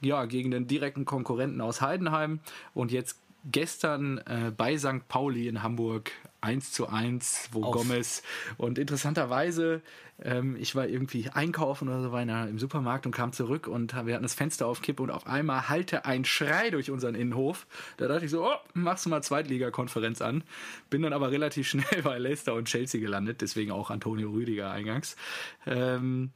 ja, 0.00 0.24
gegen 0.26 0.50
den 0.50 0.66
direkten 0.66 1.04
Konkurrenten 1.04 1.60
aus 1.60 1.80
Heidenheim 1.80 2.40
und 2.74 2.92
jetzt 2.92 3.18
gestern 3.50 4.18
äh, 4.18 4.52
bei 4.56 4.76
St. 4.78 5.06
Pauli 5.08 5.48
in 5.48 5.62
Hamburg 5.62 6.12
1 6.40 6.72
zu 6.72 6.88
1, 6.88 7.50
wo 7.52 7.64
Auf. 7.64 7.72
Gomez 7.72 8.22
und 8.58 8.78
interessanterweise, 8.78 9.80
ähm, 10.22 10.56
ich 10.56 10.74
war 10.76 10.86
irgendwie 10.86 11.30
einkaufen 11.30 11.88
oder 11.88 12.02
so, 12.02 12.12
war 12.12 12.24
der, 12.24 12.48
im 12.48 12.58
Supermarkt 12.58 13.06
und 13.06 13.12
kam 13.12 13.32
zurück 13.32 13.66
und 13.66 13.94
wir 14.06 14.14
hatten 14.14 14.22
das 14.22 14.34
Fenster 14.34 14.66
auf 14.66 14.82
Kippe 14.82 15.02
und 15.02 15.10
auf 15.10 15.26
einmal 15.26 15.68
hallte 15.68 16.04
ein 16.04 16.24
Schrei 16.24 16.70
durch 16.70 16.90
unseren 16.90 17.14
Innenhof. 17.14 17.66
Da 17.96 18.08
dachte 18.08 18.26
ich 18.26 18.30
so, 18.30 18.46
oh, 18.46 18.56
machst 18.74 19.06
du 19.06 19.10
mal 19.10 19.22
Zweitligakonferenz 19.22 20.20
an. 20.20 20.44
Bin 20.90 21.02
dann 21.02 21.12
aber 21.12 21.30
relativ 21.30 21.68
schnell 21.70 22.02
bei 22.02 22.18
Leicester 22.18 22.54
und 22.54 22.66
Chelsea 22.68 23.00
gelandet, 23.00 23.40
deswegen 23.40 23.72
auch 23.72 23.90
Antonio 23.90 24.30
Rüdiger 24.30 24.70
eingangs. 24.70 25.16
Ähm, 25.66 26.30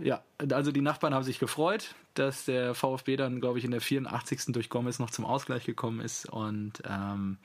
ja, 0.00 0.22
also 0.52 0.72
die 0.72 0.80
Nachbarn 0.80 1.14
haben 1.14 1.24
sich 1.24 1.38
gefreut, 1.38 1.94
dass 2.14 2.44
der 2.44 2.74
VfB 2.74 3.16
dann, 3.16 3.40
glaube 3.40 3.58
ich, 3.58 3.64
in 3.64 3.70
der 3.70 3.80
84. 3.80 4.46
durch 4.48 4.68
Gomez 4.68 4.98
noch 4.98 5.10
zum 5.10 5.24
Ausgleich 5.24 5.64
gekommen 5.64 6.00
ist. 6.00 6.28
Und 6.28 6.82
ähm, 6.88 7.38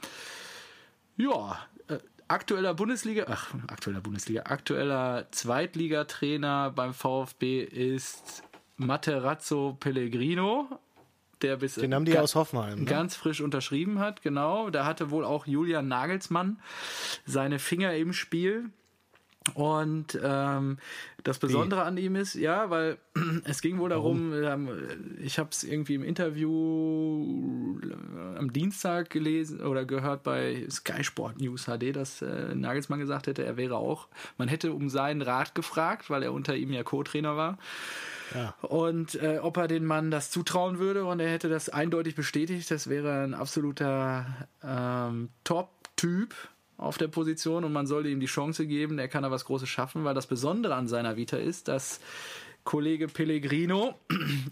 ja, 1.17 1.59
äh, 1.87 1.99
aktueller 2.27 2.73
Bundesliga, 2.73 3.25
ach, 3.27 3.53
aktueller 3.67 4.01
Bundesliga, 4.01 4.43
aktueller 4.43 5.27
Zweitligatrainer 5.31 6.71
beim 6.71 6.93
VfB 6.93 7.63
ist 7.63 8.43
Materazzo 8.77 9.77
Pellegrino. 9.79 10.67
Der 11.41 11.57
bis 11.57 11.75
Den 11.75 11.93
haben 11.93 12.05
die 12.05 12.17
aus 12.17 12.35
Hoffenheim. 12.35 12.79
Ne? 12.79 12.85
ganz 12.85 13.15
frisch 13.15 13.41
unterschrieben 13.41 13.99
hat, 13.99 14.21
genau. 14.21 14.69
Da 14.69 14.85
hatte 14.85 15.11
wohl 15.11 15.25
auch 15.25 15.45
Julian 15.45 15.87
Nagelsmann 15.87 16.59
seine 17.25 17.59
Finger 17.59 17.93
im 17.95 18.13
Spiel. 18.13 18.69
Und 19.55 20.17
ähm, 20.23 20.77
das 21.23 21.37
Besondere 21.37 21.83
an 21.83 21.97
ihm 21.97 22.15
ist, 22.15 22.35
ja, 22.35 22.69
weil 22.69 22.97
es 23.43 23.61
ging 23.61 23.77
wohl 23.77 23.89
darum, 23.89 24.33
ähm, 24.33 24.69
ich 25.21 25.37
habe 25.37 25.49
es 25.51 25.63
irgendwie 25.63 25.95
im 25.95 26.03
Interview 26.03 27.79
äh, 27.81 28.37
am 28.37 28.53
Dienstag 28.53 29.09
gelesen 29.09 29.61
oder 29.61 29.85
gehört 29.85 30.23
bei 30.23 30.65
Sky 30.69 31.03
Sport 31.03 31.41
News 31.41 31.65
HD, 31.65 31.95
dass 31.95 32.21
äh, 32.21 32.55
Nagelsmann 32.55 32.99
gesagt 32.99 33.27
hätte, 33.27 33.43
er 33.43 33.57
wäre 33.57 33.75
auch, 33.75 34.07
man 34.37 34.47
hätte 34.47 34.73
um 34.73 34.89
seinen 34.89 35.21
Rat 35.21 35.55
gefragt, 35.55 36.09
weil 36.09 36.23
er 36.23 36.33
unter 36.33 36.55
ihm 36.55 36.71
ja 36.71 36.83
Co-Trainer 36.83 37.35
war. 37.35 37.57
Ja. 38.33 38.55
Und 38.61 39.15
äh, 39.21 39.39
ob 39.41 39.57
er 39.57 39.67
den 39.67 39.85
Mann 39.85 40.09
das 40.09 40.31
zutrauen 40.31 40.79
würde 40.79 41.05
und 41.05 41.19
er 41.19 41.29
hätte 41.29 41.49
das 41.49 41.69
eindeutig 41.69 42.15
bestätigt, 42.15 42.71
das 42.71 42.89
wäre 42.89 43.23
ein 43.23 43.33
absoluter 43.33 44.25
ähm, 44.63 45.29
Top-Typ 45.43 46.33
auf 46.83 46.97
der 46.97 47.07
Position 47.07 47.63
und 47.63 47.73
man 47.73 47.87
sollte 47.87 48.09
ihm 48.09 48.19
die 48.19 48.25
Chance 48.27 48.67
geben, 48.67 48.99
er 48.99 49.07
kann 49.07 49.23
da 49.23 49.31
was 49.31 49.45
Großes 49.45 49.69
schaffen, 49.69 50.03
weil 50.03 50.13
das 50.13 50.27
Besondere 50.27 50.75
an 50.75 50.87
seiner 50.87 51.15
Vita 51.15 51.37
ist, 51.37 51.67
dass 51.67 51.99
Kollege 52.63 53.07
Pellegrino 53.07 53.95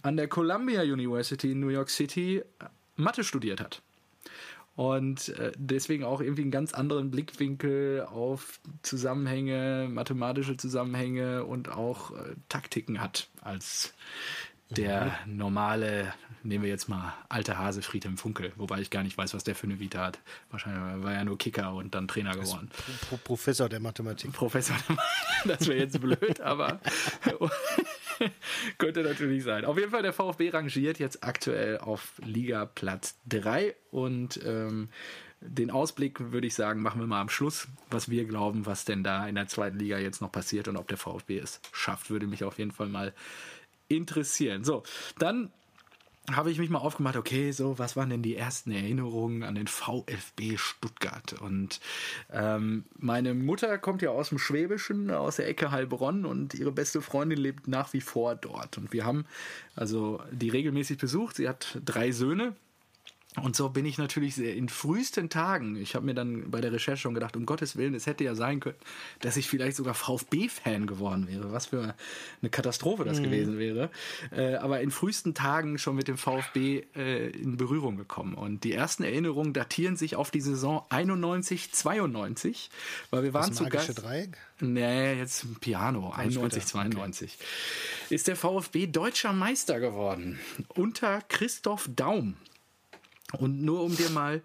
an 0.01 0.17
der 0.17 0.27
Columbia 0.27 0.81
University 0.81 1.51
in 1.51 1.59
New 1.59 1.69
York 1.69 1.89
City 1.89 2.43
Mathe 2.95 3.23
studiert 3.23 3.61
hat. 3.61 3.81
Und 4.75 5.29
äh, 5.37 5.51
deswegen 5.57 6.05
auch 6.05 6.21
irgendwie 6.21 6.43
einen 6.43 6.51
ganz 6.51 6.73
anderen 6.73 7.11
Blickwinkel 7.11 8.07
auf 8.09 8.59
Zusammenhänge, 8.83 9.89
mathematische 9.91 10.55
Zusammenhänge 10.55 11.43
und 11.43 11.69
auch 11.69 12.11
äh, 12.11 12.35
Taktiken 12.47 13.01
hat 13.01 13.27
als 13.41 13.93
der 14.71 15.19
normale, 15.25 16.13
nehmen 16.43 16.63
wir 16.63 16.69
jetzt 16.69 16.87
mal 16.87 17.13
alte 17.29 17.57
Hase 17.57 17.81
Friedhelm 17.81 18.17
Funkel, 18.17 18.53
wobei 18.55 18.79
ich 18.79 18.89
gar 18.89 19.03
nicht 19.03 19.17
weiß, 19.17 19.33
was 19.33 19.43
der 19.43 19.53
für 19.53 19.67
eine 19.67 19.79
Vita 19.79 19.99
hat. 19.99 20.19
Wahrscheinlich 20.49 21.03
war 21.03 21.13
er 21.13 21.25
nur 21.25 21.37
Kicker 21.37 21.73
und 21.73 21.93
dann 21.93 22.07
Trainer 22.07 22.31
geworden. 22.31 22.69
Pro 23.09 23.17
Professor 23.17 23.67
der 23.67 23.81
Mathematik. 23.81 24.31
Professor, 24.31 24.75
das 25.45 25.67
wäre 25.67 25.79
jetzt 25.79 25.99
blöd, 25.99 26.39
aber 26.39 26.79
könnte 28.77 29.03
natürlich 29.03 29.43
sein. 29.43 29.65
Auf 29.65 29.77
jeden 29.77 29.91
Fall, 29.91 30.03
der 30.03 30.13
VfB 30.13 30.49
rangiert 30.49 30.99
jetzt 30.99 31.23
aktuell 31.23 31.77
auf 31.79 32.13
Liga 32.23 32.65
Platz 32.65 33.19
3 33.27 33.75
und 33.91 34.39
ähm, 34.45 34.89
den 35.41 35.71
Ausblick 35.71 36.31
würde 36.31 36.45
ich 36.47 36.53
sagen, 36.53 36.81
machen 36.81 37.01
wir 37.01 37.07
mal 37.07 37.19
am 37.19 37.29
Schluss, 37.29 37.67
was 37.89 38.09
wir 38.09 38.25
glauben, 38.25 38.67
was 38.67 38.85
denn 38.85 39.03
da 39.03 39.27
in 39.27 39.35
der 39.35 39.47
zweiten 39.47 39.79
Liga 39.79 39.97
jetzt 39.97 40.21
noch 40.21 40.31
passiert 40.31 40.67
und 40.67 40.77
ob 40.77 40.87
der 40.87 40.97
VfB 40.97 41.39
es 41.39 41.59
schafft, 41.73 42.11
würde 42.11 42.27
mich 42.27 42.43
auf 42.43 42.59
jeden 42.59 42.71
Fall 42.71 42.87
mal 42.87 43.13
interessieren. 43.95 44.63
So, 44.63 44.83
dann 45.17 45.51
habe 46.29 46.51
ich 46.51 46.59
mich 46.59 46.69
mal 46.69 46.79
aufgemacht, 46.79 47.17
okay, 47.17 47.51
so, 47.51 47.79
was 47.79 47.95
waren 47.95 48.09
denn 48.09 48.21
die 48.21 48.35
ersten 48.35 48.71
Erinnerungen 48.71 49.43
an 49.43 49.55
den 49.55 49.67
VfB 49.67 50.55
Stuttgart? 50.57 51.33
Und 51.41 51.79
ähm, 52.31 52.85
meine 52.97 53.33
Mutter 53.33 53.77
kommt 53.77 54.01
ja 54.01 54.11
aus 54.11 54.29
dem 54.29 54.37
Schwäbischen, 54.37 55.09
aus 55.09 55.37
der 55.37 55.47
Ecke 55.47 55.71
Heilbronn 55.71 56.25
und 56.25 56.53
ihre 56.53 56.71
beste 56.71 57.01
Freundin 57.01 57.39
lebt 57.39 57.67
nach 57.67 57.93
wie 57.93 58.01
vor 58.01 58.35
dort. 58.35 58.77
Und 58.77 58.93
wir 58.93 59.05
haben 59.05 59.25
also 59.75 60.21
die 60.31 60.49
regelmäßig 60.49 60.97
besucht. 60.99 61.37
Sie 61.37 61.49
hat 61.49 61.79
drei 61.83 62.11
Söhne. 62.11 62.55
Und 63.39 63.55
so 63.55 63.69
bin 63.69 63.85
ich 63.85 63.97
natürlich 63.97 64.37
in 64.37 64.67
frühesten 64.67 65.29
Tagen, 65.29 65.77
ich 65.77 65.95
habe 65.95 66.05
mir 66.05 66.13
dann 66.13 66.51
bei 66.51 66.59
der 66.59 66.73
Recherche 66.73 67.03
schon 67.03 67.13
gedacht, 67.13 67.37
um 67.37 67.45
Gottes 67.45 67.77
Willen, 67.77 67.93
es 67.93 68.05
hätte 68.05 68.25
ja 68.25 68.35
sein 68.35 68.59
können, 68.59 68.75
dass 69.21 69.37
ich 69.37 69.47
vielleicht 69.47 69.77
sogar 69.77 69.93
VfB-Fan 69.93 70.85
geworden 70.85 71.29
wäre. 71.29 71.53
Was 71.53 71.67
für 71.67 71.95
eine 72.41 72.49
Katastrophe 72.49 73.05
das 73.05 73.19
mhm. 73.19 73.23
gewesen 73.23 73.57
wäre. 73.57 73.89
Äh, 74.35 74.55
aber 74.55 74.81
in 74.81 74.91
frühesten 74.91 75.33
Tagen 75.33 75.77
schon 75.77 75.95
mit 75.95 76.09
dem 76.09 76.17
VfB 76.17 76.83
äh, 76.93 77.29
in 77.29 77.55
Berührung 77.55 77.95
gekommen. 77.95 78.33
Und 78.33 78.65
die 78.65 78.73
ersten 78.73 79.03
Erinnerungen 79.03 79.53
datieren 79.53 79.95
sich 79.95 80.17
auf 80.17 80.29
die 80.29 80.41
Saison 80.41 80.83
91, 80.89 81.71
92, 81.71 82.69
weil 83.11 83.23
wir 83.23 83.33
waren 83.33 83.47
das 83.47 83.57
zu 83.57 83.65
Gast. 83.65 84.03
Dreieck? 84.03 84.37
Nee, 84.59 85.13
jetzt 85.13 85.61
Piano, 85.61 86.11
91, 86.11 86.65
92. 86.65 87.37
Okay. 87.39 88.15
Ist 88.15 88.27
der 88.27 88.35
VfB 88.35 88.87
deutscher 88.87 89.31
Meister 89.31 89.79
geworden. 89.79 90.39
Unter 90.75 91.21
Christoph 91.29 91.89
Daum. 91.95 92.35
Und 93.39 93.61
nur 93.61 93.83
um 93.83 93.95
dir 93.95 94.09
mal 94.09 94.41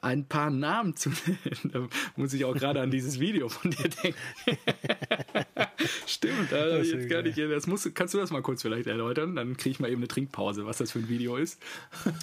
ein 0.00 0.24
paar 0.24 0.50
Namen 0.50 0.96
zu 0.96 1.10
nennen, 1.10 1.70
da 1.72 1.88
muss 2.16 2.32
ich 2.32 2.44
auch 2.44 2.54
gerade 2.54 2.80
an 2.80 2.90
dieses 2.90 3.20
Video 3.20 3.48
von 3.48 3.70
dir 3.70 3.88
denken. 3.88 4.18
Stimmt, 6.06 6.52
da 6.52 6.66
das 6.66 6.88
jetzt 6.88 7.08
gar 7.08 7.22
nicht. 7.22 7.38
Das 7.38 7.66
musst, 7.66 7.94
kannst 7.94 8.14
du 8.14 8.18
das 8.18 8.30
mal 8.30 8.42
kurz 8.42 8.62
vielleicht 8.62 8.86
erläutern? 8.86 9.36
Dann 9.36 9.56
kriege 9.56 9.70
ich 9.70 9.80
mal 9.80 9.88
eben 9.88 10.00
eine 10.00 10.08
Trinkpause, 10.08 10.66
was 10.66 10.78
das 10.78 10.92
für 10.92 11.00
ein 11.00 11.08
Video 11.08 11.36
ist. 11.36 11.60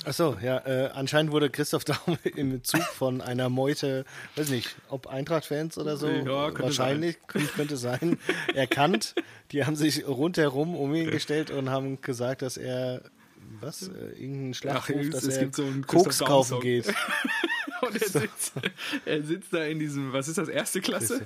Achso, 0.05 0.37
ja, 0.41 0.57
äh, 0.65 0.89
anscheinend 0.93 1.31
wurde 1.31 1.49
Christoph 1.49 1.85
Daum 1.85 2.17
im 2.35 2.63
Zug 2.63 2.81
von 2.81 3.21
einer 3.21 3.49
Meute, 3.49 4.05
weiß 4.35 4.49
nicht, 4.49 4.75
ob 4.89 5.07
Eintracht-Fans 5.07 5.77
oder 5.77 5.97
so, 5.97 6.07
ja, 6.07 6.47
könnte 6.47 6.63
wahrscheinlich, 6.63 7.17
sein. 7.31 7.49
könnte 7.55 7.77
sein, 7.77 8.17
erkannt. 8.53 9.15
Die 9.51 9.65
haben 9.65 9.75
sich 9.75 10.07
rundherum 10.07 10.75
um 10.75 10.93
ihn 10.93 11.09
gestellt 11.09 11.51
und 11.51 11.69
haben 11.69 12.01
gesagt, 12.01 12.41
dass 12.41 12.57
er 12.57 13.01
was? 13.59 13.87
Äh, 13.87 13.91
irgendein 14.17 14.53
Schlachtruf, 14.53 14.97
Ach, 14.99 15.09
dass 15.11 15.23
es 15.23 15.37
er 15.37 15.43
gibt 15.43 15.55
so 15.55 15.63
einen 15.63 15.85
Koks 15.85 16.19
kaufen 16.19 16.59
geht. 16.59 16.87
Und 17.81 18.01
er 18.01 18.09
sitzt, 18.09 18.53
er 19.05 19.23
sitzt 19.23 19.53
da 19.53 19.63
in 19.63 19.79
diesem, 19.79 20.11
was 20.11 20.27
ist 20.27 20.37
das, 20.37 20.49
erste 20.49 20.81
Klasse? 20.81 21.23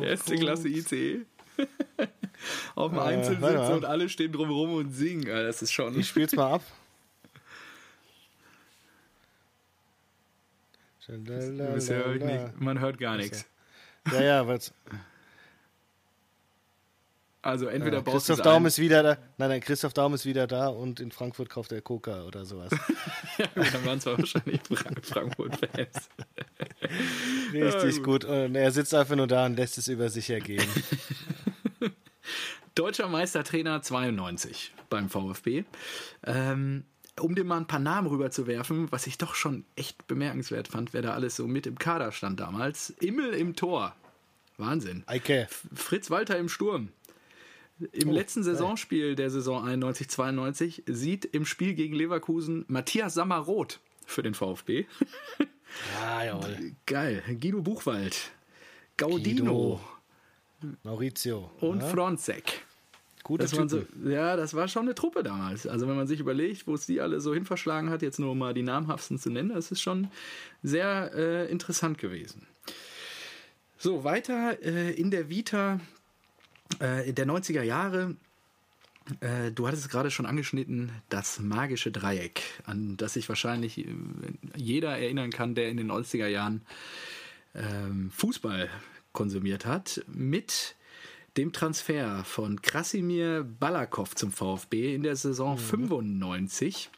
erste 0.00 0.36
Klasse 0.36 0.68
ICE. 0.68 1.22
Auf 2.74 2.90
dem 2.90 2.98
äh, 2.98 3.02
Einzelsitz 3.02 3.70
und 3.70 3.84
alle 3.84 4.08
stehen 4.08 4.32
drumherum 4.32 4.74
und 4.74 4.92
singen. 4.92 5.26
Das 5.26 5.62
ist 5.62 5.72
schon. 5.72 5.98
Ich 5.98 6.08
spiel's 6.08 6.34
mal 6.34 6.54
ab. 6.54 6.62
man 12.58 12.80
hört 12.80 12.98
gar 12.98 13.16
nichts. 13.16 13.46
Ja, 14.10 14.22
ja, 14.22 14.46
was. 14.46 14.72
Also 17.44 17.66
entweder 17.66 17.98
ja, 17.98 18.02
baust 18.02 18.26
Christoph 18.26 18.40
Daum 18.40 18.64
ist 18.64 18.78
wieder 18.78 19.02
da. 19.02 19.18
Nein, 19.36 19.50
nein, 19.50 19.60
Christoph 19.60 19.92
Daum 19.92 20.14
ist 20.14 20.24
wieder 20.24 20.46
da 20.46 20.68
und 20.68 20.98
in 20.98 21.12
Frankfurt 21.12 21.50
kauft 21.50 21.72
er 21.72 21.82
Coca 21.82 22.24
oder 22.24 22.46
sowas. 22.46 22.72
ja, 23.38 23.46
dann 23.54 23.84
waren 23.84 23.98
es 23.98 24.06
wahrscheinlich 24.06 24.62
Frankfurt-Fans. 25.02 26.08
Richtig 27.52 27.96
ja, 27.96 28.02
gut. 28.02 28.02
gut. 28.02 28.24
Und 28.24 28.54
er 28.54 28.70
sitzt 28.72 28.94
einfach 28.94 29.14
nur 29.14 29.26
da 29.26 29.44
und 29.44 29.56
lässt 29.56 29.76
es 29.76 29.88
über 29.88 30.08
sich 30.08 30.30
ergehen. 30.30 30.66
Deutscher 32.74 33.08
Meistertrainer 33.08 33.82
92 33.82 34.72
beim 34.88 35.10
VfB. 35.10 35.64
Ähm, 36.24 36.84
um 37.20 37.34
dir 37.34 37.44
mal 37.44 37.58
ein 37.58 37.66
paar 37.66 37.78
Namen 37.78 38.08
rüberzuwerfen, 38.08 38.90
was 38.90 39.06
ich 39.06 39.18
doch 39.18 39.34
schon 39.34 39.66
echt 39.76 40.06
bemerkenswert 40.06 40.68
fand, 40.68 40.94
wer 40.94 41.02
da 41.02 41.12
alles 41.12 41.36
so 41.36 41.46
mit 41.46 41.66
im 41.66 41.78
Kader 41.78 42.10
stand 42.10 42.40
damals. 42.40 42.88
Immel 43.00 43.34
im 43.34 43.54
Tor. 43.54 43.94
Wahnsinn. 44.56 45.02
Eike. 45.06 45.46
Fritz 45.74 46.10
Walter 46.10 46.38
im 46.38 46.48
Sturm. 46.48 46.88
Im 47.92 48.08
oh, 48.08 48.12
letzten 48.12 48.42
Saisonspiel 48.42 49.16
der 49.16 49.30
Saison 49.30 49.66
91-92 49.66 50.82
sieht 50.86 51.24
im 51.24 51.44
Spiel 51.44 51.74
gegen 51.74 51.94
Leverkusen 51.94 52.64
Matthias 52.68 53.14
Sammer 53.14 53.38
rot 53.38 53.80
für 54.06 54.22
den 54.22 54.34
VfB. 54.34 54.86
Ah, 56.00 56.24
jawohl. 56.24 56.72
Geil. 56.86 57.22
Guido 57.40 57.62
Buchwald, 57.62 58.30
Gaudino, 58.96 59.80
Guido. 60.60 60.74
Maurizio 60.84 61.50
und 61.60 61.80
ja? 61.80 61.88
Fronzek. 61.88 62.64
Gute 63.24 63.44
das 63.44 63.70
so, 63.70 63.82
Ja, 64.04 64.36
das 64.36 64.52
war 64.52 64.68
schon 64.68 64.82
eine 64.82 64.94
Truppe 64.94 65.22
damals. 65.22 65.66
Also 65.66 65.88
wenn 65.88 65.96
man 65.96 66.06
sich 66.06 66.20
überlegt, 66.20 66.66
wo 66.66 66.74
es 66.74 66.84
die 66.84 67.00
alle 67.00 67.20
so 67.20 67.32
hin 67.32 67.46
verschlagen 67.46 67.88
hat, 67.88 68.02
jetzt 68.02 68.20
nur 68.20 68.34
mal 68.34 68.52
die 68.52 68.62
namhaftesten 68.62 69.18
zu 69.18 69.30
nennen, 69.30 69.48
das 69.48 69.72
ist 69.72 69.80
schon 69.80 70.08
sehr 70.62 71.10
äh, 71.14 71.50
interessant 71.50 71.96
gewesen. 71.96 72.46
So, 73.78 74.04
weiter 74.04 74.62
äh, 74.62 74.92
in 74.92 75.10
der 75.10 75.30
Vita 75.30 75.80
äh, 76.84 77.12
der 77.12 77.26
90er 77.26 77.62
Jahre, 77.62 78.16
äh, 79.20 79.50
du 79.52 79.66
hattest 79.66 79.84
es 79.84 79.90
gerade 79.90 80.10
schon 80.10 80.26
angeschnitten, 80.26 80.92
das 81.08 81.38
magische 81.40 81.90
Dreieck, 81.90 82.42
an 82.64 82.96
das 82.96 83.14
sich 83.14 83.28
wahrscheinlich 83.28 83.78
äh, 83.78 83.86
jeder 84.56 84.96
erinnern 84.96 85.30
kann, 85.30 85.54
der 85.54 85.68
in 85.68 85.76
den 85.76 85.90
90er 85.90 86.26
Jahren 86.26 86.62
ähm, 87.54 88.10
Fußball 88.10 88.68
konsumiert 89.12 89.66
hat, 89.66 90.04
mit 90.08 90.74
dem 91.36 91.52
Transfer 91.52 92.24
von 92.24 92.62
Krasimir 92.62 93.44
Balakov 93.44 94.14
zum 94.14 94.30
VfB 94.30 94.94
in 94.94 95.02
der 95.02 95.16
Saison 95.16 95.54
mhm. 95.54 95.58
95 95.58 96.90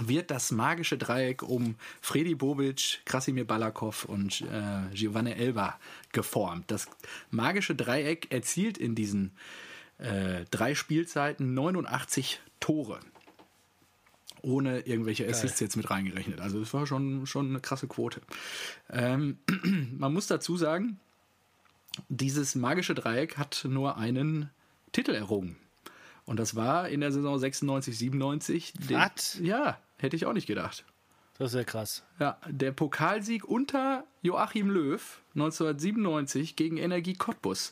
wird 0.00 0.30
das 0.30 0.50
magische 0.50 0.98
Dreieck 0.98 1.42
um 1.42 1.76
Fredi 2.00 2.34
Bobic, 2.34 3.00
Krasimir 3.04 3.46
Balakov 3.46 4.04
und 4.04 4.42
äh, 4.42 4.94
Giovanni 4.94 5.32
Elba 5.32 5.78
geformt. 6.12 6.70
Das 6.70 6.88
magische 7.30 7.74
Dreieck 7.74 8.32
erzielt 8.32 8.78
in 8.78 8.94
diesen 8.94 9.32
äh, 9.98 10.44
drei 10.50 10.74
Spielzeiten 10.74 11.54
89 11.54 12.40
Tore. 12.58 13.00
Ohne 14.42 14.80
irgendwelche 14.80 15.28
Assists 15.28 15.60
jetzt 15.60 15.76
mit 15.76 15.90
reingerechnet. 15.90 16.40
Also 16.40 16.62
es 16.62 16.72
war 16.72 16.86
schon, 16.86 17.26
schon 17.26 17.50
eine 17.50 17.60
krasse 17.60 17.86
Quote. 17.88 18.22
Ähm, 18.88 19.38
man 19.98 20.14
muss 20.14 20.26
dazu 20.26 20.56
sagen, 20.56 20.98
dieses 22.08 22.54
magische 22.54 22.94
Dreieck 22.94 23.36
hat 23.36 23.66
nur 23.68 23.98
einen 23.98 24.48
Titel 24.92 25.12
errungen. 25.12 25.56
Und 26.24 26.38
das 26.38 26.54
war 26.54 26.88
in 26.88 27.00
der 27.00 27.12
Saison 27.12 27.38
96, 27.38 27.98
97. 27.98 28.74
Was? 28.88 29.38
Ja, 29.42 29.78
Hätte 30.00 30.16
ich 30.16 30.26
auch 30.26 30.32
nicht 30.32 30.46
gedacht. 30.46 30.84
Das 31.38 31.52
ist 31.52 31.58
ja 31.58 31.64
krass. 31.64 32.02
Ja, 32.18 32.38
der 32.46 32.72
Pokalsieg 32.72 33.44
unter 33.46 34.04
Joachim 34.22 34.68
Löw 34.68 35.20
1997 35.34 36.56
gegen 36.56 36.76
Energie 36.76 37.14
Cottbus. 37.14 37.70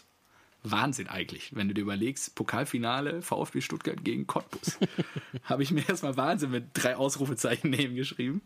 Wahnsinn 0.63 1.07
eigentlich, 1.07 1.55
wenn 1.55 1.69
du 1.69 1.75
dir 1.75 1.83
überlegst, 1.83 2.35
Pokalfinale 2.35 3.23
VfB 3.23 3.61
Stuttgart 3.61 4.03
gegen 4.05 4.27
Cottbus. 4.27 4.79
Habe 5.45 5.63
ich 5.63 5.71
mir 5.71 5.89
erstmal 5.89 6.17
Wahnsinn 6.17 6.51
mit 6.51 6.71
drei 6.75 6.97
Ausrufezeichen 6.97 7.71
neben 7.71 7.95
geschrieben. 7.95 8.43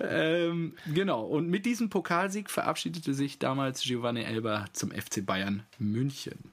ähm, 0.00 0.74
genau, 0.92 1.22
und 1.24 1.48
mit 1.48 1.66
diesem 1.66 1.88
Pokalsieg 1.88 2.50
verabschiedete 2.50 3.14
sich 3.14 3.38
damals 3.38 3.82
Giovanni 3.82 4.22
Elber 4.22 4.64
zum 4.72 4.90
FC 4.90 5.24
Bayern 5.24 5.62
München 5.78 6.52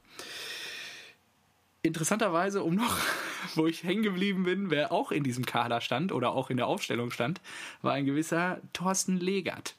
interessanterweise, 1.82 2.64
um 2.64 2.76
noch, 2.76 2.98
wo 3.56 3.68
ich 3.68 3.84
hängen 3.84 4.04
geblieben 4.04 4.44
bin, 4.44 4.70
wer 4.70 4.92
auch 4.92 5.12
in 5.12 5.24
diesem 5.24 5.46
Kader 5.46 5.82
stand 5.82 6.12
oder 6.12 6.32
auch 6.32 6.50
in 6.50 6.58
der 6.58 6.68
Aufstellung 6.68 7.12
stand, 7.12 7.42
war 7.82 7.94
ein 7.94 8.06
gewisser 8.06 8.60
Thorsten 8.74 9.18
Legert. 9.18 9.76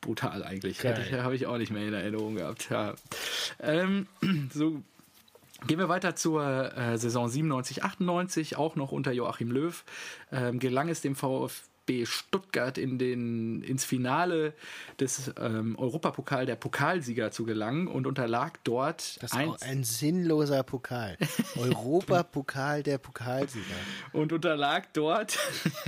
Brutal 0.00 0.42
eigentlich. 0.42 0.84
Habe 0.84 1.36
ich 1.36 1.46
auch 1.46 1.58
nicht 1.58 1.70
mehr 1.70 1.86
in 1.86 1.94
Erinnerung 1.94 2.34
gehabt. 2.34 2.68
Ja. 2.70 2.94
Ähm, 3.60 4.06
so 4.52 4.82
Gehen 5.66 5.78
wir 5.78 5.88
weiter 5.88 6.16
zur 6.16 6.76
äh, 6.76 6.98
Saison 6.98 7.28
97, 7.28 7.84
98, 7.84 8.56
auch 8.56 8.74
noch 8.74 8.90
unter 8.90 9.12
Joachim 9.12 9.52
Löw. 9.52 9.84
Ähm, 10.32 10.58
gelang 10.58 10.88
es 10.88 11.02
dem 11.02 11.14
VfB 11.14 11.71
VfB 11.92 12.06
Stuttgart 12.06 12.78
in 12.78 12.98
den, 12.98 13.62
ins 13.62 13.84
Finale 13.84 14.54
des 14.98 15.32
ähm, 15.38 15.78
Europapokal 15.78 16.46
der 16.46 16.56
Pokalsieger 16.56 17.30
zu 17.30 17.44
gelangen 17.44 17.86
und 17.86 18.06
unterlag 18.06 18.62
dort. 18.64 19.22
Das 19.22 19.32
ist 19.32 19.34
ein, 19.34 19.52
ein 19.60 19.84
sinnloser 19.84 20.62
Pokal. 20.62 21.16
Europapokal 21.56 22.82
der 22.82 22.98
Pokalsieger. 22.98 23.64
Und 24.12 24.32
unterlag 24.32 24.92
dort 24.94 25.38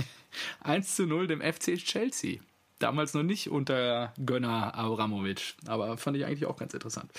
1 0.61 0.95
zu 0.95 1.05
0 1.05 1.27
dem 1.27 1.41
FC 1.41 1.75
Chelsea. 1.77 2.39
Damals 2.79 3.13
noch 3.13 3.23
nicht 3.23 3.49
unter 3.49 4.13
Gönner 4.23 4.75
Abramovic, 4.75 5.55
aber 5.65 5.97
fand 5.97 6.17
ich 6.17 6.25
eigentlich 6.25 6.45
auch 6.45 6.57
ganz 6.57 6.73
interessant. 6.73 7.09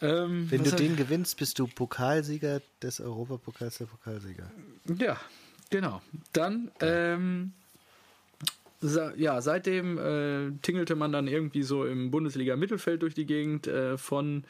Ähm, 0.00 0.48
Wenn 0.50 0.62
du 0.62 0.70
den 0.70 0.96
gewinnst, 0.96 1.38
bist 1.38 1.58
du 1.58 1.66
Pokalsieger 1.66 2.60
des 2.82 3.00
Europapokals 3.00 3.78
der 3.78 3.86
Pokalsieger. 3.86 4.48
Ja, 4.98 5.18
Genau. 5.70 6.00
Dann, 6.32 6.70
ähm, 6.80 7.52
ja, 9.16 9.40
seitdem 9.40 9.98
äh, 9.98 10.52
tingelte 10.62 10.94
man 10.94 11.12
dann 11.12 11.26
irgendwie 11.26 11.62
so 11.62 11.84
im 11.84 12.10
Bundesliga-Mittelfeld 12.10 13.02
durch 13.02 13.14
die 13.14 13.26
Gegend 13.26 13.66
äh, 13.66 13.98
von 13.98 14.44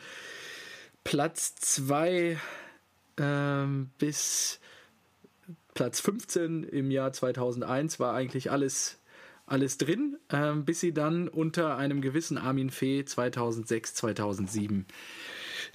Platz 1.05 1.57
2 1.57 2.39
ähm, 3.17 3.91
bis 3.99 4.61
Platz 5.75 6.01
15 6.01 6.65
im 6.65 6.91
Jahr 6.91 7.13
2001 7.13 8.01
war 8.01 8.15
eigentlich 8.15 8.51
alles, 8.51 8.99
alles 9.47 9.79
drin, 9.79 10.19
ähm, 10.31 10.65
bis 10.65 10.81
sie 10.81 10.93
dann 10.93 11.29
unter 11.29 11.77
einem 11.77 12.01
gewissen 12.01 12.37
Armin 12.37 12.71
Fee 12.71 13.05
2006, 13.05 13.95
2007 13.95 14.87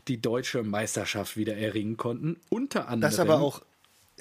die 0.08 0.22
deutsche 0.22 0.64
Meisterschaft 0.64 1.38
wieder 1.38 1.56
erringen 1.56 1.98
konnten. 1.98 2.38
Unter 2.50 2.88
anderem. 2.88 3.02
Das 3.02 3.20
aber 3.20 3.40
auch 3.40 3.62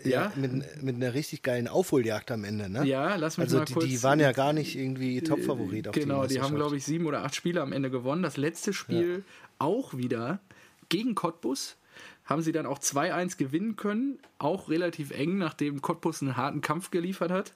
ja, 0.04 0.32
mit, 0.36 0.82
mit 0.82 0.96
einer 0.96 1.14
richtig 1.14 1.42
geilen 1.42 1.68
Aufholjagd 1.68 2.30
am 2.30 2.44
Ende, 2.44 2.68
ne? 2.68 2.84
Ja, 2.84 3.14
lass 3.16 3.38
mich 3.38 3.46
also 3.46 3.58
mal 3.58 3.64
die, 3.64 3.72
kurz. 3.74 3.86
die 3.86 4.02
waren 4.02 4.20
ja 4.20 4.32
gar 4.32 4.52
nicht 4.52 4.76
irgendwie 4.76 5.20
Topfavorit 5.20 5.88
auf 5.88 5.94
Genau, 5.94 6.22
die 6.26 6.34
die 6.34 6.40
haben, 6.40 6.54
glaube 6.54 6.76
ich, 6.76 6.84
sieben 6.84 7.06
oder 7.06 7.24
acht 7.24 7.34
Spiele 7.34 7.60
am 7.60 7.72
Ende 7.72 7.90
gewonnen. 7.90 8.22
Das 8.22 8.36
letzte 8.36 8.72
Spiel 8.72 9.24
auch 9.58 9.96
wieder 9.96 10.40
gegen 10.88 11.14
Cottbus. 11.14 11.76
Haben 12.24 12.42
sie 12.42 12.52
dann 12.52 12.66
auch 12.66 12.78
2-1 12.78 13.36
gewinnen 13.36 13.76
können. 13.76 14.18
Auch 14.38 14.68
relativ 14.68 15.10
eng, 15.10 15.38
nachdem 15.38 15.82
Cottbus 15.82 16.22
einen 16.22 16.36
harten 16.36 16.60
Kampf 16.60 16.90
geliefert 16.90 17.30
hat. 17.30 17.52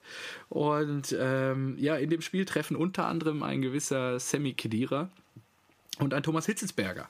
Und 0.49 1.15
ähm, 1.17 1.75
ja, 1.79 1.95
in 1.95 2.09
dem 2.09 2.21
Spiel 2.21 2.45
treffen 2.45 2.75
unter 2.75 3.07
anderem 3.07 3.43
ein 3.43 3.61
gewisser 3.61 4.19
Sammy 4.19 4.53
Kedira 4.53 5.09
und 5.99 6.13
ein 6.13 6.23
Thomas 6.23 6.45
Hitzelsberger. 6.45 7.07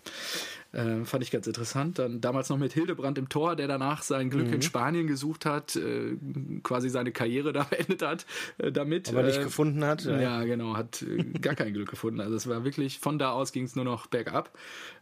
Ähm, 0.77 1.07
fand 1.07 1.23
ich 1.23 1.31
ganz 1.31 1.47
interessant. 1.47 1.97
Dann 1.97 2.21
damals 2.21 2.49
noch 2.49 2.57
mit 2.59 2.71
Hildebrand 2.71 3.17
im 3.17 3.29
Tor, 3.29 3.55
der 3.55 3.67
danach 3.67 4.03
sein 4.03 4.29
Glück 4.29 4.47
Mhm. 4.47 4.53
in 4.53 4.61
Spanien 4.61 5.07
gesucht 5.07 5.43
hat, 5.45 5.75
äh, 5.75 6.15
quasi 6.61 6.89
seine 6.89 7.11
Karriere 7.11 7.51
da 7.53 7.63
beendet 7.63 8.03
hat 8.03 8.27
äh, 8.59 8.71
damit. 8.71 9.09
Aber 9.09 9.23
nicht 9.23 9.39
Äh, 9.39 9.43
gefunden 9.43 9.83
hat. 9.83 10.05
ja, 10.05 10.43
genau, 10.43 10.77
hat 10.77 11.01
äh, 11.01 11.23
gar 11.39 11.55
kein 11.55 11.73
Glück 11.73 11.89
gefunden. 11.89 12.21
Also 12.21 12.35
es 12.35 12.47
war 12.47 12.63
wirklich, 12.63 12.99
von 12.99 13.17
da 13.17 13.31
aus 13.31 13.51
ging 13.51 13.63
es 13.63 13.75
nur 13.75 13.85
noch 13.85 14.05
bergab. 14.05 14.55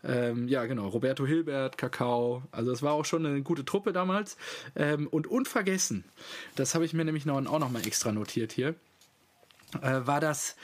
Ähm, 0.03 0.47
ja, 0.47 0.65
genau, 0.65 0.88
Roberto 0.88 1.26
Hilbert, 1.27 1.77
Kakao, 1.77 2.43
also 2.53 2.72
es 2.72 2.81
war 2.81 2.93
auch 2.93 3.03
schon 3.06 3.26
eine 3.26 3.41
gute 3.41 3.65
Truppe 3.65 3.91
damals. 3.91 4.38
Ähm, 4.77 5.07
und 5.07 5.27
unvergessen, 5.27 6.06
das 6.56 6.73
habe 6.73 6.85
ich 6.85 6.93
mir 6.93 7.03
nämlich 7.03 7.26
noch, 7.26 7.35
auch 7.45 7.60
noch 7.60 7.69
mal 7.72 7.85
extra 7.85 8.14
notiert 8.14 8.53
hier, 8.53 8.76
äh, 9.81 9.99
war 10.06 10.22
das 10.22 10.56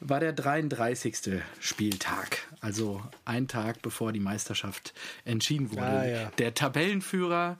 war 0.00 0.20
der 0.20 0.32
33. 0.32 1.42
Spieltag, 1.60 2.38
also 2.60 3.02
ein 3.24 3.48
Tag 3.48 3.82
bevor 3.82 4.12
die 4.12 4.20
Meisterschaft 4.20 4.94
entschieden 5.24 5.70
wurde. 5.70 5.82
Ah, 5.82 6.06
ja. 6.06 6.30
Der 6.38 6.54
Tabellenführer 6.54 7.58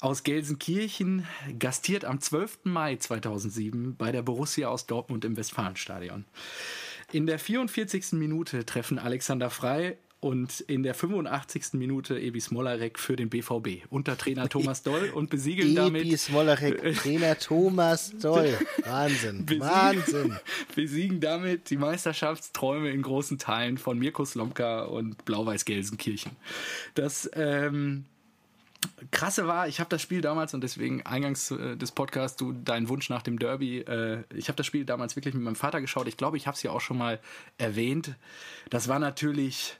aus 0.00 0.22
Gelsenkirchen 0.22 1.26
gastiert 1.58 2.04
am 2.04 2.20
12. 2.20 2.60
Mai 2.64 2.96
2007 2.96 3.96
bei 3.96 4.12
der 4.12 4.22
Borussia 4.22 4.68
aus 4.68 4.86
Dortmund 4.86 5.24
im 5.24 5.36
Westfalenstadion. 5.36 6.24
In 7.10 7.26
der 7.26 7.38
44. 7.38 8.12
Minute 8.12 8.64
treffen 8.64 8.98
Alexander 8.98 9.50
Frei 9.50 9.96
und 10.20 10.60
in 10.60 10.82
der 10.82 10.94
85. 10.94 11.74
Minute 11.74 12.18
Ebi 12.18 12.40
Smolarek 12.40 12.98
für 12.98 13.14
den 13.14 13.28
BVB 13.30 13.86
unter 13.88 14.18
Trainer 14.18 14.48
Thomas 14.50 14.82
Doll 14.82 15.10
und 15.14 15.30
besiegeln 15.30 15.74
damit 15.76 16.06
Epi 16.06 16.16
Smolarek, 16.16 16.94
Trainer 17.02 17.38
Thomas 17.38 18.12
Doll. 18.18 18.58
Wahnsinn, 18.84 19.46
Besiegen- 19.46 19.60
Wahnsinn. 19.60 20.36
besiegen 20.74 21.20
damit 21.20 21.70
die 21.70 21.76
Meisterschaftsträume 21.76 22.90
in 22.90 23.02
großen 23.02 23.38
Teilen 23.38 23.78
von 23.78 23.98
Mirko 23.98 24.24
Slomka 24.24 24.82
und 24.82 25.24
Blau-Weiß 25.24 25.64
Gelsenkirchen. 25.64 26.32
Das 26.94 27.30
ähm, 27.34 28.04
Krasse 29.12 29.46
war, 29.46 29.68
ich 29.68 29.78
habe 29.80 29.90
das 29.90 30.02
Spiel 30.02 30.20
damals 30.20 30.52
und 30.54 30.62
deswegen 30.62 31.02
eingangs 31.02 31.50
äh, 31.52 31.76
des 31.76 31.92
Podcasts, 31.92 32.36
du 32.36 32.52
deinen 32.52 32.88
Wunsch 32.88 33.08
nach 33.08 33.22
dem 33.22 33.38
Derby, 33.38 33.78
äh, 33.80 34.22
ich 34.34 34.48
habe 34.48 34.56
das 34.56 34.66
Spiel 34.66 34.84
damals 34.84 35.14
wirklich 35.16 35.34
mit 35.34 35.42
meinem 35.44 35.56
Vater 35.56 35.80
geschaut. 35.80 36.08
Ich 36.08 36.16
glaube, 36.16 36.36
ich 36.36 36.46
habe 36.48 36.56
es 36.56 36.62
ja 36.62 36.70
auch 36.72 36.80
schon 36.80 36.98
mal 36.98 37.20
erwähnt. 37.56 38.14
Das 38.70 38.88
war 38.88 38.98
natürlich 38.98 39.76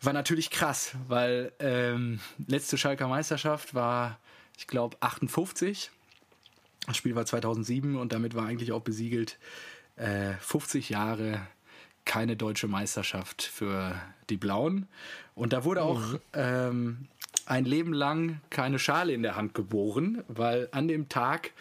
war 0.00 0.12
natürlich 0.12 0.50
krass, 0.50 0.92
weil 1.08 1.52
ähm, 1.58 2.20
letzte 2.46 2.78
Schalker 2.78 3.08
Meisterschaft 3.08 3.74
war, 3.74 4.18
ich 4.56 4.66
glaube, 4.66 4.96
58. 5.00 5.90
Das 6.86 6.96
Spiel 6.96 7.14
war 7.14 7.26
2007 7.26 7.96
und 7.96 8.12
damit 8.12 8.34
war 8.34 8.46
eigentlich 8.46 8.72
auch 8.72 8.80
besiegelt 8.80 9.38
äh, 9.96 10.32
50 10.40 10.88
Jahre 10.88 11.40
keine 12.04 12.36
deutsche 12.36 12.68
Meisterschaft 12.68 13.42
für 13.42 13.94
die 14.30 14.38
Blauen. 14.38 14.88
Und 15.34 15.52
da 15.52 15.64
wurde 15.64 15.82
auch 15.82 16.00
ähm, 16.32 17.08
ein 17.44 17.64
Leben 17.64 17.92
lang 17.92 18.40
keine 18.50 18.78
Schale 18.78 19.12
in 19.12 19.22
der 19.22 19.36
Hand 19.36 19.54
geboren, 19.54 20.24
weil 20.28 20.68
an 20.72 20.88
dem 20.88 21.08
Tag 21.08 21.52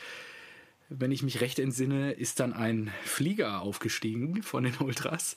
wenn 0.90 1.12
ich 1.12 1.24
mich 1.24 1.42
recht 1.42 1.60
entsinne, 1.60 2.12
ist 2.12 2.40
dann 2.40 2.54
ein 2.54 2.92
Flieger 3.04 3.62
aufgestiegen 3.62 4.42
von 4.44 4.64
den 4.64 4.76
Ultras, 4.80 5.36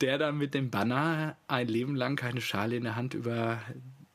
der 0.00 0.18
dann 0.18 0.38
mit 0.38 0.54
dem 0.54 0.70
Banner 0.70 1.36
ein 1.48 1.68
Leben 1.68 1.96
lang 1.96 2.16
keine 2.16 2.40
Schale 2.40 2.76
in 2.76 2.84
der 2.84 2.96
Hand 2.96 3.14
über 3.14 3.60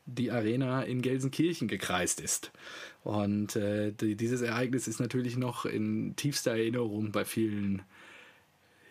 die 0.05 0.31
Arena 0.31 0.83
in 0.83 1.01
Gelsenkirchen 1.01 1.67
gekreist 1.67 2.21
ist. 2.21 2.51
Und 3.03 3.55
äh, 3.55 3.91
die, 3.91 4.15
dieses 4.15 4.41
Ereignis 4.41 4.87
ist 4.87 4.99
natürlich 4.99 5.37
noch 5.37 5.65
in 5.65 6.15
tiefster 6.15 6.51
Erinnerung 6.51 7.11
bei 7.11 7.25
vielen 7.25 7.81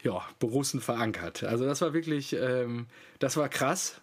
ja, 0.03 0.23
Borussen 0.39 0.81
verankert. 0.81 1.43
Also 1.43 1.65
das 1.65 1.81
war 1.81 1.95
wirklich, 1.95 2.35
ähm, 2.35 2.87
das 3.19 3.37
war 3.37 3.49
krass. 3.49 4.01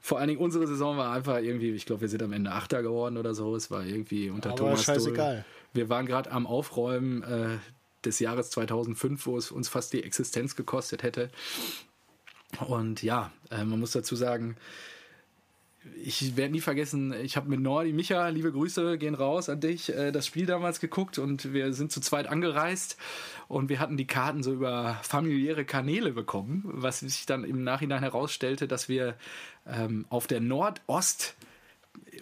Vor 0.00 0.18
allen 0.18 0.28
Dingen 0.28 0.40
unsere 0.40 0.66
Saison 0.66 0.98
war 0.98 1.12
einfach 1.12 1.38
irgendwie, 1.38 1.70
ich 1.70 1.86
glaube, 1.86 2.02
wir 2.02 2.08
sind 2.08 2.22
am 2.22 2.32
Ende 2.32 2.50
Achter 2.50 2.82
geworden 2.82 3.16
oder 3.16 3.34
so. 3.34 3.56
Es 3.56 3.70
war 3.70 3.86
irgendwie 3.86 4.28
unter 4.28 4.50
Aber 4.50 4.58
Thomas 4.58 4.84
scheißegal. 4.84 5.36
Doll. 5.36 5.44
Wir 5.74 5.88
waren 5.88 6.06
gerade 6.06 6.30
am 6.32 6.46
Aufräumen 6.46 7.22
äh, 7.22 7.58
des 8.04 8.20
Jahres 8.20 8.50
2005, 8.50 9.26
wo 9.26 9.36
es 9.36 9.50
uns 9.50 9.68
fast 9.68 9.92
die 9.92 10.02
Existenz 10.02 10.56
gekostet 10.56 11.02
hätte. 11.02 11.30
Und 12.66 13.02
ja, 13.02 13.32
äh, 13.50 13.64
man 13.64 13.80
muss 13.80 13.92
dazu 13.92 14.16
sagen, 14.16 14.56
ich 16.02 16.36
werde 16.36 16.52
nie 16.52 16.60
vergessen, 16.60 17.12
ich 17.12 17.36
habe 17.36 17.50
mit 17.50 17.60
Nordi, 17.60 17.92
Micha, 17.92 18.28
liebe 18.28 18.52
Grüße 18.52 18.96
gehen 18.96 19.14
raus 19.14 19.48
an 19.48 19.60
dich, 19.60 19.92
äh, 19.92 20.12
das 20.12 20.26
Spiel 20.26 20.46
damals 20.46 20.80
geguckt 20.80 21.18
und 21.18 21.52
wir 21.52 21.72
sind 21.72 21.92
zu 21.92 22.00
zweit 22.00 22.26
angereist 22.26 22.96
und 23.48 23.68
wir 23.68 23.80
hatten 23.80 23.96
die 23.96 24.06
Karten 24.06 24.42
so 24.42 24.52
über 24.52 24.98
familiäre 25.02 25.64
Kanäle 25.64 26.12
bekommen, 26.12 26.62
was 26.64 27.00
sich 27.00 27.26
dann 27.26 27.44
im 27.44 27.64
Nachhinein 27.64 28.02
herausstellte, 28.02 28.66
dass 28.66 28.88
wir 28.88 29.16
ähm, 29.66 30.06
auf 30.08 30.26
der 30.26 30.40
Nordost 30.40 31.34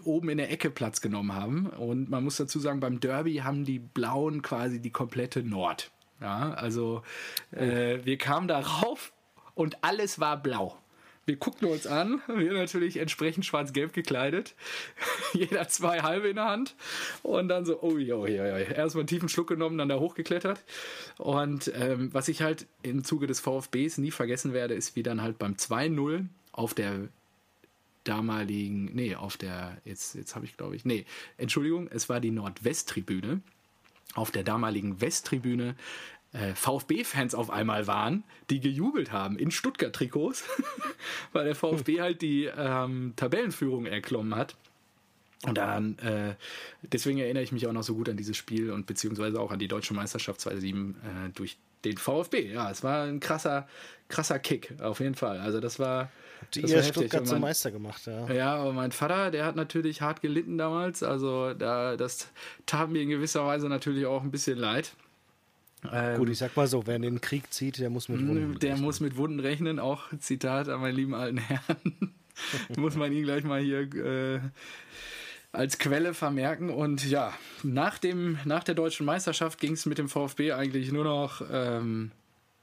oben 0.05 0.29
in 0.29 0.39
der 0.39 0.51
Ecke 0.51 0.71
Platz 0.71 1.01
genommen 1.01 1.35
haben. 1.35 1.67
Und 1.67 2.11
man 2.11 2.25
muss 2.25 2.37
dazu 2.37 2.59
sagen, 2.59 2.81
beim 2.81 3.01
Derby 3.01 3.37
haben 3.37 3.65
die 3.65 3.79
Blauen 3.79 4.43
quasi 4.43 4.81
die 4.81 4.91
komplette 4.91 5.43
Nord. 5.43 5.91
Ja, 6.21 6.53
also 6.55 7.03
äh, 7.51 7.99
wir 8.05 8.17
kamen 8.17 8.47
da 8.47 8.61
rauf 8.61 9.13
und 9.55 9.83
alles 9.83 10.21
war 10.21 10.41
blau. 10.41 10.79
Wir 11.25 11.37
guckten 11.37 11.69
uns 11.69 11.87
an, 11.87 12.21
wir 12.27 12.53
natürlich 12.53 12.97
entsprechend 12.97 13.47
schwarz-gelb 13.47 13.93
gekleidet, 13.93 14.55
jeder 15.33 15.69
zwei 15.69 16.01
halbe 16.01 16.29
in 16.29 16.37
der 16.37 16.47
Hand 16.47 16.75
und 17.23 17.49
dann 17.49 17.65
so, 17.65 17.81
oh 17.81 17.97
ja, 17.97 18.27
ja, 18.27 18.47
ja, 18.47 18.59
erstmal 18.59 19.03
einen 19.03 19.09
tiefen 19.09 19.29
Schluck 19.29 19.49
genommen, 19.49 19.79
dann 19.79 19.89
da 19.89 20.01
hochgeklettert. 20.01 20.65
Und 21.19 21.73
ähm, 21.77 22.13
was 22.13 22.29
ich 22.29 22.43
halt 22.43 22.67
im 22.83 23.05
Zuge 23.05 23.29
des 23.29 23.39
VfBs 23.39 23.99
nie 23.99 24.11
vergessen 24.11 24.53
werde, 24.53 24.75
ist, 24.75 24.97
wie 24.97 25.05
dann 25.05 25.23
halt 25.23 25.39
beim 25.39 25.55
2-0 25.55 26.27
auf 26.51 26.75
der 26.75 27.09
damaligen, 28.05 28.87
nee, 28.95 29.15
auf 29.15 29.37
der, 29.37 29.81
jetzt, 29.85 30.15
jetzt 30.15 30.35
habe 30.35 30.45
ich 30.45 30.57
glaube 30.57 30.77
ich, 30.77 30.85
nee, 30.85 31.05
Entschuldigung, 31.37 31.89
es 31.89 32.09
war 32.09 32.21
die 32.21 32.31
Nordwesttribüne. 32.31 33.41
Auf 34.15 34.31
der 34.31 34.43
damaligen 34.43 35.01
Westtribüne 35.01 35.75
äh, 36.33 36.55
VfB-Fans 36.55 37.35
auf 37.35 37.51
einmal 37.51 37.87
waren, 37.87 38.25
die 38.51 38.61
gejubelt 38.61 39.13
haben 39.13 39.39
in 39.39 39.51
Stuttgart-Trikots, 39.51 40.45
weil 41.33 41.45
der 41.45 41.55
VfB 41.55 42.01
halt 42.01 42.23
die 42.23 42.45
ähm, 42.45 43.15
Tabellenführung 43.17 43.87
erklommen 43.87 44.35
hat. 44.35 44.57
Und 45.45 45.59
dann, 45.59 45.99
äh, 45.99 46.37
deswegen 46.83 47.19
erinnere 47.19 47.43
ich 47.43 47.53
mich 47.53 47.67
auch 47.67 47.73
noch 47.73 47.83
so 47.83 47.95
gut 47.95 48.09
an 48.09 48.17
dieses 48.17 48.37
Spiel 48.37 48.71
und 48.71 48.87
beziehungsweise 48.87 49.41
auch 49.41 49.51
an 49.51 49.59
die 49.59 49.67
deutsche 49.67 49.93
Meisterschaft 49.93 50.41
2007 50.41 50.95
äh, 50.95 51.31
durch 51.35 51.59
den 51.85 51.97
VfB. 51.97 52.53
Ja, 52.53 52.71
es 52.71 52.85
war 52.85 53.05
ein 53.05 53.19
krasser, 53.19 53.69
krasser 54.09 54.39
Kick, 54.39 54.81
auf 54.81 55.01
jeden 55.01 55.17
Fall. 55.17 55.39
Also 55.39 55.61
das 55.61 55.79
war. 55.79 56.11
Das 56.61 56.71
ihr. 56.71 56.83
Stuttgart 56.83 57.27
zum 57.27 57.41
Meister 57.41 57.71
gemacht, 57.71 58.07
ja. 58.07 58.31
ja, 58.33 58.55
aber 58.57 58.73
mein 58.73 58.93
Vater, 58.93 59.31
der 59.31 59.45
hat 59.45 59.57
natürlich 59.57 60.03
hart 60.03 60.21
gelitten 60.21 60.59
damals. 60.59 61.03
Also 61.03 61.55
da, 61.55 61.97
das 61.97 62.29
tat 62.67 62.91
mir 62.91 63.03
in 63.03 63.09
gewisser 63.09 63.47
Weise 63.47 63.69
natürlich 63.69 64.07
auch 64.07 64.23
ein 64.23 64.31
bisschen 64.31 64.59
leid. 64.59 64.93
Ähm, 65.91 66.19
Gut, 66.19 66.29
ich 66.29 66.39
sag 66.39 66.57
mal 66.57 66.67
so, 66.67 66.87
wer 66.87 66.97
in 66.97 67.03
den 67.03 67.21
Krieg 67.21 67.53
zieht, 67.53 67.79
der 67.79 67.91
muss 67.91 68.09
mit 68.09 68.21
Wunden 68.21 68.59
der 68.59 68.71
rechnen. 68.71 68.85
muss 68.85 69.01
mit 69.01 69.17
Wunden 69.17 69.41
rechnen. 69.41 69.79
Auch 69.79 70.05
Zitat 70.19 70.69
an 70.69 70.81
meinen 70.81 70.95
lieben 70.95 71.15
alten 71.15 71.39
Herrn. 71.39 72.13
muss 72.77 72.95
man 72.95 73.13
ihn 73.13 73.25
gleich 73.25 73.45
mal 73.45 73.61
hier 73.61 73.81
äh, 73.95 74.41
als 75.51 75.79
Quelle 75.79 76.15
vermerken. 76.15 76.71
Und 76.71 77.09
ja, 77.09 77.33
nach, 77.63 77.99
dem, 77.99 78.39
nach 78.45 78.65
der 78.65 78.75
deutschen 78.75 79.07
Meisterschaft 79.07 79.59
ging 79.59 79.73
es 79.73 79.87
mit 79.87 79.99
dem 79.99 80.09
VfB 80.09 80.53
eigentlich 80.53 80.93
nur 80.93 81.05
noch. 81.05 81.43
Ähm, 81.51 82.13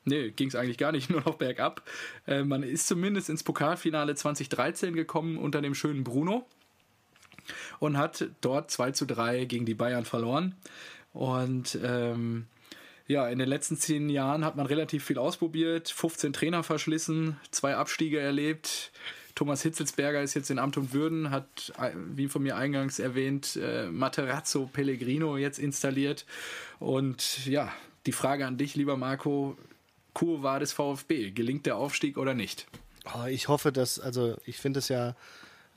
Nee, 0.05 0.31
ging 0.31 0.47
es 0.47 0.55
eigentlich 0.55 0.77
gar 0.77 0.91
nicht, 0.91 1.09
nur 1.09 1.21
noch 1.21 1.35
bergab. 1.35 1.83
Äh, 2.27 2.43
man 2.43 2.63
ist 2.63 2.87
zumindest 2.87 3.29
ins 3.29 3.43
Pokalfinale 3.43 4.15
2013 4.15 4.93
gekommen 4.95 5.37
unter 5.37 5.61
dem 5.61 5.75
schönen 5.75 6.03
Bruno 6.03 6.47
und 7.79 7.97
hat 7.97 8.29
dort 8.41 8.71
2 8.71 8.91
zu 8.91 9.05
3 9.05 9.45
gegen 9.45 9.65
die 9.65 9.73
Bayern 9.73 10.05
verloren. 10.05 10.55
Und 11.13 11.77
ähm, 11.83 12.47
ja, 13.07 13.27
in 13.27 13.39
den 13.39 13.49
letzten 13.49 13.75
zehn 13.75 14.07
Jahren 14.09 14.45
hat 14.45 14.55
man 14.55 14.67
relativ 14.67 15.03
viel 15.03 15.17
ausprobiert, 15.17 15.89
15 15.89 16.31
Trainer 16.31 16.63
verschlissen, 16.63 17.37
zwei 17.49 17.75
Abstiege 17.75 18.19
erlebt. 18.19 18.91
Thomas 19.33 19.63
Hitzelsberger 19.63 20.21
ist 20.21 20.33
jetzt 20.33 20.51
in 20.51 20.59
Amt 20.59 20.77
und 20.77 20.93
Würden, 20.93 21.31
hat, 21.31 21.73
äh, 21.79 21.91
wie 21.95 22.27
von 22.27 22.43
mir 22.43 22.55
eingangs 22.55 22.99
erwähnt, 22.99 23.55
äh, 23.55 23.87
Materazzo 23.87 24.69
Pellegrino 24.71 25.37
jetzt 25.37 25.59
installiert. 25.59 26.25
Und 26.77 27.47
ja, 27.47 27.71
die 28.05 28.11
Frage 28.11 28.45
an 28.45 28.57
dich, 28.57 28.75
lieber 28.75 28.97
Marco, 28.97 29.57
Kur 30.13 30.43
war 30.43 30.59
des 30.59 30.73
VfB. 30.73 31.31
Gelingt 31.31 31.65
der 31.65 31.77
Aufstieg 31.77 32.17
oder 32.17 32.33
nicht? 32.33 32.67
Oh, 33.13 33.25
ich 33.25 33.47
hoffe, 33.47 33.71
dass, 33.71 33.99
also 33.99 34.35
ich 34.45 34.57
finde 34.57 34.79
es 34.79 34.89
ja 34.89 35.15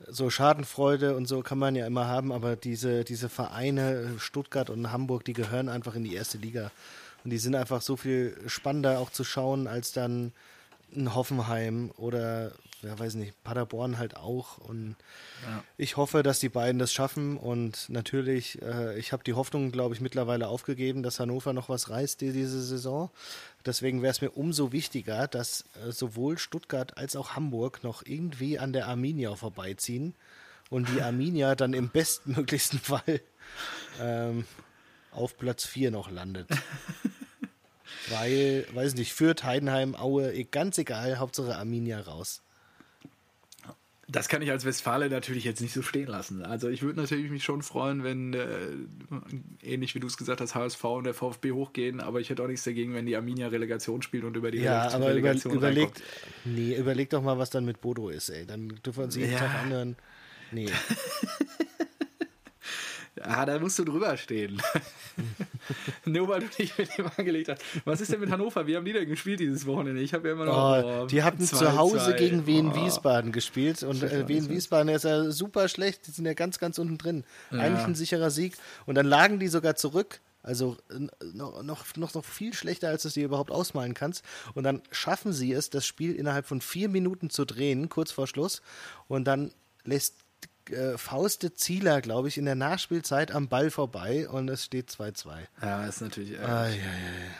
so 0.07 0.29
Schadenfreude 0.29 1.15
und 1.15 1.27
so 1.27 1.41
kann 1.41 1.57
man 1.57 1.75
ja 1.75 1.87
immer 1.87 2.07
haben, 2.07 2.31
aber 2.31 2.55
diese, 2.55 3.03
diese 3.03 3.29
Vereine 3.29 4.15
Stuttgart 4.17 4.69
und 4.69 4.91
Hamburg, 4.91 5.23
die 5.25 5.33
gehören 5.33 5.69
einfach 5.69 5.95
in 5.95 6.03
die 6.03 6.15
erste 6.15 6.37
Liga. 6.37 6.71
Und 7.23 7.29
die 7.29 7.37
sind 7.37 7.55
einfach 7.55 7.81
so 7.81 7.95
viel 7.95 8.35
spannender 8.47 8.99
auch 8.99 9.09
zu 9.09 9.23
schauen 9.23 9.67
als 9.67 9.93
dann 9.93 10.33
ein 10.95 11.15
Hoffenheim 11.15 11.91
oder, 11.97 12.51
ja, 12.81 12.97
weiß 12.99 13.15
nicht, 13.15 13.41
Paderborn 13.43 13.97
halt 13.97 14.17
auch. 14.17 14.57
Und 14.57 14.95
ja. 15.43 15.63
ich 15.77 15.97
hoffe, 15.97 16.21
dass 16.21 16.39
die 16.39 16.49
beiden 16.49 16.79
das 16.79 16.91
schaffen. 16.93 17.37
Und 17.37 17.89
natürlich, 17.89 18.61
äh, 18.61 18.99
ich 18.99 19.11
habe 19.11 19.23
die 19.23 19.33
Hoffnung, 19.33 19.71
glaube 19.71 19.95
ich, 19.95 20.01
mittlerweile 20.01 20.47
aufgegeben, 20.47 21.01
dass 21.01 21.19
Hannover 21.19 21.53
noch 21.53 21.69
was 21.69 21.89
reißt 21.89 22.21
diese 22.21 22.61
Saison. 22.61 23.09
Deswegen 23.65 24.01
wäre 24.01 24.11
es 24.11 24.21
mir 24.21 24.31
umso 24.31 24.71
wichtiger, 24.71 25.27
dass 25.27 25.65
äh, 25.85 25.91
sowohl 25.91 26.37
Stuttgart 26.37 26.97
als 26.97 27.15
auch 27.15 27.35
Hamburg 27.35 27.83
noch 27.83 28.03
irgendwie 28.05 28.59
an 28.59 28.73
der 28.73 28.87
Arminia 28.87 29.35
vorbeiziehen 29.35 30.15
und 30.69 30.89
die 30.89 31.01
Arminia 31.01 31.55
dann 31.55 31.73
im 31.73 31.89
bestmöglichsten 31.89 32.79
Fall 32.83 33.21
ähm, 34.01 34.45
auf 35.11 35.37
Platz 35.37 35.65
4 35.65 35.91
noch 35.91 36.11
landet. 36.11 36.49
Weil, 38.09 38.67
weiß 38.73 38.95
nicht, 38.95 39.13
Fürth, 39.13 39.43
Heidenheim, 39.43 39.95
Aue, 39.95 40.43
ganz 40.45 40.77
egal, 40.77 41.19
Hauptsache 41.19 41.55
Arminia 41.55 42.01
raus. 42.01 42.42
Das 44.09 44.27
kann 44.27 44.41
ich 44.41 44.51
als 44.51 44.65
Westfale 44.65 45.09
natürlich 45.09 45.45
jetzt 45.45 45.61
nicht 45.61 45.73
so 45.73 45.81
stehen 45.81 46.07
lassen. 46.07 46.43
Also 46.43 46.67
ich 46.67 46.81
würde 46.81 46.99
natürlich 46.99 47.31
mich 47.31 47.43
schon 47.45 47.61
freuen, 47.61 48.03
wenn, 48.03 48.33
äh, 48.33 48.67
ähnlich 49.61 49.95
wie 49.95 50.01
du 50.01 50.07
es 50.07 50.17
gesagt 50.17 50.41
hast, 50.41 50.55
HSV 50.55 50.83
und 50.83 51.05
der 51.05 51.13
VfB 51.13 51.53
hochgehen, 51.53 52.01
aber 52.01 52.19
ich 52.19 52.29
hätte 52.29 52.43
auch 52.43 52.47
nichts 52.47 52.65
dagegen, 52.65 52.93
wenn 52.93 53.05
die 53.05 53.15
Arminia 53.15 53.47
Relegation 53.47 54.01
spielt 54.01 54.25
und 54.25 54.35
über 54.35 54.51
die 54.51 54.59
ja, 54.59 54.89
aber 54.91 55.07
Relegation 55.07 55.53
über, 55.53 55.69
überlegt, 55.69 56.01
Nee, 56.43 56.75
überleg 56.75 57.09
doch 57.11 57.21
mal, 57.21 57.37
was 57.37 57.49
dann 57.49 57.63
mit 57.63 57.79
Bodo 57.79 58.09
ist, 58.09 58.29
ey. 58.29 58.45
Dann 58.45 58.67
dürfen 58.85 58.97
wir 58.97 59.05
uns 59.05 59.15
jeden 59.15 59.31
ja. 59.31 59.39
Tag 59.39 59.63
anhören. 59.63 59.95
Nee. 60.51 60.69
Ah, 63.25 63.45
da 63.45 63.59
musst 63.59 63.79
du 63.79 63.83
drüber 63.83 64.17
stehen. 64.17 64.61
Nur 66.05 66.27
weil 66.27 66.41
du 66.41 66.47
dich 66.47 66.77
mit 66.77 66.97
dem 66.97 67.09
angelegt 67.17 67.49
hast. 67.49 67.61
Was 67.85 68.01
ist 68.01 68.11
denn 68.11 68.19
mit 68.19 68.31
Hannover? 68.31 68.67
Wie 68.67 68.75
haben 68.75 68.85
die 68.85 68.93
denn 68.93 69.07
gespielt 69.07 69.39
dieses 69.39 69.65
Wochenende? 69.65 70.01
Ich 70.01 70.13
habe 70.13 70.27
ja 70.27 70.33
immer 70.33 70.45
noch. 70.45 70.83
Oh, 70.83 71.03
oh, 71.03 71.05
die 71.05 71.23
hatten 71.23 71.43
zwei, 71.45 71.57
zu 71.57 71.77
Hause 71.77 71.97
zwei. 71.97 72.13
gegen 72.13 72.45
Wien 72.45 72.71
oh. 72.73 72.75
Wiesbaden 72.75 73.31
gespielt 73.31 73.83
und 73.83 74.03
äh, 74.03 74.27
Wien 74.27 74.49
Wiesbaden 74.49 74.89
ist 74.89 75.05
ja 75.05 75.31
super 75.31 75.67
schlecht. 75.67 76.07
Die 76.07 76.11
sind 76.11 76.25
ja 76.25 76.33
ganz, 76.33 76.59
ganz 76.59 76.77
unten 76.77 76.97
drin. 76.97 77.23
Ja. 77.51 77.59
Eigentlich 77.59 77.85
ein 77.85 77.95
sicherer 77.95 78.31
Sieg. 78.31 78.55
Und 78.85 78.95
dann 78.95 79.05
lagen 79.05 79.39
die 79.39 79.47
sogar 79.47 79.75
zurück. 79.75 80.19
Also 80.43 80.75
noch, 81.33 81.63
noch, 81.63 82.13
noch 82.13 82.25
viel 82.25 82.53
schlechter, 82.53 82.89
als 82.89 83.03
du 83.03 83.07
es 83.07 83.13
dir 83.13 83.23
überhaupt 83.23 83.49
ausmalen 83.49 83.93
kannst. 83.93 84.25
Und 84.53 84.63
dann 84.63 84.81
schaffen 84.91 85.31
sie 85.31 85.53
es, 85.53 85.69
das 85.69 85.85
Spiel 85.85 86.13
innerhalb 86.15 86.45
von 86.45 86.59
vier 86.59 86.89
Minuten 86.89 87.29
zu 87.29 87.45
drehen, 87.45 87.87
kurz 87.87 88.11
vor 88.11 88.27
Schluss. 88.27 88.61
Und 89.07 89.23
dann 89.23 89.53
lässt 89.85 90.15
äh, 90.69 90.97
Fauste 90.97 91.53
Zieler, 91.53 92.01
glaube 92.01 92.27
ich, 92.27 92.37
in 92.37 92.45
der 92.45 92.55
Nachspielzeit 92.55 93.31
am 93.31 93.47
Ball 93.47 93.69
vorbei 93.69 94.27
und 94.29 94.49
es 94.49 94.65
steht 94.65 94.89
2-2. 94.89 95.31
Ja, 95.61 95.85
ist 95.85 96.01
natürlich. 96.01 96.33
Äh, 96.33 96.43
ah, 96.43 96.67
ja, 96.67 96.75
ja, 96.75 96.75
ja. 96.75 97.31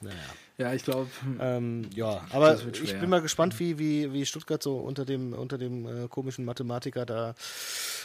Naja. 0.00 0.16
Ja, 0.56 0.72
ich 0.72 0.84
glaube. 0.84 1.10
Ähm, 1.40 1.90
ja, 1.94 2.24
aber 2.30 2.56
ich 2.60 2.98
bin 3.00 3.10
mal 3.10 3.20
gespannt, 3.20 3.58
wie, 3.58 3.78
wie, 3.78 4.12
wie 4.12 4.24
Stuttgart 4.24 4.62
so 4.62 4.76
unter 4.76 5.04
dem, 5.04 5.32
unter 5.32 5.58
dem 5.58 6.04
äh, 6.04 6.08
komischen 6.08 6.44
Mathematiker 6.44 7.04
da, 7.04 7.34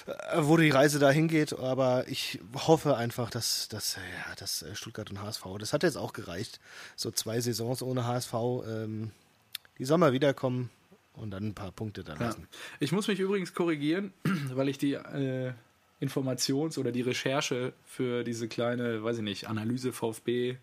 äh, 0.07 0.39
wo 0.39 0.57
die 0.57 0.71
Reise 0.71 0.97
da 0.97 1.11
hingeht. 1.11 1.53
Aber 1.59 2.07
ich 2.07 2.39
hoffe 2.55 2.97
einfach, 2.97 3.29
dass, 3.29 3.67
dass, 3.67 3.97
ja, 3.97 4.35
dass 4.35 4.63
äh, 4.63 4.75
Stuttgart 4.75 5.11
und 5.11 5.21
HSV, 5.21 5.43
das 5.59 5.73
hat 5.73 5.83
jetzt 5.83 5.97
auch 5.97 6.13
gereicht. 6.13 6.59
So 6.95 7.11
zwei 7.11 7.39
Saisons 7.39 7.83
ohne 7.83 8.07
HSV. 8.07 8.33
Ähm, 8.67 9.11
die 9.77 9.85
mal 9.97 10.11
wiederkommen 10.11 10.71
und 11.19 11.31
dann 11.31 11.47
ein 11.47 11.55
paar 11.55 11.71
Punkte 11.71 12.03
da 12.03 12.13
lassen. 12.13 12.41
Ja. 12.41 12.57
Ich 12.79 12.91
muss 12.91 13.07
mich 13.07 13.19
übrigens 13.19 13.53
korrigieren, 13.53 14.13
weil 14.53 14.69
ich 14.69 14.77
die 14.77 14.93
äh, 14.93 15.53
Informations- 16.01 16.77
oder 16.77 16.91
die 16.91 17.01
Recherche 17.01 17.73
für 17.83 18.23
diese 18.23 18.47
kleine, 18.47 19.03
weiß 19.03 19.17
ich 19.17 19.23
nicht, 19.23 19.47
Analyse 19.47 19.91
VfB 19.91 20.57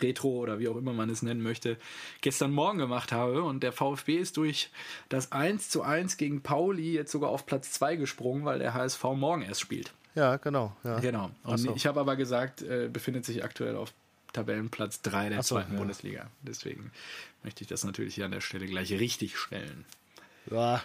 Retro 0.00 0.28
oder 0.28 0.58
wie 0.58 0.68
auch 0.68 0.76
immer 0.76 0.92
man 0.92 1.10
es 1.10 1.22
nennen 1.22 1.42
möchte, 1.42 1.78
gestern 2.20 2.52
Morgen 2.52 2.78
gemacht 2.78 3.12
habe. 3.12 3.42
Und 3.42 3.62
der 3.62 3.72
VfB 3.72 4.18
ist 4.18 4.36
durch 4.36 4.70
das 5.08 5.32
1 5.32 5.70
zu 5.70 5.82
1 5.82 6.16
gegen 6.16 6.42
Pauli 6.42 6.92
jetzt 6.92 7.12
sogar 7.12 7.30
auf 7.30 7.46
Platz 7.46 7.72
2 7.72 7.96
gesprungen, 7.96 8.44
weil 8.44 8.58
der 8.58 8.74
HSV 8.74 9.02
morgen 9.14 9.42
erst 9.42 9.60
spielt. 9.60 9.92
Ja, 10.14 10.36
genau. 10.36 10.74
Ja. 10.84 10.98
Genau. 11.00 11.30
Und 11.44 11.58
so. 11.58 11.74
ich 11.74 11.86
habe 11.86 12.00
aber 12.00 12.16
gesagt, 12.16 12.62
äh, 12.62 12.88
befindet 12.90 13.24
sich 13.24 13.44
aktuell 13.44 13.76
auf 13.76 13.92
Tabellenplatz 14.36 15.00
3 15.00 15.30
der 15.30 15.42
so, 15.42 15.54
zweiten 15.54 15.72
ja. 15.72 15.78
Bundesliga. 15.78 16.30
Deswegen 16.42 16.92
möchte 17.42 17.62
ich 17.62 17.68
das 17.68 17.84
natürlich 17.84 18.14
hier 18.14 18.26
an 18.26 18.32
der 18.32 18.42
Stelle 18.42 18.66
gleich 18.66 18.92
richtig 18.92 19.38
stellen. 19.38 19.86
Ja, 20.50 20.82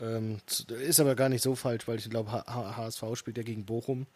ähm, 0.00 0.38
ist 0.68 1.00
aber 1.00 1.14
gar 1.14 1.30
nicht 1.30 1.42
so 1.42 1.54
falsch, 1.54 1.88
weil 1.88 1.98
ich 1.98 2.10
glaube, 2.10 2.30
HSV 2.30 3.02
spielt 3.14 3.38
ja 3.38 3.42
gegen 3.42 3.64
Bochum, 3.64 4.06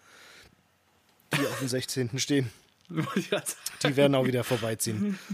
die 1.33 1.47
auf 1.47 1.59
dem 1.61 1.69
16. 1.69 2.19
stehen. 2.19 2.51
die 2.91 3.97
werden 3.97 4.15
auch 4.15 4.27
wieder 4.27 4.45
vorbeiziehen. 4.45 5.19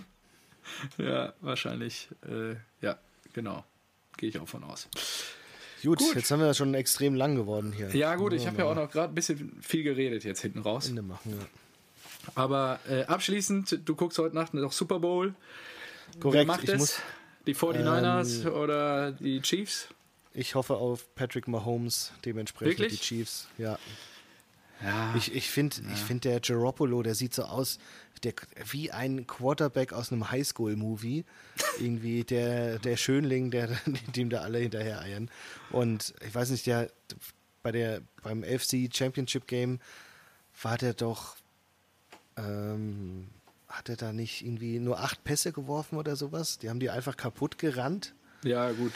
Ja, 0.99 1.35
wahrscheinlich. 1.41 2.09
Äh, 2.25 2.55
ja, 2.81 2.97
genau. 3.33 3.65
Gehe 4.17 4.29
ich 4.29 4.39
auch 4.39 4.47
von 4.47 4.63
aus. 4.63 4.89
Gut, 5.83 5.99
gut, 5.99 6.15
jetzt 6.15 6.31
haben 6.31 6.39
wir 6.39 6.55
schon 6.55 6.75
extrem 6.75 7.17
lang 7.17 7.35
geworden 7.35 7.73
hier. 7.73 7.89
Ja, 7.89 8.15
gut, 8.15 8.35
ich 8.35 8.47
habe 8.47 8.59
ja 8.59 8.65
auch 8.67 8.77
noch 8.77 8.89
gerade 8.89 9.13
ein 9.13 9.15
bisschen 9.17 9.61
viel 9.63 9.83
geredet 9.83 10.23
jetzt 10.23 10.43
hinten 10.43 10.61
raus. 10.61 10.89
Ende 10.89 11.03
machen, 11.03 11.33
ja. 11.33 11.47
Aber 12.35 12.81
äh, 12.89 13.05
abschließend, 13.05 13.81
du 13.85 13.95
guckst 13.95 14.19
heute 14.19 14.35
Nacht 14.35 14.55
noch 14.55 14.73
Super 14.73 14.99
Bowl. 14.99 15.35
Korrekt. 16.19 16.35
Wer 16.35 16.45
macht 16.47 16.69
es? 16.69 17.01
Die 17.47 17.55
49ers 17.55 18.47
ähm, 18.47 18.53
oder 18.53 19.13
die 19.13 19.41
Chiefs? 19.41 19.89
Ich 20.33 20.55
hoffe 20.55 20.77
auf 20.77 21.13
Patrick 21.15 21.49
Mahomes, 21.49 22.13
dementsprechend 22.25 22.79
Wirklich? 22.79 23.01
die 23.01 23.07
Chiefs. 23.07 23.49
Ja. 23.59 23.79
Ja. 24.83 25.15
Ich, 25.17 25.35
ich 25.35 25.51
finde, 25.51 25.77
ja. 25.83 25.95
find 25.95 26.25
der 26.25 26.41
Garoppolo, 26.41 27.03
der 27.03 27.15
sieht 27.15 27.35
so 27.35 27.43
aus 27.43 27.79
der, 28.23 28.35
wie 28.71 28.91
ein 28.91 29.27
Quarterback 29.27 29.93
aus 29.93 30.13
einem 30.13 30.31
Highschool-Movie. 30.31 31.25
Irgendwie 31.79 32.25
der, 32.25 32.79
der 32.79 32.97
Schönling, 32.97 33.51
der, 33.51 33.69
dem 34.17 34.31
da 34.31 34.41
alle 34.41 34.59
hinterher 34.59 35.01
eiern. 35.01 35.31
Und 35.71 36.15
ich 36.27 36.35
weiß 36.35 36.51
nicht, 36.51 36.67
der 36.67 36.91
bei 37.63 37.73
der 37.73 38.01
beim 38.23 38.43
FC 38.43 38.89
Championship 38.93 39.47
Game 39.47 39.81
war 40.63 40.79
der 40.79 40.95
doch 40.95 41.37
ähm, 42.41 43.29
hat 43.69 43.89
er 43.89 43.97
da 43.97 44.13
nicht 44.13 44.45
irgendwie 44.45 44.79
nur 44.79 45.01
acht 45.01 45.23
Pässe 45.25 45.53
geworfen 45.53 45.97
oder 45.97 46.17
sowas? 46.17 46.59
Die 46.59 46.69
haben 46.69 46.81
die 46.81 46.91
einfach 46.91 47.17
kaputt 47.17 47.59
gerannt. 47.59 48.15
Ja, 48.43 48.71
gut. 48.73 48.93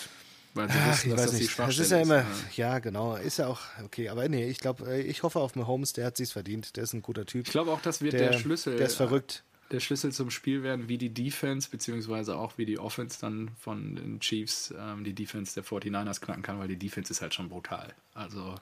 Weil 0.55 0.71
sie 0.71 0.79
wissen, 0.79 1.11
ich 1.11 1.19
weiß 1.19 1.25
das 1.25 1.33
nicht. 1.33 1.59
Das 1.59 1.79
ist 1.79 1.91
ja 1.91 2.01
immer, 2.01 2.21
ist, 2.21 2.57
ja. 2.57 2.73
ja. 2.73 2.79
genau, 2.79 3.17
ist 3.17 3.39
ja 3.39 3.49
auch 3.49 3.61
okay. 3.85 4.09
Aber 4.09 4.29
nee, 4.29 4.49
ich 4.49 4.59
glaube, 4.59 4.89
äh, 4.89 5.03
ich 5.03 5.23
hoffe 5.23 5.41
auf 5.41 5.57
Mahomes, 5.57 5.93
der 5.93 6.07
hat 6.07 6.17
sich's 6.17 6.33
verdient. 6.33 6.77
Der 6.77 6.85
ist 6.85 6.93
ein 6.93 7.03
guter 7.03 7.27
Typ. 7.27 7.47
Ich 7.47 7.53
glaube 7.53 7.73
auch, 7.73 7.81
das 7.81 8.01
wird 8.01 8.13
der, 8.13 8.31
der, 8.31 8.39
Schlüssel. 8.39 8.77
Der 8.77 8.87
ist 8.87 8.95
verrückt. 8.95 9.43
Der 9.73 9.81
Schlüssel 9.81 10.13
zum 10.13 10.31
Spiel 10.31 10.63
werden, 10.63 10.89
wie 10.89 10.99
die 10.99 11.13
Defense, 11.13 11.69
beziehungsweise 11.71 12.37
auch 12.37 12.59
wie 12.59 12.67
die 12.67 12.79
Offense 12.79 13.19
dann 13.21 13.51
von 13.59 13.97
den 13.97 14.21
Chiefs 14.21 14.73
ähm, 14.79 15.03
die 15.03 15.15
Defense 15.15 15.55
der 15.55 15.65
49ers 15.65 16.21
knacken 16.21 16.43
kann, 16.43 16.61
weil 16.61 16.69
die 16.69 16.79
Defense 16.79 17.13
ist 17.13 17.23
halt 17.23 17.35
schon 17.35 17.49
brutal. 17.49 17.93
Also 18.13 18.55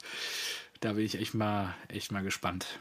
da 0.80 0.94
bin 0.94 1.04
ich 1.04 1.16
echt 1.16 1.34
mal, 1.34 1.74
echt 1.88 2.12
mal 2.12 2.22
gespannt. 2.22 2.78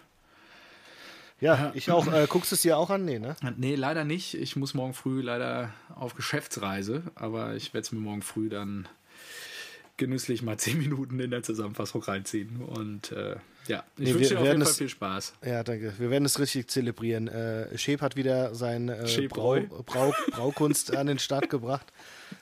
Ja, 1.41 1.72
ich 1.73 1.89
auch. 1.91 2.07
Äh, 2.07 2.27
guckst 2.30 2.51
du 2.51 2.55
es 2.55 2.61
dir 2.61 2.77
auch 2.77 2.91
an? 2.91 3.03
Nee, 3.03 3.19
ne? 3.19 3.35
Nee, 3.57 3.76
leider 3.76 4.05
nicht. 4.05 4.35
Ich 4.35 4.55
muss 4.55 4.73
morgen 4.73 4.93
früh 4.93 5.22
leider 5.22 5.73
auf 5.95 6.15
Geschäftsreise, 6.15 7.03
aber 7.15 7.55
ich 7.55 7.73
werde 7.73 7.85
es 7.85 7.91
mir 7.91 7.99
morgen 7.99 8.22
früh 8.22 8.47
dann 8.47 8.88
genüsslich 9.97 10.43
mal 10.43 10.57
zehn 10.59 10.77
Minuten 10.77 11.19
in 11.19 11.31
der 11.31 11.41
Zusammenfassung 11.41 12.03
reinziehen. 12.03 12.61
Und 12.61 13.11
äh, 13.11 13.38
ja, 13.68 13.84
ich 13.97 14.05
nee, 14.05 14.13
wünsche 14.13 14.30
dir 14.30 14.39
auf 14.39 14.45
jeden 14.45 14.63
Fall 14.63 14.73
viel 14.73 14.89
Spaß. 14.89 15.34
Ja, 15.43 15.63
danke. 15.63 15.93
Wir 15.97 16.11
werden 16.11 16.26
es 16.26 16.39
richtig 16.39 16.69
zelebrieren. 16.69 17.27
Äh, 17.27 17.76
Shep 17.76 18.01
hat 18.01 18.15
wieder 18.15 18.53
sein 18.53 18.89
äh, 18.89 19.27
Brau, 19.27 19.59
Brau, 19.85 20.13
Braukunst 20.31 20.95
an 20.95 21.07
den 21.07 21.18
Start 21.18 21.49
gebracht. 21.49 21.91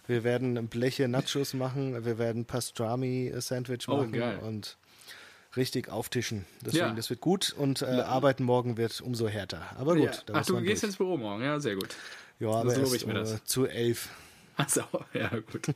Wir 0.07 0.25
werden 0.25 0.67
Bleche 0.67 1.07
Nachos 1.07 1.53
machen, 1.53 2.05
wir 2.05 2.17
werden 2.17 2.45
Pastrami-Sandwich 2.45 3.87
oh, 3.87 3.97
machen 3.97 4.11
geil. 4.11 4.39
und 4.39 4.77
richtig 5.55 5.89
auftischen. 5.89 6.45
Deswegen, 6.65 6.85
ja. 6.85 6.93
das 6.93 7.09
wird 7.09 7.21
gut 7.21 7.53
und 7.57 7.81
äh, 7.81 7.85
Arbeiten 7.85 8.43
morgen 8.43 8.77
wird 8.77 9.01
umso 9.01 9.27
härter. 9.27 9.61
Aber 9.77 9.95
gut. 9.95 10.23
Ja. 10.27 10.33
Ach, 10.33 10.45
du 10.45 10.61
gehst 10.61 10.83
durch. 10.83 10.89
ins 10.89 10.97
Büro 10.97 11.17
morgen, 11.17 11.43
ja, 11.43 11.59
sehr 11.59 11.75
gut. 11.75 11.89
Ja, 12.39 12.51
aber 12.51 12.71
so 12.71 12.81
erst, 12.81 12.95
ich 12.95 13.05
mir 13.05 13.13
das. 13.13 13.33
Äh, 13.33 13.43
zu 13.43 13.65
elf. 13.65 14.09
Achso, 14.55 14.83
ja, 15.13 15.29
gut. 15.29 15.73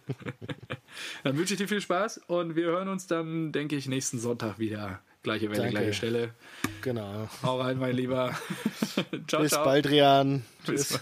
dann 1.24 1.38
wünsche 1.38 1.54
ich 1.54 1.58
dir 1.58 1.68
viel 1.68 1.82
Spaß 1.82 2.22
und 2.28 2.56
wir 2.56 2.66
hören 2.66 2.90
uns 2.90 3.08
dann, 3.08 3.52
denke 3.52 3.76
ich, 3.76 3.88
nächsten 3.88 4.20
Sonntag 4.20 4.60
wieder. 4.60 5.00
Gleiche 5.24 5.50
Welle, 5.50 5.60
Danke. 5.62 5.72
gleiche 5.72 5.94
Stelle. 5.94 6.34
Genau. 6.82 7.30
Hau 7.44 7.62
rein, 7.62 7.78
mein 7.78 7.95
Lieber. 7.95 8.38
ciao, 9.28 9.41
Bis 9.41 9.52
ciao. 9.52 9.64
bald, 9.64 9.90
Rian. 9.90 10.44
Tschüss. 10.66 11.00